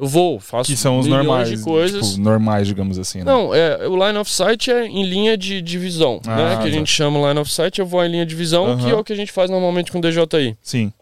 Eu 0.00 0.06
vou, 0.06 0.40
faço 0.40 0.70
Que 0.70 0.76
são 0.78 0.98
os 0.98 1.06
normais. 1.06 1.48
de 1.50 1.58
coisas. 1.58 2.10
Tipo, 2.12 2.22
normais, 2.22 2.66
digamos 2.66 2.98
assim. 2.98 3.18
Né? 3.18 3.24
Não, 3.24 3.54
é, 3.54 3.86
o 3.86 3.94
line 4.06 4.18
of 4.18 4.30
sight 4.30 4.70
é 4.70 4.86
em 4.86 5.04
linha 5.04 5.36
de, 5.36 5.60
de 5.60 5.78
visão, 5.78 6.20
Ah, 6.26 6.36
né? 6.36 6.50
Que 6.56 6.62
a 6.68 6.70
tá. 6.70 6.70
gente 6.70 6.90
chama 6.90 7.28
line 7.28 7.38
of 7.40 7.52
sight, 7.52 7.78
eu 7.78 7.84
vou 7.86 8.02
em 8.04 8.08
linha 8.10 8.24
de 8.24 8.34
visão, 8.34 8.76
que 8.78 8.84
Aham. 8.84 8.90
é 8.92 8.94
o 8.94 9.04
que 9.04 9.12
a 9.12 9.16
gente 9.16 9.30
faz 9.30 9.50
normalmente 9.50 9.92
com 9.92 9.98
o 9.98 10.00
DJI. 10.00 10.56
Sim. 10.62 10.92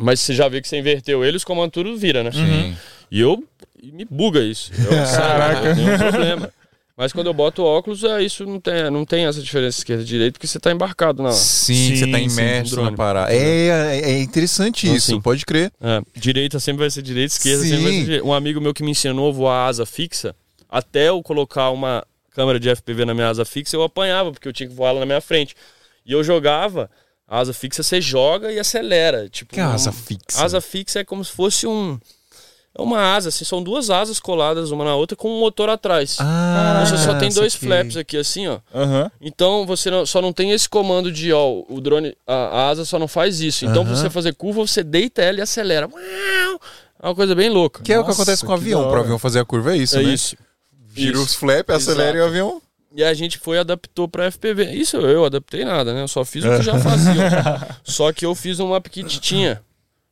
Mas 0.00 0.18
você 0.20 0.34
já 0.34 0.48
vê 0.48 0.60
que 0.60 0.68
você 0.68 0.78
inverteu 0.78 1.24
ele, 1.24 1.36
os 1.36 1.44
comandos 1.44 1.72
tudo 1.72 1.96
vira, 1.96 2.24
né? 2.24 2.32
Sim. 2.32 2.76
E 3.10 3.20
eu 3.20 3.44
me 3.82 4.04
buga 4.10 4.40
isso. 4.40 4.72
Eu, 4.76 4.90
Caraca. 5.16 5.68
eu 5.68 5.74
tenho 5.76 5.94
um 5.94 5.98
problema. 5.98 6.50
Mas 6.96 7.12
quando 7.12 7.26
eu 7.28 7.34
boto 7.34 7.64
óculos, 7.64 8.04
é, 8.04 8.22
isso 8.22 8.44
não 8.44 8.60
tem, 8.60 8.90
não 8.90 9.04
tem 9.04 9.24
essa 9.24 9.40
diferença 9.40 9.78
esquerda 9.78 10.02
e 10.02 10.06
direita, 10.06 10.32
porque 10.32 10.46
você 10.46 10.60
tá 10.60 10.70
embarcado 10.70 11.22
na. 11.22 11.32
Sim, 11.32 11.96
você 11.96 12.06
tá 12.06 12.18
Sim, 12.18 12.28
sim, 12.28 12.34
imerso 12.40 12.74
drone. 12.74 12.90
na 12.90 12.96
parada. 12.96 13.32
É, 13.34 13.38
é, 13.68 14.10
é 14.12 14.20
interessante 14.20 14.86
Então, 14.86 14.96
isso, 14.96 15.06
sim. 15.06 15.20
pode 15.20 15.46
crer. 15.46 15.72
É, 15.80 16.02
direita 16.14 16.60
sempre 16.60 16.80
vai 16.80 16.90
ser 16.90 17.00
direita, 17.02 17.32
esquerda 17.34 17.62
sempre 17.62 17.78
vai 17.82 17.90
Sim. 17.92 17.98
ser 17.98 18.04
direita. 18.04 18.26
Um 18.26 18.32
amigo 18.34 18.60
meu 18.60 18.74
que 18.74 18.82
me 18.82 18.90
ensinou 18.90 19.30
a 19.30 19.32
voar 19.32 19.68
asa 19.68 19.86
fixa, 19.86 20.36
até 20.68 21.08
eu 21.08 21.22
colocar 21.22 21.70
uma 21.70 22.04
câmera 22.30 22.60
de 22.60 22.68
FPV 22.68 23.04
na 23.06 23.14
minha 23.14 23.28
asa 23.28 23.44
fixa, 23.44 23.74
eu 23.74 23.82
apanhava, 23.82 24.30
porque 24.30 24.46
eu 24.46 24.52
tinha 24.52 24.68
que 24.68 24.74
voar 24.74 24.90
ela 24.90 25.00
na 25.00 25.06
minha 25.06 25.20
frente. 25.20 25.54
E 26.04 26.12
eu 26.12 26.22
jogava, 26.22 26.90
a 27.26 27.38
asa 27.38 27.54
fixa 27.54 27.82
você 27.82 28.00
joga 28.02 28.52
e 28.52 28.58
acelera. 28.58 29.28
Tipo, 29.30 29.54
Que 29.54 29.60
a 29.60 29.68
um- 29.70 29.72
asa 29.72 29.92
fixa? 29.92 30.44
Asa 30.44 30.60
fixa 30.60 31.00
é 31.00 31.04
como 31.04 31.24
se 31.24 31.32
fosse 31.32 31.66
um. 31.66 31.98
É 32.76 32.80
uma 32.80 33.14
asa, 33.14 33.28
assim, 33.28 33.44
são 33.44 33.62
duas 33.62 33.90
asas 33.90 34.18
coladas 34.18 34.70
uma 34.70 34.82
na 34.84 34.94
outra 34.94 35.14
com 35.14 35.28
um 35.30 35.40
motor 35.40 35.68
atrás. 35.68 36.16
Ah, 36.18 36.82
você 36.86 36.96
só 36.96 37.14
tem 37.18 37.28
dois 37.30 37.52
saquei. 37.52 37.68
flaps 37.68 37.96
aqui, 37.98 38.16
assim, 38.16 38.46
ó. 38.48 38.60
Aham. 38.74 39.10
Então 39.20 39.66
você 39.66 39.90
não- 39.90 40.06
só 40.06 40.22
não 40.22 40.32
tem 40.32 40.52
esse 40.52 40.66
comando 40.68 41.12
de, 41.12 41.32
ó, 41.34 41.62
o 41.68 41.80
drone, 41.82 42.16
a, 42.26 42.34
a 42.34 42.68
asa 42.70 42.84
só 42.86 42.98
não 42.98 43.06
faz 43.08 43.40
isso. 43.42 43.66
Então 43.66 43.84
pra 43.84 43.92
Aham. 43.92 44.02
você 44.02 44.08
fazer 44.08 44.34
curva, 44.34 44.66
você 44.66 44.82
deita 44.82 45.20
ela 45.20 45.38
e 45.38 45.42
acelera. 45.42 45.86
Uau! 45.86 46.60
É 47.02 47.06
uma 47.08 47.14
coisa 47.14 47.34
bem 47.34 47.50
louca. 47.50 47.82
Que 47.82 47.92
é 47.92 47.98
o 48.00 48.04
que 48.04 48.10
acontece 48.10 48.42
com 48.44 48.52
o 48.52 48.56
que 48.56 48.62
avião. 48.62 48.88
Para 48.88 48.98
o 48.98 49.02
avião 49.02 49.18
fazer 49.18 49.40
a 49.40 49.44
curva 49.44 49.74
é 49.74 49.76
isso, 49.76 49.98
é 49.98 50.02
né? 50.02 50.14
isso. 50.14 50.36
Gira 50.94 51.12
Isso. 51.16 51.24
os 51.24 51.34
flaps, 51.34 51.74
acelera 51.74 52.16
e 52.16 52.20
o 52.20 52.24
avião. 52.24 52.62
E 52.94 53.02
a 53.02 53.12
gente 53.14 53.38
foi 53.38 53.56
e 53.56 53.60
adaptou 53.60 54.06
pra 54.06 54.30
FPV. 54.30 54.72
Isso 54.72 54.96
eu 54.98 55.24
adaptei 55.24 55.64
nada, 55.64 55.92
né? 55.94 56.02
Eu 56.02 56.08
só 56.08 56.24
fiz 56.24 56.44
o 56.44 56.48
que 56.56 56.62
já 56.62 56.78
fazia. 56.78 57.68
só 57.82 58.12
que 58.12 58.24
eu 58.24 58.34
fiz 58.34 58.58
uma 58.60 58.80
pequititinha. 58.80 59.62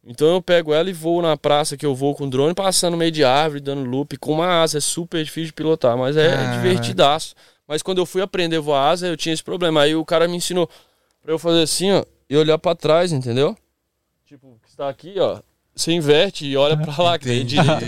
Então 0.04 0.28
eu 0.34 0.42
pego 0.42 0.72
ela 0.72 0.88
e 0.88 0.94
vou 0.94 1.20
na 1.20 1.36
praça 1.36 1.76
que 1.76 1.84
eu 1.84 1.94
vou 1.94 2.14
com 2.14 2.24
o 2.24 2.30
drone, 2.30 2.54
passando 2.54 2.92
no 2.92 2.98
meio 2.98 3.10
de 3.10 3.22
árvore, 3.22 3.60
dando 3.60 3.88
loop 3.88 4.16
com 4.16 4.32
uma 4.32 4.62
asa. 4.62 4.78
É 4.78 4.80
super 4.80 5.22
difícil 5.22 5.48
de 5.48 5.52
pilotar, 5.52 5.96
mas 5.96 6.16
é 6.16 6.30
Caraca. 6.30 6.56
divertidaço. 6.56 7.34
Mas 7.68 7.82
quando 7.82 7.98
eu 7.98 8.06
fui 8.06 8.22
aprender 8.22 8.56
a 8.56 8.60
voar 8.60 8.90
asa, 8.90 9.06
eu 9.06 9.16
tinha 9.16 9.32
esse 9.32 9.44
problema. 9.44 9.82
Aí 9.82 9.94
o 9.94 10.04
cara 10.04 10.26
me 10.26 10.36
ensinou 10.36 10.68
pra 11.22 11.32
eu 11.32 11.38
fazer 11.38 11.62
assim, 11.62 11.92
ó, 11.92 12.04
e 12.28 12.36
olhar 12.36 12.58
pra 12.58 12.74
trás, 12.74 13.12
entendeu? 13.12 13.56
Tipo, 14.24 14.58
que 14.62 14.70
está 14.70 14.88
aqui, 14.88 15.14
ó. 15.18 15.40
Você 15.74 15.92
inverte 15.92 16.44
e 16.46 16.56
olha 16.56 16.76
pra 16.76 17.02
lá, 17.02 17.18
que 17.18 17.38
continua 17.38 17.78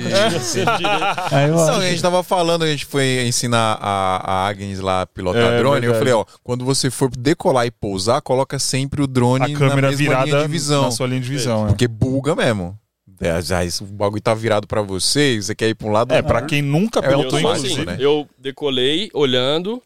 sendo 0.41 0.77
direita. 0.79 1.25
Aí 1.31 1.49
eu 1.49 1.55
Não, 1.57 1.75
a 1.77 1.91
gente 1.91 2.01
tava 2.01 2.23
falando, 2.23 2.63
a 2.63 2.67
gente 2.71 2.87
foi 2.87 3.27
ensinar 3.27 3.77
a, 3.81 4.17
a 4.25 4.47
Agnes 4.49 4.81
lá 4.81 5.03
a 5.03 5.07
pilotar 5.07 5.43
É, 5.53 5.59
drone. 5.59 5.85
Eu 5.87 5.95
falei, 5.97 6.13
ó, 6.15 6.25
quando 6.43 6.65
você 6.65 6.91
for 6.91 7.11
decolar 7.11 7.67
e 7.67 7.71
pousar, 7.71 8.23
coloca 8.23 8.59
sempre 8.59 9.03
o 9.03 9.07
drone 9.07 9.45
A 9.45 9.49
na 9.49 9.59
câmera 9.59 9.89
mesma 9.91 9.99
linha 10.05 10.25
virada 10.25 10.43
de 10.47 10.49
visão. 10.53 10.83
na 10.85 10.91
sua 10.91 11.07
linha 11.07 11.21
de 11.21 11.29
visão. 11.29 11.65
É, 11.65 11.69
Porque 11.69 11.87
buga 11.89 12.35
mesmo. 12.35 12.79
É, 13.21 13.41
já, 13.43 13.65
esse- 13.65 13.83
o 13.83 13.87
bagulho 13.87 14.23
tá 14.23 14.33
virado 14.35 14.67
pra 14.67 14.81
você, 14.83 15.41
você 15.41 15.55
quer 15.55 15.69
ir 15.69 15.75
pra 15.75 15.87
um 15.87 15.93
lado. 15.93 16.13
é 16.15 16.23
pra 16.23 16.43
quem 16.43 16.63
nunca 16.63 16.99
É 17.01 17.03
pilotou, 17.03 17.25
Eu 17.25 17.31
sou 17.31 17.39
automático, 17.51 17.67
assim, 17.67 17.81
inclusive. 17.83 17.99
né? 17.99 18.05
eu 18.05 18.27
decolei, 18.39 19.11
olhando, 19.13 19.83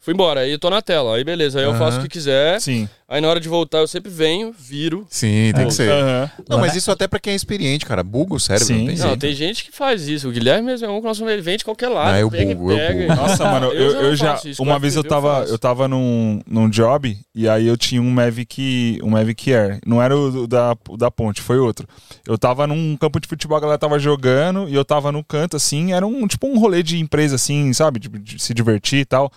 fui 0.00 0.14
embora. 0.14 0.40
Aí 0.40 0.52
eu 0.52 0.58
tô 0.58 0.70
na 0.70 0.80
tela, 0.82 1.16
aí 1.16 1.24
beleza, 1.24 1.58
aí 1.58 1.64
eu 1.64 1.74
faço 1.74 1.98
o 1.98 2.02
que 2.02 2.08
quiser. 2.08 2.60
Sim. 2.60 2.88
Aí 3.10 3.22
na 3.22 3.28
hora 3.28 3.40
de 3.40 3.48
voltar 3.48 3.78
eu 3.78 3.86
sempre 3.88 4.10
venho, 4.10 4.54
viro. 4.56 5.06
Sim, 5.08 5.50
tem 5.54 5.66
que 5.66 5.72
ser. 5.72 5.90
Aham. 5.90 6.30
Não, 6.46 6.58
mas 6.58 6.76
isso 6.76 6.90
até 6.90 7.08
pra 7.08 7.18
quem 7.18 7.32
é 7.32 7.36
experiente, 7.36 7.86
cara. 7.86 8.02
Buga 8.02 8.34
o 8.34 8.40
cérebro, 8.40 8.66
Sim. 8.66 8.78
não 8.80 8.86
tem 8.86 8.96
Sim. 8.96 9.02
Não, 9.02 9.08
jeito. 9.08 9.20
tem 9.20 9.34
gente 9.34 9.64
que 9.64 9.72
faz 9.74 10.06
isso. 10.06 10.28
O 10.28 10.30
Guilherme 10.30 10.66
mesmo 10.66 10.86
é 10.86 10.90
um 10.90 11.00
que 11.00 11.06
nós 11.06 11.18
vamos 11.18 11.32
ele 11.32 11.56
de 11.56 11.64
qualquer 11.64 11.88
lado. 11.88 12.10
Ah, 12.14 12.20
eu 12.20 12.30
pega 12.30 12.52
e 12.52 12.54
bugo, 12.54 12.72
eu 12.72 12.76
pega. 12.76 13.06
bugo. 13.06 13.14
Nossa, 13.22 13.44
mano, 13.50 13.66
eu, 13.72 13.94
não 13.94 14.02
eu 14.02 14.16
já. 14.16 14.32
faço 14.34 14.48
isso, 14.50 14.62
uma 14.62 14.78
vez 14.78 14.94
eu 14.94 15.02
tava, 15.04 15.40
faço. 15.40 15.52
eu 15.54 15.58
tava 15.58 15.88
num, 15.88 16.40
num 16.46 16.68
job 16.68 17.16
e 17.34 17.48
aí 17.48 17.66
eu 17.66 17.78
tinha 17.78 18.02
um 18.02 18.10
Mavic, 18.10 19.00
um 19.02 19.08
Mavic 19.10 19.52
Air. 19.54 19.78
Não 19.86 20.02
era 20.02 20.14
o 20.14 20.30
do- 20.30 20.46
da, 20.46 20.76
o 20.90 20.96
da 20.98 21.10
ponte, 21.10 21.40
foi 21.40 21.58
outro. 21.58 21.88
Eu 22.26 22.36
tava 22.36 22.66
num 22.66 22.94
campo 22.98 23.18
de 23.18 23.26
futebol, 23.26 23.56
a 23.56 23.60
galera 23.60 23.78
tava 23.78 23.98
jogando 23.98 24.68
e 24.68 24.74
eu 24.74 24.84
tava 24.84 25.10
no 25.10 25.24
canto, 25.24 25.56
assim, 25.56 25.92
era 25.94 26.06
um 26.06 26.26
tipo 26.26 26.46
um 26.46 26.58
rolê 26.58 26.82
de 26.82 26.98
empresa, 26.98 27.36
assim, 27.36 27.72
sabe? 27.72 27.98
De, 28.00 28.08
de 28.10 28.38
se 28.42 28.52
divertir 28.52 28.98
e 29.00 29.04
tal. 29.06 29.32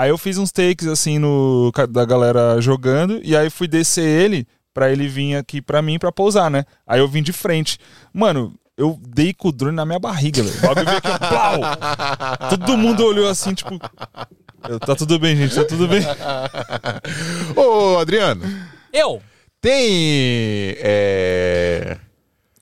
Aí 0.00 0.08
eu 0.08 0.16
fiz 0.16 0.38
uns 0.38 0.50
takes, 0.50 0.86
assim, 0.86 1.18
no, 1.18 1.70
da 1.90 2.06
galera 2.06 2.58
jogando 2.58 3.20
e 3.22 3.36
aí 3.36 3.50
fui 3.50 3.68
descer 3.68 4.02
ele 4.02 4.46
pra 4.72 4.90
ele 4.90 5.06
vir 5.06 5.36
aqui 5.36 5.60
pra 5.60 5.82
mim 5.82 5.98
pra 5.98 6.10
pousar, 6.10 6.50
né? 6.50 6.64
Aí 6.86 7.00
eu 7.00 7.06
vim 7.06 7.22
de 7.22 7.34
frente. 7.34 7.76
Mano, 8.10 8.54
eu 8.78 8.98
dei 9.06 9.34
com 9.34 9.48
o 9.48 9.52
drone 9.52 9.76
na 9.76 9.84
minha 9.84 9.98
barriga, 9.98 10.42
velho. 10.42 10.56
Todo 12.48 12.78
mundo 12.78 13.04
olhou 13.04 13.28
assim, 13.28 13.52
tipo. 13.52 13.78
Tá 14.86 14.96
tudo 14.96 15.18
bem, 15.18 15.36
gente, 15.36 15.54
tá 15.54 15.64
tudo 15.64 15.86
bem. 15.86 16.00
Ô, 17.54 17.98
Adriano, 17.98 18.42
Eu! 18.90 19.20
tem 19.60 20.76
é, 20.78 21.98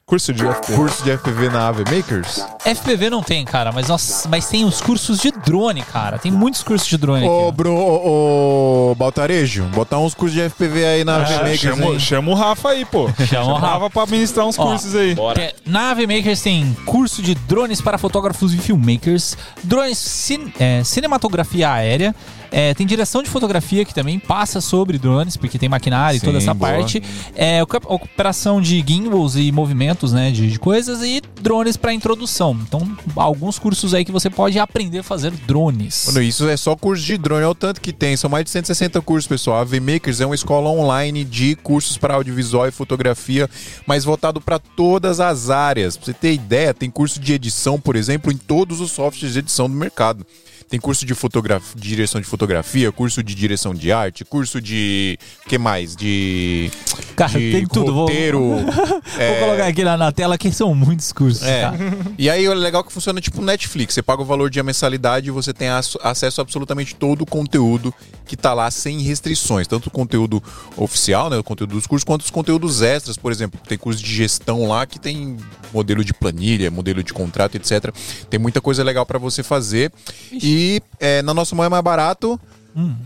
Curso 0.08 0.32
de 0.32 0.42
curso 0.74 1.04
de 1.04 1.10
FPV 1.18 1.50
na 1.50 1.68
Ave 1.68 1.84
Makers? 1.94 2.42
FPV 2.64 3.10
não 3.10 3.22
tem, 3.22 3.44
cara, 3.44 3.70
mas, 3.72 3.88
nós, 3.88 4.26
mas 4.30 4.46
tem 4.48 4.64
os 4.64 4.80
cursos 4.80 5.18
de 5.18 5.30
drone, 5.30 5.82
cara. 5.82 6.18
Tem 6.18 6.32
muitos 6.32 6.62
cursos 6.62 6.88
de 6.88 6.96
drone 6.96 7.26
aqui. 7.26 7.28
Ô. 7.30 7.52
Bruno, 7.52 7.76
ô, 7.78 8.90
ô, 8.90 8.94
Baltarejo, 8.94 9.64
botar 9.64 9.98
uns 9.98 10.14
cursos 10.14 10.34
de 10.34 10.48
FPV 10.48 10.82
aí 10.86 11.04
na 11.04 11.16
Ave 11.16 11.34
Makers, 11.34 11.60
Chama, 11.60 11.84
hein? 11.84 12.00
chama 12.00 12.30
o 12.30 12.34
Rafa 12.34 12.70
aí, 12.70 12.86
pô. 12.86 13.10
Chama 13.28 13.52
o 13.52 13.56
Rafa. 13.58 13.90
pra 13.90 14.06
ministrar 14.06 14.46
uns 14.46 14.58
Ó, 14.58 14.64
cursos 14.64 14.94
aí. 14.96 15.14
Bora. 15.14 15.42
É, 15.42 15.54
na 15.66 15.90
AV 15.90 16.00
Makers 16.06 16.40
tem 16.40 16.74
curso 16.86 17.20
de 17.20 17.34
drones 17.34 17.82
para 17.82 17.98
fotógrafos 17.98 18.54
e 18.54 18.56
filmmakers, 18.56 19.36
drones 19.62 19.98
cin- 19.98 20.50
é, 20.58 20.82
cinematografia 20.84 21.70
aérea, 21.70 22.14
é, 22.50 22.74
tem 22.74 22.86
direção 22.86 23.22
de 23.22 23.28
fotografia 23.28 23.84
que 23.84 23.94
também 23.94 24.18
passa 24.18 24.60
sobre 24.60 24.98
drones, 24.98 25.36
porque 25.36 25.58
tem 25.58 25.68
maquinário 25.68 26.18
e 26.18 26.20
toda 26.20 26.38
essa 26.38 26.54
boa. 26.54 26.72
parte, 26.72 27.02
é, 27.34 27.62
operação 27.62 28.60
de 28.60 28.84
gimbals 28.86 29.36
e 29.36 29.50
movimentos 29.52 30.12
né, 30.12 30.30
de, 30.30 30.50
de 30.50 30.58
coisas 30.58 31.02
e 31.02 31.22
drones 31.40 31.76
para 31.76 31.92
introdução. 31.92 32.58
Então, 32.66 32.96
alguns 33.16 33.58
cursos 33.58 33.94
aí 33.94 34.04
que 34.04 34.12
você 34.12 34.30
pode 34.30 34.58
aprender 34.58 34.98
a 34.98 35.02
fazer 35.02 35.30
drones. 35.30 36.06
Mano, 36.06 36.22
isso 36.22 36.48
é 36.48 36.56
só 36.56 36.74
curso 36.74 37.04
de 37.04 37.18
drone, 37.18 37.44
é 37.44 37.48
o 37.48 37.54
tanto 37.54 37.80
que 37.80 37.92
tem. 37.92 38.16
São 38.16 38.30
mais 38.30 38.44
de 38.44 38.50
160 38.50 39.00
cursos, 39.02 39.26
pessoal. 39.26 39.60
A 39.60 39.64
VMakers 39.64 40.20
é 40.20 40.26
uma 40.26 40.34
escola 40.34 40.70
online 40.70 41.24
de 41.24 41.54
cursos 41.56 41.96
para 41.96 42.14
audiovisual 42.14 42.66
e 42.66 42.70
fotografia, 42.70 43.48
mas 43.86 44.04
voltado 44.04 44.40
para 44.40 44.58
todas 44.58 45.20
as 45.20 45.50
áreas. 45.50 45.96
Pra 45.96 46.06
você 46.06 46.12
ter 46.12 46.32
ideia, 46.32 46.74
tem 46.74 46.90
curso 46.90 47.20
de 47.20 47.32
edição, 47.32 47.80
por 47.80 47.96
exemplo, 47.96 48.32
em 48.32 48.36
todos 48.36 48.80
os 48.80 48.90
softwares 48.92 49.32
de 49.32 49.38
edição 49.38 49.68
do 49.68 49.76
mercado. 49.76 50.26
Tem 50.68 50.78
curso 50.78 51.06
de, 51.06 51.14
fotografia, 51.14 51.72
de 51.74 51.88
direção 51.88 52.20
de 52.20 52.26
fotografia, 52.26 52.92
curso 52.92 53.22
de 53.22 53.34
direção 53.34 53.74
de 53.74 53.90
arte, 53.90 54.24
curso 54.24 54.60
de. 54.60 55.18
que 55.48 55.56
mais? 55.56 55.96
De. 55.96 56.70
Cara, 57.16 57.38
de 57.38 57.52
tem 57.52 57.66
tudo. 57.66 57.92
Vou- 57.92 58.02
Roteiro. 58.06 58.54
é, 59.18 59.38
Vou 59.38 59.46
colocar 59.48 59.66
aqui 59.66 59.82
na, 59.82 59.96
na 59.96 60.12
tela 60.12 60.36
que 60.36 60.52
são 60.52 60.74
muitos 60.74 61.12
cursos. 61.12 61.42
É. 61.42 61.62
tá? 61.62 61.74
E 62.18 62.28
aí 62.28 62.44
é 62.44 62.54
legal 62.54 62.84
que 62.84 62.92
funciona 62.92 63.20
tipo 63.20 63.40
Netflix. 63.40 63.94
Você 63.94 64.02
paga 64.02 64.20
o 64.22 64.24
valor 64.24 64.50
de 64.50 64.62
mensalidade 64.62 65.28
e 65.28 65.30
você 65.30 65.52
tem 65.54 65.68
ac- 65.68 65.96
acesso 66.02 66.40
a 66.40 66.42
absolutamente 66.42 66.94
todo 66.94 67.22
o 67.22 67.26
conteúdo 67.26 67.92
que 68.28 68.36
tá 68.36 68.54
lá 68.54 68.70
sem 68.70 69.00
restrições. 69.00 69.66
Tanto 69.66 69.86
o 69.86 69.90
conteúdo 69.90 70.42
oficial, 70.76 71.30
né? 71.30 71.38
O 71.38 71.42
conteúdo 71.42 71.74
dos 71.74 71.86
cursos, 71.86 72.04
quanto 72.04 72.20
os 72.20 72.30
conteúdos 72.30 72.82
extras, 72.82 73.16
por 73.16 73.32
exemplo. 73.32 73.58
Tem 73.66 73.76
curso 73.76 74.00
de 74.00 74.14
gestão 74.14 74.68
lá 74.68 74.86
que 74.86 75.00
tem 75.00 75.36
modelo 75.72 76.04
de 76.04 76.14
planilha, 76.14 76.70
modelo 76.70 77.02
de 77.02 77.12
contrato, 77.12 77.56
etc. 77.56 77.92
Tem 78.28 78.38
muita 78.38 78.60
coisa 78.60 78.84
legal 78.84 79.04
para 79.06 79.18
você 79.18 79.42
fazer. 79.42 79.90
E 80.30 80.80
é, 81.00 81.22
na 81.22 81.32
nossa 81.32 81.56
mão 81.56 81.64
é 81.64 81.68
mais 81.68 81.82
barato. 81.82 82.38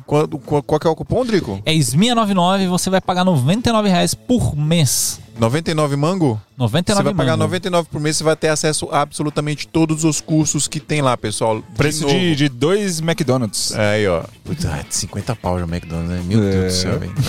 Qual, 0.07 0.29
qual, 0.29 0.63
qual 0.63 0.81
que 0.81 0.87
é 0.87 0.91
o 0.91 0.95
cupom, 0.97 1.25
Drico? 1.25 1.61
É 1.65 1.73
SMIA99 1.75 2.69
você 2.69 2.91
vai 2.91 3.01
pagar 3.01 3.25
99 3.25 3.89
reais 3.89 4.15
por 4.15 4.57
mês. 4.57 5.21
99 5.39 5.97
mango? 5.97 6.41
99 6.59 6.85
Você 6.99 7.03
vai 7.05 7.15
pagar 7.15 7.33
mango. 7.33 7.45
99 7.45 7.89
por 7.91 8.01
mês, 8.01 8.17
você 8.19 8.25
vai 8.25 8.37
ter 8.37 8.49
acesso 8.49 8.89
a 8.93 9.01
absolutamente 9.01 9.67
todos 9.67 10.05
os 10.05 10.21
cursos 10.21 10.69
que 10.69 10.79
tem 10.79 11.01
lá, 11.01 11.17
pessoal. 11.17 11.63
Preço 11.77 12.03
novo. 12.03 12.15
de, 12.15 12.37
de 12.37 12.49
dois 12.51 13.01
McDonald's. 13.01 13.73
É 13.73 13.95
Aí, 13.95 14.07
ó. 14.09 14.23
Putz, 14.45 14.65
ah, 14.67 14.85
50 14.89 15.35
pau 15.37 15.59
já 15.59 15.65
o 15.65 15.69
McDonald's, 15.69 16.11
né? 16.11 16.23
Meu 16.27 16.43
É. 16.43 16.51
Deus 16.51 16.75
do 16.75 16.77
céu, 16.79 16.99
velho. 16.99 17.13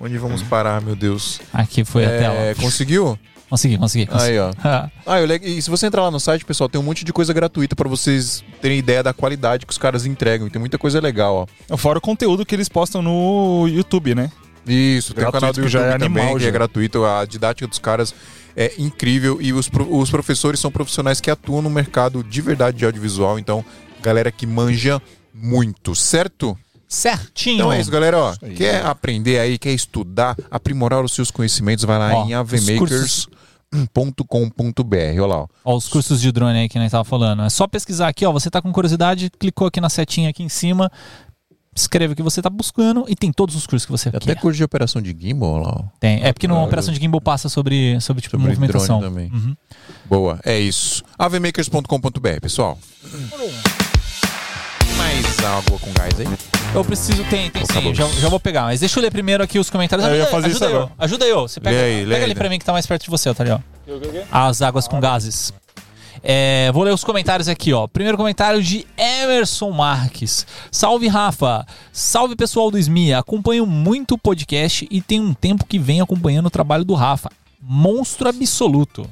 Então, 0.00 0.06
onde 0.06 0.18
vamos 0.18 0.42
parar, 0.42 0.80
meu 0.80 0.94
Deus? 0.96 1.40
Aqui 1.52 1.84
foi 1.84 2.04
até 2.04 2.24
É, 2.24 2.54
lá. 2.56 2.62
conseguiu? 2.62 3.18
Consegui, 3.50 3.76
consegui. 3.76 4.06
consegui. 4.06 4.30
Aí, 4.32 4.38
ó. 4.38 4.52
Ah, 5.06 5.20
eu 5.20 5.26
le- 5.26 5.40
e 5.42 5.60
se 5.60 5.68
você 5.68 5.86
entrar 5.86 6.02
lá 6.02 6.10
no 6.10 6.20
site, 6.20 6.44
pessoal, 6.44 6.68
tem 6.68 6.80
um 6.80 6.84
monte 6.84 7.04
de 7.04 7.12
coisa 7.12 7.32
gratuita 7.32 7.74
pra 7.74 7.88
vocês 7.88 8.44
terem 8.62 8.78
ideia 8.78 9.02
da 9.02 9.12
qualidade 9.12 9.66
que 9.66 9.72
os 9.72 9.78
caras 9.78 10.06
entregam. 10.06 10.46
E 10.46 10.50
tem 10.50 10.60
muita 10.60 10.78
coisa 10.78 11.00
legal, 11.00 11.48
ó. 11.68 11.76
Fora 11.76 11.98
o 11.98 12.00
conteúdo 12.00 12.46
que 12.46 12.54
eles 12.54 12.68
postam 12.68 13.02
no 13.02 13.66
YouTube, 13.68 14.14
né? 14.14 14.30
Isso, 14.66 15.12
tem 15.14 15.24
o 15.24 15.32
canal 15.32 15.52
do 15.52 15.60
Gratuito, 15.60 15.68
que 15.68 15.76
YouTube 15.76 15.90
já 15.90 15.94
é 15.94 15.98
também, 15.98 16.22
animal, 16.22 16.36
que 16.36 16.42
é 16.44 16.46
já. 16.46 16.50
gratuito. 16.52 17.04
A 17.04 17.24
didática 17.24 17.66
dos 17.66 17.78
caras 17.80 18.14
é 18.54 18.72
incrível 18.78 19.38
e 19.40 19.52
os, 19.52 19.68
pro- 19.68 19.92
os 19.98 20.10
professores 20.10 20.60
são 20.60 20.70
profissionais 20.70 21.20
que 21.20 21.30
atuam 21.30 21.60
no 21.62 21.70
mercado 21.70 22.22
de 22.22 22.40
verdade 22.40 22.76
de 22.78 22.84
audiovisual. 22.84 23.38
Então, 23.38 23.64
galera 24.00 24.30
que 24.30 24.46
manja 24.46 25.02
muito, 25.34 25.94
certo? 25.96 26.56
Certinho. 26.86 27.54
Então 27.56 27.72
é 27.72 27.80
isso, 27.80 27.90
galera. 27.90 28.18
Ó, 28.18 28.34
aí. 28.42 28.54
quer 28.54 28.84
aprender 28.84 29.38
aí, 29.38 29.58
quer 29.58 29.70
estudar, 29.72 30.36
aprimorar 30.50 31.02
os 31.04 31.12
seus 31.14 31.30
conhecimentos, 31.30 31.84
vai 31.84 31.98
lá 31.98 32.14
Ó, 32.14 32.26
em 32.28 32.36
os 32.36 32.70
cursos- 32.78 33.28
avmakers.com.br. 33.72 34.96
Olha 35.14 35.26
lá, 35.26 35.36
ó. 35.42 35.46
Ó, 35.64 35.76
os 35.76 35.88
cursos 35.88 36.20
de 36.20 36.30
drone 36.32 36.58
aí 36.58 36.68
que 36.68 36.78
nós 36.78 36.90
tava 36.90 37.04
falando. 37.04 37.42
É 37.42 37.50
só 37.50 37.66
pesquisar 37.66 38.08
aqui, 38.08 38.24
ó. 38.26 38.32
Você 38.32 38.50
tá 38.50 38.60
com 38.60 38.72
curiosidade, 38.72 39.30
clicou 39.38 39.66
aqui 39.66 39.80
na 39.80 39.88
setinha 39.88 40.30
aqui 40.30 40.42
em 40.42 40.48
cima, 40.48 40.90
escreve 41.74 42.12
o 42.12 42.16
que 42.16 42.22
você 42.22 42.42
tá 42.42 42.50
buscando 42.50 43.04
e 43.08 43.14
tem 43.14 43.32
todos 43.32 43.54
os 43.54 43.66
cursos 43.66 43.86
que 43.86 43.92
você 43.92 44.10
Tem 44.10 44.18
até 44.18 44.34
quer. 44.34 44.40
curso 44.40 44.56
de 44.56 44.64
operação 44.64 45.00
de 45.00 45.16
gimbal, 45.18 45.52
olha 45.52 45.66
lá, 45.66 45.74
ó. 45.78 45.84
Tem. 45.98 46.22
É 46.22 46.32
porque 46.32 46.48
numa 46.48 46.62
operação 46.64 46.92
de 46.92 47.00
gimbal 47.00 47.20
passa 47.20 47.48
sobre, 47.48 48.00
sobre 48.00 48.22
tipo, 48.22 48.36
Sobre 48.36 48.48
movimentação. 48.48 49.00
drone 49.00 49.14
também. 49.14 49.32
Uhum. 49.32 49.56
Boa, 50.06 50.40
é 50.44 50.58
isso. 50.58 51.02
avmakers.com.br, 51.18 52.40
pessoal. 52.40 52.78
Mais 55.00 55.38
água 55.44 55.78
com 55.78 55.92
gás 55.92 56.20
aí? 56.20 56.26
Eu 56.74 56.84
preciso, 56.84 57.24
tem, 57.24 57.50
tem 57.50 57.64
sim, 57.64 57.72
Acabou. 57.72 57.94
já, 57.94 58.06
já 58.06 58.28
vou 58.28 58.38
pegar. 58.38 58.62
Mas 58.64 58.80
deixa 58.80 58.98
eu 58.98 59.02
ler 59.02 59.10
primeiro 59.10 59.42
aqui 59.42 59.58
os 59.58 59.68
comentários. 59.70 60.06
Eu 60.06 60.14
ia 60.14 60.22
Ajuda, 60.22 60.30
fazer 60.30 60.46
ajuda 60.48 60.66
isso 60.66 60.74
ó. 60.74 60.78
agora. 60.78 60.92
Ajuda 60.98 61.38
ó. 61.38 61.42
Você 61.48 61.60
pega, 61.60 61.76
Lê 61.76 61.82
aí, 61.82 61.94
lê 61.94 62.00
pega 62.04 62.16
aí, 62.16 62.22
ali 62.24 62.28
lê. 62.34 62.34
pra 62.34 62.48
mim 62.48 62.58
que 62.58 62.64
tá 62.64 62.72
mais 62.72 62.86
perto 62.86 63.04
de 63.04 63.10
você, 63.10 63.28
Otário. 63.28 63.62
As 64.30 64.62
águas 64.62 64.86
com 64.86 65.00
gases. 65.00 65.52
É, 66.22 66.70
vou 66.72 66.82
ler 66.84 66.92
os 66.92 67.02
comentários 67.02 67.48
aqui, 67.48 67.72
ó. 67.72 67.86
Primeiro 67.88 68.16
comentário 68.18 68.62
de 68.62 68.86
Emerson 68.96 69.70
Marques. 69.70 70.46
Salve, 70.70 71.08
Rafa. 71.08 71.66
Salve, 71.92 72.36
pessoal 72.36 72.70
do 72.70 72.78
SMIA. 72.78 73.18
Acompanho 73.18 73.64
muito 73.66 74.14
o 74.14 74.18
podcast 74.18 74.86
e 74.90 75.00
tem 75.00 75.18
um 75.18 75.32
tempo 75.32 75.64
que 75.64 75.78
venho 75.78 76.04
acompanhando 76.04 76.46
o 76.46 76.50
trabalho 76.50 76.84
do 76.84 76.94
Rafa. 76.94 77.30
Monstro 77.60 78.28
absoluto. 78.28 79.08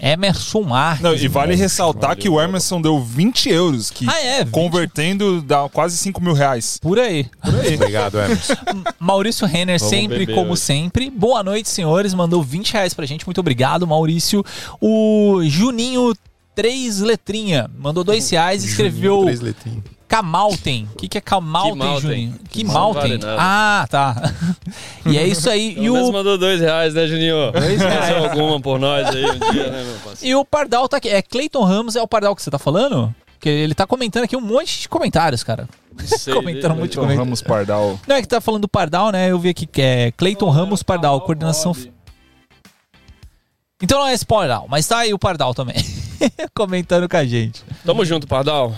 Emerson 0.00 0.62
Marques. 0.62 1.02
Não, 1.02 1.14
e 1.14 1.28
vale 1.28 1.52
mano. 1.52 1.62
ressaltar 1.62 2.16
que 2.16 2.28
o 2.28 2.40
Emerson 2.40 2.80
deu 2.80 3.00
20 3.02 3.48
euros, 3.48 3.90
que 3.90 4.06
Ah, 4.08 4.20
é? 4.20 4.38
20? 4.44 4.50
convertendo 4.52 5.40
dá 5.40 5.68
quase 5.68 5.96
5 5.96 6.22
mil 6.22 6.32
reais. 6.34 6.78
Por 6.80 6.98
aí. 6.98 7.26
Obrigado, 7.74 8.18
Emerson. 8.18 8.54
Maurício 8.98 9.46
Renner, 9.46 9.78
Vamos 9.78 9.90
sempre 9.90 10.18
beber 10.20 10.34
como 10.34 10.52
hoje. 10.52 10.62
sempre. 10.62 11.10
Boa 11.10 11.42
noite, 11.42 11.68
senhores. 11.68 12.12
Mandou 12.14 12.42
20 12.42 12.72
reais 12.72 12.92
pra 12.92 13.06
gente. 13.06 13.24
Muito 13.26 13.38
obrigado, 13.38 13.86
Maurício. 13.86 14.44
O 14.80 15.40
Juninho 15.44 16.12
Três 16.54 17.00
Letrinha 17.00 17.68
mandou 17.78 18.04
dois 18.04 18.30
reais 18.30 18.62
e 18.64 18.68
escreveu 18.68 19.22
Três 19.24 19.40
letrinhas. 19.40 19.82
Camalten. 20.08 20.88
O 20.92 20.96
que, 20.96 21.08
que 21.08 21.18
é 21.18 21.20
Camalten. 21.20 22.00
Juninho? 22.00 22.34
Que 22.50 22.64
vale 22.64 23.18
nada. 23.18 23.36
ah, 23.38 23.86
tá. 23.90 24.32
e 25.06 25.18
é 25.18 25.26
isso 25.26 25.48
aí. 25.50 25.72
e 25.72 25.74
Pelo 25.74 25.94
menos 25.94 26.08
o, 26.08 26.12
mandou 26.12 26.38
dois 26.38 26.60
reais, 26.60 26.94
né, 26.94 27.06
Juninho? 27.06 27.50
Dois 27.52 27.80
reais. 27.80 28.30
Alguma 28.30 28.60
por 28.60 28.78
nós 28.78 29.08
aí 29.08 29.24
um 29.24 29.38
dia, 29.52 29.70
né, 29.70 29.82
meu 29.84 29.94
parceiro? 30.04 30.18
e 30.22 30.34
o 30.34 30.44
Pardal 30.44 30.88
tá 30.88 30.98
aqui. 30.98 31.08
É 31.08 31.20
Cleiton 31.22 31.64
Ramos, 31.64 31.96
é 31.96 32.02
o 32.02 32.08
Pardal 32.08 32.34
que 32.36 32.42
você 32.42 32.50
tá 32.50 32.58
falando? 32.58 33.14
Que 33.40 33.48
ele 33.48 33.74
tá 33.74 33.86
comentando 33.86 34.24
aqui 34.24 34.36
um 34.36 34.40
monte 34.40 34.80
de 34.82 34.88
comentários, 34.88 35.42
cara. 35.42 35.68
Sei, 36.04 36.32
Comentando 36.34 36.72
né, 36.72 36.78
muito 36.78 36.92
Então, 36.92 37.02
comentário. 37.02 37.24
Ramos 37.24 37.42
Pardal. 37.42 38.00
Não 38.06 38.16
é 38.16 38.22
que 38.22 38.28
tá 38.28 38.40
falando 38.40 38.62
do 38.62 38.68
Pardal, 38.68 39.10
né? 39.10 39.30
Eu 39.30 39.38
vi 39.38 39.50
aqui 39.50 39.66
que 39.66 39.82
é 39.82 40.12
Cleiton 40.12 40.48
Ramos 40.48 40.82
Pardal, 40.82 41.20
coordenação. 41.20 41.74
Então 43.82 43.98
não 43.98 44.06
é 44.06 44.14
esse 44.14 44.24
Pardal, 44.24 44.66
mas 44.68 44.86
tá 44.86 44.98
aí 44.98 45.12
o 45.12 45.18
Pardal 45.18 45.52
também. 45.54 45.76
Comentando 46.54 47.08
com 47.08 47.16
a 47.16 47.24
gente. 47.24 47.62
Tamo 47.84 48.04
junto, 48.04 48.26
Pardal. 48.26 48.72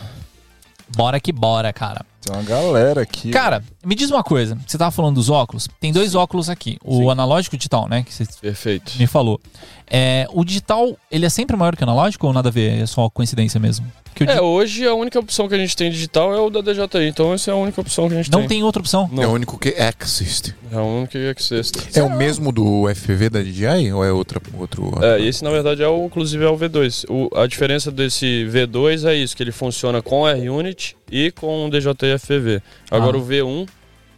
Bora 0.89 1.18
que 1.20 1.32
bora, 1.32 1.72
cara. 1.72 2.05
Tem 2.27 2.35
uma 2.37 2.43
galera 2.43 3.03
aqui. 3.03 3.31
Cara, 3.31 3.62
me 3.85 3.95
diz 3.95 4.11
uma 4.11 4.22
coisa. 4.24 4.59
Você 4.66 4.77
tava 4.77 4.91
falando 4.91 5.14
dos 5.14 5.31
óculos? 5.31 5.68
Tem 5.81 5.93
dois 5.93 6.14
óculos 6.14 6.51
aqui. 6.51 6.77
O 6.85 6.99
Sim. 6.99 7.11
analógico 7.11 7.55
e 7.55 7.57
o 7.57 7.59
digital, 7.59 7.89
né? 7.89 8.03
Que 8.03 8.12
você 8.12 8.27
Perfeito. 8.41 8.93
me 8.99 9.07
falou. 9.07 9.41
É, 9.89 10.27
o 10.33 10.45
digital, 10.45 10.97
ele 11.11 11.24
é 11.24 11.29
sempre 11.29 11.57
maior 11.57 11.77
que 11.77 11.83
o 11.85 11.87
analógico 11.87 12.27
ou 12.27 12.33
nada 12.33 12.49
a 12.49 12.53
ver? 12.53 12.83
É 12.83 12.87
só 12.87 13.09
coincidência 13.09 13.61
mesmo? 13.61 13.87
É, 14.18 14.24
di- 14.35 14.41
hoje 14.41 14.85
a 14.87 14.95
única 14.95 15.18
opção 15.20 15.47
que 15.47 15.55
a 15.55 15.59
gente 15.59 15.77
tem 15.77 15.91
digital 15.91 16.35
é 16.35 16.41
o 16.41 16.49
da 16.49 16.62
DJI, 16.62 17.07
então 17.07 17.35
essa 17.35 17.51
é 17.51 17.55
a 17.55 17.57
única 17.57 17.81
opção 17.83 18.09
que 18.09 18.14
a 18.14 18.16
gente 18.16 18.33
não 18.33 18.41
tem. 18.41 18.49
tem 18.49 18.62
outra 18.64 18.81
opção? 18.81 19.09
Não. 19.12 19.22
É 19.22 19.27
o 19.27 19.31
único 19.33 19.59
que 19.59 19.74
existe. 20.01 20.55
É 20.72 20.79
o 20.79 20.85
único 20.85 21.12
que 21.12 21.18
existe. 21.18 21.79
É 21.99 22.03
o 22.03 22.11
mesmo 22.11 22.51
do 22.51 22.89
FPV 22.93 23.29
da 23.29 23.43
DJI 23.43 23.93
ou 23.93 24.03
é 24.03 24.11
outra, 24.11 24.41
outro? 24.59 24.91
É, 25.03 25.20
esse 25.20 25.45
na 25.45 25.51
verdade 25.51 25.83
é 25.83 25.89
o, 25.89 26.07
inclusive 26.07 26.43
é 26.43 26.49
o 26.49 26.57
V2. 26.57 27.05
O- 27.11 27.29
a 27.39 27.47
diferença 27.47 27.93
desse 27.93 28.47
V2 28.51 29.05
é 29.07 29.14
isso, 29.14 29.37
que 29.37 29.43
ele 29.43 29.53
funciona 29.53 30.01
com 30.01 30.27
R-Unit 30.27 30.97
e 31.11 31.30
com 31.30 31.66
o 31.66 31.70
DJI 31.70 32.12
FPV. 32.18 32.62
Agora 32.90 33.16
Ah. 33.16 33.20
o 33.20 33.24
V1, 33.24 33.66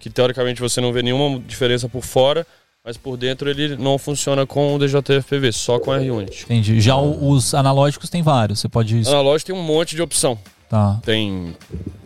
que 0.01 0.09
teoricamente 0.11 0.61
você 0.61 0.81
não 0.81 0.93
vê 0.93 1.03
nenhuma 1.03 1.39
diferença 1.41 1.89
por 1.89 2.03
fora, 2.03 2.47
mas 2.85 2.97
por 2.97 3.17
dentro 3.17 3.51
ele 3.51 3.77
não 3.77 3.99
funciona 3.99 4.47
com 4.47 4.75
o 4.75 4.79
DJI 4.79 5.21
FPV, 5.21 5.53
só 5.53 5.79
com 5.79 5.93
R-Unit. 5.93 6.45
Entendi. 6.45 6.81
Já 6.81 6.97
os 6.97 7.55
analógicos 7.55 8.09
tem 8.09 8.23
vários. 8.23 8.61
Você 8.61 8.69
pode. 8.69 8.97
Analógico 9.07 9.53
tem 9.53 9.61
um 9.61 9.63
monte 9.63 9.95
de 9.95 10.03
opção. 10.03 10.39
Tá. 10.69 11.01
Tem 11.03 11.57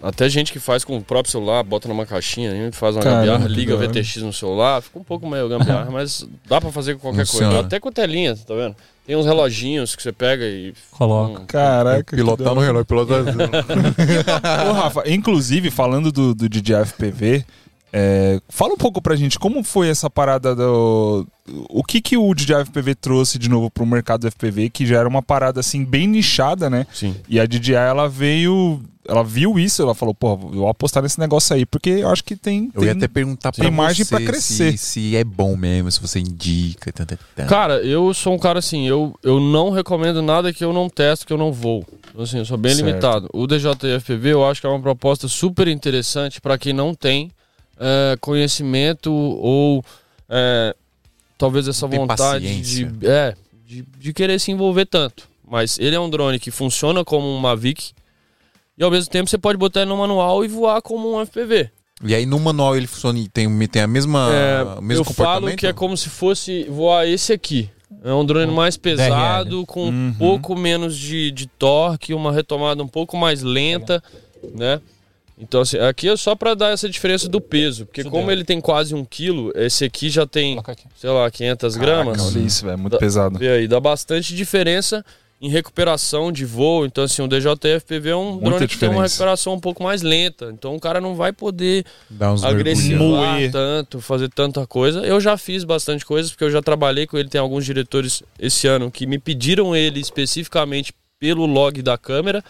até 0.00 0.28
gente 0.28 0.52
que 0.52 0.60
faz 0.60 0.84
com 0.84 0.96
o 0.96 1.02
próprio 1.02 1.32
celular, 1.32 1.64
bota 1.64 1.88
numa 1.88 2.06
caixinha, 2.06 2.70
faz 2.72 2.94
uma 2.94 3.02
Caramba, 3.02 3.26
gambiarra, 3.26 3.48
liga 3.48 3.74
o. 3.74 3.78
VTX 3.78 4.16
no 4.18 4.32
celular, 4.32 4.80
fica 4.80 4.98
um 5.00 5.04
pouco 5.04 5.28
meio 5.28 5.48
gambiarra, 5.48 5.90
mas 5.92 6.24
dá 6.48 6.60
pra 6.60 6.70
fazer 6.70 6.94
com 6.94 7.00
qualquer 7.00 7.26
Funciona. 7.26 7.52
coisa. 7.54 7.66
Até 7.66 7.80
com 7.80 7.90
telinha, 7.90 8.36
tá 8.36 8.54
vendo? 8.54 8.76
Tem 9.04 9.16
uns 9.16 9.26
reloginhos 9.26 9.96
que 9.96 10.02
você 10.02 10.12
pega 10.12 10.44
e. 10.44 10.72
Coloca. 10.92 11.40
Hum, 11.42 11.46
Caraca. 11.46 12.16
Pilotar 12.16 12.54
no 12.54 12.60
relógio, 12.60 12.84
pilotar. 12.84 13.24
Ô, 14.68 14.72
Rafa, 14.72 15.02
inclusive, 15.10 15.68
falando 15.70 16.12
do, 16.12 16.32
do 16.32 16.48
DJI 16.48 16.84
FPV, 16.86 17.44
é, 17.92 18.40
fala 18.48 18.72
um 18.72 18.76
pouco 18.78 19.02
pra 19.02 19.14
gente 19.16 19.38
como 19.38 19.62
foi 19.62 19.88
essa 19.88 20.08
parada 20.08 20.54
do. 20.54 21.26
O 21.68 21.82
que, 21.84 22.00
que 22.00 22.16
o 22.16 22.32
DJI 22.34 22.64
FPV 22.66 22.94
trouxe 22.94 23.38
de 23.38 23.48
novo 23.50 23.70
pro 23.70 23.84
mercado 23.84 24.20
do 24.22 24.30
FPV, 24.30 24.70
que 24.70 24.86
já 24.86 24.98
era 24.98 25.08
uma 25.08 25.20
parada 25.20 25.60
assim 25.60 25.84
bem 25.84 26.06
nichada, 26.06 26.70
né? 26.70 26.86
Sim. 26.92 27.14
E 27.28 27.38
a 27.38 27.44
DJI 27.46 27.74
ela 27.74 28.08
veio. 28.08 28.80
Ela 29.06 29.24
viu 29.24 29.58
isso, 29.58 29.82
ela 29.82 29.96
falou, 29.96 30.14
pô, 30.14 30.36
vou 30.36 30.68
apostar 30.68 31.02
nesse 31.02 31.18
negócio 31.18 31.56
aí, 31.56 31.66
porque 31.66 31.90
eu 31.90 32.08
acho 32.08 32.22
que 32.22 32.36
tem. 32.36 32.70
Eu 32.72 32.82
ia 32.84 32.90
tem- 32.94 32.98
até 32.98 33.08
perguntar 33.08 33.50
pra 33.50 33.64
tem 33.64 33.70
margem 33.74 34.04
você 34.04 34.14
pra 34.16 34.24
crescer. 34.24 34.78
Se, 34.78 34.78
se 34.78 35.16
é 35.16 35.24
bom 35.24 35.56
mesmo, 35.56 35.90
se 35.90 36.00
você 36.00 36.20
indica. 36.20 36.92
Tá, 36.92 37.04
tá, 37.04 37.18
tá. 37.34 37.44
Cara, 37.46 37.82
eu 37.82 38.14
sou 38.14 38.32
um 38.32 38.38
cara 38.38 38.60
assim, 38.60 38.86
eu, 38.86 39.12
eu 39.24 39.40
não 39.40 39.70
recomendo 39.70 40.22
nada 40.22 40.52
que 40.52 40.64
eu 40.64 40.72
não 40.72 40.88
testo, 40.88 41.26
que 41.26 41.32
eu 41.32 41.36
não 41.38 41.52
vou. 41.52 41.84
Então, 42.10 42.22
Assim, 42.22 42.38
eu 42.38 42.44
sou 42.44 42.56
bem 42.56 42.72
Certo. 42.74 42.86
limitado. 42.86 43.28
O 43.32 43.44
DJI 43.48 43.98
FPV 44.00 44.28
eu 44.34 44.48
acho 44.48 44.60
que 44.60 44.66
é 44.68 44.70
uma 44.70 44.80
proposta 44.80 45.26
super 45.26 45.66
interessante 45.66 46.40
para 46.40 46.56
quem 46.56 46.72
não 46.72 46.94
tem 46.94 47.30
é, 47.82 48.16
conhecimento 48.20 49.12
ou 49.12 49.84
é, 50.28 50.74
talvez 51.36 51.66
essa 51.68 51.88
Tem 51.88 51.98
vontade 51.98 52.44
paciência. 52.46 52.86
de, 52.86 53.06
é, 53.06 53.34
de, 53.66 53.84
de 53.98 54.12
querer 54.12 54.38
se 54.38 54.50
envolver 54.52 54.86
tanto. 54.86 55.28
Mas 55.46 55.78
ele 55.78 55.94
é 55.96 56.00
um 56.00 56.08
drone 56.08 56.38
que 56.38 56.50
funciona 56.50 57.04
como 57.04 57.26
um 57.26 57.38
Mavic 57.38 57.92
e 58.78 58.82
ao 58.82 58.90
mesmo 58.90 59.10
tempo 59.10 59.28
você 59.28 59.36
pode 59.36 59.58
botar 59.58 59.80
ele 59.82 59.90
no 59.90 59.96
manual 59.98 60.44
e 60.44 60.48
voar 60.48 60.80
como 60.80 61.14
um 61.18 61.26
FPV. 61.26 61.68
E 62.04 62.14
aí 62.14 62.24
no 62.26 62.38
manual 62.40 62.76
ele 62.76 62.86
funciona 62.86 63.18
e 63.18 63.28
tem, 63.28 63.66
tem 63.68 63.82
a 63.82 63.86
mesma, 63.86 64.28
É, 64.32 64.62
o 64.78 64.82
mesmo 64.82 65.00
eu 65.02 65.04
falo 65.04 65.28
comportamento? 65.28 65.58
que 65.58 65.66
é 65.66 65.72
como 65.72 65.96
se 65.96 66.08
fosse 66.08 66.64
voar 66.64 67.06
esse 67.06 67.32
aqui. 67.32 67.68
É 68.02 68.12
um 68.12 68.24
drone 68.24 68.50
mais 68.50 68.76
pesado, 68.76 69.64
com 69.66 69.84
um 69.84 69.88
Uhum. 69.88 70.14
pouco 70.18 70.56
menos 70.56 70.96
de, 70.96 71.30
de 71.30 71.46
torque, 71.46 72.14
uma 72.14 72.32
retomada 72.32 72.82
um 72.82 72.88
pouco 72.88 73.16
mais 73.16 73.42
lenta, 73.42 74.02
né? 74.54 74.80
Então, 75.42 75.60
assim, 75.62 75.76
aqui 75.78 76.08
é 76.08 76.16
só 76.16 76.36
para 76.36 76.54
dar 76.54 76.70
essa 76.70 76.88
diferença 76.88 77.28
do 77.28 77.40
peso, 77.40 77.84
porque 77.86 78.02
Isso 78.02 78.10
como 78.10 78.26
deu. 78.26 78.32
ele 78.32 78.44
tem 78.44 78.60
quase 78.60 78.94
um 78.94 79.04
quilo, 79.04 79.52
esse 79.56 79.84
aqui 79.84 80.08
já 80.08 80.24
tem, 80.24 80.56
aqui. 80.64 80.84
sei 80.96 81.10
lá, 81.10 81.28
500 81.28 81.76
gramas. 81.76 82.20
Olha 82.34 82.38
isso, 82.44 82.64
velho, 82.64 82.78
muito 82.78 82.92
Dá- 82.92 82.98
pesado. 82.98 83.38
Vê 83.38 83.48
aí, 83.50 83.66
dá 83.68 83.80
bastante 83.80 84.34
diferença 84.36 85.04
em 85.40 85.48
recuperação 85.48 86.30
de 86.30 86.44
voo. 86.44 86.86
Então, 86.86 87.02
assim, 87.02 87.20
o 87.20 87.26
DJI 87.26 87.80
FPV 87.80 88.10
é 88.10 88.14
um 88.16 88.34
Muita 88.34 88.50
drone 88.50 88.68
que 88.68 88.78
tem 88.78 88.88
uma 88.88 89.02
recuperação 89.02 89.54
um 89.54 89.58
pouco 89.58 89.82
mais 89.82 90.00
lenta. 90.00 90.50
Então, 90.54 90.76
o 90.76 90.80
cara 90.80 91.00
não 91.00 91.16
vai 91.16 91.32
poder 91.32 91.84
agressivar 92.44 93.50
tanto, 93.50 94.00
fazer 94.00 94.28
tanta 94.28 94.66
coisa. 94.66 95.00
Eu 95.00 95.20
já 95.20 95.36
fiz 95.36 95.64
bastante 95.64 96.04
coisa, 96.06 96.28
porque 96.30 96.44
eu 96.44 96.50
já 96.50 96.62
trabalhei 96.62 97.06
com 97.06 97.18
ele. 97.18 97.28
Tem 97.28 97.40
alguns 97.40 97.64
diretores 97.64 98.22
esse 98.38 98.66
ano 98.68 98.90
que 98.90 99.06
me 99.06 99.18
pediram 99.18 99.74
ele 99.74 99.98
especificamente 100.00 100.92
pelo 101.18 101.46
log 101.46 101.80
da 101.82 101.96
câmera. 101.98 102.42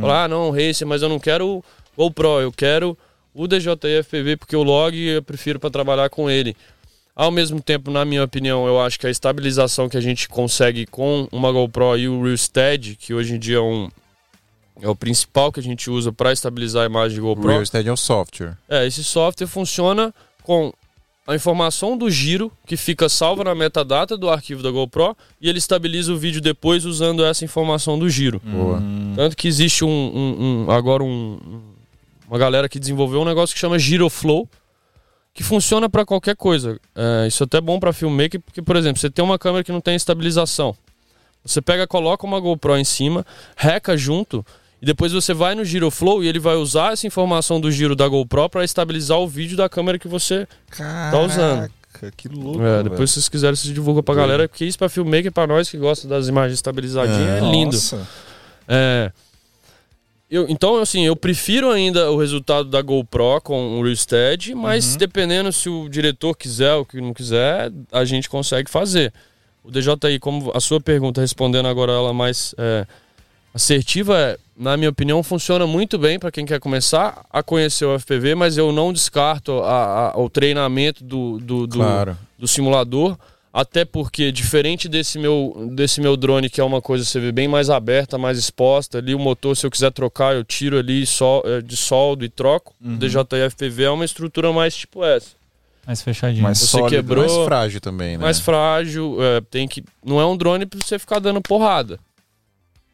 Falar, 0.00 0.24
ah, 0.24 0.28
não, 0.28 0.50
Racer, 0.50 0.86
mas 0.86 1.02
eu 1.02 1.08
não 1.08 1.18
quero 1.18 1.62
GoPro, 1.96 2.40
eu 2.40 2.52
quero 2.52 2.96
o 3.34 3.46
DJI 3.46 4.02
FPV 4.02 4.36
porque 4.36 4.56
o 4.56 4.62
log 4.62 4.96
eu 4.96 5.22
prefiro 5.22 5.58
para 5.60 5.70
trabalhar 5.70 6.08
com 6.10 6.28
ele. 6.30 6.56
Ao 7.14 7.30
mesmo 7.30 7.62
tempo, 7.62 7.90
na 7.90 8.04
minha 8.04 8.22
opinião, 8.24 8.66
eu 8.66 8.78
acho 8.80 8.98
que 9.00 9.06
a 9.06 9.10
estabilização 9.10 9.88
que 9.88 9.96
a 9.96 10.00
gente 10.02 10.28
consegue 10.28 10.84
com 10.86 11.26
uma 11.32 11.50
GoPro 11.50 11.96
e 11.96 12.08
o 12.08 12.22
RealSteady, 12.22 12.94
que 12.94 13.14
hoje 13.14 13.34
em 13.34 13.38
dia 13.38 13.56
é, 13.56 13.60
um, 13.60 13.88
é 14.82 14.88
o 14.88 14.94
principal 14.94 15.50
que 15.50 15.58
a 15.58 15.62
gente 15.62 15.88
usa 15.88 16.12
para 16.12 16.30
estabilizar 16.32 16.82
a 16.82 16.86
imagem 16.86 17.14
de 17.14 17.20
GoPro. 17.22 17.46
O 17.46 17.50
RealSteady 17.52 17.88
é 17.88 17.92
o 17.92 17.96
software. 17.96 18.58
É, 18.68 18.86
esse 18.86 19.02
software 19.02 19.46
funciona 19.46 20.14
com 20.42 20.72
a 21.26 21.34
informação 21.34 21.96
do 21.96 22.08
giro 22.10 22.52
que 22.66 22.76
fica 22.76 23.08
salva 23.08 23.42
na 23.42 23.54
metadata 23.54 24.14
do 24.16 24.28
arquivo 24.30 24.62
da 24.62 24.70
GoPro 24.70 25.16
e 25.40 25.48
ele 25.48 25.58
estabiliza 25.58 26.12
o 26.12 26.18
vídeo 26.18 26.40
depois 26.42 26.84
usando 26.84 27.24
essa 27.24 27.44
informação 27.46 27.98
do 27.98 28.08
giro. 28.10 28.40
Boa. 28.44 28.80
Tanto 29.16 29.36
que 29.36 29.48
existe 29.48 29.84
um, 29.84 29.88
um- 29.88 30.66
um- 30.66 30.70
agora 30.70 31.02
um- 31.02 31.38
uma 32.28 32.38
galera 32.38 32.68
que 32.68 32.78
desenvolveu 32.78 33.20
um 33.20 33.24
negócio 33.24 33.54
que 33.54 33.60
chama 33.60 33.78
Giroflow, 33.78 34.48
que 35.32 35.42
funciona 35.42 35.88
para 35.88 36.04
qualquer 36.04 36.34
coisa. 36.34 36.78
É, 36.94 37.26
isso 37.26 37.42
é 37.42 37.44
até 37.44 37.60
bom 37.60 37.78
para 37.78 37.92
filmmaker, 37.92 38.40
porque, 38.40 38.62
por 38.62 38.76
exemplo, 38.76 39.00
você 39.00 39.10
tem 39.10 39.24
uma 39.24 39.38
câmera 39.38 39.62
que 39.62 39.70
não 39.70 39.80
tem 39.80 39.94
estabilização. 39.94 40.74
Você 41.44 41.60
pega, 41.60 41.86
coloca 41.86 42.26
uma 42.26 42.40
GoPro 42.40 42.76
em 42.76 42.84
cima, 42.84 43.24
reca 43.56 43.96
junto, 43.96 44.44
e 44.80 44.86
depois 44.86 45.12
você 45.12 45.32
vai 45.32 45.54
no 45.54 45.64
Giroflow 45.64 46.24
e 46.24 46.28
ele 46.28 46.38
vai 46.38 46.56
usar 46.56 46.92
essa 46.92 47.06
informação 47.06 47.60
do 47.60 47.70
giro 47.70 47.94
da 47.94 48.08
GoPro 48.08 48.48
para 48.48 48.64
estabilizar 48.64 49.18
o 49.18 49.28
vídeo 49.28 49.56
da 49.56 49.68
câmera 49.68 49.98
que 49.98 50.08
você 50.08 50.48
tá 50.76 51.20
usando. 51.20 51.70
Caraca, 51.92 52.12
que 52.16 52.28
louco. 52.28 52.62
É, 52.62 52.82
depois, 52.82 53.10
se 53.10 53.14
vocês 53.14 53.28
quiserem, 53.28 53.56
vocês 53.56 53.72
divulgam 53.72 54.02
pra 54.02 54.14
galera, 54.14 54.48
porque 54.48 54.64
isso 54.64 54.76
pra 54.76 54.88
filmmaker, 54.88 55.30
pra 55.30 55.46
nós 55.46 55.70
que 55.70 55.78
gosta 55.78 56.08
das 56.08 56.28
imagens 56.28 56.54
estabilizadinhas, 56.54 57.42
é, 57.42 57.50
lindo. 57.50 57.76
Nossa. 57.76 58.06
É. 58.68 59.12
Eu, 60.28 60.46
então, 60.48 60.76
assim, 60.78 61.06
eu 61.06 61.14
prefiro 61.14 61.70
ainda 61.70 62.10
o 62.10 62.16
resultado 62.18 62.68
da 62.68 62.82
GoPro 62.82 63.40
com 63.42 63.78
o 63.78 63.82
RealSteady, 63.82 64.54
mas 64.56 64.96
dependendo 64.96 65.52
se 65.52 65.68
o 65.68 65.88
diretor 65.88 66.34
quiser 66.36 66.74
ou 66.74 66.84
que 66.84 67.00
não 67.00 67.14
quiser, 67.14 67.70
a 67.92 68.04
gente 68.04 68.28
consegue 68.28 68.68
fazer. 68.68 69.12
O 69.62 69.70
DJI, 69.70 70.18
como 70.20 70.50
a 70.54 70.58
sua 70.60 70.80
pergunta, 70.80 71.20
respondendo 71.20 71.66
agora 71.68 71.92
ela 71.92 72.12
mais 72.12 72.54
é, 72.58 72.86
assertiva, 73.54 74.16
é, 74.18 74.38
na 74.56 74.76
minha 74.76 74.90
opinião, 74.90 75.22
funciona 75.22 75.66
muito 75.66 75.98
bem 75.98 76.18
para 76.18 76.30
quem 76.32 76.44
quer 76.44 76.58
começar 76.60 77.24
a 77.30 77.42
conhecer 77.42 77.84
o 77.84 77.94
FPV, 77.98 78.34
mas 78.34 78.56
eu 78.58 78.72
não 78.72 78.92
descarto 78.92 79.52
a- 79.60 80.12
a- 80.14 80.18
o 80.18 80.28
treinamento 80.28 81.04
do, 81.04 81.38
do, 81.38 81.66
do, 81.66 81.76
Claro. 81.78 82.16
do 82.38 82.48
simulador. 82.48 83.16
Até 83.56 83.86
porque, 83.86 84.30
diferente 84.30 84.86
desse 84.86 85.18
meu, 85.18 85.70
desse 85.72 85.98
meu 85.98 86.14
drone, 86.14 86.50
que 86.50 86.60
é 86.60 86.64
uma 86.64 86.82
coisa 86.82 87.06
você 87.06 87.18
vê 87.18 87.32
bem 87.32 87.48
mais 87.48 87.70
aberta, 87.70 88.18
mais 88.18 88.36
exposta, 88.36 88.98
ali 88.98 89.14
o 89.14 89.18
motor, 89.18 89.56
se 89.56 89.64
eu 89.64 89.70
quiser 89.70 89.90
trocar, 89.92 90.34
eu 90.36 90.44
tiro 90.44 90.78
ali 90.78 91.06
sol, 91.06 91.42
eh, 91.46 91.62
de 91.62 91.74
soldo 91.74 92.22
e 92.22 92.28
troco. 92.28 92.74
O 92.84 92.98
DJI 92.98 93.48
FPV 93.48 93.84
é 93.84 93.90
uma 93.90 94.04
estrutura 94.04 94.52
mais 94.52 94.76
tipo 94.76 95.02
essa. 95.02 95.30
Mais 95.86 96.02
fechadinho. 96.02 96.42
Mais 96.42 96.58
Você 96.58 96.66
sólido. 96.66 96.90
quebrou, 96.90 97.24
Mais 97.24 97.44
frágil 97.46 97.80
também, 97.80 98.18
né? 98.18 98.22
mais 98.22 98.38
frágil, 98.40 99.16
é, 99.22 99.40
tem 99.40 99.66
que. 99.66 99.82
Não 100.04 100.20
é 100.20 100.26
um 100.26 100.36
drone 100.36 100.66
pra 100.66 100.78
você 100.78 100.98
ficar 100.98 101.18
dando 101.18 101.40
porrada. 101.40 101.98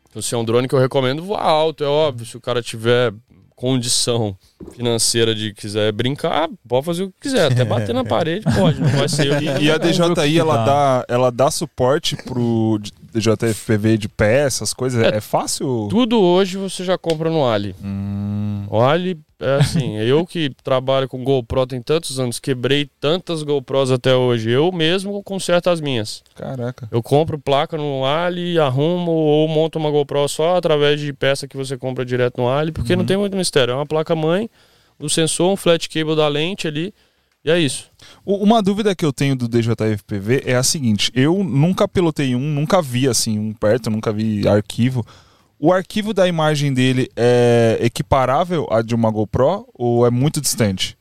Então, 0.08 0.22
se 0.22 0.32
é 0.32 0.38
um 0.38 0.44
drone 0.44 0.68
que 0.68 0.74
eu 0.76 0.78
recomendo 0.78 1.24
voar 1.24 1.42
alto, 1.42 1.82
é 1.82 1.88
óbvio. 1.88 2.24
Se 2.24 2.36
o 2.36 2.40
cara 2.40 2.62
tiver 2.62 3.12
condição 3.56 4.36
financeira 4.70 5.34
de 5.34 5.52
quiser 5.52 5.92
brincar, 5.92 6.48
pode 6.68 6.86
fazer 6.86 7.02
o 7.04 7.08
que 7.08 7.14
quiser. 7.22 7.50
Até 7.52 7.64
bater 7.64 7.94
na 7.94 8.04
parede, 8.04 8.44
pode, 8.56 8.80
não 8.80 8.88
vai 8.88 9.08
ser. 9.08 9.42
E 9.60 9.70
a 9.70 9.78
DJI, 9.78 10.38
ela 10.38 10.56
Dá. 10.58 10.64
dá, 10.64 11.04
ela 11.08 11.30
dá 11.30 11.50
suporte 11.50 12.16
pro 12.16 12.78
DJI 13.12 13.52
FPV 13.54 13.98
de 13.98 14.08
pé, 14.08 14.44
essas 14.46 14.72
coisas? 14.72 15.02
É, 15.04 15.16
É, 15.16 15.20
fácil? 15.20 15.88
Tudo 15.90 16.20
hoje 16.20 16.56
você 16.56 16.84
já 16.84 16.96
compra 16.96 17.28
no 17.30 17.46
Ali. 17.46 17.74
Hum, 17.84 18.64
O 18.70 18.80
Ali 18.80 19.18
é 19.38 19.56
assim, 19.56 19.96
eu 20.00 20.24
que 20.24 20.50
trabalho 20.62 21.08
com 21.08 21.22
GoPro 21.22 21.66
tem 21.66 21.82
tantos 21.82 22.18
anos, 22.18 22.38
quebrei 22.38 22.88
tantas 23.00 23.42
GoPros 23.42 23.90
até 23.90 24.14
hoje. 24.14 24.48
Eu 24.50 24.72
mesmo 24.72 25.22
conserto 25.22 25.68
as 25.68 25.80
minhas. 25.80 26.22
caraca. 26.34 26.88
Eu 26.90 27.02
compro 27.02 27.38
placa 27.38 27.76
no 27.76 28.04
Ali, 28.06 28.58
arrumo 28.58 29.10
ou 29.10 29.46
monto 29.48 29.78
uma 29.78 29.90
GoPro 29.90 30.26
só 30.28 30.56
através 30.56 30.98
de 31.00 31.12
peça 31.12 31.46
que 31.46 31.56
você 31.56 31.76
compra 31.76 32.04
direto 32.06 32.40
no 32.40 32.48
Ali, 32.48 32.72
porque 32.72 32.96
não 32.96 33.04
tem 33.04 33.16
muito 33.18 33.36
mistério. 33.36 33.72
É 33.72 33.74
uma 33.74 33.84
placa 33.86 34.14
mãe, 34.16 34.48
o 34.98 35.08
sensor, 35.08 35.50
um 35.52 35.56
flat 35.56 35.88
cable 35.88 36.14
da 36.16 36.28
lente 36.28 36.66
ali, 36.68 36.92
e 37.44 37.50
é 37.50 37.58
isso. 37.58 37.90
Uma 38.24 38.62
dúvida 38.62 38.94
que 38.94 39.04
eu 39.04 39.12
tenho 39.12 39.34
do 39.34 39.48
DJI 39.48 39.96
FPV 39.98 40.42
é 40.46 40.54
a 40.54 40.62
seguinte: 40.62 41.10
eu 41.14 41.42
nunca 41.42 41.88
pilotei 41.88 42.34
um, 42.36 42.40
nunca 42.40 42.80
vi 42.80 43.08
assim 43.08 43.38
um 43.38 43.52
perto, 43.52 43.90
nunca 43.90 44.12
vi 44.12 44.46
arquivo. 44.46 45.04
O 45.58 45.72
arquivo 45.72 46.12
da 46.12 46.26
imagem 46.26 46.72
dele 46.74 47.08
é 47.16 47.78
equiparável 47.80 48.66
à 48.70 48.82
de 48.82 48.94
uma 48.94 49.10
GoPro 49.10 49.66
ou 49.74 50.04
é 50.06 50.10
muito 50.10 50.40
distante? 50.40 50.96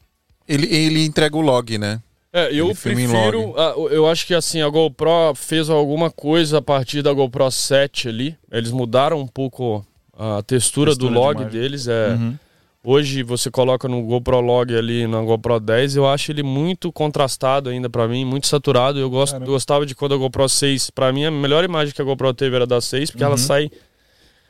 Ele, 0.48 0.68
ele 0.74 1.06
entrega 1.06 1.36
o 1.36 1.42
log, 1.42 1.78
né? 1.78 2.00
É, 2.34 2.54
eu 2.54 2.68
prefiro. 2.76 3.54
a- 3.60 3.74
eu 3.92 4.08
acho 4.08 4.26
que 4.26 4.34
assim, 4.34 4.62
a 4.62 4.70
GoPro 4.70 5.34
fez 5.36 5.70
alguma 5.70 6.10
coisa 6.12 6.60
a 6.60 6.62
partir 6.62 7.02
da 7.02 7.12
GoPro 7.12 7.50
7 7.52 8.08
ali. 8.08 8.38
Eles 8.52 8.72
mudaram 8.72 9.20
um 9.20 9.28
pouco 9.28 9.86
a 10.18 10.42
textura, 10.44 10.92
Textura 10.92 10.96
do 10.96 11.08
de 11.08 11.14
log 11.14 11.42
imagem. 11.42 11.60
deles. 11.60 11.88
É, 11.88 12.10
Uhum. 12.14 12.38
Hoje 12.84 13.22
você 13.22 13.52
coloca 13.52 13.88
no 13.88 14.02
GoPro 14.02 14.40
Log 14.42 14.76
ali 14.76 15.06
na 15.06 15.22
GoPro 15.22 15.60
10, 15.60 15.96
eu 15.98 16.08
acho 16.08 16.32
ele 16.32 16.42
muito 16.42 16.92
contrastado 16.92 17.70
ainda 17.70 17.88
pra 17.90 18.08
mim, 18.08 18.26
muito 18.26 18.48
saturado. 18.48 18.98
Eu 18.98 19.08
gosto, 19.10 19.34
Caramba. 19.34 19.52
gostava 19.52 19.86
de 19.86 19.94
quando 19.94 20.16
a 20.16 20.18
GoPro 20.18 20.50
6, 20.50 20.90
pra 20.90 21.14
mim 21.14 21.24
a 21.26 21.30
melhor 21.32 21.64
imagem 21.64 21.94
que 21.94 22.02
a 22.02 22.06
GoPro 22.06 22.34
teve 22.34 22.56
era 22.56 22.66
da 22.66 22.82
6, 22.82 23.12
porque 23.12 23.24
ela 23.24 23.38
sai 23.38 23.70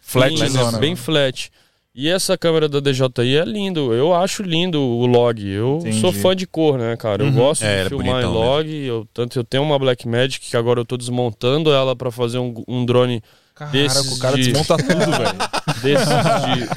Flat 0.01 0.37
bem, 0.39 0.49
zona. 0.49 0.77
bem 0.79 0.95
flat. 0.95 1.51
E 1.93 2.07
essa 2.07 2.37
câmera 2.37 2.69
da 2.69 2.79
DJI 2.79 3.35
é 3.35 3.43
lindo, 3.43 3.93
eu 3.93 4.13
acho 4.15 4.43
lindo 4.43 4.79
o 4.81 5.05
log. 5.05 5.45
Eu 5.45 5.79
Entendi. 5.81 5.99
sou 5.99 6.13
fã 6.13 6.33
de 6.33 6.47
cor, 6.47 6.77
né, 6.77 6.95
cara? 6.95 7.21
Eu 7.23 7.27
Uhum. 7.27 7.33
gosto 7.33 7.63
É, 7.63 7.81
de 7.81 7.85
é 7.85 7.89
filmar 7.89 8.07
em 8.07 8.11
bonitão 8.11 8.33
log. 8.33 8.73
Eu, 8.73 9.05
tanto 9.13 9.37
eu 9.37 9.43
tenho 9.43 9.61
uma 9.63 9.77
Blackmagic 9.77 10.49
que 10.49 10.55
agora 10.55 10.79
eu 10.79 10.85
tô 10.85 10.95
desmontando 10.95 11.69
ela 11.69 11.93
pra 11.93 12.09
fazer 12.09 12.37
um, 12.39 12.63
um 12.65 12.85
drone 12.85 13.21
Caraca, 13.65 13.77
Desses 13.77 14.11
o 14.17 14.19
cara 14.19 14.35
de- 14.37 14.43
desmonta 14.51 14.77
tudo, 14.77 15.11
velho. 15.11 15.37
desses 15.81 16.07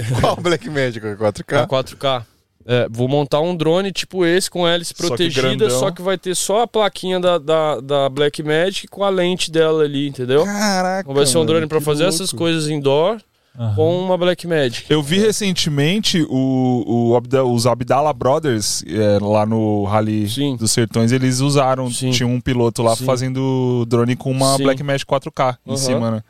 de 0.08 0.20
Qual 0.20 0.36
Black 0.36 0.68
Magic? 0.70 1.00
4K? 1.06 1.62
a 1.62 1.66
4K. 1.66 2.24
É, 2.66 2.88
vou 2.90 3.06
montar 3.08 3.40
um 3.40 3.54
drone 3.54 3.92
tipo 3.92 4.24
esse 4.24 4.50
com 4.50 4.66
hélice 4.66 4.94
Só 4.96 5.02
que 5.02 5.06
protegida, 5.08 5.68
só 5.68 5.90
que 5.90 6.00
vai 6.00 6.16
ter 6.16 6.34
só 6.34 6.62
a 6.62 6.66
plaquinha 6.66 7.20
da, 7.20 7.36
da, 7.36 7.78
da 7.80 8.08
Blackmagic 8.08 8.88
com 8.88 9.04
a 9.04 9.10
lente 9.10 9.50
dela 9.50 9.82
ali, 9.84 10.08
entendeu? 10.08 10.44
Caraca. 10.46 11.00
Então 11.02 11.14
vai 11.14 11.26
ser 11.26 11.36
um 11.36 11.44
drone 11.44 11.68
que 11.68 11.80
fazer 11.80 12.04
louco. 12.04 12.14
essas 12.14 12.32
coisas 12.32 12.66
indoor 12.70 13.18
Aham. 13.58 13.74
com 13.74 13.98
uma 14.00 14.16
Blackmagic. 14.16 14.90
Eu 14.90 15.02
vi 15.02 15.18
recentemente 15.18 16.26
o, 16.30 17.10
o 17.10 17.16
Abda- 17.16 17.44
os 17.44 17.66
Abdala 17.66 18.14
Brothers 18.14 18.82
é, 18.88 19.18
lá 19.22 19.44
no 19.44 19.84
Rally 19.84 20.26
Sim. 20.28 20.56
dos 20.56 20.72
Sertões, 20.72 21.12
eles 21.12 21.40
usaram, 21.40 21.90
Sim. 21.90 22.12
tinha 22.12 22.26
um 22.26 22.40
piloto 22.40 22.82
lá 22.82 22.96
Sim. 22.96 23.04
fazendo 23.04 23.84
drone 23.86 24.16
com 24.16 24.30
uma 24.30 24.56
Sim. 24.56 24.62
Blackmagic 24.62 25.06
4K 25.06 25.58
em 25.66 25.70
Aham. 25.72 25.76
cima, 25.76 26.10
né? 26.10 26.22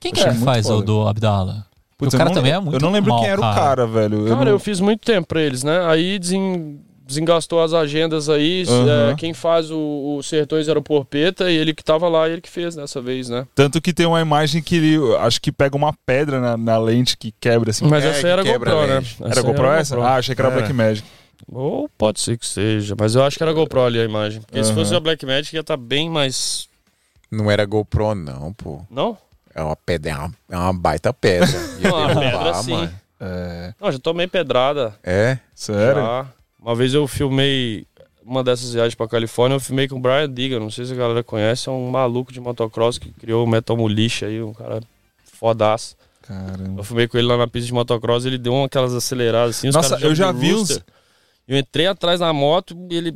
Quem 0.00 0.12
que 0.12 0.20
é 0.20 0.30
que 0.32 0.38
faz 0.40 0.66
o 0.66 0.74
foda. 0.74 0.84
do 0.86 1.08
Abdala? 1.08 1.66
Putz, 1.98 2.12
o 2.14 2.18
cara 2.18 2.30
eu 2.30 2.34
também 2.34 2.52
é 2.52 2.58
muito 2.60 2.76
Eu 2.76 2.80
não 2.80 2.90
lembro 2.92 3.10
mal, 3.10 3.20
quem 3.20 3.28
era 3.30 3.40
cara. 3.40 3.52
o 3.52 3.54
cara, 3.56 3.86
velho. 3.86 4.24
Cara, 4.26 4.44
não- 4.44 4.52
eu 4.52 4.58
fiz 4.58 4.80
muito 4.80 5.00
tempo 5.00 5.26
pra 5.26 5.40
eles, 5.40 5.62
né? 5.62 5.80
Aí 5.86 6.18
desen- 6.18 6.78
desengastou 7.06 7.62
as 7.62 7.72
agendas 7.72 8.28
aí. 8.28 8.64
Aham. 8.68 9.10
é, 9.12 9.14
quem 9.14 9.32
faz 9.32 9.70
o, 9.70 10.16
o 10.18 10.22
Sertões 10.22 10.68
era 10.68 10.78
o 10.78 10.82
Porpeta 10.82 11.50
e 11.50 11.56
ele 11.56 11.72
que 11.72 11.82
tava 11.82 12.06
lá, 12.08 12.28
ele 12.28 12.42
que 12.42 12.50
fez 12.50 12.74
dessa 12.76 13.00
vez, 13.00 13.30
né? 13.30 13.46
Tanto 13.54 13.80
que 13.80 13.94
tem 13.94 14.04
uma 14.04 14.20
imagem 14.20 14.62
que 14.62 14.76
ele, 14.76 14.98
acho 15.20 15.40
que 15.40 15.50
pega 15.50 15.74
uma 15.74 15.94
pedra 16.04 16.38
na, 16.40 16.56
na 16.58 16.76
lente 16.78 17.16
que 17.16 17.32
quebra 17.40 17.70
assim. 17.70 17.86
Mas 17.88 18.04
É, 18.04 18.08
essa 18.10 18.28
era 18.28 18.42
GoPro, 18.44 18.86
né? 18.86 18.94
lente. 18.96 19.16
Era 19.20 19.30
Essa 19.30 19.42
GoPro 19.42 19.66
essa? 19.68 19.94
GoPro. 19.96 20.10
Ah, 20.10 20.16
achei 20.16 20.34
que 20.34 20.40
era 20.42 20.50
Era. 20.50 20.58
Blackmagic. 20.58 21.06
Ou 21.50 21.88
pode 21.96 22.20
ser 22.20 22.36
que 22.36 22.46
seja, 22.46 22.94
mas 22.98 23.14
eu 23.14 23.22
acho 23.24 23.36
que 23.38 23.42
era 23.42 23.52
GoPro 23.52 23.84
ali 23.84 24.00
a 24.00 24.04
imagem. 24.04 24.40
Porque 24.42 24.62
se 24.62 24.70
Aham. 24.70 24.78
fosse 24.80 24.94
a 24.94 25.00
Blackmagic 25.00 25.54
ia 25.54 25.60
estar 25.60 25.76
bem 25.78 26.10
mais. 26.10 26.68
Não 27.30 27.50
era 27.50 27.64
GoPro, 27.64 28.14
não, 28.14 28.52
pô. 28.52 28.82
Não? 28.90 29.16
É 29.56 29.62
uma 29.62 29.74
pedra, 29.74 30.10
é 30.10 30.14
uma, 30.14 30.34
é 30.50 30.56
uma 30.58 30.72
baita 30.74 31.14
pedra. 31.14 31.48
Ia 31.80 31.88
Uma 31.94 32.06
derrubar, 32.08 32.44
pedra, 32.44 32.54
sim. 32.62 32.90
É, 33.18 33.72
Não, 33.80 33.90
já 33.90 33.98
tomei 33.98 34.26
pedrada. 34.26 34.94
É? 35.02 35.38
sério? 35.54 36.02
Já. 36.02 36.26
Uma 36.60 36.74
vez 36.74 36.92
eu 36.92 37.08
filmei 37.08 37.86
uma 38.22 38.44
dessas 38.44 38.74
viagens 38.74 38.94
pra 38.94 39.08
Califórnia, 39.08 39.56
eu 39.56 39.60
filmei 39.60 39.88
com 39.88 39.96
o 39.96 40.00
Brian 40.00 40.30
Diga, 40.30 40.60
não 40.60 40.70
sei 40.70 40.84
se 40.84 40.92
a 40.92 40.96
galera 40.96 41.22
conhece, 41.22 41.70
é 41.70 41.72
um 41.72 41.88
maluco 41.88 42.30
de 42.30 42.38
motocross 42.38 42.98
que 42.98 43.10
criou 43.12 43.44
o 43.44 43.48
Metal 43.48 43.74
Mulicha 43.76 44.26
aí, 44.26 44.42
um 44.42 44.52
cara 44.52 44.80
fodaço. 45.38 45.96
Caramba. 46.20 46.80
Eu 46.80 46.84
filmei 46.84 47.08
com 47.08 47.16
ele 47.16 47.26
lá 47.26 47.38
na 47.38 47.46
pista 47.46 47.68
de 47.68 47.72
motocross, 47.72 48.26
ele 48.26 48.36
deu 48.36 48.62
aquelas 48.64 48.92
aceleradas 48.92 49.56
assim, 49.56 49.68
os 49.68 49.74
Nossa, 49.74 49.90
caras 49.90 50.04
eu 50.04 50.14
já 50.14 50.32
vi 50.32 50.52
uns. 50.54 50.78
Eu 51.48 51.56
entrei 51.56 51.86
atrás 51.86 52.20
da 52.20 52.30
moto 52.32 52.76
e 52.90 52.94
ele 52.96 53.14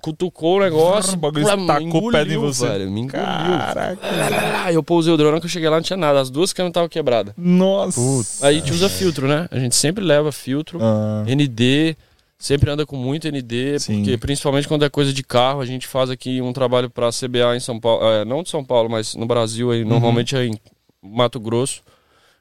cutucou 0.00 0.56
o 0.58 0.60
negócio. 0.60 1.14
O 1.14 1.16
bagulho 1.16 1.46
tacou 1.46 1.80
engoliu, 1.80 2.12
pedra 2.12 2.34
em 2.34 2.38
você. 2.38 2.66
Velho, 2.66 2.90
me 2.90 3.00
engoliu. 3.00 3.24
Caraca. 3.24 4.72
Eu 4.72 4.82
pousei 4.82 5.12
o 5.12 5.16
drone 5.16 5.40
que 5.40 5.46
eu 5.46 5.50
cheguei 5.50 5.68
lá 5.68 5.76
não 5.76 5.82
tinha 5.82 5.96
nada, 5.96 6.20
as 6.20 6.30
duas 6.30 6.52
câmeras 6.52 6.70
estavam 6.70 6.88
quebradas. 6.88 7.34
Nossa. 7.36 8.46
Aí 8.46 8.56
a 8.56 8.60
gente 8.60 8.72
usa 8.72 8.88
filtro, 8.88 9.26
né? 9.26 9.48
A 9.50 9.58
gente 9.58 9.74
sempre 9.74 10.04
leva 10.04 10.30
filtro, 10.32 10.78
Ah, 10.82 11.24
ND, 11.26 11.96
sempre 12.38 12.70
anda 12.70 12.84
com 12.84 12.96
muito 12.96 13.28
ND, 13.28 13.78
Sim. 13.78 13.96
porque 13.98 14.18
principalmente 14.18 14.68
quando 14.68 14.84
é 14.84 14.88
coisa 14.88 15.12
de 15.12 15.22
carro, 15.22 15.60
a 15.60 15.66
gente 15.66 15.86
faz 15.86 16.10
aqui 16.10 16.40
um 16.40 16.52
trabalho 16.52 16.90
para 16.90 17.10
CBA 17.10 17.56
em 17.56 17.60
São 17.60 17.78
Paulo, 17.80 18.04
é, 18.06 18.24
não 18.24 18.42
de 18.42 18.50
São 18.50 18.64
Paulo, 18.64 18.88
mas 18.90 19.14
no 19.14 19.26
Brasil, 19.26 19.70
aí, 19.70 19.84
normalmente 19.84 20.36
é 20.36 20.46
em 20.46 20.58
Mato 21.02 21.40
Grosso, 21.40 21.80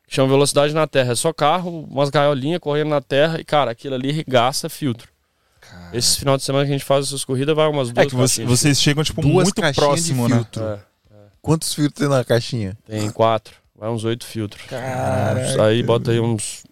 que 0.08 0.16
chama 0.16 0.30
velocidade 0.30 0.74
na 0.74 0.86
terra. 0.86 1.14
É 1.14 1.16
só 1.16 1.32
carro, 1.34 1.88
umas 1.90 2.10
gaiolinhas 2.10 2.60
correndo 2.60 2.90
na 2.90 3.02
terra 3.02 3.40
e, 3.40 3.44
cara, 3.44 3.72
aquilo 3.72 3.96
ali 3.96 4.12
regaça 4.12 4.70
filtro. 4.70 5.15
Cara. 5.70 5.98
Esse 5.98 6.18
final 6.18 6.38
de 6.38 6.44
semana 6.44 6.66
que 6.66 6.72
a 6.72 6.74
gente 6.78 6.86
faz 6.86 7.08
essas 7.08 7.24
corridas 7.24 7.56
vai 7.56 7.68
umas 7.68 7.92
duas 7.92 8.06
É 8.06 8.10
que 8.10 8.16
você, 8.16 8.46
vocês 8.46 8.82
chegam, 8.82 9.04
tipo, 9.04 9.22
duas 9.22 9.46
muito 9.46 9.74
próximo, 9.74 10.28
né? 10.28 10.46
É, 10.58 10.62
é. 10.62 10.80
Quantos 11.42 11.74
filtros 11.74 12.00
tem 12.00 12.10
na 12.10 12.24
caixinha? 12.24 12.78
Tem 12.88 13.10
quatro. 13.12 13.54
Vai 13.78 13.90
uns 13.90 14.04
oito 14.04 14.26
filtros. 14.26 14.64
Caraca. 14.68 15.64
Aí 15.66 15.84
bota 15.84 16.12
aí 16.12 16.20
uns 16.20 16.64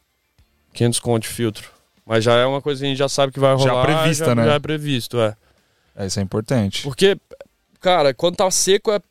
500 0.73 0.99
conto 0.99 1.23
de 1.23 1.29
filtro. 1.29 1.69
Mas 2.05 2.23
já 2.23 2.33
é 2.35 2.45
uma 2.45 2.61
coisa 2.61 2.79
que 2.79 2.85
a 2.85 2.89
gente 2.89 2.97
já 2.97 3.09
sabe 3.09 3.31
que 3.31 3.39
vai 3.39 3.53
rolar. 3.53 3.73
Já 3.73 3.81
prevista, 3.81 4.25
já, 4.25 4.35
né? 4.35 4.45
Já 4.45 4.53
é 4.53 4.59
previsto, 4.59 5.19
é. 5.19 5.35
é. 5.95 6.05
Isso 6.05 6.19
é 6.19 6.23
importante. 6.23 6.83
Porque, 6.83 7.17
cara, 7.79 8.13
quando 8.13 8.37
tá 8.37 8.49
seco 8.51 8.91
é, 8.91 9.01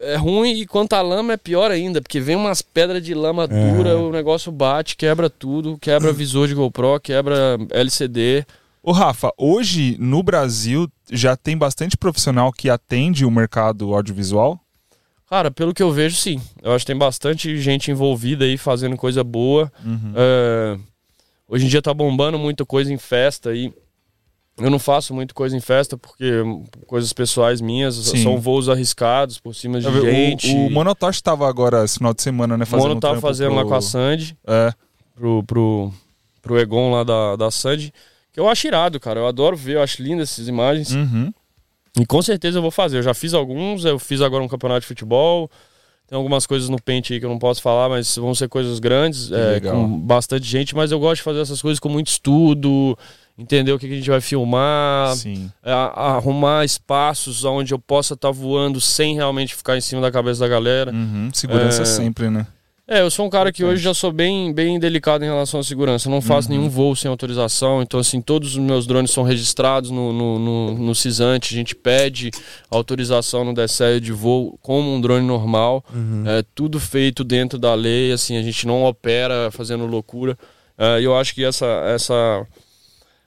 é 0.00 0.16
ruim 0.16 0.52
e 0.52 0.66
quando 0.66 0.88
tá 0.88 1.02
lama 1.02 1.34
é 1.34 1.36
pior 1.36 1.70
ainda. 1.70 2.00
Porque 2.00 2.20
vem 2.20 2.36
umas 2.36 2.62
pedras 2.62 3.02
de 3.02 3.14
lama 3.14 3.44
é. 3.44 3.46
dura, 3.46 3.98
o 3.98 4.10
negócio 4.10 4.50
bate, 4.50 4.96
quebra 4.96 5.28
tudo. 5.28 5.78
Quebra 5.78 6.12
visor 6.12 6.48
de 6.48 6.54
GoPro, 6.54 7.00
quebra 7.00 7.58
LCD. 7.70 8.46
Ô 8.86 8.92
Rafa, 8.92 9.32
hoje 9.36 9.96
no 9.98 10.22
Brasil 10.22 10.88
já 11.10 11.36
tem 11.36 11.58
bastante 11.58 11.96
profissional 11.96 12.52
que 12.52 12.70
atende 12.70 13.24
o 13.24 13.30
mercado 13.32 13.92
audiovisual? 13.92 14.60
Cara, 15.28 15.50
pelo 15.50 15.74
que 15.74 15.82
eu 15.82 15.90
vejo, 15.90 16.14
sim. 16.14 16.40
Eu 16.62 16.72
acho 16.72 16.84
que 16.84 16.92
tem 16.92 16.96
bastante 16.96 17.60
gente 17.60 17.90
envolvida 17.90 18.44
aí 18.44 18.56
fazendo 18.56 18.96
coisa 18.96 19.24
boa. 19.24 19.72
Uhum. 19.84 20.12
É, 20.14 20.78
hoje 21.48 21.66
em 21.66 21.68
dia 21.68 21.82
tá 21.82 21.92
bombando 21.92 22.38
muita 22.38 22.64
coisa 22.64 22.92
em 22.94 22.96
festa 22.96 23.50
aí. 23.50 23.74
Eu 24.56 24.70
não 24.70 24.78
faço 24.78 25.12
muito 25.12 25.34
coisa 25.34 25.56
em 25.56 25.60
festa 25.60 25.98
porque 25.98 26.30
coisas 26.86 27.12
pessoais 27.12 27.60
minhas 27.60 27.96
Sim. 27.96 28.22
são 28.22 28.40
voos 28.40 28.68
arriscados 28.68 29.40
por 29.40 29.52
cima 29.52 29.80
de 29.80 30.00
gente. 30.00 30.54
O, 30.54 30.68
o 30.68 30.70
Monotosh 30.70 31.16
estava 31.16 31.48
agora 31.48 31.84
esse 31.84 31.98
final 31.98 32.14
de 32.14 32.22
semana, 32.22 32.56
né? 32.56 32.64
Fazendo 32.64 32.84
o 32.84 32.88
Mono 32.90 33.00
tava 33.00 33.18
um 33.18 33.20
fazendo 33.20 33.48
pro... 33.48 33.56
lá 33.56 33.64
com 33.64 33.74
a 33.74 33.80
Sandy. 33.80 34.38
É. 34.46 34.72
Pro, 35.12 35.42
pro, 35.42 35.92
pro 36.40 36.56
Egon 36.56 36.92
lá 36.92 37.02
da, 37.02 37.34
da 37.34 37.50
Sandy. 37.50 37.92
Que 38.36 38.40
eu 38.40 38.50
acho 38.50 38.66
irado, 38.66 39.00
cara. 39.00 39.20
Eu 39.20 39.26
adoro 39.26 39.56
ver, 39.56 39.76
eu 39.76 39.82
acho 39.82 40.02
lindas 40.02 40.30
essas 40.30 40.46
imagens. 40.46 40.90
Uhum. 40.90 41.32
E 41.98 42.04
com 42.04 42.20
certeza 42.20 42.58
eu 42.58 42.62
vou 42.62 42.70
fazer. 42.70 42.98
Eu 42.98 43.02
já 43.02 43.14
fiz 43.14 43.32
alguns, 43.32 43.86
eu 43.86 43.98
fiz 43.98 44.20
agora 44.20 44.44
um 44.44 44.48
campeonato 44.48 44.80
de 44.80 44.86
futebol. 44.86 45.50
Tem 46.06 46.18
algumas 46.18 46.46
coisas 46.46 46.68
no 46.68 46.78
pente 46.78 47.14
aí 47.14 47.18
que 47.18 47.24
eu 47.24 47.30
não 47.30 47.38
posso 47.38 47.62
falar, 47.62 47.88
mas 47.88 48.14
vão 48.16 48.34
ser 48.34 48.46
coisas 48.50 48.78
grandes, 48.78 49.32
é, 49.32 49.58
com 49.58 49.98
bastante 50.00 50.46
gente. 50.46 50.76
Mas 50.76 50.92
eu 50.92 51.00
gosto 51.00 51.16
de 51.16 51.22
fazer 51.22 51.40
essas 51.40 51.62
coisas 51.62 51.80
com 51.80 51.88
muito 51.88 52.08
estudo, 52.08 52.96
entender 53.38 53.72
o 53.72 53.78
que, 53.78 53.86
a 53.86 53.88
gente 53.88 54.10
vai 54.10 54.20
filmar, 54.20 55.14
é, 55.64 55.72
arrumar 55.72 56.62
espaços 56.62 57.42
onde 57.42 57.72
eu 57.72 57.78
possa 57.78 58.12
estar 58.12 58.28
tá 58.28 58.32
voando 58.32 58.82
sem 58.82 59.14
realmente 59.14 59.54
ficar 59.54 59.78
em 59.78 59.80
cima 59.80 60.02
da 60.02 60.12
cabeça 60.12 60.40
da 60.40 60.48
galera. 60.48 60.92
Uhum. 60.92 61.30
Segurança 61.32 61.80
é... 61.80 61.86
sempre, 61.86 62.28
né? 62.28 62.46
É, 62.88 63.00
eu 63.00 63.10
sou 63.10 63.26
um 63.26 63.30
cara 63.30 63.50
que 63.50 63.64
hoje 63.64 63.82
já 63.82 63.92
sou 63.92 64.12
bem, 64.12 64.52
bem 64.52 64.78
delicado 64.78 65.24
em 65.24 65.26
relação 65.26 65.58
à 65.58 65.64
segurança. 65.64 66.06
Eu 66.06 66.12
não 66.12 66.20
faço 66.20 66.48
uhum. 66.48 66.56
nenhum 66.56 66.70
voo 66.70 66.94
sem 66.94 67.10
autorização. 67.10 67.82
Então, 67.82 67.98
assim, 67.98 68.20
todos 68.20 68.50
os 68.50 68.58
meus 68.58 68.86
drones 68.86 69.10
são 69.10 69.24
registrados 69.24 69.90
no, 69.90 70.12
no, 70.12 70.38
no, 70.38 70.74
no 70.78 70.94
CISANTE. 70.94 71.52
A 71.52 71.58
gente 71.58 71.74
pede 71.74 72.30
autorização 72.70 73.44
no 73.44 73.52
DSE 73.52 74.00
de 74.00 74.12
voo 74.12 74.56
como 74.62 74.94
um 74.94 75.00
drone 75.00 75.26
normal. 75.26 75.84
Uhum. 75.92 76.22
É 76.28 76.44
tudo 76.54 76.78
feito 76.78 77.24
dentro 77.24 77.58
da 77.58 77.74
lei. 77.74 78.12
Assim, 78.12 78.36
a 78.36 78.42
gente 78.42 78.64
não 78.68 78.84
opera 78.84 79.50
fazendo 79.50 79.84
loucura. 79.84 80.38
É, 80.78 81.00
e 81.00 81.04
eu 81.04 81.16
acho 81.16 81.34
que 81.34 81.44
essa, 81.44 81.66
essa, 81.88 82.46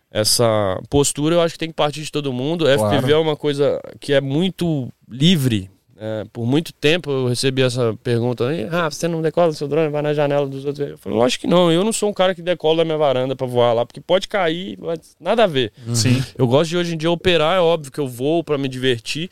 essa 0.09 0.81
postura 0.89 1.35
eu 1.35 1.41
acho 1.41 1.55
que 1.55 1.59
tem 1.59 1.69
que 1.69 1.75
partir 1.75 2.01
de 2.01 2.11
todo 2.13 2.31
mundo. 2.31 2.63
Claro. 2.63 2.95
FPV 2.95 3.11
é 3.11 3.17
uma 3.17 3.35
coisa 3.35 3.81
que 3.99 4.13
é 4.13 4.21
muito 4.21 4.87
livre 5.05 5.69
é, 6.01 6.25
por 6.31 6.45
muito 6.45 6.71
tempo 6.71 7.11
eu 7.11 7.27
recebi 7.27 7.61
essa 7.61 7.93
pergunta: 8.01 8.45
ah, 8.71 8.89
você 8.89 9.05
não 9.05 9.21
decola 9.21 9.51
seu 9.51 9.67
drone, 9.67 9.89
vai 9.89 10.01
na 10.01 10.13
janela 10.13 10.47
dos 10.47 10.63
outros. 10.63 10.91
Eu 10.91 10.97
falei: 10.97 11.17
lógico 11.17 11.41
que 11.41 11.47
não, 11.47 11.69
eu 11.69 11.83
não 11.83 11.91
sou 11.91 12.09
um 12.09 12.13
cara 12.13 12.33
que 12.33 12.41
decola 12.41 12.77
da 12.77 12.85
minha 12.85 12.97
varanda 12.97 13.35
para 13.35 13.45
voar 13.45 13.73
lá, 13.73 13.85
porque 13.85 13.99
pode 13.99 14.29
cair, 14.29 14.77
mas 14.79 15.17
nada 15.19 15.43
a 15.43 15.47
ver. 15.47 15.73
Uhum. 15.85 15.93
Sim. 15.93 16.23
Eu 16.37 16.47
gosto 16.47 16.69
de 16.69 16.77
hoje 16.77 16.93
em 16.93 16.97
dia 16.97 17.11
operar, 17.11 17.57
é 17.57 17.59
óbvio 17.59 17.91
que 17.91 17.99
eu 17.99 18.07
vou 18.07 18.41
para 18.41 18.57
me 18.57 18.69
divertir, 18.69 19.29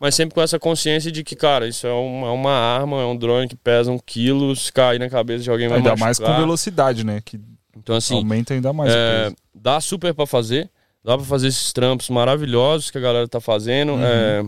mas 0.00 0.14
sempre 0.14 0.34
com 0.34 0.40
essa 0.40 0.58
consciência 0.58 1.12
de 1.12 1.22
que, 1.22 1.36
cara, 1.36 1.68
isso 1.68 1.86
é 1.86 1.92
uma, 1.92 2.28
é 2.28 2.30
uma 2.30 2.52
arma, 2.52 3.02
é 3.02 3.04
um 3.04 3.16
drone 3.16 3.46
que 3.46 3.56
pesa 3.56 3.92
um 3.92 3.98
quilo, 3.98 4.56
se 4.56 4.72
cair 4.72 4.98
na 4.98 5.10
cabeça 5.10 5.44
de 5.44 5.50
alguém 5.50 5.68
vai 5.68 5.76
Ainda 5.76 5.90
machucar. 5.90 6.06
mais 6.06 6.18
com 6.18 6.40
velocidade, 6.40 7.04
né? 7.04 7.20
Que 7.22 7.38
então, 7.76 7.94
assim, 7.94 8.14
aumenta 8.14 8.54
ainda 8.54 8.72
mais. 8.72 8.90
É, 8.90 9.30
dá 9.54 9.82
super 9.82 10.14
para 10.14 10.26
fazer, 10.26 10.70
dá 11.04 11.14
para 11.14 11.26
fazer 11.26 11.48
esses 11.48 11.74
trampos 11.74 12.08
maravilhosos 12.08 12.90
que 12.90 12.96
a 12.96 13.02
galera 13.02 13.28
tá 13.28 13.38
fazendo. 13.38 13.92
Uhum. 13.92 14.02
É, 14.02 14.44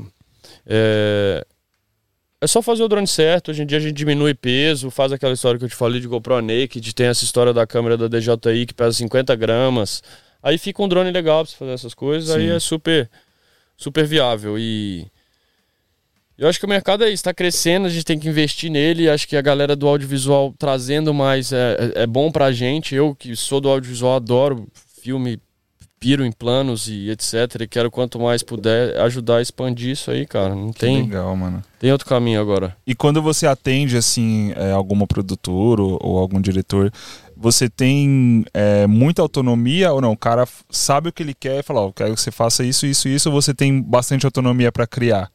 é, 0.66 1.47
é 2.40 2.47
só 2.47 2.62
fazer 2.62 2.82
o 2.82 2.89
drone 2.89 3.06
certo. 3.06 3.51
Hoje 3.51 3.62
em 3.62 3.66
dia 3.66 3.78
a 3.78 3.81
gente 3.81 3.94
diminui 3.94 4.35
peso, 4.35 4.90
faz 4.90 5.12
aquela 5.12 5.32
história 5.32 5.59
que 5.59 5.65
eu 5.65 5.69
te 5.69 5.74
falei 5.74 6.01
de 6.01 6.06
GoPro 6.06 6.40
Naked, 6.40 6.94
tem 6.94 7.06
essa 7.06 7.24
história 7.24 7.52
da 7.52 7.66
câmera 7.66 7.97
da 7.97 8.09
DJI 8.09 8.66
que 8.66 8.74
pesa 8.74 8.93
50 8.93 9.35
gramas. 9.36 10.02
Aí 10.43 10.56
fica 10.56 10.82
um 10.82 10.89
drone 10.89 11.10
legal 11.10 11.44
pra 11.44 11.51
você 11.51 11.56
fazer 11.56 11.73
essas 11.73 11.94
coisas, 11.94 12.31
Sim. 12.31 12.39
aí 12.39 12.51
é 12.51 12.60
super, 12.60 13.10
super 13.77 14.06
viável. 14.06 14.56
E 14.59 15.06
eu 16.39 16.48
acho 16.48 16.60
que 16.60 16.66
o 16.66 16.69
mercado 16.69 17.02
é 17.02 17.10
está 17.10 17.35
crescendo, 17.35 17.86
a 17.86 17.90
gente 17.90 18.05
tem 18.05 18.19
que 18.19 18.28
investir 18.28 18.70
nele. 18.70 19.10
Acho 19.10 19.27
que 19.27 19.36
a 19.36 19.43
galera 19.43 19.74
do 19.74 19.89
audiovisual 19.89 20.55
trazendo 20.56 21.12
mais 21.12 21.52
é, 21.52 21.93
é, 21.97 22.02
é 22.02 22.06
bom 22.06 22.31
pra 22.31 22.52
gente. 22.52 22.94
Eu 22.94 23.12
que 23.16 23.35
sou 23.35 23.60
do 23.60 23.69
audiovisual 23.69 24.15
adoro 24.15 24.69
filme 25.02 25.40
piro 25.99 26.25
em 26.25 26.33
planos 26.33 26.89
e 26.89 27.11
etc. 27.11 27.62
E 27.62 27.69
quero 27.69 27.91
quanto 27.91 28.19
mais 28.19 28.43
puder 28.43 28.99
ajudar 29.01 29.37
a 29.37 29.43
expandir 29.43 29.91
isso 29.91 30.11
aí, 30.11 30.27
cara. 30.27 30.55
Não 30.55 30.73
que 30.73 30.81
tem. 30.81 31.03
Legal, 31.03 31.35
mano. 31.37 31.62
Tem 31.79 31.93
outro 31.93 32.07
caminho 32.07 32.41
agora. 32.41 32.77
E 32.87 32.95
quando 32.95 33.23
você 33.23 33.47
atende, 33.47 33.97
assim, 33.97 34.53
é, 34.57 34.73
alguma 34.73 35.07
produtora 35.07 35.83
ou, 35.83 35.99
ou, 36.03 36.19
algum 36.19 36.41
diretor, 36.41 36.93
você 37.37 37.69
tem 37.69 38.45
é, 38.53 38.87
muita 38.87 39.23
autonomia 39.23 39.93
ou 39.93 40.01
não? 40.01 40.12
O 40.12 40.16
cara 40.16 40.47
sabe 40.70 41.09
o 41.09 41.12
que 41.12 41.23
ele 41.23 41.35
quer 41.35 41.61
e 41.61 41.62
fala, 41.62 41.81
ó, 41.81 41.87
oh, 41.87 41.93
quero 41.93 42.15
que 42.15 42.20
você 42.20 42.31
faça 42.31 42.65
isso, 42.65 42.87
isso, 42.87 43.09
isso, 43.09 43.31
ou 43.31 43.41
você 43.41 43.55
tem 43.55 43.81
bastante 43.81 44.27
autonomia 44.27 44.73
para 44.73 44.87
criar? 44.87 45.31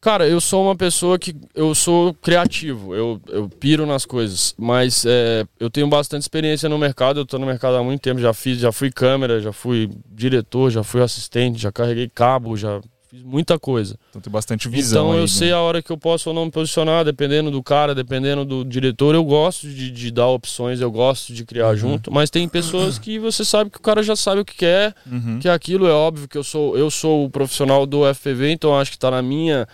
Cara, 0.00 0.28
eu 0.28 0.40
sou 0.40 0.62
uma 0.62 0.76
pessoa 0.76 1.18
que. 1.18 1.34
Eu 1.54 1.74
sou 1.74 2.14
criativo, 2.14 2.94
eu, 2.94 3.20
eu 3.28 3.48
piro 3.48 3.84
nas 3.84 4.06
coisas. 4.06 4.54
Mas 4.56 5.04
é, 5.04 5.44
eu 5.58 5.68
tenho 5.68 5.88
bastante 5.88 6.22
experiência 6.22 6.68
no 6.68 6.78
mercado, 6.78 7.20
eu 7.20 7.26
tô 7.26 7.36
no 7.36 7.46
mercado 7.46 7.76
há 7.76 7.82
muito 7.82 8.00
tempo, 8.00 8.20
já 8.20 8.32
fiz, 8.32 8.58
já 8.58 8.70
fui 8.70 8.92
câmera, 8.92 9.40
já 9.40 9.52
fui 9.52 9.90
diretor, 10.08 10.70
já 10.70 10.84
fui 10.84 11.02
assistente, 11.02 11.58
já 11.58 11.72
carreguei 11.72 12.08
cabo, 12.08 12.56
já 12.56 12.80
fiz 13.08 13.22
muita 13.22 13.58
coisa. 13.58 13.98
Então 14.10 14.22
tem 14.22 14.32
bastante 14.32 14.68
visão. 14.68 15.06
Então 15.06 15.16
eu 15.16 15.22
aí, 15.22 15.28
sei 15.28 15.48
né? 15.48 15.54
a 15.54 15.60
hora 15.60 15.82
que 15.82 15.90
eu 15.90 15.98
posso 15.98 16.28
ou 16.28 16.34
não 16.34 16.44
me 16.44 16.50
posicionar, 16.52 17.04
dependendo 17.04 17.50
do 17.50 17.60
cara, 17.60 17.92
dependendo 17.92 18.44
do 18.44 18.64
diretor. 18.64 19.16
Eu 19.16 19.24
gosto 19.24 19.68
de, 19.68 19.90
de 19.90 20.12
dar 20.12 20.28
opções, 20.28 20.80
eu 20.80 20.92
gosto 20.92 21.32
de 21.32 21.44
criar 21.44 21.70
uhum. 21.70 21.76
junto. 21.76 22.12
Mas 22.12 22.30
tem 22.30 22.48
pessoas 22.48 23.00
que 23.00 23.18
você 23.18 23.44
sabe 23.44 23.68
que 23.68 23.78
o 23.78 23.82
cara 23.82 24.00
já 24.00 24.14
sabe 24.14 24.42
o 24.42 24.44
que 24.44 24.54
quer, 24.54 24.94
uhum. 25.10 25.40
que 25.40 25.48
aquilo 25.48 25.88
é 25.88 25.92
óbvio 25.92 26.28
que 26.28 26.38
eu 26.38 26.44
sou, 26.44 26.78
eu 26.78 26.88
sou 26.88 27.24
o 27.24 27.30
profissional 27.30 27.84
do 27.84 28.02
FPV, 28.14 28.52
então 28.52 28.78
acho 28.78 28.92
que 28.92 28.98
tá 28.98 29.10
na 29.10 29.20
minha 29.20 29.66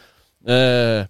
é, 0.46 1.06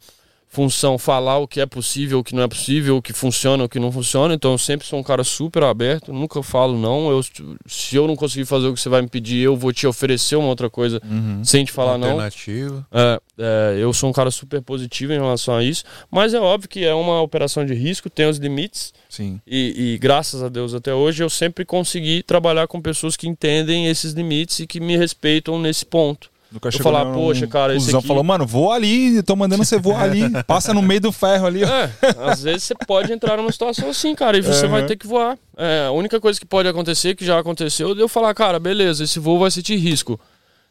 função 0.55 0.97
falar 0.97 1.39
o 1.39 1.49
que 1.49 1.61
é 1.61 1.67
possível, 1.67 2.21
o 2.21 2.25
que 2.25 2.33
não 2.33 2.45
é 2.45 2.49
possível, 2.49 2.97
o 2.97 3.03
que 3.03 3.13
funciona, 3.13 3.65
o 3.65 3.69
que 3.69 3.81
não 3.81 3.91
funciona. 3.91 4.35
Então 4.35 4.53
eu 4.53 4.59
sempre 4.59 4.87
sou 4.87 5.01
um 5.01 5.03
cara 5.03 5.25
super 5.25 5.65
aberto, 5.65 6.13
nunca 6.13 6.41
falo 6.45 6.79
não. 6.79 7.11
Eu, 7.11 7.21
se 7.67 7.97
eu 7.97 8.07
não 8.07 8.15
conseguir 8.15 8.45
fazer 8.45 8.69
o 8.69 8.75
que 8.75 8.81
você 8.81 8.89
vai 8.89 9.03
me 9.03 9.09
pedir, 9.09 9.41
eu 9.41 9.57
vou 9.57 9.73
te 9.73 9.85
oferecer 9.85 10.37
uma 10.37 10.47
outra 10.47 10.71
coisa 10.71 11.03
uhum. 11.05 11.45
sem 11.45 11.65
te 11.65 11.73
falar 11.73 11.99
não. 11.99 12.11
Alternativa. 12.11 12.87
É, 12.93 13.21
é, 13.37 13.77
eu 13.81 13.93
sou 13.93 14.09
um 14.09 14.13
cara 14.13 14.31
super 14.31 14.63
positivo 14.63 15.13
em 15.13 15.19
relação 15.19 15.57
a 15.57 15.65
isso, 15.65 15.83
mas 16.09 16.33
é 16.33 16.39
óbvio 16.39 16.69
que 16.69 16.85
é 16.85 16.95
uma 16.95 17.21
operação 17.21 17.67
de 17.67 17.75
risco, 17.75 18.09
tem 18.09 18.29
os 18.29 18.39
limites. 18.39 18.95
Sim. 19.09 19.41
E, 19.45 19.95
e 19.95 19.99
graças 19.99 20.41
a 20.41 20.49
Deus 20.49 20.73
até 20.73 20.95
hoje 20.95 21.25
eu 21.25 21.31
sempre 21.31 21.65
consegui 21.65 22.23
trabalhar 22.23 22.69
com 22.69 22.81
pessoas 22.81 23.17
que 23.17 23.29
entendem 23.29 23.89
esses 23.89 24.13
limites 24.13 24.61
e 24.61 24.69
que 24.69 24.79
me 24.79 24.97
respeitam 24.97 25.59
nesse 25.59 25.85
ponto. 25.85 26.33
Nunca 26.55 26.69
eu 26.69 26.83
falar, 26.85 27.13
poxa, 27.13 27.49
cara, 27.49 27.75
esse 27.75 27.95
aqui... 27.95 28.07
falou, 28.07 28.23
mano, 28.23 28.47
voa 28.47 28.77
ali, 28.77 29.21
tô 29.25 29.35
mandando 29.35 29.65
você 29.65 29.77
voar 29.77 30.05
ali, 30.05 30.23
passa 30.47 30.73
no 30.73 30.81
meio 30.81 31.01
do 31.01 31.11
ferro 31.11 31.47
ali. 31.47 31.65
É, 31.65 31.91
às 32.31 32.45
vezes 32.45 32.63
você 32.63 32.75
pode 32.87 33.13
entrar 33.13 33.37
numa 33.37 33.51
situação 33.51 33.91
assim, 33.91 34.15
cara, 34.15 34.39
e 34.39 34.41
você 34.41 34.67
uhum. 34.67 34.71
vai 34.71 34.87
ter 34.87 34.95
que 34.95 35.05
voar. 35.05 35.37
É, 35.57 35.87
a 35.89 35.91
única 35.91 36.21
coisa 36.21 36.39
que 36.39 36.47
pode 36.47 36.69
acontecer, 36.69 37.17
que 37.17 37.25
já 37.25 37.41
aconteceu, 37.41 37.89
é 37.91 38.01
eu 38.01 38.09
falar, 38.09 38.33
cara, 38.35 38.61
beleza, 38.61 39.03
esse 39.03 39.19
voo 39.19 39.37
vai 39.37 39.51
ser 39.51 39.63
de 39.63 39.75
risco. 39.75 40.19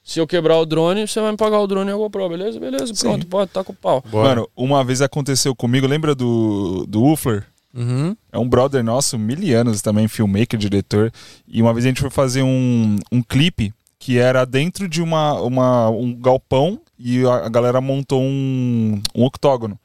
Se 0.01 0.19
eu 0.19 0.27
quebrar 0.27 0.57
o 0.57 0.65
drone, 0.65 1.05
você 1.05 1.19
vai 1.19 1.31
me 1.31 1.37
pagar 1.37 1.59
o 1.59 1.67
drone 1.67 1.89
e 1.89 1.93
a 1.93 1.97
GoPro, 1.97 2.29
beleza? 2.29 2.57
Beleza, 2.57 2.93
Sim. 2.93 3.07
pronto, 3.07 3.27
pode, 3.27 3.51
tá 3.51 3.61
com 3.61 3.73
o 3.73 3.75
pau. 3.75 4.01
Bora. 4.09 4.29
Mano, 4.29 4.49
uma 4.55 4.85
vez 4.85 5.01
aconteceu 5.01 5.53
comigo, 5.53 5.85
lembra 5.85 6.15
do, 6.15 6.85
do 6.87 7.03
Ufler? 7.03 7.45
Uhum. 7.73 8.15
É 8.31 8.39
um 8.39 8.47
brother 8.47 8.81
nosso, 8.81 9.19
mil 9.19 9.59
anos 9.59 9.81
também, 9.81 10.07
filmmaker, 10.07 10.57
diretor. 10.57 11.11
E 11.45 11.61
uma 11.61 11.73
vez 11.73 11.85
a 11.85 11.89
gente 11.89 11.99
foi 11.99 12.09
fazer 12.09 12.41
um, 12.41 12.95
um 13.11 13.21
clipe 13.21 13.73
que 14.03 14.19
era 14.19 14.45
dentro 14.45 14.85
de 14.85 15.01
uma, 15.01 15.39
uma, 15.39 15.89
um 15.89 16.13
galpão 16.13 16.77
e 16.99 17.25
a, 17.25 17.47
galera 17.47 17.79
montou 17.79 18.21
um, 18.21 19.01
um 19.15 19.23
octógono. 19.23 19.79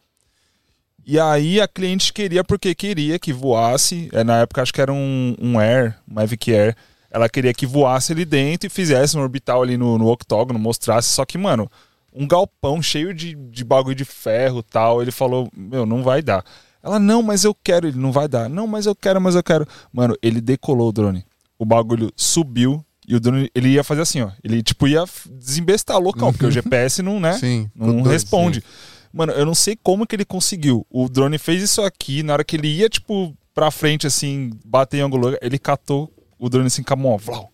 E 1.07 1.21
aí 1.21 1.61
a 1.61 1.69
cliente 1.69 2.13
queria, 2.13 2.43
porque 2.43 2.75
queria 2.75 3.17
que 3.17 3.33
voasse, 3.33 4.09
é, 4.13 4.25
na 4.25 4.39
época 4.39 4.61
acho 4.61 4.75
que 4.75 4.81
era 4.81 4.93
um, 4.93 5.37
um 5.41 5.61
Air, 5.61 5.97
um 6.11 6.15
Mavic 6.15 6.53
Air, 6.53 6.77
ela 7.09 7.29
queria 7.29 7.55
que 7.55 7.65
voasse 7.65 8.11
ali 8.11 8.25
dentro 8.25 8.67
e 8.67 8.71
fizesse 8.71 9.17
um 9.17 9.21
orbital 9.21 9.63
ali 9.63 9.77
no, 9.77 9.97
no 9.97 10.09
octógono, 10.09 10.59
mostrasse, 10.59 11.11
só 11.11 11.25
que, 11.25 11.39
mano, 11.39 11.71
um 12.13 12.27
galpão 12.27 12.83
cheio 12.83 13.15
de, 13.15 13.37
de 13.37 13.63
bagulho 13.63 13.95
de 13.95 14.05
ferro 14.05 14.65
tal, 14.65 15.01
ele 15.01 15.13
falou, 15.13 15.49
meu, 15.57 15.87
não 15.87 16.03
vai 16.03 16.23
dar. 16.23 16.45
Ela, 16.83 16.99
não, 16.99 17.23
mas 17.23 17.45
eu 17.45 17.55
quero, 17.55 17.87
ele 17.87 17.99
não 17.99 18.11
vai 18.11 18.27
dar. 18.27 18.51
Não, 18.51 18.67
mas 18.67 18.85
eu 18.85 18.97
quero, 18.97 19.21
mas 19.21 19.37
eu 19.37 19.45
quero. 19.45 19.65
Mano, 19.93 20.17
ele 20.21 20.41
decolou 20.41 20.89
o 20.89 20.93
drone. 20.93 21.25
O 21.57 21.65
bagulho 21.65 22.13
subiu, 22.17 22.85
E 23.09 23.17
o 23.17 23.21
drone, 23.21 23.51
ele 23.55 23.71
ia 23.71 23.83
fazer 23.83 24.03
assim, 24.03 24.21
ó. 24.21 24.31
Ele, 24.45 24.63
tipo, 24.63 24.87
ia 24.87 25.03
desembestar 25.27 25.99
loucão, 25.99 26.31
porque 26.31 26.45
o 26.45 26.51
GPS 26.53 27.01
não, 27.03 27.19
né? 27.19 27.33
Sim. 27.39 27.71
Não 27.75 28.03
responde. 28.03 28.61
sim. 28.61 28.67
Mano, 29.11 29.33
eu 29.33 29.47
não 29.47 29.55
sei 29.55 29.75
como 29.83 30.07
que 30.07 30.15
ele 30.15 30.27
conseguiu. 30.27 30.87
O 30.91 31.09
drone 31.09 31.39
fez 31.39 31.63
isso 31.63 31.81
aqui, 31.81 32.23
na 32.23 32.35
hora 32.35 32.45
que 32.45 32.55
ele 32.55 32.69
ia, 32.69 32.87
tipo, 32.91 33.35
pra 33.55 33.71
frente, 33.71 34.07
assim, 34.07 34.51
bater 34.63 34.99
em 34.99 35.01
algum 35.01 35.17
lugar, 35.17 35.39
ele 35.41 35.59
catou 35.59 36.13
o 36.39 36.51
drone 36.51 36.67
assim 36.67 36.83
com 36.83 36.93
a 36.93 36.97
mão, 36.97 37.13
ó, 37.13 37.17
vlau. 37.17 37.51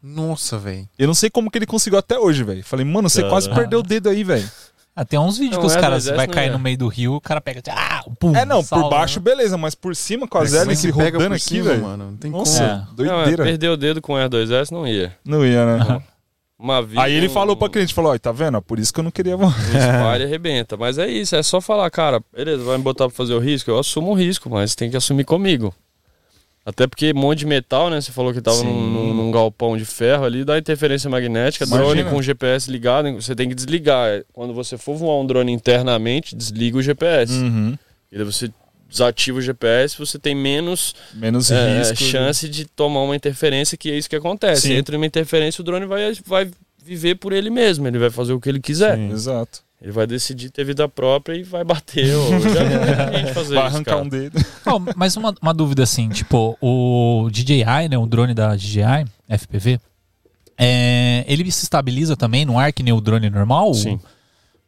Nossa, 0.00 0.56
velho. 0.56 0.88
Eu 0.96 1.08
não 1.08 1.14
sei 1.14 1.28
como 1.28 1.50
que 1.50 1.58
ele 1.58 1.66
conseguiu 1.66 1.98
até 1.98 2.16
hoje, 2.16 2.44
velho. 2.44 2.62
Falei, 2.62 2.86
mano, 2.86 3.10
você 3.10 3.28
quase 3.28 3.52
perdeu 3.52 3.80
o 3.80 3.82
dedo 3.82 4.08
aí, 4.08 4.22
velho. 4.22 4.48
Ah, 4.98 5.04
tem 5.04 5.18
uns 5.18 5.36
vídeos 5.36 5.56
Não, 5.56 5.60
que 5.60 5.66
os 5.66 5.76
é, 5.76 5.80
caras 5.80 6.06
vai 6.06 6.26
cair 6.26 6.48
é. 6.48 6.52
no 6.52 6.58
meio 6.58 6.78
do 6.78 6.88
rio, 6.88 7.12
o 7.16 7.20
cara 7.20 7.38
pega. 7.38 7.60
Ah, 7.68 8.02
pum, 8.18 8.34
É, 8.34 8.46
não, 8.46 8.62
salva, 8.62 8.84
por 8.88 8.90
baixo, 8.96 9.18
né? 9.20 9.24
beleza, 9.24 9.58
mas 9.58 9.74
por 9.74 9.94
cima, 9.94 10.26
com 10.26 10.38
as 10.38 10.54
é 10.54 10.62
hélices 10.62 10.90
rodando 10.90 11.34
aqui, 11.34 11.60
velho. 11.60 11.82
mano. 11.82 12.04
Não 12.12 12.16
tem 12.16 12.30
Nossa, 12.30 12.62
É. 12.64 12.66
Não, 13.04 13.12
é, 13.20 13.24
doideira. 13.24 13.44
perder 13.44 13.68
o 13.68 13.76
dedo 13.76 14.00
com 14.00 14.14
o 14.14 14.16
R2S 14.16 14.70
não 14.72 14.86
ia. 14.88 15.14
Não 15.22 15.44
ia, 15.44 15.66
né? 15.66 16.02
Uma 16.58 16.80
vida, 16.80 17.02
Aí 17.02 17.12
ele 17.12 17.26
um- 17.28 17.30
falou 17.30 17.54
pra 17.54 17.68
cliente, 17.68 17.92
falou, 17.92 18.14
ó, 18.14 18.18
tá 18.18 18.32
vendo? 18.32 18.62
Por 18.62 18.78
isso 18.78 18.90
que 18.90 18.98
eu 18.98 19.04
não 19.04 19.10
queria 19.10 19.36
voar. 19.36 19.50
Um 19.50 19.60
Spire 19.62 20.24
arrebenta. 20.24 20.74
Mas 20.78 20.96
é 20.96 21.06
isso, 21.06 21.36
é 21.36 21.42
só 21.42 21.60
falar, 21.60 21.90
cara, 21.90 22.22
beleza, 22.34 22.64
vai 22.64 22.78
me 22.78 22.82
botar 22.82 23.06
pra 23.06 23.14
fazer 23.14 23.34
o 23.34 23.38
risco? 23.38 23.70
Eu 23.70 23.78
assumo 23.78 24.12
o 24.12 24.14
risco, 24.14 24.48
mas 24.48 24.74
tem 24.74 24.88
que 24.90 24.96
assumir 24.96 25.24
comigo. 25.24 25.74
Até 26.68 26.84
porque 26.88 27.12
um 27.12 27.18
monte 27.18 27.38
de 27.38 27.46
metal, 27.46 27.88
né? 27.88 28.00
Você 28.00 28.10
falou 28.10 28.34
que 28.34 28.40
tava 28.40 28.56
Sim. 28.56 28.64
num, 28.66 28.90
num- 28.90 29.14
num 29.14 29.30
galpão 29.30 29.76
de 29.76 29.84
ferro 29.84 30.24
ali, 30.24 30.44
dá 30.44 30.58
interferência 30.58 31.08
magnética, 31.08 31.64
drone 31.64 31.84
Imagina. 32.00 32.10
com 32.10 32.20
GPS 32.20 32.68
ligado, 32.68 33.12
você 33.14 33.36
tem 33.36 33.48
que 33.48 33.54
desligar. 33.54 34.24
Quando 34.32 34.52
você 34.52 34.76
for 34.76 34.96
voar 34.96 35.20
um 35.20 35.26
drone 35.26 35.52
internamente, 35.52 36.34
desliga 36.34 36.76
o 36.76 36.82
GPS. 36.82 37.32
Uhum. 37.32 37.78
E 38.10 38.16
daí 38.16 38.24
você 38.24 38.50
desativa 38.90 39.38
o 39.38 39.42
GPS, 39.42 39.96
você 39.96 40.18
tem 40.18 40.34
menos 40.34 40.94
Menos 41.14 41.50
é, 41.52 41.78
risco. 41.78 41.96
chance 41.96 42.48
de 42.48 42.64
tomar 42.64 43.02
uma 43.02 43.14
interferência, 43.16 43.76
que 43.76 43.90
é 43.90 43.96
isso 43.96 44.08
que 44.10 44.16
acontece. 44.16 44.62
Sim. 44.62 44.74
Entra 44.74 44.96
uma 44.96 45.06
interferência, 45.06 45.60
o 45.62 45.64
drone 45.64 45.86
vai, 45.86 46.12
vai 46.26 46.50
viver 46.84 47.14
por 47.16 47.32
ele 47.32 47.50
mesmo, 47.50 47.86
ele 47.86 47.98
vai 47.98 48.10
fazer 48.10 48.32
o 48.32 48.40
que 48.40 48.48
ele 48.48 48.60
quiser. 48.60 48.98
Exato. 49.10 49.60
Ele 49.80 49.92
vai 49.92 50.06
decidir 50.06 50.50
ter 50.50 50.64
vida 50.64 50.88
própria 50.88 51.36
e 51.36 51.42
vai 51.42 51.62
bater. 51.62 52.14
Ou 52.16 52.40
já 52.40 53.30
fazer 53.34 53.54
Vai 53.54 53.66
isso, 53.66 53.76
arrancar 53.76 53.90
cara. 53.92 54.02
um 54.02 54.08
dedo. 54.08 54.38
Ó, 54.64 54.80
mas 54.96 55.16
uma, 55.16 55.34
uma 55.40 55.52
dúvida 55.52 55.82
assim, 55.82 56.08
tipo, 56.08 56.56
o 56.60 57.28
DJI, 57.30 57.88
né, 57.90 57.98
o 57.98 58.06
drone 58.06 58.32
da 58.32 58.56
DJI, 58.56 59.04
FPV, 59.28 59.78
é, 60.58 61.24
ele 61.28 61.50
se 61.50 61.64
estabiliza 61.64 62.16
também 62.16 62.44
no 62.46 62.58
ar 62.58 62.72
que 62.72 62.82
nem 62.82 62.92
o 62.92 63.00
drone 63.00 63.28
normal? 63.28 63.74
Sim. 63.74 64.00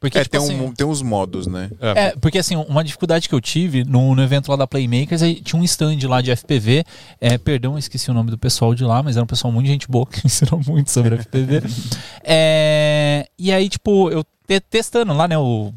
Porque, 0.01 0.17
É, 0.17 0.23
tipo 0.23 0.37
tem, 0.37 0.41
assim, 0.45 0.61
um, 0.61 0.73
tem 0.73 0.87
uns 0.87 1.03
modos, 1.03 1.47
né? 1.49 1.71
É, 1.81 2.15
porque 2.21 2.39
assim, 2.39 2.55
uma 2.55 2.85
dificuldade 2.85 3.29
que 3.29 3.35
eu 3.35 3.41
tive 3.41 3.83
no, 3.85 4.15
no 4.15 4.23
evento 4.23 4.49
lá 4.49 4.57
da 4.57 4.67
Playmakers, 4.67 5.23
aí 5.23 5.41
tinha 5.41 5.61
um 5.61 5.65
stand 5.65 5.99
lá 6.07 6.21
de 6.21 6.31
FPV, 6.31 6.85
é, 7.21 7.37
perdão, 7.37 7.73
eu 7.73 7.79
esqueci 7.79 8.09
o 8.11 8.15
nome 8.15 8.31
do 8.31 8.39
pessoal 8.39 8.75
de 8.75 8.85
lá, 8.85 9.03
mas 9.03 9.17
era 9.17 9.25
um 9.25 9.27
pessoal 9.27 9.53
muito 9.53 9.67
gente 9.67 9.89
boa, 9.89 10.07
que 10.11 10.25
ensinou 10.25 10.61
muito 10.67 10.91
sobre 10.91 11.17
FPV. 11.17 11.63
É, 12.31 13.27
e 13.39 13.51
aí, 13.53 13.69
tipo, 13.69 14.11
eu 14.11 14.23
te- 14.47 14.61
testando 14.61 15.13
lá, 15.15 15.27
né, 15.27 15.39
o, 15.39 15.73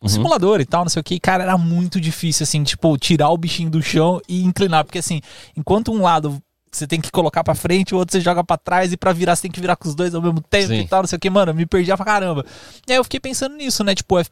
o 0.00 0.08
simulador 0.08 0.60
e 0.60 0.64
tal, 0.64 0.84
não 0.84 0.88
sei 0.88 1.00
o 1.00 1.04
que, 1.04 1.18
cara, 1.18 1.42
era 1.42 1.58
muito 1.58 2.00
difícil, 2.00 2.44
assim, 2.44 2.62
tipo, 2.62 2.96
tirar 2.96 3.28
o 3.30 3.36
bichinho 3.36 3.68
do 3.68 3.82
chão 3.82 4.20
e 4.28 4.42
inclinar, 4.44 4.84
porque 4.84 4.98
assim, 4.98 5.20
enquanto 5.56 5.92
um 5.92 6.00
lado 6.00 6.40
você 6.76 6.86
tem 6.86 7.00
que 7.00 7.10
colocar 7.10 7.42
pra 7.44 7.54
frente, 7.54 7.94
o 7.94 7.98
outro 7.98 8.12
você 8.12 8.20
joga 8.20 8.42
pra 8.44 8.56
trás 8.56 8.92
e 8.92 8.96
pra 8.96 9.12
virar 9.12 9.34
você 9.36 9.42
tem 9.42 9.50
que 9.50 9.60
virar 9.60 9.76
com 9.76 9.88
os 9.88 9.94
dois 9.94 10.14
ao 10.14 10.22
mesmo 10.22 10.40
tempo 10.40 10.68
Sim. 10.68 10.80
e 10.80 10.88
tal, 10.88 11.02
não 11.02 11.06
sei 11.08 11.16
o 11.16 11.20
que, 11.20 11.30
mano, 11.30 11.52
me 11.54 11.66
perdia 11.66 11.96
pra 11.96 12.04
caramba. 12.06 12.44
E 12.86 12.92
aí 12.92 12.98
eu 12.98 13.04
fiquei 13.04 13.20
pensando 13.20 13.56
nisso, 13.56 13.82
né, 13.84 13.94
tipo, 13.94 14.16
o- 14.18 14.22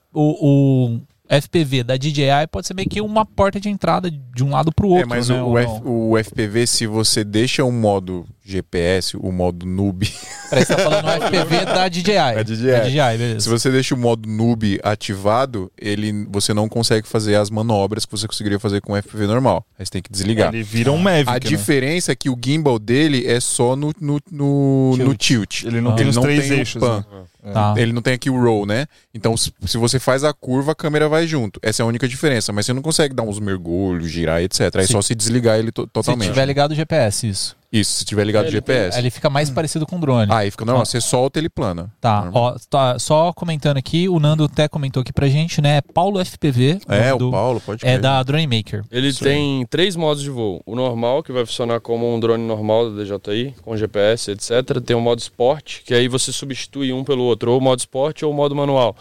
o 0.95 1.01
FPV 1.29 1.83
da 1.85 1.97
DJI 1.97 2.47
pode 2.51 2.67
ser 2.67 2.75
meio 2.75 2.89
que 2.89 3.01
uma 3.01 3.25
porta 3.25 3.59
de 3.59 3.69
entrada 3.71 4.11
de 4.11 4.45
um 4.45 4.51
lado 4.51 4.71
pro 4.73 4.89
outro, 4.89 5.05
é, 5.05 5.07
mas 5.07 5.29
né, 5.31 5.41
o, 5.43 5.53
o? 5.53 5.59
F- 5.59 5.81
o 5.85 6.19
FPV, 6.23 6.67
se 6.67 6.87
você 6.87 7.25
deixa 7.25 7.65
o 7.65 7.73
modo 7.73 8.27
GPS, 8.45 9.17
o 9.17 9.33
modo 9.33 9.65
noob, 9.65 10.07
Peraí, 10.51 10.65
você 10.67 10.75
tá 10.77 10.83
falando 10.83 11.07
o 11.09 11.27
FPV 11.27 11.65
da 11.65 11.89
DJI. 11.89 12.13
Da 12.13 12.43
DJI. 12.43 12.67
Da 12.67 12.81
DJI, 12.81 13.19
beleza. 13.19 13.41
se 13.41 13.49
você 13.49 13.71
deixa 13.71 13.95
o 13.95 13.99
modo 13.99 14.29
noob 14.29 14.79
ativado, 14.83 15.73
ele, 15.81 16.27
você 16.31 16.53
não 16.53 16.69
consegue 16.69 17.09
fazer 17.09 17.37
as 17.37 17.49
manobras 17.49 18.05
que 18.05 18.13
você 18.13 18.27
conseguiria 18.29 18.59
fazer 18.61 18.83
com 18.83 18.93
o 18.93 18.97
FPV 19.03 19.27
normal. 19.27 19.65
Aí 19.79 19.87
você 19.87 19.93
tem 19.93 20.03
que 20.03 20.11
desligar. 20.13 20.53
Ele 20.55 20.63
vira 20.63 20.93
um 20.93 20.99
Mavic, 20.99 21.31
A 21.31 21.33
né? 21.35 21.41
diferença 21.41 22.13
é 22.13 22.15
que 22.15 22.29
o 22.29 22.39
gimbal 22.43 22.79
dele 22.79 23.27
é 23.27 23.41
só 23.41 23.75
no, 23.75 23.93
no, 23.99 24.21
no, 24.31 24.97
no 24.99 25.15
tilt. 25.17 25.65
Ele 25.65 25.81
não 25.81 25.93
Ah. 25.93 25.97
tem 25.97 26.07
os 26.09 26.17
não 26.17 26.23
três 26.23 26.43
tem 26.47 26.53
o 26.53 26.61
eixos, 26.61 26.81
pan. 26.81 26.99
né? 26.99 27.23
Tá. 27.53 27.75
Ele 27.77 27.93
não 27.93 28.01
tem 28.01 28.15
aqui 28.15 28.31
o 28.31 28.43
roll, 28.43 28.65
né? 28.65 28.87
Então, 29.13 29.37
se 29.37 29.53
você 29.77 29.99
faz 29.99 30.25
a 30.25 30.33
curva, 30.33 30.73
a 30.73 30.75
câmera 30.75 31.09
vai 31.09 31.27
junto. 31.27 31.61
Essa 31.63 31.83
é 31.83 31.85
a 31.85 31.87
única 31.87 32.09
diferença. 32.09 32.53
Mas 32.53 32.65
você 32.67 32.73
não 32.73 32.81
consegue 32.83 33.15
dar 33.15 33.23
uns 33.23 33.39
mergulhos, 33.39 34.11
girar, 34.11 34.43
etc. 34.43 34.61
É 34.77 34.87
só 34.87 35.03
se 35.03 35.15
desligar 35.15 35.59
ele 35.59 35.71
to- 35.71 35.83
Se 35.83 35.89
totalmente. 35.89 36.29
tiver 36.29 36.47
ligado 36.47 36.71
o 36.73 36.75
GPS, 36.75 37.27
isso. 37.29 37.57
Isso, 37.77 37.93
se 37.99 38.05
tiver 38.05 38.25
ligado 38.25 38.45
o 38.45 38.47
Ele 38.47 38.53
GPS. 38.53 38.97
Ele 38.99 39.11
fica 39.11 39.29
mais 39.29 39.51
parecido 39.51 39.85
com 39.85 39.97
o 39.97 40.01
drone. 40.01 40.33
Aí 40.33 40.49
fica, 40.51 40.65
não, 40.65 40.79
você 40.85 41.01
solta 41.01 41.41
ele 41.41 41.49
plana. 41.49 41.93
Tá, 42.01 42.27
Normal. 42.27 42.43
ó, 42.55 42.57
tá, 42.71 42.99
só 43.01 43.33
comentando 43.33 43.77
aqui, 43.79 44.09
o 44.09 44.21
Nando 44.21 44.45
até 44.45 44.69
comentou 44.69 45.01
aqui 45.01 45.13
pra 45.13 45.29
gente, 45.29 45.61
né? 45.61 45.81
Paulo 45.93 46.21
FPV. 46.25 46.79
É, 46.89 47.17
do- 47.17 47.29
o 47.29 47.31
Paulo, 47.33 47.61
pode 47.61 47.85
É 47.85 47.99
da 47.99 48.23
Drone 48.23 48.47
Maker. 48.47 48.85
Ele 48.93 49.13
tem 49.13 49.67
três 49.67 49.97
modos 49.97 50.23
de 50.23 50.31
voo. 50.31 50.63
O 50.65 50.77
normal, 50.77 51.23
que 51.23 51.33
vai 51.33 51.45
funcionar 51.45 51.81
como 51.81 52.15
um 52.15 52.21
drone 52.21 52.47
normal 52.47 52.91
da 52.93 53.03
DJI, 53.03 53.55
com 53.63 53.77
GPS, 53.77 54.31
etc. 54.31 54.81
Tem 54.81 54.95
o 54.97 55.01
modo 55.01 55.19
Sport, 55.19 55.81
que 55.85 55.93
aí 55.95 56.07
você 56.07 56.31
substitui 56.33 56.93
um 56.93 57.03
pelo 57.03 57.25
outro, 57.25 57.51
ou 57.51 57.59
o 57.59 57.61
modo 57.61 57.81
Sport 57.81 58.23
ou 58.23 58.31
o 58.31 58.35
modo 58.35 58.55
manual. 58.55 58.95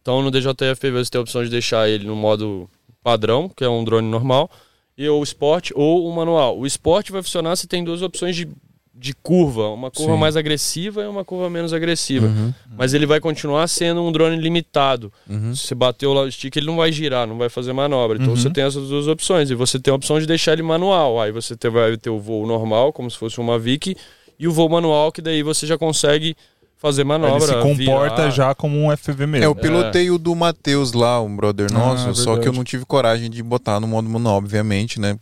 Então 0.00 0.22
no 0.22 0.30
DJI 0.30 0.74
FPV 0.76 1.04
você 1.04 1.10
tem 1.10 1.18
a 1.18 1.22
opção 1.22 1.42
de 1.42 1.50
deixar 1.50 1.88
ele 1.88 2.06
no 2.06 2.14
modo 2.14 2.68
padrão, 3.02 3.48
que 3.48 3.64
é 3.64 3.68
um 3.68 3.82
drone 3.82 4.08
normal, 4.08 4.48
e 4.96 5.08
o 5.08 5.22
Sport 5.22 5.70
ou 5.74 6.06
o 6.08 6.14
manual. 6.14 6.58
O 6.58 6.66
Sport 6.66 7.10
vai 7.10 7.22
funcionar 7.22 7.56
se 7.56 7.66
tem 7.66 7.82
duas 7.82 8.02
opções 8.02 8.36
de, 8.36 8.48
de 8.94 9.14
curva, 9.14 9.68
uma 9.68 9.90
curva 9.90 10.12
Sim. 10.14 10.20
mais 10.20 10.36
agressiva 10.36 11.02
e 11.02 11.06
uma 11.06 11.24
curva 11.24 11.48
menos 11.48 11.72
agressiva. 11.72 12.26
Uhum, 12.26 12.52
Mas 12.76 12.92
ele 12.94 13.06
vai 13.06 13.18
continuar 13.20 13.66
sendo 13.68 14.02
um 14.02 14.12
drone 14.12 14.36
limitado. 14.36 15.12
uhum. 15.28 15.54
Se 15.54 15.66
você 15.68 15.74
bateu 15.74 16.12
lá 16.12 16.22
o 16.22 16.30
stick, 16.30 16.56
ele 16.56 16.66
não 16.66 16.76
vai 16.76 16.92
girar, 16.92 17.26
não 17.26 17.38
vai 17.38 17.48
fazer 17.48 17.72
manobra. 17.72 18.18
Então 18.18 18.36
você 18.36 18.50
tem 18.50 18.64
essas 18.64 18.88
duas 18.88 19.08
opções. 19.08 19.50
E 19.50 19.54
você 19.54 19.78
tem 19.78 19.90
a 19.92 19.94
opção 19.94 20.20
de 20.20 20.26
deixar 20.26 20.52
ele 20.52 20.62
manual. 20.62 21.20
Aí 21.20 21.32
você 21.32 21.56
vai 21.70 21.96
ter 21.96 22.10
o 22.10 22.18
voo 22.18 22.46
normal, 22.46 22.92
como 22.92 23.10
se 23.10 23.16
fosse 23.16 23.40
uma 23.40 23.58
Vic, 23.58 23.96
e 24.38 24.46
o 24.46 24.52
voo 24.52 24.68
manual, 24.68 25.10
que 25.10 25.22
daí 25.22 25.42
você 25.42 25.66
já 25.66 25.78
consegue 25.78 26.36
fazer 26.82 27.02
Ele 27.02 27.08
manobra. 27.08 27.40
se 27.46 27.54
comporta 27.62 28.16
virar. 28.16 28.30
já 28.30 28.54
como 28.54 28.76
um 28.78 28.90
FPV 28.94 29.26
mesmo. 29.26 29.44
É, 29.44 29.46
eu 29.46 29.54
pilotei 29.54 30.10
o 30.10 30.18
do 30.18 30.34
Matheus 30.34 30.92
lá, 30.92 31.22
um 31.22 31.34
brother 31.34 31.68
Ah, 31.70 31.78
nosso, 31.78 32.14
só 32.16 32.24
verdade. 32.32 32.40
que 32.42 32.48
eu 32.48 32.52
não 32.52 32.64
tive 32.64 32.84
coragem 32.84 33.30
de 33.30 33.42
botar 33.42 33.78
no 33.80 33.86
modo 33.86 34.08
manual, 34.08 34.36
obviamente, 34.36 34.98
né? 35.00 35.16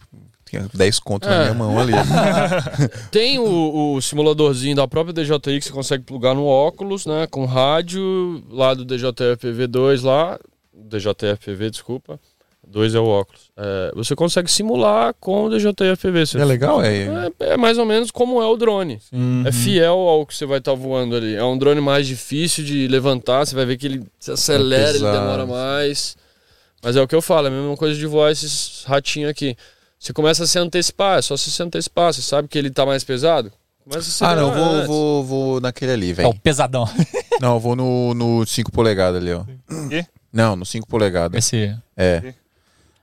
Tinha 0.47 0.67
10 0.75 0.99
contos 0.99 1.29
É. 1.29 1.31
na 1.31 1.41
minha 1.43 1.55
mão 1.55 1.79
ali. 1.79 1.93
Tem 3.13 3.39
o, 3.39 3.95
o 3.95 4.01
simuladorzinho 4.03 4.75
da 4.75 4.89
própria 4.89 5.13
DJI 5.13 5.39
que 5.61 5.67
você 5.67 5.71
consegue 5.71 6.03
plugar 6.05 6.35
no 6.35 6.45
óculos, 6.45 7.07
né? 7.07 7.27
Com 7.31 7.45
rádio, 7.45 8.43
lá 8.51 8.75
do 8.75 8.85
DJI 8.85 9.13
FPV2 9.37 10.03
lá. 10.03 10.39
DJI 10.75 11.37
FPV, 11.37 11.71
desculpa. 11.71 12.19
2 12.71 12.95
é 12.95 13.01
o 13.01 13.05
óculos. 13.07 13.51
É, 13.57 13.91
você 13.95 14.15
consegue 14.15 14.51
simular 14.51 15.13
com 15.19 15.45
o 15.45 15.51
DJI 15.51 15.97
FPV. 15.97 16.27
Você 16.27 16.39
é 16.39 16.45
legal, 16.45 16.83
é. 16.83 17.05
É, 17.41 17.53
é 17.53 17.57
mais 17.57 17.77
ou 17.79 17.85
menos 17.85 18.11
como 18.11 18.41
é 18.41 18.47
o 18.47 18.57
drone. 18.57 19.01
Uhum. 19.13 19.43
É 19.47 19.53
fiel 19.53 19.95
ao 19.99 20.25
que 20.25 20.35
você 20.35 20.47
vai 20.47 20.59
estar 20.59 20.75
voando 20.75 21.17
ali. 21.17 21.35
É 21.35 21.45
um 21.45 21.59
drone 21.59 21.81
mais 21.81 22.07
difícil 22.07 22.65
de 22.65 22.87
levantar, 22.89 23.45
você 23.47 23.55
vai 23.55 23.67
ver 23.67 23.77
que 23.77 23.87
ele 23.87 24.05
se 24.19 24.31
acelera, 24.31 24.91
ele 24.91 25.01
demora 25.01 25.45
mais. 25.47 26.17
Mas 26.83 26.97
é 26.97 27.03
o 27.03 27.09
que 27.09 27.15
eu 27.15 27.21
falo, 27.21 27.49
é 27.49 27.51
a 27.51 27.53
mesma 27.53 27.77
coisa 27.77 27.99
de 27.99 28.07
voar 28.07 28.31
esses 28.33 28.85
ratinhos 28.87 29.31
aqui. 29.31 29.57
Você 29.99 30.13
começa 30.15 30.45
a 30.45 30.47
se 30.47 30.59
antecipar, 30.59 31.19
é 31.19 31.23
só 31.23 31.37
você 31.37 31.51
se 31.51 31.63
antecipar. 31.63 32.13
Você 32.15 32.23
sabe 32.23 32.49
que 32.49 32.57
ele 32.57 32.71
tá 32.71 32.87
mais 32.87 33.05
pesado? 33.05 33.53
Começa 33.85 34.09
a 34.09 34.13
se 34.13 34.25
Ah, 34.25 34.35
não, 34.37 34.53
vou, 34.53 34.65
antes. 34.75 34.87
vou, 34.87 35.25
vou 35.25 35.61
naquele 35.61 35.93
ali, 35.93 36.09
É 36.11 36.13
o 36.13 36.15
velho. 36.15 36.35
pesadão. 36.43 36.89
Não, 37.41 37.55
eu 37.55 37.61
vou 37.61 37.75
no, 37.77 38.15
no 38.15 38.47
5 38.47 38.71
polegadas 38.73 39.21
ali, 39.21 39.33
ó. 39.33 39.45
Quê? 39.89 40.07
Não, 40.33 40.55
no 40.57 40.65
5 40.65 40.87
polegadas. 40.87 41.37
Esse. 41.45 41.77
É. 41.97 42.33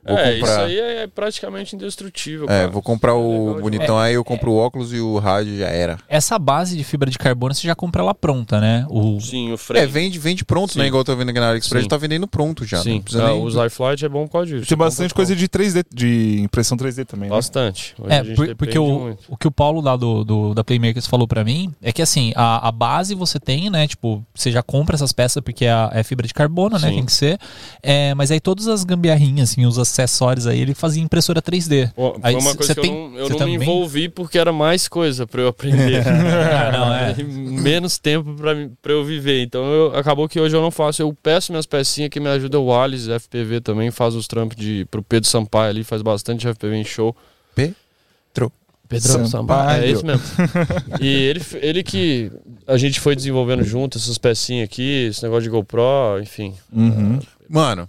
Vou 0.08 0.18
É, 0.18 0.32
isso 0.34 0.40
comprar. 0.46 0.66
aí 0.66 0.80
é 0.80 1.08
praticamente 1.08 1.76
indestrutível. 1.76 2.46
É, 2.46 2.48
cara. 2.48 2.68
vou 2.70 2.82
comprar 2.82 3.12
Isso 3.14 3.22
é 3.22 3.26
o 3.28 3.40
demais. 3.46 3.62
bonitão, 3.62 3.98
aí 4.00 4.14
eu 4.14 4.24
compro 4.24 4.52
o 4.52 4.56
óculos 4.58 4.94
e 4.94 5.00
o 5.00 5.18
rádio 5.20 5.58
já 5.58 5.68
era. 5.68 5.98
Essa 6.08 6.40
base 6.40 6.78
de 6.78 6.84
fibra 6.84 7.10
de 7.12 7.18
carbono 7.18 7.54
você 7.54 7.68
já 7.68 7.76
compra 7.76 8.02
ela 8.02 8.14
pronta, 8.16 8.60
né? 8.62 8.86
O... 8.90 9.20
Sim, 9.20 9.52
o 9.52 9.58
frame. 9.58 9.84
É, 9.84 9.88
vende, 9.88 10.18
vende 10.20 10.46
pronto, 10.46 10.74
Sim. 10.74 10.80
né? 10.80 10.88
Igual 10.88 11.02
eu 11.02 11.06
tô 11.06 11.16
vendo 11.16 11.30
aqui 11.30 11.40
na 11.40 11.50
AliExpress, 11.50 11.84
Sim. 11.84 11.90
tá 11.90 11.98
vendendo 11.98 12.28
pronto 12.28 12.66
já. 12.66 12.82
Sim, 12.82 12.96
Não 12.96 13.02
precisa 13.02 13.24
Ah, 13.26 13.30
nem... 13.34 13.44
os 13.44 13.56
iFlight 13.56 14.06
é 14.06 14.10
bom 14.10 14.26
por 14.26 14.32
causa 14.34 14.48
disso. 14.48 14.68
Tem 14.68 14.78
bastante 14.78 15.14
coisa 15.14 15.36
de 15.36 15.48
3D, 15.48 15.84
de 15.94 16.40
impressão 16.42 16.78
3D 16.78 17.06
também, 17.06 17.30
né? 17.30 17.36
Bastante. 17.36 17.94
Hoje 18.00 18.14
É, 18.14 18.24
por- 18.36 18.56
porque 18.56 18.80
o, 18.80 19.00
muito. 19.00 19.24
o 19.28 19.38
que 19.38 19.48
o 19.48 19.52
Paulo 19.52 19.82
lá 19.82 19.96
do, 19.96 20.24
do- 20.24 20.54
da 20.54 20.64
Playmakers 20.64 21.08
falou 21.08 21.28
pra 21.28 21.44
mim 21.44 21.74
é 21.82 21.92
que 21.92 22.02
assim, 22.02 22.32
a, 22.36 22.68
a 22.68 22.72
base 22.72 23.14
você 23.16 23.40
tem, 23.40 23.70
né? 23.70 23.88
Tipo, 23.88 24.24
você 24.34 24.52
já 24.52 24.62
compra 24.64 24.96
essas 24.96 25.12
peças 25.12 25.42
porque 25.44 25.66
é, 25.66 25.72
a- 25.72 25.90
é 25.94 26.04
fibra 26.04 26.28
de 26.28 26.34
carbono, 26.34 26.78
né? 26.80 26.90
Tem 26.90 27.06
que 27.06 27.12
ser. 27.14 27.38
É, 27.84 28.14
mas 28.16 28.32
aí 28.32 28.40
todas 28.40 28.68
as 28.68 28.84
gambiarrinhas, 28.84 29.52
assim, 29.52 29.66
os 29.66 29.78
acessórios 29.98 30.46
aí, 30.48 30.60
ele 30.60 30.74
fazia 30.74 31.02
impressora 31.02 31.42
3D. 31.42 31.92
Pô, 31.96 32.18
Aí 32.22 32.34
Foi 32.34 32.42
uma 32.42 32.56
coisa 32.56 32.76
que 32.76 32.82
tem- 32.82 32.92
eu 32.92 33.10
não, 33.10 33.18
eu 33.18 33.24
não 33.24 33.30
me 33.30 33.38
também- 33.38 33.56
envolvi 33.56 34.10
porque 34.10 34.38
era 34.38 34.52
mais 34.54 34.88
coisa 34.88 35.26
pra 35.26 35.42
eu 35.42 35.48
aprender. 35.48 36.04
Ah, 36.08 36.72
não, 36.72 36.94
é. 36.94 37.16
Menos 37.24 37.98
tempo 37.98 38.36
pra 38.82 38.92
eu 38.94 39.04
viver. 39.04 39.42
Então 39.44 39.64
eu, 39.66 39.96
acabou 39.98 40.28
que 40.30 40.40
hoje 40.40 40.56
eu 40.56 40.62
não 40.62 40.72
faço. 40.72 41.02
Eu 41.02 41.14
peço 41.22 41.52
minhas 41.52 41.66
pecinhas 41.66 42.10
que 42.10 42.20
me 42.20 42.28
ajuda 42.30 42.60
o 42.60 42.74
Alice, 42.74 43.10
FPV 43.12 43.62
também, 43.62 43.92
faz 43.92 44.14
os 44.16 44.28
trampos 44.28 44.56
de, 44.56 44.86
pro 44.92 45.02
Pedro 45.02 45.30
Sampaio 45.30 45.70
ali, 45.70 45.84
faz 45.84 46.02
bastante 46.02 46.48
FPV 46.48 46.76
em 46.76 46.84
show. 46.84 47.16
Pedro. 47.56 48.52
Pedrão 48.88 49.26
Sampaio. 49.28 49.84
É 49.84 49.90
esse 49.90 50.06
mesmo. 50.06 50.22
e 51.02 51.08
ele, 51.08 51.42
ele 51.56 51.84
que 51.84 52.32
a 52.66 52.78
gente 52.78 53.00
foi 53.02 53.16
desenvolvendo 53.18 53.64
junto 53.64 53.98
essas 53.98 54.18
pecinhas 54.18 54.64
aqui, 54.66 55.08
esse 55.10 55.22
negócio 55.24 55.44
de 55.44 55.50
GoPro, 55.50 56.22
enfim. 56.22 56.54
Uhum. 56.72 57.20
Mano, 57.50 57.88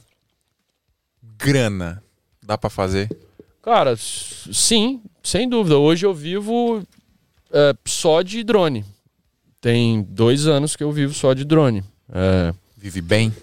grana, 1.39 2.03
dá 2.43 2.59
para 2.59 2.69
fazer? 2.69 3.09
Cara, 3.63 3.95
sim, 3.97 5.01
sem 5.23 5.49
dúvida. 5.49 5.77
Hoje 5.77 6.05
eu 6.05 6.15
vivo 6.15 6.83
é, 7.53 7.75
só 7.87 8.23
de 8.23 8.43
drone. 8.43 8.85
Tem 9.61 10.03
dois 10.03 10.47
anos 10.47 10.77
que 10.77 10.85
eu 10.85 10.93
vivo 10.93 11.13
só 11.13 11.35
de 11.35 11.45
drone. 11.45 11.83
É... 12.13 12.55
Vive 12.77 13.01
bem? 13.01 13.35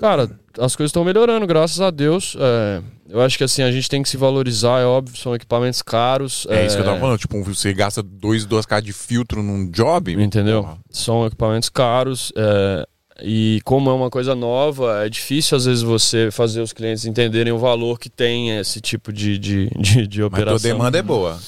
Cara, 0.00 0.28
as 0.58 0.74
coisas 0.74 0.90
estão 0.90 1.04
melhorando, 1.04 1.46
graças 1.46 1.80
a 1.80 1.90
Deus. 1.90 2.36
É, 2.38 2.82
eu 3.08 3.20
acho 3.20 3.38
que 3.38 3.44
assim, 3.44 3.62
a 3.62 3.70
gente 3.70 3.88
tem 3.88 4.02
que 4.02 4.08
se 4.08 4.16
valorizar, 4.16 4.80
é 4.80 4.84
óbvio, 4.84 5.16
são 5.16 5.34
equipamentos 5.34 5.80
caros. 5.80 6.46
É, 6.50 6.62
é... 6.62 6.66
isso 6.66 6.76
que 6.76 6.82
eu 6.82 6.86
tava 6.86 6.98
falando, 6.98 7.18
tipo, 7.18 7.40
você 7.42 7.72
gasta 7.72 8.02
dois, 8.02 8.44
duas 8.44 8.66
caras 8.66 8.84
de 8.84 8.92
filtro 8.92 9.42
num 9.42 9.70
job. 9.70 10.12
Entendeu? 10.20 10.62
Porra. 10.62 10.78
São 10.90 11.24
equipamentos 11.26 11.68
caros. 11.68 12.32
É... 12.36 12.86
E 13.22 13.60
como 13.64 13.90
é 13.90 13.92
uma 13.92 14.10
coisa 14.10 14.34
nova, 14.34 15.04
é 15.04 15.08
difícil 15.08 15.56
às 15.56 15.64
vezes 15.66 15.82
você 15.82 16.30
fazer 16.32 16.60
os 16.60 16.72
clientes 16.72 17.04
entenderem 17.04 17.52
o 17.52 17.58
valor 17.58 17.98
que 17.98 18.10
tem 18.10 18.58
esse 18.58 18.80
tipo 18.80 19.12
de, 19.12 19.38
de, 19.38 19.70
de, 19.78 20.06
de 20.06 20.22
operação. 20.22 20.54
Mas 20.54 20.64
a 20.64 20.68
demanda 20.68 20.98
é 20.98 21.02
boa. 21.02 21.38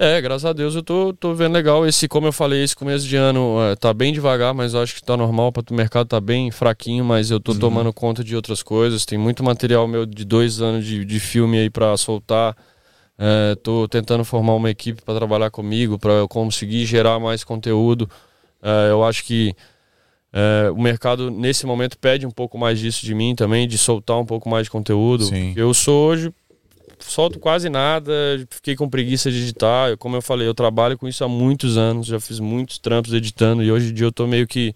É, 0.00 0.20
graças 0.20 0.44
a 0.44 0.52
Deus 0.52 0.76
eu 0.76 0.82
tô, 0.82 1.12
tô 1.12 1.34
vendo 1.34 1.54
legal. 1.54 1.84
Esse, 1.84 2.06
como 2.06 2.28
eu 2.28 2.32
falei, 2.32 2.62
esse 2.62 2.76
começo 2.76 3.04
de 3.04 3.16
ano 3.16 3.60
é, 3.60 3.74
tá 3.74 3.92
bem 3.92 4.12
devagar, 4.12 4.54
mas 4.54 4.72
eu 4.72 4.80
acho 4.80 4.94
que 4.94 5.02
tá 5.02 5.16
normal. 5.16 5.50
Para 5.50 5.64
o 5.68 5.74
mercado 5.74 6.06
tá 6.06 6.20
bem 6.20 6.52
fraquinho, 6.52 7.04
mas 7.04 7.32
eu 7.32 7.40
tô 7.40 7.50
uhum. 7.50 7.58
tomando 7.58 7.92
conta 7.92 8.22
de 8.22 8.36
outras 8.36 8.62
coisas. 8.62 9.04
Tem 9.04 9.18
muito 9.18 9.42
material 9.42 9.88
meu 9.88 10.06
de 10.06 10.24
dois 10.24 10.60
anos 10.60 10.86
de, 10.86 11.04
de 11.04 11.18
filme 11.18 11.58
aí 11.58 11.68
para 11.68 11.96
soltar. 11.96 12.56
É, 13.18 13.56
tô 13.56 13.88
tentando 13.88 14.24
formar 14.24 14.54
uma 14.54 14.70
equipe 14.70 15.02
para 15.02 15.18
trabalhar 15.18 15.50
comigo, 15.50 15.98
para 15.98 16.12
eu 16.12 16.28
conseguir 16.28 16.86
gerar 16.86 17.18
mais 17.18 17.42
conteúdo. 17.42 18.08
É, 18.62 18.90
eu 18.92 19.02
acho 19.02 19.24
que 19.24 19.52
é, 20.32 20.70
o 20.70 20.80
mercado 20.80 21.30
nesse 21.30 21.66
momento 21.66 21.98
pede 21.98 22.26
um 22.26 22.30
pouco 22.30 22.58
mais 22.58 22.78
disso 22.78 23.04
de 23.04 23.14
mim 23.14 23.34
também, 23.34 23.66
de 23.66 23.78
soltar 23.78 24.18
um 24.18 24.26
pouco 24.26 24.48
mais 24.48 24.64
de 24.64 24.70
conteúdo. 24.70 25.24
Sim. 25.24 25.52
Eu 25.56 25.72
sou 25.72 26.08
hoje 26.08 26.32
solto 27.00 27.38
quase 27.38 27.68
nada, 27.68 28.12
fiquei 28.50 28.74
com 28.74 28.88
preguiça 28.88 29.30
de 29.30 29.38
editar. 29.38 29.96
Como 29.96 30.16
eu 30.16 30.22
falei, 30.22 30.46
eu 30.46 30.54
trabalho 30.54 30.98
com 30.98 31.08
isso 31.08 31.24
há 31.24 31.28
muitos 31.28 31.76
anos, 31.76 32.06
já 32.06 32.20
fiz 32.20 32.40
muitos 32.40 32.78
trampos 32.78 33.12
editando 33.12 33.62
e 33.62 33.70
hoje 33.70 33.90
em 33.90 33.94
dia 33.94 34.06
eu 34.06 34.12
tô 34.12 34.26
meio 34.26 34.46
que 34.46 34.74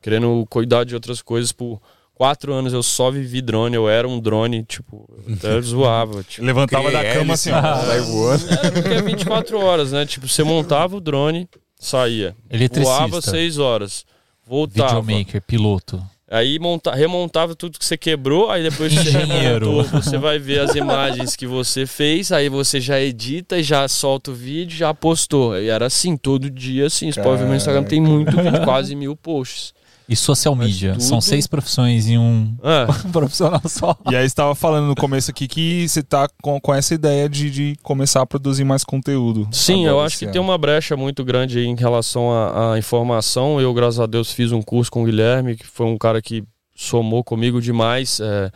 querendo 0.00 0.44
cuidar 0.48 0.84
de 0.84 0.94
outras 0.94 1.22
coisas 1.22 1.52
por 1.52 1.80
quatro 2.14 2.52
anos 2.52 2.72
eu 2.72 2.82
só 2.82 3.10
vivi 3.10 3.40
drone, 3.40 3.74
eu 3.74 3.88
era 3.88 4.06
um 4.06 4.20
drone, 4.20 4.64
tipo, 4.64 5.08
até 5.32 5.60
zoava. 5.62 6.22
Tipo, 6.22 6.44
Levantava 6.44 6.90
da 6.90 7.04
cama 7.12 7.34
assim, 7.34 7.50
sai 7.50 8.00
voando. 8.00 8.44
É, 8.52 8.70
porque 8.70 8.88
é 8.88 9.02
24 9.02 9.58
horas, 9.58 9.92
né? 9.92 10.06
Tipo, 10.06 10.28
você 10.28 10.42
montava 10.42 10.96
o 10.96 11.00
drone, 11.00 11.48
saía. 11.78 12.34
Voava 12.80 13.20
seis 13.20 13.58
horas. 13.58 14.04
Voltava. 14.46 15.00
Videomaker, 15.00 15.42
piloto. 15.42 16.02
Aí 16.30 16.58
monta, 16.58 16.94
remontava 16.94 17.54
tudo 17.54 17.78
que 17.78 17.84
você 17.84 17.96
quebrou, 17.96 18.50
aí 18.50 18.62
depois 18.62 18.90
você 18.90 19.10
remontou, 19.10 19.84
você 19.84 20.16
vai 20.16 20.38
ver 20.38 20.60
as 20.60 20.74
imagens 20.74 21.36
que 21.36 21.46
você 21.46 21.84
fez, 21.84 22.32
aí 22.32 22.48
você 22.48 22.80
já 22.80 22.98
edita 22.98 23.58
e 23.58 23.62
já 23.62 23.86
solta 23.86 24.30
o 24.30 24.34
vídeo, 24.34 24.74
já 24.74 24.94
postou. 24.94 25.58
E 25.58 25.68
era 25.68 25.84
assim, 25.86 26.16
todo 26.16 26.48
dia 26.48 26.86
assim. 26.86 27.12
Você 27.12 27.20
pode 27.20 27.42
ver 27.42 27.48
no 27.48 27.54
Instagram, 27.54 27.84
tem 27.84 28.00
muito 28.00 28.34
vídeo, 28.34 28.64
quase 28.64 28.96
mil 28.96 29.14
posts. 29.14 29.74
E 30.12 30.16
social 30.16 30.54
media. 30.54 30.92
Tudo... 30.92 31.02
São 31.02 31.20
seis 31.20 31.46
profissões 31.46 32.06
em 32.06 32.18
um 32.18 32.54
é. 32.62 32.86
profissional 33.10 33.62
só. 33.66 33.96
E 34.10 34.14
aí 34.14 34.22
você 34.22 34.26
estava 34.26 34.54
falando 34.54 34.86
no 34.86 34.94
começo 34.94 35.30
aqui 35.30 35.48
que 35.48 35.88
você 35.88 36.00
está 36.00 36.28
com, 36.42 36.60
com 36.60 36.74
essa 36.74 36.92
ideia 36.92 37.28
de, 37.28 37.50
de 37.50 37.76
começar 37.82 38.20
a 38.20 38.26
produzir 38.26 38.64
mais 38.64 38.84
conteúdo. 38.84 39.48
Sim, 39.50 39.86
eu 39.86 40.00
acho 40.00 40.18
que 40.18 40.26
ano. 40.26 40.32
tem 40.32 40.40
uma 40.40 40.58
brecha 40.58 40.96
muito 40.96 41.24
grande 41.24 41.60
em 41.60 41.74
relação 41.74 42.30
à, 42.30 42.74
à 42.74 42.78
informação. 42.78 43.58
Eu, 43.58 43.72
graças 43.72 44.00
a 44.00 44.06
Deus, 44.06 44.30
fiz 44.30 44.52
um 44.52 44.60
curso 44.60 44.90
com 44.90 45.02
o 45.02 45.06
Guilherme, 45.06 45.56
que 45.56 45.66
foi 45.66 45.86
um 45.86 45.96
cara 45.96 46.20
que 46.20 46.44
somou 46.74 47.24
comigo 47.24 47.60
demais. 47.60 48.20
É, 48.20 48.50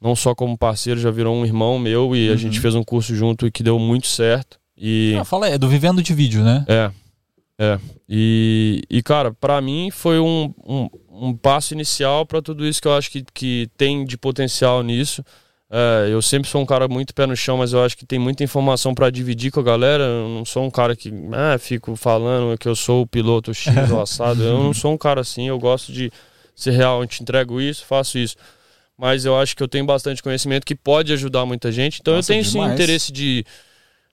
não 0.00 0.16
só 0.16 0.34
como 0.34 0.58
parceiro, 0.58 0.98
já 0.98 1.10
virou 1.12 1.36
um 1.36 1.44
irmão 1.44 1.78
meu 1.78 2.16
e 2.16 2.28
uhum. 2.28 2.34
a 2.34 2.36
gente 2.36 2.58
fez 2.58 2.74
um 2.74 2.82
curso 2.82 3.14
junto 3.14 3.46
e 3.46 3.50
que 3.50 3.62
deu 3.62 3.78
muito 3.78 4.08
certo. 4.08 4.58
E... 4.76 5.14
Ah, 5.20 5.24
fala, 5.24 5.48
é 5.48 5.58
do 5.58 5.68
Vivendo 5.68 6.02
de 6.02 6.14
Vídeo, 6.14 6.42
né? 6.42 6.64
É. 6.66 6.90
É. 7.62 7.78
E, 8.08 8.82
e 8.88 9.02
cara, 9.02 9.34
para 9.34 9.60
mim 9.60 9.90
foi 9.90 10.18
um, 10.18 10.54
um, 10.66 10.88
um 11.10 11.36
passo 11.36 11.74
inicial 11.74 12.24
para 12.24 12.40
tudo 12.40 12.66
isso 12.66 12.80
que 12.80 12.88
eu 12.88 12.94
acho 12.94 13.10
que, 13.10 13.22
que 13.34 13.68
tem 13.76 14.02
de 14.02 14.16
potencial 14.16 14.82
nisso. 14.82 15.22
É, 15.70 16.08
eu 16.10 16.22
sempre 16.22 16.48
sou 16.48 16.62
um 16.62 16.66
cara 16.66 16.88
muito 16.88 17.14
pé 17.14 17.26
no 17.26 17.36
chão, 17.36 17.58
mas 17.58 17.74
eu 17.74 17.84
acho 17.84 17.98
que 17.98 18.06
tem 18.06 18.18
muita 18.18 18.42
informação 18.42 18.94
para 18.94 19.10
dividir 19.10 19.52
com 19.52 19.60
a 19.60 19.62
galera. 19.62 20.02
Eu 20.04 20.28
não 20.30 20.42
sou 20.42 20.64
um 20.64 20.70
cara 20.70 20.96
que 20.96 21.12
ah, 21.32 21.58
fico 21.58 21.94
falando 21.96 22.56
que 22.56 22.66
eu 22.66 22.74
sou 22.74 23.02
o 23.02 23.06
piloto 23.06 23.52
X 23.52 23.90
ou 23.90 24.00
assado. 24.02 24.42
Eu 24.42 24.58
não 24.58 24.72
sou 24.72 24.94
um 24.94 24.98
cara 24.98 25.20
assim. 25.20 25.46
Eu 25.46 25.58
gosto 25.58 25.92
de 25.92 26.10
ser 26.56 26.70
real. 26.70 27.02
Eu 27.02 27.06
te 27.06 27.22
entrego 27.22 27.60
isso, 27.60 27.84
faço 27.84 28.16
isso. 28.16 28.36
Mas 28.96 29.26
eu 29.26 29.38
acho 29.38 29.54
que 29.54 29.62
eu 29.62 29.68
tenho 29.68 29.84
bastante 29.84 30.22
conhecimento 30.22 30.64
que 30.64 30.74
pode 30.74 31.12
ajudar 31.12 31.44
muita 31.44 31.70
gente. 31.70 32.00
Então 32.00 32.14
Nossa, 32.14 32.32
eu 32.32 32.36
tenho 32.36 32.44
sim 32.44 32.60
interesse 32.72 33.12
de 33.12 33.44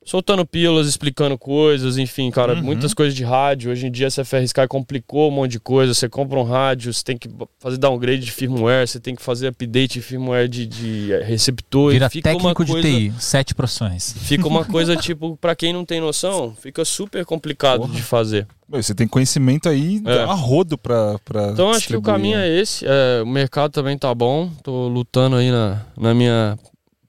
soltando 0.07 0.45
pílulas, 0.45 0.87
explicando 0.87 1.37
coisas, 1.37 1.97
enfim, 1.97 2.31
cara, 2.31 2.53
uhum. 2.53 2.63
muitas 2.63 2.93
coisas 2.93 3.13
de 3.13 3.25
rádio. 3.25 3.71
Hoje 3.71 3.87
em 3.87 3.91
dia 3.91 4.07
essa 4.07 4.23
FR 4.23 4.37
complicou 4.69 5.29
um 5.29 5.31
monte 5.31 5.51
de 5.51 5.59
coisa. 5.59 5.93
Você 5.93 6.07
compra 6.07 6.39
um 6.39 6.43
rádio, 6.43 6.93
você 6.93 7.03
tem 7.03 7.17
que 7.17 7.29
fazer 7.59 7.77
downgrade 7.77 8.21
de 8.21 8.31
firmware, 8.31 8.87
você 8.87 9.01
tem 9.01 9.13
que 9.13 9.21
fazer 9.21 9.47
update 9.47 9.95
de 9.95 10.01
firmware 10.01 10.47
de, 10.47 10.65
de 10.65 11.09
receptor. 11.23 11.91
Vira 11.91 12.09
fica 12.09 12.29
técnico 12.29 12.47
uma 12.47 12.55
coisa, 12.55 12.81
de 12.81 13.09
TI, 13.09 13.13
sete 13.19 13.53
profissões. 13.53 14.15
Fica 14.17 14.47
uma 14.47 14.63
coisa, 14.65 14.95
tipo, 14.95 15.35
para 15.35 15.53
quem 15.53 15.73
não 15.73 15.83
tem 15.83 15.99
noção, 15.99 16.55
fica 16.57 16.85
super 16.85 17.25
complicado 17.25 17.81
Porra. 17.81 17.93
de 17.93 18.01
fazer. 18.01 18.47
Você 18.69 18.95
tem 18.95 19.07
conhecimento 19.07 19.67
aí 19.67 20.01
é. 20.05 20.23
a 20.23 20.33
rodo 20.33 20.77
pra, 20.77 21.17
pra 21.23 21.49
Então 21.49 21.69
acho 21.71 21.87
que 21.87 21.95
o 21.95 22.01
caminho 22.01 22.37
é 22.37 22.49
esse. 22.49 22.85
É, 22.85 23.21
o 23.23 23.27
mercado 23.27 23.71
também 23.71 23.97
tá 23.97 24.13
bom. 24.13 24.49
Tô 24.63 24.87
lutando 24.87 25.37
aí 25.37 25.51
na, 25.51 25.81
na 25.97 26.13
minha 26.13 26.57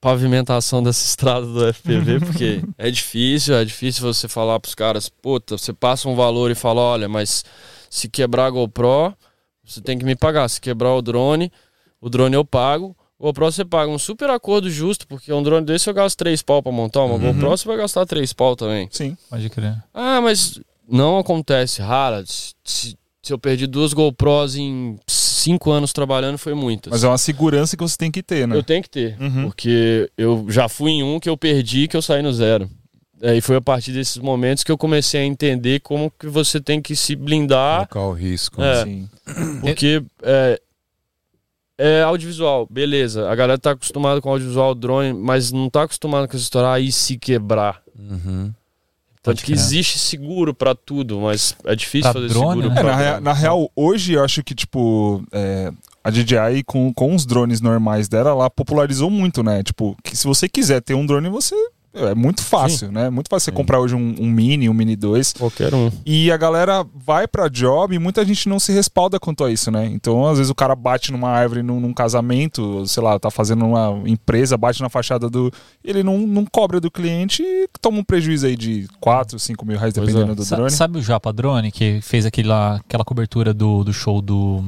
pavimentação 0.00 0.82
dessa 0.82 1.04
estrada 1.04 1.46
do 1.46 1.72
FPV, 1.72 2.20
porque 2.26 2.62
é 2.76 2.90
difícil, 2.90 3.54
é 3.54 3.64
difícil 3.64 4.02
você 4.02 4.28
falar 4.28 4.60
pros 4.60 4.74
caras, 4.74 5.08
puta, 5.08 5.58
você 5.58 5.72
passa 5.72 6.08
um 6.08 6.14
valor 6.14 6.50
e 6.50 6.54
fala, 6.54 6.80
olha, 6.80 7.08
mas 7.08 7.44
se 7.90 8.08
quebrar 8.08 8.46
a 8.46 8.50
GoPro, 8.50 9.14
você 9.64 9.80
tem 9.80 9.98
que 9.98 10.04
me 10.04 10.16
pagar. 10.16 10.48
Se 10.48 10.60
quebrar 10.60 10.94
o 10.94 11.02
drone, 11.02 11.52
o 12.00 12.08
drone 12.08 12.34
eu 12.34 12.44
pago. 12.44 12.96
O 13.18 13.24
GoPro 13.24 13.50
você 13.50 13.64
paga 13.64 13.90
um 13.90 13.98
super 13.98 14.30
acordo 14.30 14.70
justo, 14.70 15.06
porque 15.06 15.32
um 15.32 15.42
drone 15.42 15.66
desse 15.66 15.90
eu 15.90 15.94
gasto 15.94 16.16
três 16.16 16.40
pau 16.40 16.62
pra 16.62 16.70
montar, 16.70 17.02
uma 17.02 17.14
uhum. 17.14 17.32
GoPro 17.32 17.50
você 17.50 17.66
vai 17.66 17.76
gastar 17.76 18.06
três 18.06 18.32
pau 18.32 18.54
também. 18.54 18.88
Sim. 18.92 19.16
Pode 19.28 19.50
crer. 19.50 19.76
Ah, 19.92 20.20
mas 20.20 20.60
não 20.88 21.18
acontece, 21.18 21.82
rara. 21.82 22.24
Se, 22.26 22.96
se 23.22 23.32
eu 23.32 23.38
perdi 23.38 23.66
duas 23.66 23.92
GoPros 23.92 24.54
em 24.56 24.98
cinco 25.38 25.70
anos 25.70 25.92
trabalhando 25.92 26.38
foi 26.38 26.54
muito. 26.54 26.90
Mas 26.90 27.04
é 27.04 27.08
uma 27.08 27.18
segurança 27.18 27.76
que 27.76 27.82
você 27.82 27.96
tem 27.96 28.10
que 28.10 28.22
ter, 28.22 28.46
né? 28.46 28.56
Eu 28.56 28.62
tenho 28.62 28.82
que 28.82 28.90
ter. 28.90 29.16
Uhum. 29.20 29.44
Porque 29.44 30.10
eu 30.16 30.46
já 30.48 30.68
fui 30.68 30.92
em 30.92 31.02
um 31.02 31.18
que 31.20 31.28
eu 31.28 31.36
perdi 31.36 31.88
que 31.88 31.96
eu 31.96 32.02
saí 32.02 32.22
no 32.22 32.32
zero. 32.32 32.68
É, 33.20 33.36
e 33.36 33.40
foi 33.40 33.56
a 33.56 33.60
partir 33.60 33.92
desses 33.92 34.16
momentos 34.18 34.62
que 34.62 34.70
eu 34.70 34.78
comecei 34.78 35.20
a 35.20 35.24
entender 35.24 35.80
como 35.80 36.10
que 36.18 36.28
você 36.28 36.60
tem 36.60 36.80
que 36.80 36.94
se 36.94 37.16
blindar. 37.16 37.88
Colocar 37.88 38.08
o 38.08 38.12
risco. 38.12 38.62
É, 38.62 38.82
assim. 38.82 39.08
Porque 39.60 40.02
é, 40.22 40.60
é, 41.78 42.02
audiovisual, 42.02 42.66
beleza. 42.68 43.28
A 43.30 43.34
galera 43.34 43.58
tá 43.58 43.72
acostumada 43.72 44.20
com 44.20 44.30
audiovisual, 44.30 44.74
drone, 44.74 45.12
mas 45.12 45.52
não 45.52 45.70
tá 45.70 45.82
acostumada 45.82 46.26
com 46.26 46.36
essa 46.36 46.42
história 46.42 46.70
aí 46.70 46.92
se 46.92 47.16
quebrar. 47.16 47.82
Uhum. 47.96 48.52
Tanto 49.32 49.44
que 49.44 49.52
existe 49.52 49.98
seguro 49.98 50.54
para 50.54 50.74
tudo, 50.74 51.20
mas 51.20 51.54
é 51.64 51.74
difícil 51.74 52.10
pra 52.10 52.20
fazer 52.20 52.28
drone, 52.28 52.62
seguro. 52.62 52.74
Né? 52.74 52.80
Pra... 52.80 53.02
É, 53.02 53.12
na, 53.14 53.20
na, 53.20 53.32
real, 53.32 53.70
hoje 53.74 54.14
eu 54.14 54.24
acho 54.24 54.42
que, 54.42 54.54
tipo, 54.54 55.22
é, 55.32 55.72
a 56.02 56.10
DJI 56.10 56.62
com, 56.64 56.92
com 56.92 57.14
os 57.14 57.26
drones 57.26 57.60
normais 57.60 58.08
dela, 58.08 58.30
ela 58.30 58.50
popularizou 58.50 59.10
muito, 59.10 59.42
né? 59.42 59.62
Tipo, 59.62 59.96
que 60.02 60.16
se 60.16 60.26
você 60.26 60.48
quiser 60.48 60.80
ter 60.80 60.94
um 60.94 61.04
drone, 61.04 61.28
você 61.28 61.54
é 62.06 62.14
muito 62.14 62.42
fácil, 62.42 62.88
Sim. 62.88 62.94
né? 62.94 63.10
Muito 63.10 63.28
fácil 63.28 63.46
você 63.46 63.50
Sim. 63.50 63.56
comprar 63.56 63.80
hoje 63.80 63.94
um, 63.94 64.14
um, 64.18 64.30
Mini, 64.30 64.68
um 64.68 64.74
Mini 64.74 64.96
2. 64.96 65.34
Qualquer 65.34 65.74
um. 65.74 65.90
E 66.04 66.30
a 66.30 66.36
galera 66.36 66.84
vai 66.94 67.26
pra 67.26 67.48
job 67.48 67.94
e 67.94 67.98
muita 67.98 68.24
gente 68.24 68.48
não 68.48 68.58
se 68.58 68.72
respalda 68.72 69.18
quanto 69.18 69.44
a 69.44 69.50
isso, 69.50 69.70
né? 69.70 69.86
Então, 69.86 70.26
às 70.26 70.38
vezes 70.38 70.50
o 70.50 70.54
cara 70.54 70.74
bate 70.74 71.12
numa 71.12 71.30
árvore 71.30 71.62
num, 71.62 71.80
num 71.80 71.92
casamento, 71.92 72.86
sei 72.86 73.02
lá, 73.02 73.18
tá 73.18 73.30
fazendo 73.30 73.66
uma 73.66 74.08
empresa, 74.08 74.56
bate 74.56 74.80
na 74.80 74.88
fachada 74.88 75.28
do. 75.28 75.52
Ele 75.84 76.02
não, 76.02 76.18
não 76.18 76.44
cobra 76.44 76.80
do 76.80 76.90
cliente 76.90 77.42
e 77.42 77.68
toma 77.80 77.98
um 77.98 78.04
prejuízo 78.04 78.46
aí 78.46 78.56
de 78.56 78.88
4, 79.00 79.38
5 79.38 79.66
mil 79.66 79.78
reais, 79.78 79.94
dependendo 79.94 80.32
é. 80.32 80.34
do 80.34 80.44
drone. 80.44 80.70
Sabe 80.70 80.98
o 80.98 81.02
Japa 81.02 81.32
Drone 81.32 81.70
que 81.70 82.00
fez 82.02 82.26
aquele 82.26 82.48
lá, 82.48 82.76
aquela 82.76 83.04
cobertura 83.04 83.52
do, 83.54 83.84
do 83.84 83.92
show 83.92 84.20
do. 84.20 84.64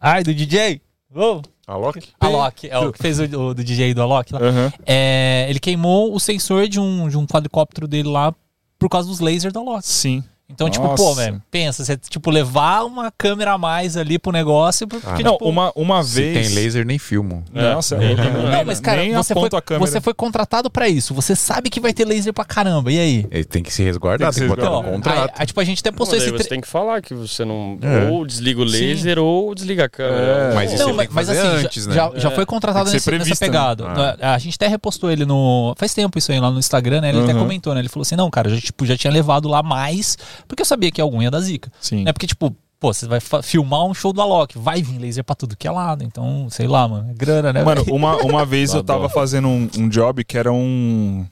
Ai, 0.00 0.22
do 0.22 0.34
DJ? 0.34 0.80
Oh. 1.14 1.42
Alok? 1.66 2.08
Alok, 2.18 2.68
é 2.68 2.78
o 2.78 2.92
que 2.92 2.98
fez 2.98 3.20
o, 3.20 3.24
o 3.24 3.54
do 3.54 3.62
DJ 3.62 3.94
do 3.94 4.02
Alok 4.02 4.32
lá. 4.32 4.40
Uhum. 4.40 4.72
É, 4.84 5.46
ele 5.48 5.60
queimou 5.60 6.14
o 6.14 6.18
sensor 6.18 6.68
de 6.68 6.80
um, 6.80 7.08
de 7.08 7.16
um 7.16 7.26
quadricóptero 7.26 7.86
dele 7.86 8.08
lá 8.08 8.34
por 8.78 8.88
causa 8.88 9.08
dos 9.08 9.20
lasers 9.20 9.52
da 9.52 9.60
Alok. 9.60 9.86
Sim. 9.86 10.24
Então, 10.54 10.68
tipo, 10.70 10.84
Nossa. 10.86 11.02
pô, 11.02 11.14
velho, 11.14 11.42
pensa, 11.50 11.84
você, 11.84 11.96
tipo, 11.96 12.30
levar 12.30 12.84
uma 12.84 13.10
câmera 13.10 13.52
a 13.52 13.58
mais 13.58 13.96
ali 13.96 14.18
pro 14.18 14.30
negócio, 14.32 14.86
porque, 14.86 15.06
Ah, 15.06 15.18
Não, 15.22 15.32
tipo... 15.32 15.48
uma, 15.48 15.72
uma 15.74 16.02
Se 16.04 16.20
vez. 16.20 16.46
tem 16.48 16.54
laser, 16.56 16.84
nem 16.86 16.98
filmo. 16.98 17.44
Nossa, 17.52 17.96
É. 17.96 18.12
eu- 18.12 18.16
Não, 18.16 18.64
mas 18.64 18.80
cara, 18.80 19.02
nem 19.02 19.12
você 19.14 19.32
foi, 19.34 19.42
aponto 19.42 19.56
a 19.56 19.62
câmera. 19.62 19.90
você 19.90 20.00
foi 20.00 20.14
contratado 20.14 20.70
pra 20.70 20.88
isso. 20.88 21.12
Você 21.14 21.34
sabe 21.34 21.70
que 21.70 21.80
vai 21.80 21.92
ter 21.92 22.04
laser 22.04 22.32
pra 22.32 22.44
caramba. 22.44 22.92
E 22.92 22.98
aí? 22.98 23.26
Ele 23.30 23.44
tem 23.44 23.62
que 23.62 23.72
se 23.72 23.82
resguardar, 23.82 24.32
Tem 24.32 24.40
tem 24.40 24.48
que 24.48 24.54
que, 24.54 24.60
se 24.62 24.66
botar 24.66 24.78
Então, 24.78 24.82
no 24.82 24.88
aí, 24.88 24.94
contrato. 24.94 25.32
aí, 25.40 25.46
tipo, 25.46 25.60
a 25.60 25.64
gente 25.64 25.80
até 25.80 25.90
postou 25.90 26.18
daí 26.18 26.28
esse... 26.28 26.36
você 26.36 26.48
tem 26.48 26.60
que 26.60 26.68
falar 26.68 27.00
que 27.02 27.14
você 27.14 27.44
não. 27.44 27.78
É. 27.82 28.10
Ou 28.10 28.24
desliga 28.26 28.60
o 28.60 28.64
laser 28.64 29.18
ou 29.18 29.54
desliga 29.54 29.84
a 29.84 29.88
câmera. 29.88 30.50
É. 30.50 30.54
Mas 30.54 30.72
isso 30.72 30.82
Não, 30.82 30.88
mas, 30.94 30.96
tem 30.98 31.08
que 31.08 31.14
mas 31.14 31.26
fazer 31.28 31.38
assim, 31.40 31.64
antes, 31.66 31.86
né? 31.86 31.94
já, 31.94 32.12
já 32.16 32.30
foi 32.30 32.44
contratado 32.46 32.84
Tem 32.90 32.94
que 32.94 33.00
ser 33.00 33.10
nesse, 33.12 33.30
nessa 33.30 33.40
previsto, 33.46 33.84
né? 33.84 33.86
pegada. 33.86 34.16
A 34.34 34.38
gente 34.38 34.54
até 34.54 34.66
repostou 34.68 35.10
ele 35.10 35.24
no. 35.24 35.74
Faz 35.76 35.94
tempo 35.94 36.18
isso 36.18 36.30
aí 36.32 36.38
lá 36.40 36.50
no 36.50 36.58
Instagram, 36.58 37.00
né? 37.00 37.08
Ele 37.10 37.20
até 37.22 37.32
Uhum. 37.32 37.40
comentou, 37.40 37.74
né? 37.74 37.80
Ele 37.80 37.88
falou 37.88 38.02
assim: 38.02 38.16
não, 38.16 38.30
cara, 38.30 38.48
já, 38.50 38.60
tipo, 38.60 38.84
já 38.86 38.96
tinha 38.96 39.12
levado 39.12 39.48
lá 39.48 39.62
mais, 39.62 40.16
porque 40.48 40.62
eu 40.62 40.66
sabia 40.66 40.90
que 40.90 41.00
algum 41.00 41.22
ia 41.22 41.30
da 41.30 41.40
zica. 41.40 41.70
Sim. 41.80 42.04
É 42.06 42.12
porque, 42.12 42.26
tipo, 42.26 42.54
pô, 42.80 42.92
você 42.92 43.06
vai 43.06 43.20
filmar 43.42 43.84
um 43.84 43.94
show 43.94 44.12
do 44.12 44.20
Alok, 44.20 44.58
vai 44.58 44.82
vir 44.82 44.98
laser 44.98 45.22
pra 45.24 45.34
tudo 45.34 45.56
que 45.56 45.66
é 45.68 45.70
lado. 45.70 46.02
Então, 46.04 46.48
sei 46.50 46.66
lá, 46.66 46.86
mano. 46.88 47.10
É 47.10 47.14
grana, 47.14 47.52
né? 47.52 47.62
Mano, 47.62 47.84
uma, 47.90 48.16
uma 48.18 48.44
vez 48.44 48.74
eu 48.74 48.82
tava 48.82 49.02
dó. 49.04 49.08
fazendo 49.08 49.48
um, 49.48 49.68
um 49.78 49.88
job 49.88 50.24
que 50.24 50.36
era 50.36 50.52
um. 50.52 51.24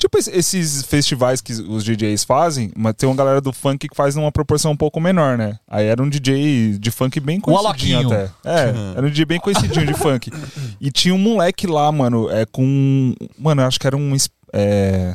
Tipo 0.00 0.16
esse- 0.16 0.30
esses 0.30 0.84
festivais 0.84 1.40
que 1.40 1.52
os 1.52 1.82
DJs 1.82 2.22
fazem, 2.22 2.70
mas 2.76 2.94
tem 2.96 3.08
uma 3.08 3.16
galera 3.16 3.40
do 3.40 3.52
funk 3.52 3.88
que 3.88 3.96
faz 3.96 4.14
numa 4.14 4.30
proporção 4.30 4.70
um 4.70 4.76
pouco 4.76 5.00
menor, 5.00 5.36
né? 5.36 5.58
Aí 5.66 5.86
era 5.86 6.00
um 6.00 6.08
DJ 6.08 6.78
de 6.78 6.90
funk 6.92 7.18
bem 7.18 7.40
conhecidinho 7.40 8.06
até. 8.06 8.30
É, 8.44 8.74
era 8.96 9.04
um 9.04 9.10
DJ 9.10 9.24
bem 9.24 9.40
conhecidinho 9.40 9.84
de 9.86 9.94
funk. 9.94 10.30
E 10.80 10.92
tinha 10.92 11.12
um 11.12 11.18
moleque 11.18 11.66
lá, 11.66 11.90
mano, 11.90 12.30
é 12.30 12.46
com. 12.46 13.12
Mano, 13.36 13.62
eu 13.62 13.66
acho 13.66 13.80
que 13.80 13.86
era 13.88 13.96
um. 13.96 14.14
É, 14.52 15.14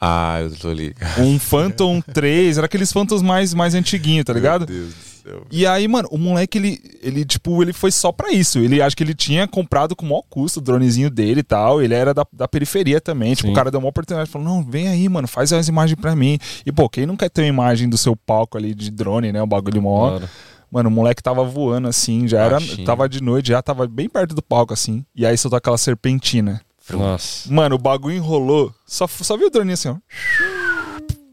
Ah, 0.00 0.40
eu 0.40 0.54
tô 0.54 0.72
ligado. 0.72 1.20
um 1.20 1.38
Phantom 1.38 2.00
3, 2.00 2.56
era 2.56 2.66
aqueles 2.66 2.92
Phantoms 2.92 3.20
mais, 3.20 3.52
mais 3.52 3.74
antiguinho, 3.74 4.24
tá 4.24 4.32
ligado? 4.32 4.60
Meu 4.68 4.82
Deus 4.82 4.94
do 4.94 5.30
céu. 5.30 5.46
E 5.50 5.66
aí, 5.66 5.88
mano, 5.88 6.08
o 6.12 6.16
moleque, 6.16 6.56
ele, 6.56 6.80
ele, 7.02 7.24
tipo, 7.24 7.60
ele 7.62 7.72
foi 7.72 7.90
só 7.90 8.12
pra 8.12 8.30
isso. 8.30 8.60
Ele 8.60 8.80
acho 8.80 8.96
que 8.96 9.02
ele 9.02 9.14
tinha 9.14 9.48
comprado 9.48 9.96
com 9.96 10.06
o 10.06 10.08
maior 10.08 10.22
custo 10.30 10.60
o 10.60 10.62
dronezinho 10.62 11.10
dele 11.10 11.40
e 11.40 11.42
tal. 11.42 11.82
Ele 11.82 11.94
era 11.94 12.14
da, 12.14 12.24
da 12.32 12.46
periferia 12.46 13.00
também. 13.00 13.34
Tipo, 13.34 13.48
Sim. 13.48 13.52
o 13.52 13.56
cara 13.56 13.72
deu 13.72 13.80
uma 13.80 13.88
oportunidade. 13.88 14.30
Falou, 14.30 14.46
não, 14.46 14.62
vem 14.62 14.86
aí, 14.86 15.08
mano, 15.08 15.26
faz 15.26 15.52
as 15.52 15.66
imagens 15.66 16.00
pra 16.00 16.14
mim. 16.14 16.38
E, 16.64 16.70
pô, 16.70 16.88
quem 16.88 17.04
não 17.04 17.16
quer 17.16 17.28
ter 17.28 17.42
uma 17.42 17.48
imagem 17.48 17.88
do 17.88 17.98
seu 17.98 18.14
palco 18.14 18.56
ali 18.56 18.74
de 18.74 18.92
drone, 18.92 19.32
né? 19.32 19.42
O 19.42 19.46
bagulho 19.46 19.82
maior. 19.82 20.18
Claro. 20.18 20.28
Mano, 20.70 20.90
o 20.90 20.92
moleque 20.92 21.22
tava 21.22 21.42
voando 21.44 21.88
assim, 21.88 22.28
já 22.28 22.42
era. 22.42 22.58
Tava 22.84 23.08
de 23.08 23.22
noite, 23.22 23.48
já 23.48 23.62
tava 23.62 23.86
bem 23.86 24.08
perto 24.08 24.34
do 24.34 24.42
palco, 24.42 24.74
assim. 24.74 25.04
E 25.16 25.24
aí 25.24 25.36
soltou 25.36 25.56
aquela 25.56 25.78
serpentina. 25.78 26.60
Nossa. 26.96 27.52
Mano, 27.52 27.74
o 27.74 27.78
bagulho 27.78 28.16
enrolou. 28.16 28.74
Só, 28.86 29.06
só 29.06 29.36
viu 29.36 29.48
o 29.48 29.50
drone 29.50 29.72
assim, 29.72 29.88
ó. 29.88 29.96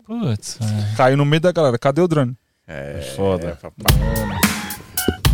Putz, 0.06 0.60
é. 0.62 0.96
Caiu 0.96 1.18
no 1.18 1.26
meio 1.26 1.42
da 1.42 1.52
galera. 1.52 1.78
Cadê 1.78 2.02
o 2.02 2.08
drone? 2.08 2.36
É, 2.68 3.14
Foda. 3.16 3.58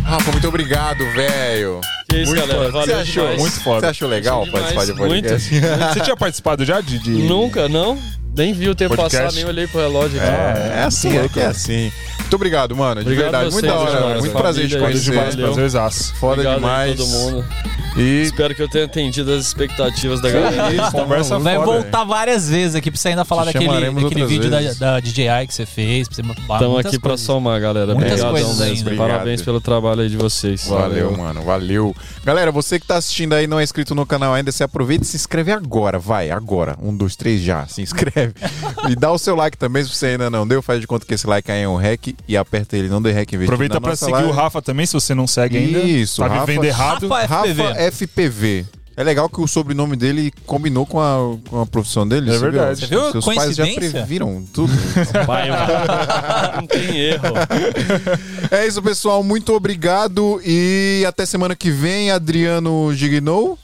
Rafa, 0.04 0.32
muito 0.32 0.48
obrigado, 0.48 0.98
velho. 1.12 1.80
Que 2.08 2.18
isso, 2.18 2.34
Muito 2.34 2.46
galera. 2.46 2.70
foda. 2.70 2.72
Valeu 2.72 2.86
Você 2.96 3.02
achou? 3.02 3.22
demais. 3.22 3.40
Muito 3.40 3.60
foda. 3.62 3.80
Você 3.80 3.86
achou 3.86 4.08
legal 4.08 4.46
participar 4.46 4.84
de 4.84 4.94
podcast? 4.94 5.48
Você 5.94 6.00
tinha 6.00 6.16
participado 6.16 6.64
já 6.64 6.80
de. 6.80 6.98
de... 6.98 7.10
Nunca, 7.10 7.68
não? 7.68 7.98
Nem 8.34 8.52
vi 8.54 8.68
o 8.68 8.74
tempo 8.74 8.96
Podcast. 8.96 9.24
passar, 9.26 9.36
nem 9.36 9.44
olhei 9.44 9.66
pro 9.66 9.80
relógio 9.80 10.18
aqui. 10.18 10.28
É, 10.30 10.72
é 10.78 10.82
assim, 10.84 11.18
é 11.18 11.28
que 11.28 11.38
é 11.40 11.46
assim. 11.46 11.92
Muito 12.20 12.36
obrigado, 12.36 12.74
mano. 12.74 13.02
De 13.02 13.08
Obrigado 13.10 13.24
verdade. 13.30 13.52
Muito 13.52 13.66
da 13.66 13.74
hora. 13.74 13.90
demais, 13.98 14.20
Muito 14.20 14.32
prazer 14.38 14.68
te 14.68 14.78
conhecer. 14.78 15.10
demais, 15.10 15.34
Valeu. 15.34 15.52
prazerzaço. 15.52 16.14
Foda 16.14 16.32
Obrigado 16.40 16.54
demais. 16.56 16.96
todo 16.96 17.08
mundo. 17.08 17.44
E 17.94 18.22
Espero 18.22 18.54
que 18.54 18.62
eu 18.62 18.68
tenha 18.70 18.86
atendido 18.86 19.30
as 19.34 19.44
expectativas 19.44 20.18
da 20.22 20.30
galera. 20.30 20.90
Conversa 20.90 21.38
Vai 21.38 21.56
foda. 21.56 21.66
voltar 21.66 22.04
várias 22.04 22.48
vezes 22.48 22.74
aqui 22.74 22.90
pra 22.90 22.98
você 22.98 23.08
ainda 23.08 23.22
falar 23.22 23.44
Te 23.48 23.52
daquele, 23.58 23.90
daquele 23.90 24.24
vídeo 24.24 24.48
da, 24.50 24.60
vezes. 24.60 24.78
da 24.78 24.98
DJI 24.98 25.46
que 25.46 25.52
você 25.54 25.66
fez. 25.66 26.08
Pra 26.08 26.16
você 26.16 26.22
Estamos 26.22 26.78
aqui 26.78 26.98
pra 26.98 27.10
coisas. 27.10 27.26
somar, 27.26 27.60
galera. 27.60 27.94
Muitas 27.94 28.12
Obrigadão 28.22 28.30
coisas 28.32 28.58
mesmo. 28.66 28.80
Obrigado. 28.86 29.08
Parabéns 29.10 29.42
pelo 29.42 29.60
trabalho 29.60 30.00
aí 30.00 30.08
de 30.08 30.16
vocês. 30.16 30.66
Valeu, 30.66 31.14
mano. 31.14 31.42
Valeu. 31.42 31.94
Galera, 32.24 32.50
você 32.50 32.80
que 32.80 32.86
tá 32.86 32.96
assistindo 32.96 33.34
aí 33.34 33.44
e 33.44 33.46
não 33.46 33.60
é 33.60 33.62
inscrito 33.62 33.94
no 33.94 34.06
canal 34.06 34.32
ainda, 34.32 34.50
se 34.50 34.64
aproveita 34.64 35.04
e 35.04 35.06
se 35.06 35.16
inscreve 35.18 35.52
agora. 35.52 35.98
Vai, 35.98 36.30
agora. 36.30 36.78
Um, 36.82 36.96
dois, 36.96 37.14
três, 37.14 37.42
já. 37.42 37.66
Se 37.66 37.82
inscreve. 37.82 38.21
E 38.88 38.96
dá 38.96 39.10
o 39.10 39.18
seu 39.18 39.34
like 39.36 39.56
também, 39.56 39.82
se 39.84 39.90
você 39.94 40.06
ainda 40.06 40.28
não 40.30 40.46
deu. 40.46 40.60
Faz 40.62 40.80
de 40.80 40.86
conta 40.86 41.04
que 41.06 41.14
esse 41.14 41.26
like 41.26 41.50
aí 41.50 41.62
é 41.62 41.68
um 41.68 41.76
hack 41.76 42.14
e 42.28 42.36
aperta 42.36 42.76
ele. 42.76 42.88
Não 42.88 43.00
dê 43.02 43.12
hack 43.12 43.32
investido 43.32 43.52
Aproveita 43.52 43.74
na 43.74 43.80
pra 43.80 43.90
nossa 43.90 44.04
seguir 44.04 44.12
live. 44.16 44.28
o 44.30 44.32
Rafa 44.32 44.60
também, 44.62 44.86
se 44.86 44.92
você 44.92 45.14
não 45.14 45.26
segue 45.26 45.56
ainda. 45.56 45.78
Isso, 45.80 46.20
Tá 46.22 46.28
Rafa- 46.28 46.46
vivendo 46.46 46.64
errado. 46.64 47.08
Rafa 47.08 47.26
FPV. 47.46 47.62
Rafa 47.62 47.80
FPV. 47.92 48.66
É 48.94 49.02
legal 49.02 49.26
que 49.26 49.40
o 49.40 49.46
sobrenome 49.48 49.96
dele 49.96 50.30
combinou 50.44 50.84
com 50.84 51.00
a, 51.00 51.16
com 51.48 51.62
a 51.62 51.66
profissão 51.66 52.06
dele. 52.06 52.30
É 52.30 52.38
verdade. 52.38 52.80
Você 52.80 52.86
viu? 52.88 53.10
Seus 53.10 53.24
pais 53.24 53.56
já 53.56 53.64
Coincidência? 53.64 53.90
previram 54.00 54.44
tudo. 54.52 54.70
Vai, 55.26 55.48
mano. 55.50 55.64
Não 56.56 56.66
tem 56.66 56.98
erro. 56.98 57.22
é 58.50 58.66
isso, 58.66 58.82
pessoal. 58.82 59.22
Muito 59.24 59.54
obrigado 59.54 60.40
e 60.44 61.04
até 61.08 61.24
semana 61.24 61.56
que 61.56 61.70
vem, 61.70 62.10
Adriano 62.10 62.92
Gignou. 62.94 63.58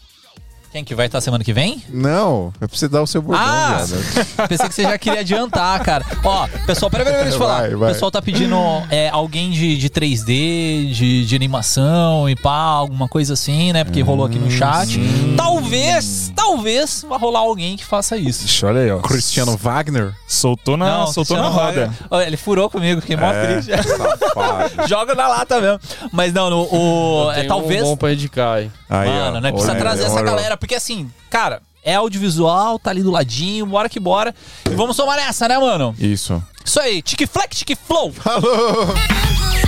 Quem 0.79 0.85
que 0.85 0.95
vai 0.95 1.07
estar 1.07 1.21
semana 1.21 1.43
que 1.43 1.53
vem? 1.53 1.83
Não, 1.89 2.53
é 2.61 2.67
pra 2.69 2.77
você 2.79 2.89
dar 2.89 3.03
o 3.03 3.07
seu 3.07 3.21
bordão, 3.21 3.45
Ah! 3.45 3.85
viado. 3.85 3.99
Pensei 4.49 4.69
que 4.69 4.75
você 4.77 4.83
já 4.85 4.97
queria 4.97 5.23
adiantar, 5.23 5.83
cara. 5.83 6.05
Ó, 6.23 6.47
pessoal, 6.67 6.89
peraí, 6.89 7.05
peraí, 7.05 7.23
deixa 7.23 7.35
eu 7.35 7.41
falar. 7.41 7.61
Vai, 7.63 7.75
vai. 7.75 7.91
O 7.91 7.93
pessoal 7.93 8.11
tá 8.13 8.23
pedindo 8.23 8.57
é, 8.89 9.09
alguém 9.09 9.51
de, 9.51 9.77
de 9.77 9.91
3D, 9.91 10.93
de, 10.93 11.27
de 11.27 11.35
animação 11.35 12.31
e 12.31 12.37
pá, 12.37 12.53
alguma 12.53 13.09
coisa 13.09 13.33
assim, 13.33 13.73
né? 13.73 13.83
Porque 13.83 14.01
rolou 14.03 14.25
aqui 14.25 14.39
no 14.39 14.49
chat. 14.53 15.01
Talvez, 15.37 16.33
talvez 16.37 17.05
vá 17.09 17.17
rolar 17.17 17.41
alguém 17.41 17.77
que 17.77 17.85
faça 17.85 18.17
isso. 18.17 18.45
Ixi, 18.45 18.65
olha 18.65 18.81
aí, 18.83 18.91
ó. 18.93 18.99
Cristiano 18.99 19.57
Wagner. 19.57 20.13
Soltou 20.29 20.77
na, 20.77 21.09
soltou 21.09 21.37
na 21.39 21.49
roda. 21.49 21.93
Olha, 22.09 22.25
Ele 22.25 22.37
furou 22.37 22.71
comigo, 22.71 23.01
fiquei 23.01 23.17
mó 23.17 23.33
É, 23.33 23.47
triste. 23.61 23.73
safado. 23.83 24.71
Joga 24.89 25.17
na 25.17 25.27
lata 25.27 25.61
mesmo. 25.61 25.81
Mas 26.13 26.33
não, 26.33 26.49
no, 26.49 26.69
o, 26.73 27.33
é, 27.33 27.41
Tem 27.41 27.49
talvez. 27.49 27.83
um 27.83 27.87
bom 27.87 27.97
pra 27.97 28.13
indicar, 28.13 28.63
hein? 28.63 28.71
Aí, 28.89 29.09
Mano, 29.09 29.37
ó. 29.37 29.41
né? 29.41 29.51
Precisa 29.51 29.73
Olha, 29.73 29.81
trazer 29.81 30.05
essa 30.05 30.15
olha. 30.15 30.25
galera, 30.25 30.57
porque 30.57 30.75
assim, 30.75 31.11
cara, 31.31 31.61
é 31.85 31.95
audiovisual, 31.95 32.79
tá 32.79 32.91
ali 32.91 33.03
do 33.03 33.11
ladinho, 33.11 33.67
bora 33.67 33.89
que 33.89 34.01
bora. 34.01 34.35
E 34.71 34.75
vamos 34.75 34.97
somar 34.97 35.17
nessa, 35.17 35.47
né, 35.49 35.59
mano? 35.59 35.95
Isso. 35.99 36.43
Isso 36.65 36.81
aí, 36.81 37.03
tique 37.03 37.27
flex, 37.27 37.59
tique 37.59 37.75
flow. 37.77 38.13
Falou! 38.13 38.89